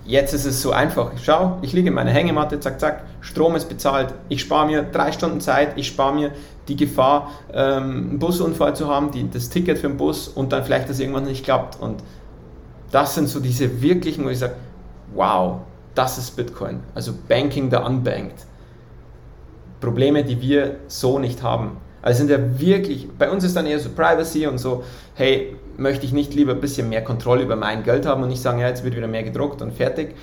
Jetzt 0.06 0.34
ist 0.34 0.44
es 0.44 0.60
so 0.60 0.70
einfach. 0.70 1.12
Schau, 1.22 1.58
ich 1.62 1.72
liege 1.72 1.88
in 1.88 1.94
meiner 1.94 2.10
Hängematte, 2.10 2.60
zack, 2.60 2.78
zack, 2.78 3.04
Strom 3.20 3.56
ist 3.56 3.68
bezahlt. 3.68 4.12
Ich 4.28 4.42
spare 4.42 4.66
mir 4.66 4.82
drei 4.82 5.12
Stunden 5.12 5.40
Zeit, 5.40 5.72
ich 5.76 5.86
spare 5.86 6.14
mir 6.14 6.32
die 6.68 6.76
Gefahr, 6.76 7.30
ähm, 7.52 8.10
einen 8.10 8.18
Busunfall 8.18 8.76
zu 8.76 8.88
haben, 8.88 9.10
die, 9.10 9.30
das 9.30 9.48
Ticket 9.48 9.78
für 9.78 9.88
den 9.88 9.96
Bus 9.96 10.28
und 10.28 10.52
dann 10.52 10.64
vielleicht, 10.64 10.90
dass 10.90 11.00
irgendwann 11.00 11.24
nicht 11.24 11.44
klappt. 11.44 11.80
Und 11.80 12.02
das 12.90 13.14
sind 13.14 13.28
so 13.28 13.40
diese 13.40 13.80
wirklichen, 13.80 14.24
wo 14.24 14.28
ich 14.28 14.38
sage, 14.38 14.54
wow, 15.14 15.60
das 15.94 16.18
ist 16.18 16.36
Bitcoin. 16.36 16.80
Also 16.94 17.14
Banking 17.28 17.70
the 17.70 17.76
Unbanked. 17.76 18.46
Probleme, 19.80 20.22
die 20.22 20.40
wir 20.40 20.76
so 20.86 21.18
nicht 21.18 21.42
haben. 21.42 21.78
Also 22.02 22.18
sind 22.18 22.30
ja 22.30 22.38
wirklich, 22.60 23.08
bei 23.18 23.30
uns 23.30 23.44
ist 23.44 23.56
dann 23.56 23.66
eher 23.66 23.80
so 23.80 23.88
Privacy 23.88 24.46
und 24.46 24.58
so, 24.58 24.84
hey, 25.14 25.56
möchte 25.76 26.06
ich 26.06 26.12
nicht 26.12 26.34
lieber 26.34 26.52
ein 26.52 26.60
bisschen 26.60 26.88
mehr 26.88 27.02
Kontrolle 27.02 27.42
über 27.42 27.56
mein 27.56 27.82
Geld 27.82 28.06
haben 28.06 28.22
und 28.22 28.28
nicht 28.28 28.42
sagen, 28.42 28.58
ja, 28.58 28.68
jetzt 28.68 28.84
wird 28.84 28.96
wieder 28.96 29.08
mehr 29.08 29.22
gedruckt 29.22 29.62
und 29.62 29.72
fertig. 29.72 30.14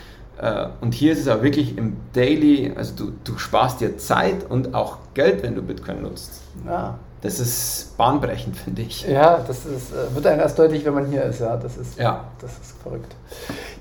Äh, 0.42 0.68
und 0.82 0.94
hier 0.94 1.14
ist 1.14 1.20
es 1.20 1.28
auch 1.28 1.44
wirklich 1.44 1.78
im 1.78 1.98
Daily, 2.14 2.74
also 2.76 2.96
du, 2.96 3.12
du 3.24 3.38
sparst 3.38 3.82
dir 3.82 3.98
Zeit 3.98 4.50
und 4.50 4.74
auch 4.74 4.98
Geld, 5.14 5.44
wenn 5.44 5.56
du 5.56 5.62
Bitcoin 5.62 6.02
nutzt. 6.02 6.42
Ja. 6.66 6.98
Das 7.22 7.40
ist 7.40 7.96
bahnbrechend, 7.98 8.58
finde 8.58 8.82
ich. 8.82 9.08
Ja, 9.08 9.40
das 9.46 9.66
ist, 9.66 9.92
äh, 9.94 10.16
wird 10.16 10.26
einem 10.26 10.40
erst 10.40 10.58
deutlich, 10.58 10.84
wenn 10.86 10.96
man 10.96 11.06
hier 11.06 11.22
ist. 11.24 11.40
Ja, 11.40 11.56
das 11.56 11.78
ist, 11.78 12.00
ja. 12.00 12.26
Das 12.40 12.52
ist 12.54 12.82
verrückt. 12.82 13.14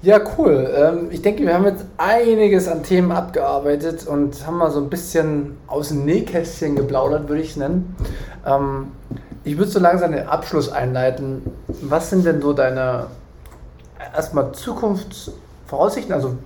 Ja, 0.02 0.20
cool. 0.36 0.70
Ähm, 0.76 1.08
ich 1.10 1.22
denke, 1.22 1.46
wir 1.46 1.54
haben 1.54 1.64
jetzt 1.64 1.86
einiges 1.96 2.68
an 2.68 2.82
Themen 2.82 3.12
abgearbeitet 3.12 4.06
und 4.06 4.46
haben 4.46 4.58
mal 4.58 4.70
so 4.70 4.80
ein 4.80 4.90
bisschen 4.90 5.56
aus 5.68 5.88
dem 5.88 6.04
Nähkästchen 6.04 6.76
geplaudert, 6.76 7.30
würde 7.30 7.40
ich 7.40 7.52
es 7.52 7.56
nennen. 7.56 7.96
Ich 9.44 9.56
würde 9.56 9.70
so 9.70 9.78
langsam 9.78 10.12
den 10.12 10.26
Abschluss 10.26 10.70
einleiten. 10.70 11.42
Was 11.82 12.10
sind 12.10 12.26
denn 12.26 12.42
so 12.42 12.52
deine 12.52 13.06
erstmal 14.14 14.52
Zukunftsvoraussichten? 14.52 16.12
Also, 16.12 16.36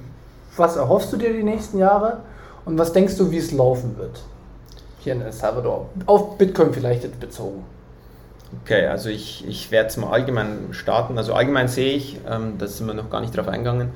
was 0.57 0.77
erhoffst 0.77 1.13
du 1.13 1.17
dir 1.17 1.33
die 1.33 1.43
nächsten 1.43 1.79
Jahre 1.79 2.19
und 2.65 2.79
was 2.79 2.93
denkst 2.93 3.17
du, 3.17 3.31
wie 3.31 3.39
es 3.39 3.51
laufen 3.53 3.99
wird? 3.99 4.21
hier 5.05 5.13
in 5.13 5.21
El 5.21 5.33
Salvador. 5.33 5.91
Auf 6.07 6.37
Bitcoin 6.39 6.73
vielleicht 6.73 7.05
jetzt 7.05 7.21
bezogen. 7.21 7.65
Okay, 8.63 8.87
also 8.87 9.11
ich, 9.11 9.47
ich 9.47 9.71
werde 9.71 9.89
es 9.89 9.97
mal 9.97 10.11
allgemein 10.11 10.69
starten. 10.73 11.19
Also 11.19 11.35
allgemein 11.35 11.69
sehe 11.69 11.95
ich, 11.95 12.21
ähm, 12.29 12.55
da 12.59 12.67
sind 12.67 12.87
wir 12.87 12.95
noch 12.95 13.11
gar 13.11 13.21
nicht 13.21 13.37
drauf 13.37 13.49
eingegangen, 13.49 13.91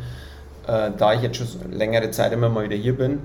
äh, 0.66 0.90
da 0.96 1.14
ich 1.14 1.22
jetzt 1.22 1.36
schon 1.36 1.72
längere 1.72 2.10
Zeit 2.10 2.32
immer 2.32 2.48
mal 2.48 2.64
wieder 2.64 2.76
hier 2.76 2.96
bin. 2.96 3.20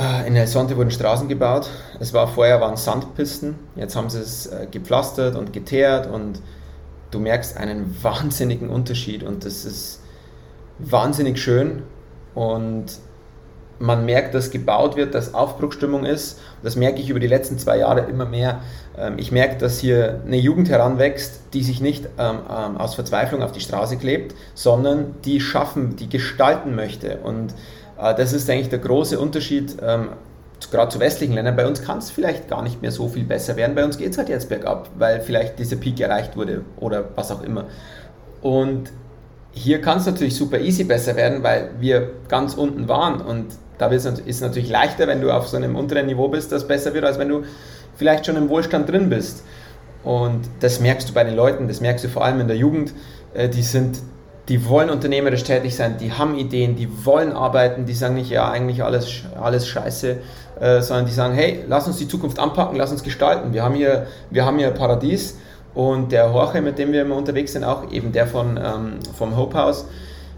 Äh, 0.00 0.26
in 0.26 0.34
El 0.34 0.46
Sonte 0.46 0.76
wurden 0.76 0.90
Straßen 0.90 1.28
gebaut. 1.28 1.68
Es 1.98 2.14
war 2.14 2.26
vorher 2.26 2.60
waren 2.60 2.76
Sandpisten, 2.76 3.56
jetzt 3.76 3.96
haben 3.96 4.08
sie 4.08 4.20
es 4.20 4.46
äh, 4.46 4.66
gepflastert 4.70 5.36
und 5.36 5.52
geteert 5.52 6.06
und 6.06 6.40
du 7.10 7.18
merkst 7.18 7.56
einen 7.56 7.94
wahnsinnigen 8.02 8.70
Unterschied 8.70 9.22
und 9.22 9.44
das 9.44 9.64
ist 9.66 10.00
wahnsinnig 10.78 11.38
schön 11.38 11.82
und 12.34 12.86
man 13.78 14.04
merkt, 14.04 14.34
dass 14.34 14.50
gebaut 14.50 14.96
wird, 14.96 15.14
dass 15.14 15.32
Aufbruchstimmung 15.32 16.04
ist. 16.04 16.38
Das 16.62 16.76
merke 16.76 17.00
ich 17.00 17.08
über 17.08 17.18
die 17.18 17.26
letzten 17.26 17.58
zwei 17.58 17.78
Jahre 17.78 18.00
immer 18.02 18.26
mehr. 18.26 18.60
Ähm, 18.96 19.14
ich 19.18 19.32
merke, 19.32 19.56
dass 19.58 19.80
hier 19.80 20.22
eine 20.26 20.36
Jugend 20.36 20.68
heranwächst, 20.68 21.40
die 21.54 21.62
sich 21.62 21.80
nicht 21.80 22.06
ähm, 22.18 22.38
ähm, 22.48 22.76
aus 22.76 22.94
Verzweiflung 22.94 23.42
auf 23.42 23.52
die 23.52 23.60
Straße 23.60 23.96
klebt, 23.96 24.34
sondern 24.54 25.14
die 25.24 25.40
schaffen, 25.40 25.96
die 25.96 26.08
gestalten 26.08 26.74
möchte. 26.74 27.18
Und 27.18 27.54
das 28.00 28.32
ist 28.32 28.48
eigentlich 28.48 28.70
der 28.70 28.78
große 28.78 29.18
Unterschied, 29.18 29.76
gerade 29.78 30.90
zu 30.90 31.00
westlichen 31.00 31.34
Ländern. 31.34 31.56
Bei 31.56 31.66
uns 31.66 31.82
kann 31.82 31.98
es 31.98 32.10
vielleicht 32.10 32.48
gar 32.48 32.62
nicht 32.62 32.82
mehr 32.82 32.92
so 32.92 33.08
viel 33.08 33.24
besser 33.24 33.56
werden. 33.56 33.74
Bei 33.74 33.84
uns 33.84 33.98
geht 33.98 34.12
es 34.12 34.18
halt 34.18 34.28
jetzt 34.28 34.48
bergab, 34.48 34.88
weil 34.98 35.20
vielleicht 35.20 35.58
dieser 35.58 35.76
Peak 35.76 36.00
erreicht 36.00 36.36
wurde 36.36 36.64
oder 36.78 37.10
was 37.14 37.30
auch 37.30 37.42
immer. 37.42 37.64
Und 38.42 38.90
hier 39.52 39.80
kann 39.80 39.98
es 39.98 40.06
natürlich 40.06 40.36
super 40.36 40.60
easy 40.60 40.84
besser 40.84 41.16
werden, 41.16 41.42
weil 41.42 41.70
wir 41.80 42.10
ganz 42.28 42.54
unten 42.54 42.88
waren 42.88 43.20
und 43.20 43.46
da 43.78 43.86
ist 43.86 44.04
es 44.04 44.40
natürlich 44.42 44.68
leichter, 44.68 45.06
wenn 45.06 45.22
du 45.22 45.30
auf 45.30 45.48
so 45.48 45.56
einem 45.56 45.74
unteren 45.74 46.06
Niveau 46.06 46.28
bist, 46.28 46.52
dass 46.52 46.62
es 46.62 46.68
besser 46.68 46.92
wird, 46.92 47.04
als 47.04 47.18
wenn 47.18 47.30
du 47.30 47.44
vielleicht 47.96 48.26
schon 48.26 48.36
im 48.36 48.50
Wohlstand 48.50 48.90
drin 48.90 49.08
bist. 49.08 49.42
Und 50.04 50.42
das 50.60 50.80
merkst 50.80 51.08
du 51.08 51.14
bei 51.14 51.24
den 51.24 51.34
Leuten, 51.34 51.66
das 51.66 51.80
merkst 51.80 52.04
du 52.04 52.08
vor 52.08 52.24
allem 52.24 52.40
in 52.40 52.48
der 52.48 52.58
Jugend, 52.58 52.92
äh, 53.32 53.48
die 53.48 53.62
sind, 53.62 53.98
die 54.50 54.68
wollen 54.68 54.90
unternehmerisch 54.90 55.44
tätig 55.44 55.76
sein, 55.76 55.96
die 55.98 56.12
haben 56.12 56.36
Ideen, 56.36 56.74
die 56.74 57.06
wollen 57.06 57.32
arbeiten, 57.32 57.86
die 57.86 57.94
sagen 57.94 58.16
nicht, 58.16 58.30
ja, 58.30 58.50
eigentlich 58.50 58.82
alles, 58.82 59.22
alles 59.40 59.68
scheiße, 59.68 60.16
äh, 60.58 60.80
sondern 60.82 61.06
die 61.06 61.12
sagen, 61.12 61.34
hey, 61.34 61.64
lass 61.68 61.86
uns 61.86 61.98
die 61.98 62.08
Zukunft 62.08 62.40
anpacken, 62.40 62.76
lass 62.76 62.90
uns 62.90 63.04
gestalten. 63.04 63.52
Wir 63.52 63.62
haben 63.62 63.76
hier, 63.76 64.08
wir 64.28 64.44
haben 64.44 64.58
hier 64.58 64.72
Paradies 64.72 65.38
und 65.72 66.10
der 66.10 66.24
Jorge, 66.26 66.62
mit 66.62 66.80
dem 66.80 66.90
wir 66.90 67.02
immer 67.02 67.14
unterwegs 67.14 67.52
sind, 67.52 67.62
auch 67.62 67.92
eben 67.92 68.10
der 68.10 68.26
von, 68.26 68.56
ähm, 68.56 68.98
vom 69.16 69.36
Hope 69.36 69.56
House, 69.56 69.84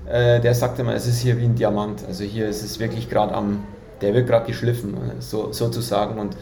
äh, 0.06 0.40
der 0.40 0.54
sagt 0.54 0.78
immer, 0.78 0.94
es 0.94 1.06
ist 1.06 1.20
hier 1.20 1.38
wie 1.38 1.44
ein 1.44 1.54
Diamant. 1.54 2.04
Also 2.06 2.24
hier 2.24 2.48
ist 2.48 2.62
es 2.62 2.78
wirklich 2.78 3.08
gerade 3.08 3.34
am, 3.34 3.64
der 4.02 4.12
wird 4.12 4.26
gerade 4.26 4.44
geschliffen, 4.44 4.94
so, 5.20 5.52
sozusagen. 5.52 6.18
Und 6.18 6.36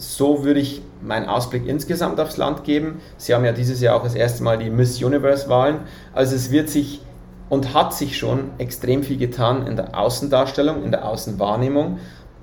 so 0.00 0.44
würde 0.44 0.60
ich 0.60 0.80
meinen 1.02 1.26
Ausblick 1.26 1.66
insgesamt 1.66 2.18
aufs 2.20 2.38
Land 2.38 2.64
geben. 2.64 3.00
Sie 3.18 3.34
haben 3.34 3.44
ja 3.44 3.52
dieses 3.52 3.82
Jahr 3.82 3.96
auch 3.96 4.02
das 4.02 4.14
erste 4.14 4.42
Mal 4.42 4.56
die 4.56 4.70
Miss 4.70 5.02
Universe-Wahlen. 5.02 5.80
Also 6.14 6.34
es 6.34 6.50
wird 6.50 6.70
sich 6.70 7.02
und 7.50 7.74
hat 7.74 7.92
sich 7.92 8.16
schon 8.16 8.50
extrem 8.56 9.02
viel 9.02 9.18
getan 9.18 9.66
in 9.66 9.76
der 9.76 9.98
Außendarstellung, 9.98 10.82
in 10.84 10.90
der 10.90 11.06
Außenwahrnehmung. 11.06 11.98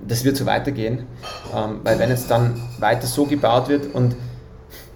Das 0.08 0.24
wird 0.24 0.38
so 0.38 0.46
weitergehen, 0.46 1.08
ähm, 1.56 1.80
weil 1.84 1.98
wenn 1.98 2.12
es 2.12 2.28
dann 2.28 2.62
weiter 2.78 3.08
so 3.08 3.26
gebaut 3.26 3.70
wird 3.70 3.96
und 3.96 4.16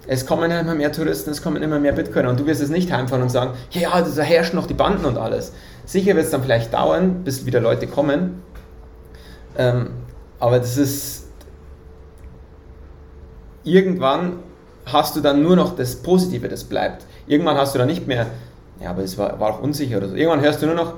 es 0.06 0.24
kommen 0.24 0.48
immer 0.52 0.76
mehr 0.76 0.92
Touristen, 0.92 1.30
es 1.30 1.42
kommen 1.42 1.62
immer 1.62 1.80
mehr 1.80 1.92
Bitcoiner 1.92 2.28
und 2.28 2.38
du 2.38 2.46
wirst 2.46 2.62
es 2.62 2.70
nicht 2.70 2.92
heimfahren 2.92 3.22
und 3.22 3.30
sagen, 3.30 3.54
ja, 3.70 4.00
da 4.00 4.22
herrschen 4.22 4.54
noch 4.54 4.68
die 4.68 4.74
Banden 4.74 5.04
und 5.04 5.18
alles. 5.18 5.52
Sicher 5.84 6.14
wird 6.14 6.26
es 6.26 6.30
dann 6.30 6.42
vielleicht 6.42 6.72
dauern, 6.72 7.24
bis 7.24 7.44
wieder 7.44 7.60
Leute 7.60 7.88
kommen, 7.88 8.42
ähm, 9.58 9.90
aber 10.38 10.60
das 10.60 10.76
ist 10.76 11.21
irgendwann 13.64 14.34
hast 14.86 15.16
du 15.16 15.20
dann 15.20 15.42
nur 15.42 15.56
noch 15.56 15.76
das 15.76 15.96
Positive, 15.96 16.48
das 16.48 16.64
bleibt. 16.64 17.04
Irgendwann 17.26 17.56
hast 17.56 17.74
du 17.74 17.78
dann 17.78 17.88
nicht 17.88 18.06
mehr, 18.06 18.26
ja, 18.80 18.90
aber 18.90 19.02
es 19.02 19.16
war, 19.16 19.38
war 19.38 19.54
auch 19.54 19.62
unsicher 19.62 19.98
oder 19.98 20.08
so. 20.08 20.16
Irgendwann 20.16 20.40
hörst 20.40 20.60
du 20.62 20.66
nur 20.66 20.74
noch, 20.74 20.94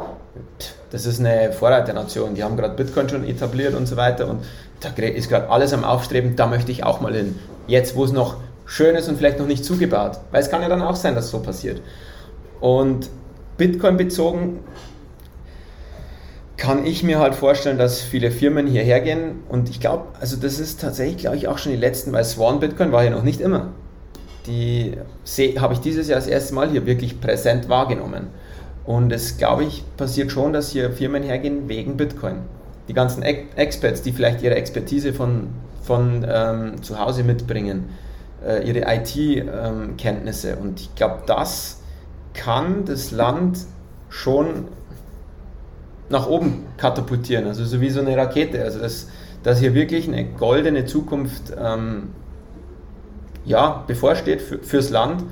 das 0.91 1.07
ist 1.07 1.21
eine 1.21 1.53
Vorreiternation, 1.53 2.35
die 2.35 2.43
haben 2.43 2.57
gerade 2.57 2.75
Bitcoin 2.75 3.09
schon 3.09 3.25
etabliert 3.25 3.75
und 3.75 3.87
so 3.87 3.97
weiter 3.97 4.29
und 4.29 4.45
da 4.81 4.91
ist 5.03 5.29
gerade 5.29 5.49
alles 5.51 5.73
am 5.73 5.85
Aufstreben, 5.85 6.37
da 6.37 6.47
möchte 6.47 6.73
ich 6.73 6.85
auch 6.85 7.01
mal 7.01 7.15
hin. 7.15 7.39
Jetzt, 7.67 7.97
wo 7.97 8.05
es 8.05 8.12
noch 8.12 8.37
schön 8.67 8.95
ist 8.97 9.09
und 9.09 9.17
vielleicht 9.17 9.39
noch 9.39 9.47
nicht 9.47 9.65
zugebaut, 9.65 10.19
weil 10.31 10.41
es 10.41 10.51
kann 10.51 10.62
ja 10.62 10.69
dann 10.69 10.83
auch 10.83 10.97
sein, 10.97 11.15
dass 11.15 11.31
so 11.31 11.41
passiert. 11.41 11.81
Und 12.61 13.11
Bitcoin 13.57 13.97
bezogen 13.97 14.61
kann 16.57 16.87
ich 16.87 17.03
mir 17.03 17.19
halt 17.19 17.35
vorstellen, 17.35 17.79
dass 17.79 18.01
viele 18.01 18.31
Firmen 18.31 18.67
hierher 18.67 19.01
gehen 19.01 19.43
und 19.49 19.69
ich 19.69 19.81
glaube, 19.81 20.05
also 20.21 20.37
das 20.37 20.61
ist 20.61 20.81
tatsächlich, 20.81 21.19
glaube 21.19 21.37
ich, 21.37 21.49
auch 21.49 21.59
schon 21.59 21.73
die 21.73 21.79
letzten, 21.79 22.13
weil 22.13 22.25
Swan 22.25 22.61
Bitcoin 22.61 22.93
war 22.93 23.05
ja 23.05 23.11
noch 23.11 23.25
nicht 23.25 23.41
immer. 23.41 23.73
Die 24.47 24.97
habe 25.59 25.75
ich 25.75 25.81
dieses 25.81 26.09
Jahr 26.09 26.19
das 26.19 26.29
erste 26.29 26.55
Mal 26.55 26.71
hier 26.71 26.87
wirklich 26.87 27.21
präsent 27.21 27.69
wahrgenommen. 27.69 28.29
Und 28.85 29.11
es, 29.13 29.39
glaube 29.39 29.65
ich, 29.65 29.83
passiert 29.97 30.31
schon, 30.31 30.53
dass 30.53 30.71
hier 30.71 30.93
Firmen 30.93 31.23
hergehen 31.23 31.69
wegen 31.69 31.97
Bitcoin. 31.97 32.43
Die 32.87 32.93
ganzen 32.93 33.23
Experts, 33.23 34.03
die 34.03 34.13
vielleicht 34.13 34.43
ihre 34.43 34.57
Expertise 34.57 35.15
von, 35.15 35.49
von 35.83 36.27
ähm, 36.29 36.83
zu 36.83 36.99
Hause 36.99 37.25
mitbringen, 37.25 37.89
äh, 38.47 38.69
ihre 38.69 38.81
IT-Kenntnisse. 38.95 40.51
Ähm, 40.51 40.59
und 40.61 40.81
ich 40.81 40.95
glaube, 40.95 41.23
das 41.27 41.81
kann 42.35 42.85
das 42.85 43.11
Land 43.11 43.61
schon 44.11 44.69
nach 46.09 46.27
oben 46.27 46.67
katapultieren, 46.77 47.47
also 47.47 47.65
so 47.65 47.81
wie 47.81 47.91
so 47.91 48.01
eine 48.01 48.17
Rakete. 48.17 48.63
Also 48.63 48.79
dass, 48.81 49.09
dass 49.43 49.59
hier 49.59 49.75
wirklich 49.75 50.09
eine 50.09 50.25
goldene 50.25 50.85
Zukunft 50.85 51.53
ähm, 51.59 52.11
ja, 53.45 53.85
bevorsteht 53.87 54.43
für, 54.43 54.59
fürs 54.59 54.91
Land, 54.91 55.25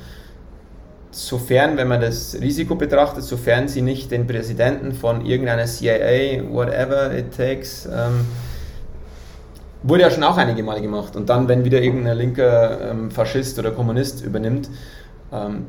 sofern, 1.11 1.77
wenn 1.77 1.89
man 1.89 2.01
das 2.01 2.39
Risiko 2.41 2.75
betrachtet, 2.75 3.25
sofern 3.25 3.69
sie 3.69 3.83
nicht 3.83 4.11
den 4.11 4.27
Präsidenten 4.27 4.93
von 4.93 5.25
irgendeiner 5.25 5.67
CIA, 5.67 6.43
whatever 6.51 7.17
it 7.17 7.37
takes, 7.37 7.87
ähm, 7.87 8.27
wurde 9.83 10.03
ja 10.03 10.11
schon 10.11 10.23
auch 10.23 10.37
einige 10.37 10.63
Male 10.63 10.81
gemacht. 10.81 11.17
Und 11.17 11.29
dann, 11.29 11.49
wenn 11.49 11.65
wieder 11.65 11.83
irgendein 11.83 12.17
linker 12.17 12.91
ähm, 12.91 13.11
Faschist 13.11 13.59
oder 13.59 13.73
Kommunist 13.73 14.25
übernimmt, 14.25 14.71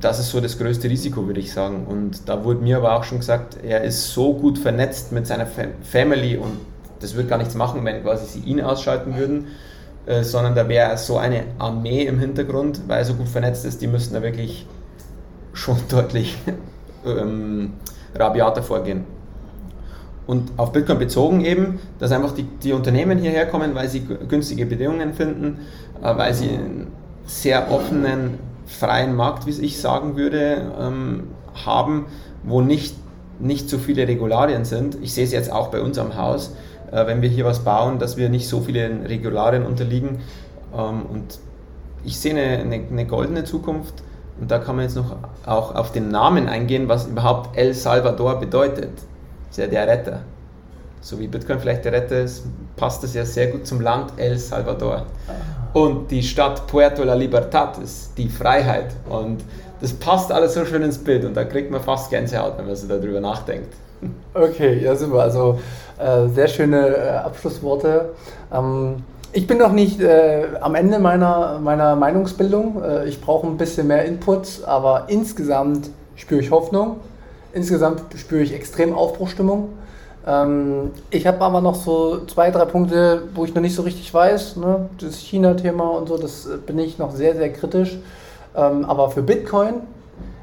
das 0.01 0.19
ist 0.19 0.31
so 0.31 0.41
das 0.41 0.57
größte 0.57 0.89
Risiko, 0.89 1.25
würde 1.25 1.39
ich 1.39 1.53
sagen. 1.53 1.85
Und 1.87 2.27
da 2.27 2.43
wurde 2.43 2.61
mir 2.61 2.77
aber 2.77 2.97
auch 2.97 3.05
schon 3.05 3.19
gesagt, 3.19 3.57
er 3.63 3.81
ist 3.83 4.11
so 4.11 4.33
gut 4.33 4.57
vernetzt 4.57 5.13
mit 5.13 5.25
seiner 5.25 5.47
Family 5.83 6.35
und 6.35 6.57
das 6.99 7.15
würde 7.15 7.29
gar 7.29 7.37
nichts 7.37 7.55
machen, 7.55 7.83
wenn 7.85 8.03
quasi 8.03 8.25
sie 8.25 8.39
ihn 8.45 8.59
ausschalten 8.59 9.15
würden, 9.15 9.47
äh, 10.05 10.23
sondern 10.23 10.53
da 10.53 10.67
wäre 10.67 10.97
so 10.97 11.17
eine 11.17 11.43
Armee 11.59 12.03
im 12.03 12.19
Hintergrund, 12.19 12.81
weil 12.87 12.99
er 12.99 13.05
so 13.05 13.13
gut 13.13 13.29
vernetzt 13.29 13.63
ist, 13.63 13.81
die 13.81 13.87
müssten 13.87 14.13
da 14.13 14.21
wirklich 14.21 14.67
schon 15.53 15.77
deutlich 15.89 16.37
ähm, 17.05 17.73
rabiater 18.15 18.63
vorgehen. 18.63 19.05
Und 20.27 20.51
auf 20.57 20.73
Bitcoin 20.73 20.99
bezogen 20.99 21.45
eben, 21.45 21.79
dass 21.99 22.11
einfach 22.11 22.33
die, 22.33 22.43
die 22.43 22.73
Unternehmen 22.73 23.17
hierher 23.17 23.45
kommen, 23.45 23.75
weil 23.75 23.87
sie 23.87 24.01
günstige 24.01 24.65
Bedingungen 24.65 25.13
finden, 25.13 25.59
äh, 26.01 26.17
weil 26.17 26.33
sie 26.33 26.49
einen 26.49 26.87
sehr 27.25 27.71
offenen 27.71 28.39
freien 28.73 29.15
Markt, 29.15 29.45
wie 29.45 29.51
ich 29.51 29.79
sagen 29.79 30.15
würde, 30.15 30.73
ähm, 30.79 31.27
haben, 31.65 32.07
wo 32.43 32.61
nicht, 32.61 32.95
nicht 33.39 33.69
so 33.69 33.77
viele 33.77 34.07
Regularien 34.07 34.65
sind. 34.65 34.97
Ich 35.01 35.13
sehe 35.13 35.23
es 35.23 35.31
jetzt 35.31 35.51
auch 35.51 35.67
bei 35.69 35.81
uns 35.81 35.97
am 35.97 36.17
Haus, 36.17 36.55
äh, 36.91 37.05
wenn 37.07 37.21
wir 37.21 37.29
hier 37.29 37.45
was 37.45 37.59
bauen, 37.59 37.99
dass 37.99 38.17
wir 38.17 38.29
nicht 38.29 38.47
so 38.47 38.61
viele 38.61 38.89
Regularien 39.07 39.65
unterliegen. 39.65 40.19
Ähm, 40.75 41.05
und 41.11 41.39
ich 42.03 42.19
sehe 42.19 42.31
eine, 42.31 42.59
eine, 42.59 42.83
eine 42.89 43.05
goldene 43.05 43.43
Zukunft. 43.43 44.03
Und 44.39 44.49
da 44.49 44.57
kann 44.57 44.75
man 44.75 44.85
jetzt 44.85 44.95
noch 44.95 45.15
auch 45.45 45.75
auf 45.75 45.91
den 45.91 46.09
Namen 46.09 46.49
eingehen, 46.49 46.89
was 46.89 47.07
überhaupt 47.07 47.55
El 47.55 47.73
Salvador 47.73 48.39
bedeutet. 48.39 48.91
Das 48.95 49.51
ist 49.51 49.57
ja 49.57 49.67
der 49.67 49.87
Retter. 49.87 50.21
So 51.01 51.19
wie 51.19 51.27
Bitcoin 51.27 51.59
vielleicht 51.59 51.85
der 51.85 51.91
Retter 51.91 52.21
ist, 52.21 52.45
passt 52.75 53.03
das 53.03 53.13
ja 53.13 53.25
sehr 53.25 53.47
gut 53.47 53.67
zum 53.67 53.81
Land 53.81 54.13
El 54.17 54.37
Salvador. 54.37 55.05
Und 55.73 56.11
die 56.11 56.21
Stadt 56.21 56.67
Puerto 56.67 57.03
La 57.03 57.15
Libertad 57.15 57.79
ist 57.79 58.11
die 58.17 58.29
Freiheit. 58.29 58.91
Und 59.09 59.43
das 59.81 59.91
passt 59.91 60.31
alles 60.31 60.53
so 60.53 60.65
schön 60.65 60.83
ins 60.83 60.97
Bild 60.97 61.25
und 61.25 61.35
da 61.35 61.43
kriegt 61.43 61.71
man 61.71 61.81
fast 61.81 62.09
Gänsehaut, 62.09 62.57
wenn 62.57 62.67
man 62.67 62.75
so 62.75 62.87
darüber 62.87 63.19
nachdenkt. 63.19 63.73
Okay, 64.33 64.83
ja 64.83 64.95
super. 64.95 65.21
Also 65.21 65.59
äh, 65.97 66.27
sehr 66.27 66.47
schöne 66.47 66.87
äh, 66.87 67.09
Abschlussworte. 67.09 68.09
Ähm, 68.51 69.03
ich 69.31 69.47
bin 69.47 69.57
noch 69.57 69.71
nicht 69.71 70.01
äh, 70.01 70.45
am 70.59 70.75
Ende 70.75 70.99
meiner, 70.99 71.59
meiner 71.59 71.95
Meinungsbildung. 71.95 72.83
Äh, 72.83 73.07
ich 73.07 73.21
brauche 73.21 73.47
ein 73.47 73.57
bisschen 73.57 73.87
mehr 73.87 74.03
Input, 74.03 74.63
aber 74.65 75.05
insgesamt 75.07 75.89
spüre 76.15 76.41
ich 76.41 76.51
Hoffnung. 76.51 76.97
Insgesamt 77.53 78.01
spüre 78.17 78.41
ich 78.41 78.53
extrem 78.53 78.93
Aufbruchstimmung. 78.93 79.69
Ähm, 80.25 80.91
ich 81.09 81.27
habe 81.27 81.41
aber 81.41 81.61
noch 81.61 81.75
so 81.75 82.25
zwei, 82.25 82.51
drei 82.51 82.65
Punkte, 82.65 83.23
wo 83.35 83.45
ich 83.45 83.53
noch 83.53 83.61
nicht 83.61 83.75
so 83.75 83.81
richtig 83.81 84.13
weiß. 84.13 84.57
Ne? 84.57 84.89
Das 84.99 85.17
China-Thema 85.17 85.89
und 85.89 86.07
so, 86.07 86.17
das 86.17 86.45
äh, 86.45 86.57
bin 86.57 86.79
ich 86.79 86.97
noch 86.97 87.11
sehr, 87.11 87.35
sehr 87.35 87.51
kritisch. 87.51 87.97
Ähm, 88.55 88.85
aber 88.85 89.09
für 89.11 89.21
Bitcoin 89.21 89.75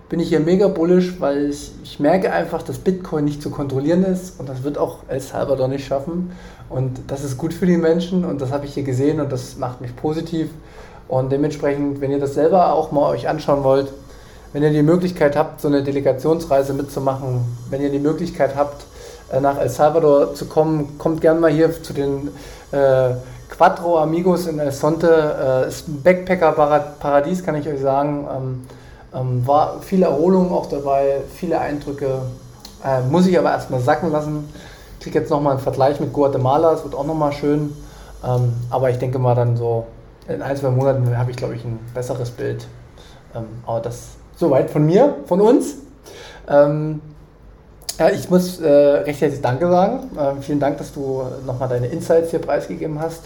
bin 0.09 0.19
ich 0.19 0.29
hier 0.29 0.41
mega 0.41 0.67
bullish, 0.67 1.21
weil 1.21 1.51
ich, 1.51 1.71
ich, 1.85 2.01
merke 2.01 2.33
einfach, 2.33 2.63
dass 2.63 2.79
Bitcoin 2.79 3.25
nicht 3.25 3.41
zu 3.41 3.51
kontrollieren 3.51 4.05
ist 4.05 4.41
und 4.41 4.49
das 4.49 4.65
wird 4.65 4.77
auch 4.77 4.99
El 5.07 5.21
Salvador 5.21 5.69
nicht 5.69 5.87
schaffen. 5.87 6.33
Und 6.69 7.01
das 7.07 7.23
ist 7.23 7.39
gut 7.39 7.55
für 7.55 7.67
die 7.67 7.77
Menschen 7.77 8.25
und 8.25 8.41
das 8.41 8.51
habe 8.51 8.67
ich 8.67 8.75
hier 8.75 8.83
gesehen 8.83 9.21
und 9.21 9.31
das 9.31 9.57
macht 9.57 9.81
mich 9.81 9.95
positiv. 9.95 10.51
Und 11.07 11.31
dementsprechend, 11.31 12.01
wenn 12.01 12.11
ihr 12.11 12.19
das 12.19 12.35
selber 12.35 12.73
auch 12.73 12.93
mal 12.93 13.09
euch 13.11 13.29
anschauen 13.29 13.63
wollt, 13.63 13.93
wenn 14.53 14.65
ihr 14.65 14.71
die 14.71 14.83
Möglichkeit 14.83 15.37
habt, 15.37 15.61
so 15.61 15.69
eine 15.69 15.83
Delegationsreise 15.85 16.73
mitzumachen, 16.73 17.45
wenn 17.71 17.81
ihr 17.81 17.91
die 17.91 18.01
Möglichkeit 18.01 18.57
habt, 18.57 18.85
nach 19.39 19.59
El 19.59 19.69
Salvador 19.69 20.35
zu 20.35 20.47
kommen, 20.47 20.99
kommt 20.99 21.21
gerne 21.21 21.39
mal 21.39 21.51
hier 21.51 21.83
zu 21.83 21.93
den 21.93 22.29
äh, 22.73 23.11
Quattro 23.49 23.99
Amigos 23.99 24.47
in 24.47 24.59
El 24.59 24.73
Sonte. 24.73 25.65
Äh, 25.67 25.69
ist 25.69 25.87
ein 25.87 26.03
Backpacker-Paradies, 26.03 27.45
kann 27.45 27.55
ich 27.57 27.69
euch 27.69 27.81
sagen. 27.81 28.27
Ähm, 28.35 28.67
ähm, 29.15 29.47
war 29.47 29.83
viel 29.83 30.03
Erholung 30.03 30.53
auch 30.53 30.67
dabei, 30.67 31.21
viele 31.35 31.59
Eindrücke. 31.59 32.23
Äh, 32.85 33.03
muss 33.03 33.27
ich 33.27 33.39
aber 33.39 33.51
erstmal 33.51 33.81
sacken 33.81 34.11
lassen. 34.11 34.49
Kriege 35.01 35.19
jetzt 35.19 35.31
nochmal 35.31 35.53
einen 35.53 35.63
Vergleich 35.63 36.01
mit 36.01 36.13
Guatemala, 36.13 36.73
es 36.73 36.85
wird 36.85 36.95
auch 36.95 37.07
nochmal 37.07 37.33
schön. 37.33 37.75
Ähm, 38.25 38.53
aber 38.71 38.91
ich 38.91 38.99
denke 38.99 39.19
mal 39.19 39.35
dann 39.35 39.57
so, 39.57 39.87
in 40.29 40.43
ein, 40.43 40.57
zwei 40.57 40.71
Monaten 40.71 41.17
habe 41.17 41.31
ich, 41.31 41.37
glaube 41.37 41.55
ich, 41.55 41.65
ein 41.65 41.79
besseres 41.95 42.31
Bild. 42.31 42.67
Ähm, 43.35 43.45
aber 43.67 43.81
das 43.81 44.11
soweit 44.37 44.71
von 44.71 44.87
mir, 44.87 45.17
von 45.27 45.41
uns. 45.41 45.75
Ähm, 46.49 47.01
ja, 48.01 48.09
ich 48.09 48.31
muss 48.31 48.59
äh, 48.61 48.67
recht 48.67 49.21
herzlich 49.21 49.43
Danke 49.43 49.69
sagen. 49.69 50.11
Äh, 50.17 50.41
vielen 50.41 50.59
Dank, 50.59 50.79
dass 50.79 50.95
du 50.95 51.23
nochmal 51.47 51.69
deine 51.69 51.87
Insights 51.89 52.31
hier 52.31 52.39
preisgegeben 52.39 52.99
hast. 52.99 53.21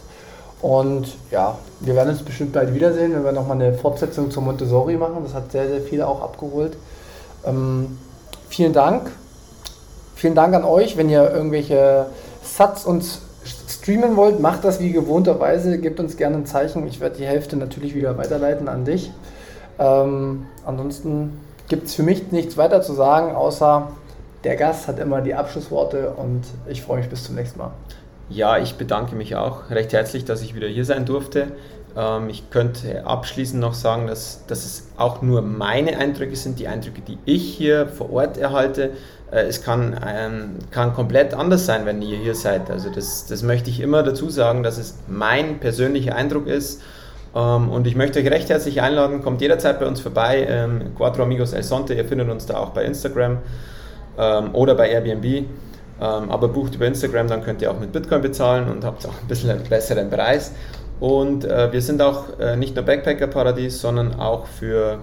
Und 0.61 1.15
ja, 1.31 1.57
wir 1.79 1.95
werden 1.95 2.11
uns 2.11 2.23
bestimmt 2.25 2.53
bald 2.53 2.75
wiedersehen, 2.75 3.15
wenn 3.15 3.25
wir 3.25 3.31
nochmal 3.31 3.61
eine 3.63 3.75
Fortsetzung 3.75 4.33
zur 4.33 4.43
Montessori 4.43 4.97
machen. 4.97 5.19
Das 5.23 5.33
hat 5.33 5.53
sehr, 5.53 5.69
sehr 5.69 5.81
viele 5.81 6.09
auch 6.09 6.23
abgeholt. 6.23 6.77
Ähm, 7.47 7.99
vielen 8.49 8.73
Dank. 8.73 9.13
Vielen 10.17 10.35
Dank 10.35 10.53
an 10.55 10.65
euch. 10.65 10.97
Wenn 10.97 11.09
ihr 11.09 11.31
irgendwelche 11.31 12.07
Sats 12.43 12.85
uns 12.85 13.21
streamen 13.69 14.17
wollt, 14.17 14.41
macht 14.41 14.65
das 14.65 14.81
wie 14.81 14.91
gewohnterweise. 14.91 15.79
Gebt 15.79 16.01
uns 16.01 16.17
gerne 16.17 16.39
ein 16.39 16.47
Zeichen. 16.47 16.85
Ich 16.89 16.99
werde 16.99 17.19
die 17.19 17.27
Hälfte 17.27 17.57
natürlich 17.57 17.95
wieder 17.95 18.19
weiterleiten 18.19 18.67
an 18.67 18.85
dich. 18.85 19.13
Ähm, 19.79 20.47
ansonsten 20.67 21.39
gibt 21.69 21.87
es 21.87 21.95
für 21.95 22.03
mich 22.03 22.33
nichts 22.33 22.57
weiter 22.57 22.83
zu 22.83 22.93
sagen, 22.93 23.37
außer 23.37 23.89
der 24.45 24.57
Gast 24.57 24.89
hat 24.89 24.99
immer 24.99 25.23
die 25.23 25.35
Abschlussworte 25.35 26.11
und 26.11 26.43
ich 26.69 26.83
freue 26.83 26.99
mich 26.99 27.09
bis 27.09 27.25
zum 27.25 27.35
nächsten 27.35 27.59
Mal. 27.59 27.73
Ja, 28.29 28.59
ich 28.59 28.77
bedanke 28.77 29.17
mich 29.17 29.37
auch 29.37 29.71
recht 29.71 29.93
herzlich, 29.93 30.25
dass 30.25 30.43
ich 30.43 30.55
wieder 30.55 30.69
hier 30.69 30.85
sein 30.85 31.05
durfte. 31.05 31.49
Ähm, 31.97 32.29
ich 32.29 32.51
könnte 32.51 33.07
abschließend 33.07 33.61
noch 33.61 33.75
sagen, 33.75 34.07
dass, 34.07 34.47
dass 34.47 34.65
es 34.65 34.89
auch 34.97 35.23
nur 35.23 35.43
meine 35.43 35.99
Eindrücke 35.99 36.37
sind, 36.37 36.59
die 36.59 36.69
Eindrücke, 36.69 37.01
die 37.01 37.19
ich 37.25 37.55
hier 37.55 37.87
vor 37.87 38.13
Ort 38.13 38.39
erhalte. 38.39 38.91
Äh, 39.31 39.43
es 39.43 39.63
kann, 39.63 39.99
ähm, 40.07 40.57
kann 40.71 40.95
komplett 40.95 41.35
anders 41.35 41.67
sein, 41.67 41.87
wenn 41.87 42.01
ihr 42.03 42.19
hier 42.19 42.35
seid. 42.35 42.71
Also 42.71 42.91
das, 42.91 43.27
das 43.27 43.43
möchte 43.43 43.71
ich 43.71 43.81
immer 43.81 44.03
dazu 44.03 44.31
sagen, 44.31 44.63
dass 44.63 44.79
es 44.79 44.97
mein 45.07 45.61
persönlicher 45.61 46.15
Eindruck 46.15 46.47
ist. 46.47 46.83
Ähm, 47.35 47.69
und 47.69 47.87
ich 47.87 47.95
möchte 47.95 48.21
euch 48.21 48.31
recht 48.31 48.49
herzlich 48.49 48.81
einladen, 48.81 49.23
kommt 49.23 49.43
jederzeit 49.43 49.81
bei 49.81 49.87
uns 49.87 50.01
vorbei. 50.01 50.67
Quattro 50.97 51.23
Amigos 51.23 51.53
El 51.53 51.63
Sonte, 51.63 51.95
ihr 51.95 52.05
findet 52.07 52.31
uns 52.31 52.47
da 52.47 52.57
auch 52.57 52.71
bei 52.71 52.85
Instagram 52.85 53.39
oder 54.17 54.75
bei 54.75 54.91
Airbnb. 54.91 55.47
aber 55.99 56.49
bucht 56.49 56.75
über 56.75 56.87
Instagram, 56.87 57.29
dann 57.29 57.43
könnt 57.43 57.63
ihr 57.63 57.71
auch 57.71 57.79
mit 57.79 57.93
Bitcoin 57.93 58.23
bezahlen 58.23 58.71
und 58.71 58.85
habt 58.85 59.07
auch 59.07 59.13
ein 59.21 59.29
bisschen 59.29 59.51
einen 59.51 59.65
besseren 59.65 60.11
Preis. 60.11 60.53
Und 61.01 61.45
äh, 61.45 61.73
wir 61.73 61.83
sind 61.83 62.01
auch 62.01 62.39
äh, 62.39 62.57
nicht 62.57 62.77
nur 62.77 62.85
Backpacker-Paradies, 62.85 63.81
sondern 63.81 64.19
auch 64.19 64.47
für 64.47 64.99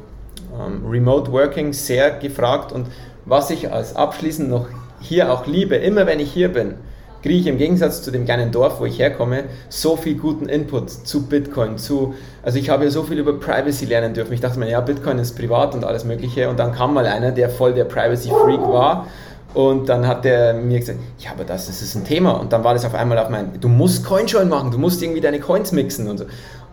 ähm, 0.59 0.85
Remote 0.87 1.31
Working 1.31 1.73
sehr 1.73 2.11
gefragt. 2.11 2.71
Und 2.71 2.87
was 3.25 3.49
ich 3.49 3.71
als 3.71 3.95
abschließend 3.95 4.49
noch 4.49 4.67
hier 4.99 5.31
auch 5.31 5.45
liebe, 5.45 5.75
immer 5.75 6.05
wenn 6.05 6.19
ich 6.19 6.31
hier 6.31 6.49
bin, 6.49 6.75
kriege 7.21 7.39
ich 7.39 7.47
im 7.47 7.57
Gegensatz 7.57 8.01
zu 8.01 8.11
dem 8.11 8.25
kleinen 8.25 8.51
Dorf, 8.51 8.79
wo 8.79 8.85
ich 8.85 8.99
herkomme, 8.99 9.43
so 9.69 9.95
viel 9.95 10.15
guten 10.15 10.49
Input 10.49 10.89
zu 10.89 11.27
Bitcoin, 11.27 11.77
zu, 11.77 12.15
also 12.43 12.57
ich 12.57 12.69
habe 12.69 12.85
ja 12.85 12.89
so 12.89 13.03
viel 13.03 13.19
über 13.19 13.33
Privacy 13.33 13.85
lernen 13.85 14.13
dürfen. 14.13 14.33
Ich 14.33 14.41
dachte 14.41 14.59
mir, 14.59 14.69
ja, 14.69 14.81
Bitcoin 14.81 15.19
ist 15.19 15.37
privat 15.37 15.75
und 15.75 15.83
alles 15.83 16.03
Mögliche. 16.03 16.49
Und 16.49 16.59
dann 16.59 16.71
kam 16.71 16.93
mal 16.93 17.05
einer, 17.05 17.31
der 17.31 17.49
voll 17.49 17.73
der 17.73 17.85
Privacy-Freak 17.85 18.61
war 18.61 19.07
und 19.53 19.89
dann 19.89 20.07
hat 20.07 20.23
der 20.23 20.53
mir 20.53 20.79
gesagt, 20.79 20.99
ja, 21.19 21.31
aber 21.31 21.43
das, 21.43 21.67
das 21.67 21.81
ist 21.81 21.95
ein 21.95 22.05
Thema. 22.05 22.31
Und 22.31 22.53
dann 22.53 22.63
war 22.63 22.73
das 22.73 22.85
auf 22.85 22.95
einmal 22.95 23.17
auf 23.17 23.29
mein, 23.29 23.59
du 23.59 23.67
musst 23.67 24.05
Coinjoin 24.05 24.47
machen, 24.47 24.71
du 24.71 24.77
musst 24.77 25.01
irgendwie 25.03 25.21
deine 25.21 25.39
Coins 25.39 25.71
mixen 25.71 26.09
und 26.09 26.17
so. 26.17 26.25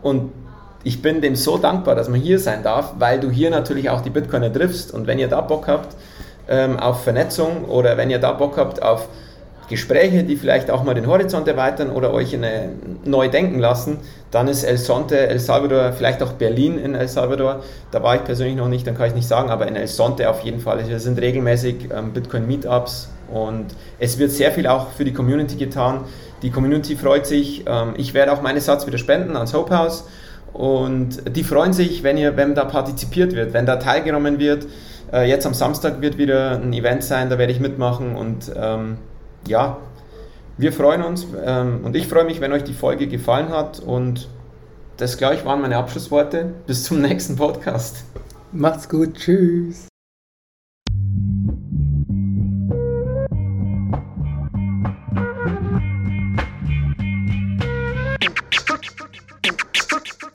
Und 0.03 0.33
ich 0.85 1.03
bin 1.03 1.21
dem 1.21 1.35
so 1.35 1.59
dankbar, 1.59 1.97
dass 1.97 2.09
man 2.09 2.21
hier 2.21 2.39
sein 2.39 2.63
darf, 2.63 2.95
weil 2.99 3.19
du 3.19 3.31
hier 3.31 3.51
natürlich 3.51 3.91
auch 3.91 4.01
die 4.01 4.11
Bitcoiner 4.11 4.53
triffst. 4.53 4.95
Und 4.95 5.09
wenn 5.09 5.19
ihr 5.19 5.29
da 5.29 5.41
Bock 5.41 5.67
habt 5.67 5.97
ähm, 6.49 6.79
auf 6.79 7.03
Vernetzung 7.03 7.65
oder 7.65 7.97
wenn 7.97 8.11
ihr 8.11 8.21
da 8.21 8.33
Bock 8.33 8.57
habt 8.57 8.81
auf 8.81 9.09
Gespräche, 9.69 10.25
die 10.25 10.37
vielleicht 10.37 10.71
auch 10.71 10.83
mal 10.83 10.95
den 10.95 11.07
Horizont 11.07 11.47
erweitern 11.47 11.91
oder 11.91 12.13
euch 12.13 12.35
eine, 12.35 12.71
neu 13.05 13.29
denken 13.29 13.59
lassen, 13.59 13.99
dann 14.31 14.49
ist 14.49 14.65
El 14.65 14.79
Sonte, 14.79 15.29
El 15.29 15.39
Salvador, 15.39 15.93
vielleicht 15.93 16.23
auch 16.23 16.33
Berlin 16.33 16.79
in 16.79 16.95
El 16.95 17.09
Salvador. 17.09 17.63
Da 17.91 18.03
war 18.03 18.17
ich 18.17 18.25
persönlich 18.25 18.57
noch 18.57 18.69
nicht, 18.69 18.87
dann 18.87 18.97
kann 18.97 19.09
ich 19.09 19.15
nicht 19.15 19.29
sagen, 19.29 19.51
aber 19.51 19.67
in 19.69 19.77
El 19.77 19.87
Sonte 19.87 20.29
auf 20.29 20.41
jeden 20.41 20.61
Fall. 20.61 20.87
Wir 20.89 21.01
sind 21.01 21.21
regelmäßig 21.21 21.89
ähm, 21.95 22.13
Bitcoin-Meetups 22.13 23.11
und 23.33 23.67
es 23.99 24.19
wird 24.19 24.31
sehr 24.31 24.53
viel 24.53 24.67
auch 24.67 24.91
für 24.91 25.05
die 25.05 25.13
Community 25.13 25.57
getan. 25.57 26.05
Die 26.43 26.51
Community 26.51 26.97
freut 26.97 27.27
sich. 27.27 27.65
Ähm, 27.67 27.95
ich 27.97 28.15
werde 28.15 28.33
auch 28.33 28.43
meine 28.43 28.61
Satz 28.61 28.87
wieder 28.87 28.99
spenden 28.99 29.37
ans 29.37 29.55
Hope 29.55 29.77
House 29.77 30.05
und 30.53 31.37
die 31.37 31.45
freuen 31.45 31.73
sich, 31.73 32.03
wenn, 32.03 32.17
ihr, 32.17 32.37
wenn 32.37 32.55
da 32.55 32.65
partizipiert 32.65 33.35
wird, 33.35 33.53
wenn 33.53 33.67
da 33.67 33.77
teilgenommen 33.77 34.39
wird. 34.39 34.67
Äh, 35.13 35.29
jetzt 35.29 35.47
am 35.47 35.55
Samstag 35.55 36.01
wird 36.01 36.19
wieder 36.19 36.53
ein 36.53 36.73
Event 36.73 37.05
sein, 37.05 37.31
da 37.31 37.39
werde 37.39 37.53
ich 37.53 37.61
mitmachen 37.61 38.15
und 38.15 38.51
ähm, 38.57 38.99
ja, 39.49 39.79
wir 40.57 40.73
freuen 40.73 41.03
uns 41.03 41.27
ähm, 41.45 41.81
und 41.85 41.97
ich 41.97 42.07
freue 42.09 42.25
mich, 42.25 42.41
wenn 42.41 42.53
euch 42.53 42.65
die 42.65 42.75
Folge 42.75 43.07
gefallen 43.07 43.51
hat 43.51 43.81
und 43.81 44.29
das 44.97 45.17
gleich 45.17 45.45
waren 45.45 45.61
meine 45.61 45.77
Abschlussworte. 45.77 46.53
Bis 46.67 46.85
zum 46.85 47.01
nächsten 47.01 47.37
Podcast. 47.37 48.05
Macht's 48.53 48.89
gut, 48.89 49.15
tschüss. 49.15 49.89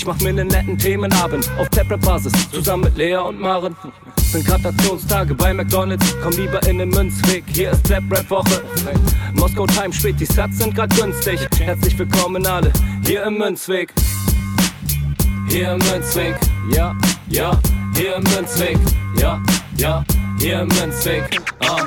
Ich 0.00 0.06
mach 0.06 0.18
mir 0.20 0.30
einen 0.30 0.48
netten 0.48 0.78
Themenabend 0.78 1.46
auf 1.58 1.68
Taprap-Basis, 1.68 2.32
zusammen 2.50 2.84
mit 2.84 2.96
Lea 2.96 3.16
und 3.16 3.38
Maren. 3.38 3.76
Sind 4.16 4.46
Gratationstage 4.46 5.34
bei 5.34 5.52
McDonalds, 5.52 6.16
komm 6.22 6.32
lieber 6.38 6.66
in 6.66 6.78
den 6.78 6.88
Münzweg, 6.88 7.44
hier 7.52 7.72
ist 7.72 7.84
Trap-Rap-Woche. 7.84 8.62
Moskau 9.34 9.66
Time 9.66 9.92
spät, 9.92 10.18
die 10.18 10.24
Sats 10.24 10.56
sind 10.56 10.74
grad 10.74 10.96
günstig. 10.96 11.38
Herzlich 11.58 11.98
willkommen 11.98 12.46
alle, 12.46 12.72
hier 13.04 13.24
im 13.24 13.36
Münzweg. 13.36 13.92
Hier 15.50 15.72
im 15.72 15.78
Münzweg, 15.92 16.34
ja, 16.74 16.96
ja, 17.28 17.60
hier 17.94 18.16
im 18.16 18.22
Münzweg, 18.22 18.78
ja, 19.18 19.38
ja, 19.76 20.02
hier 20.38 20.60
im 20.62 20.68
Münzweg, 20.68 21.24
ah, 21.68 21.86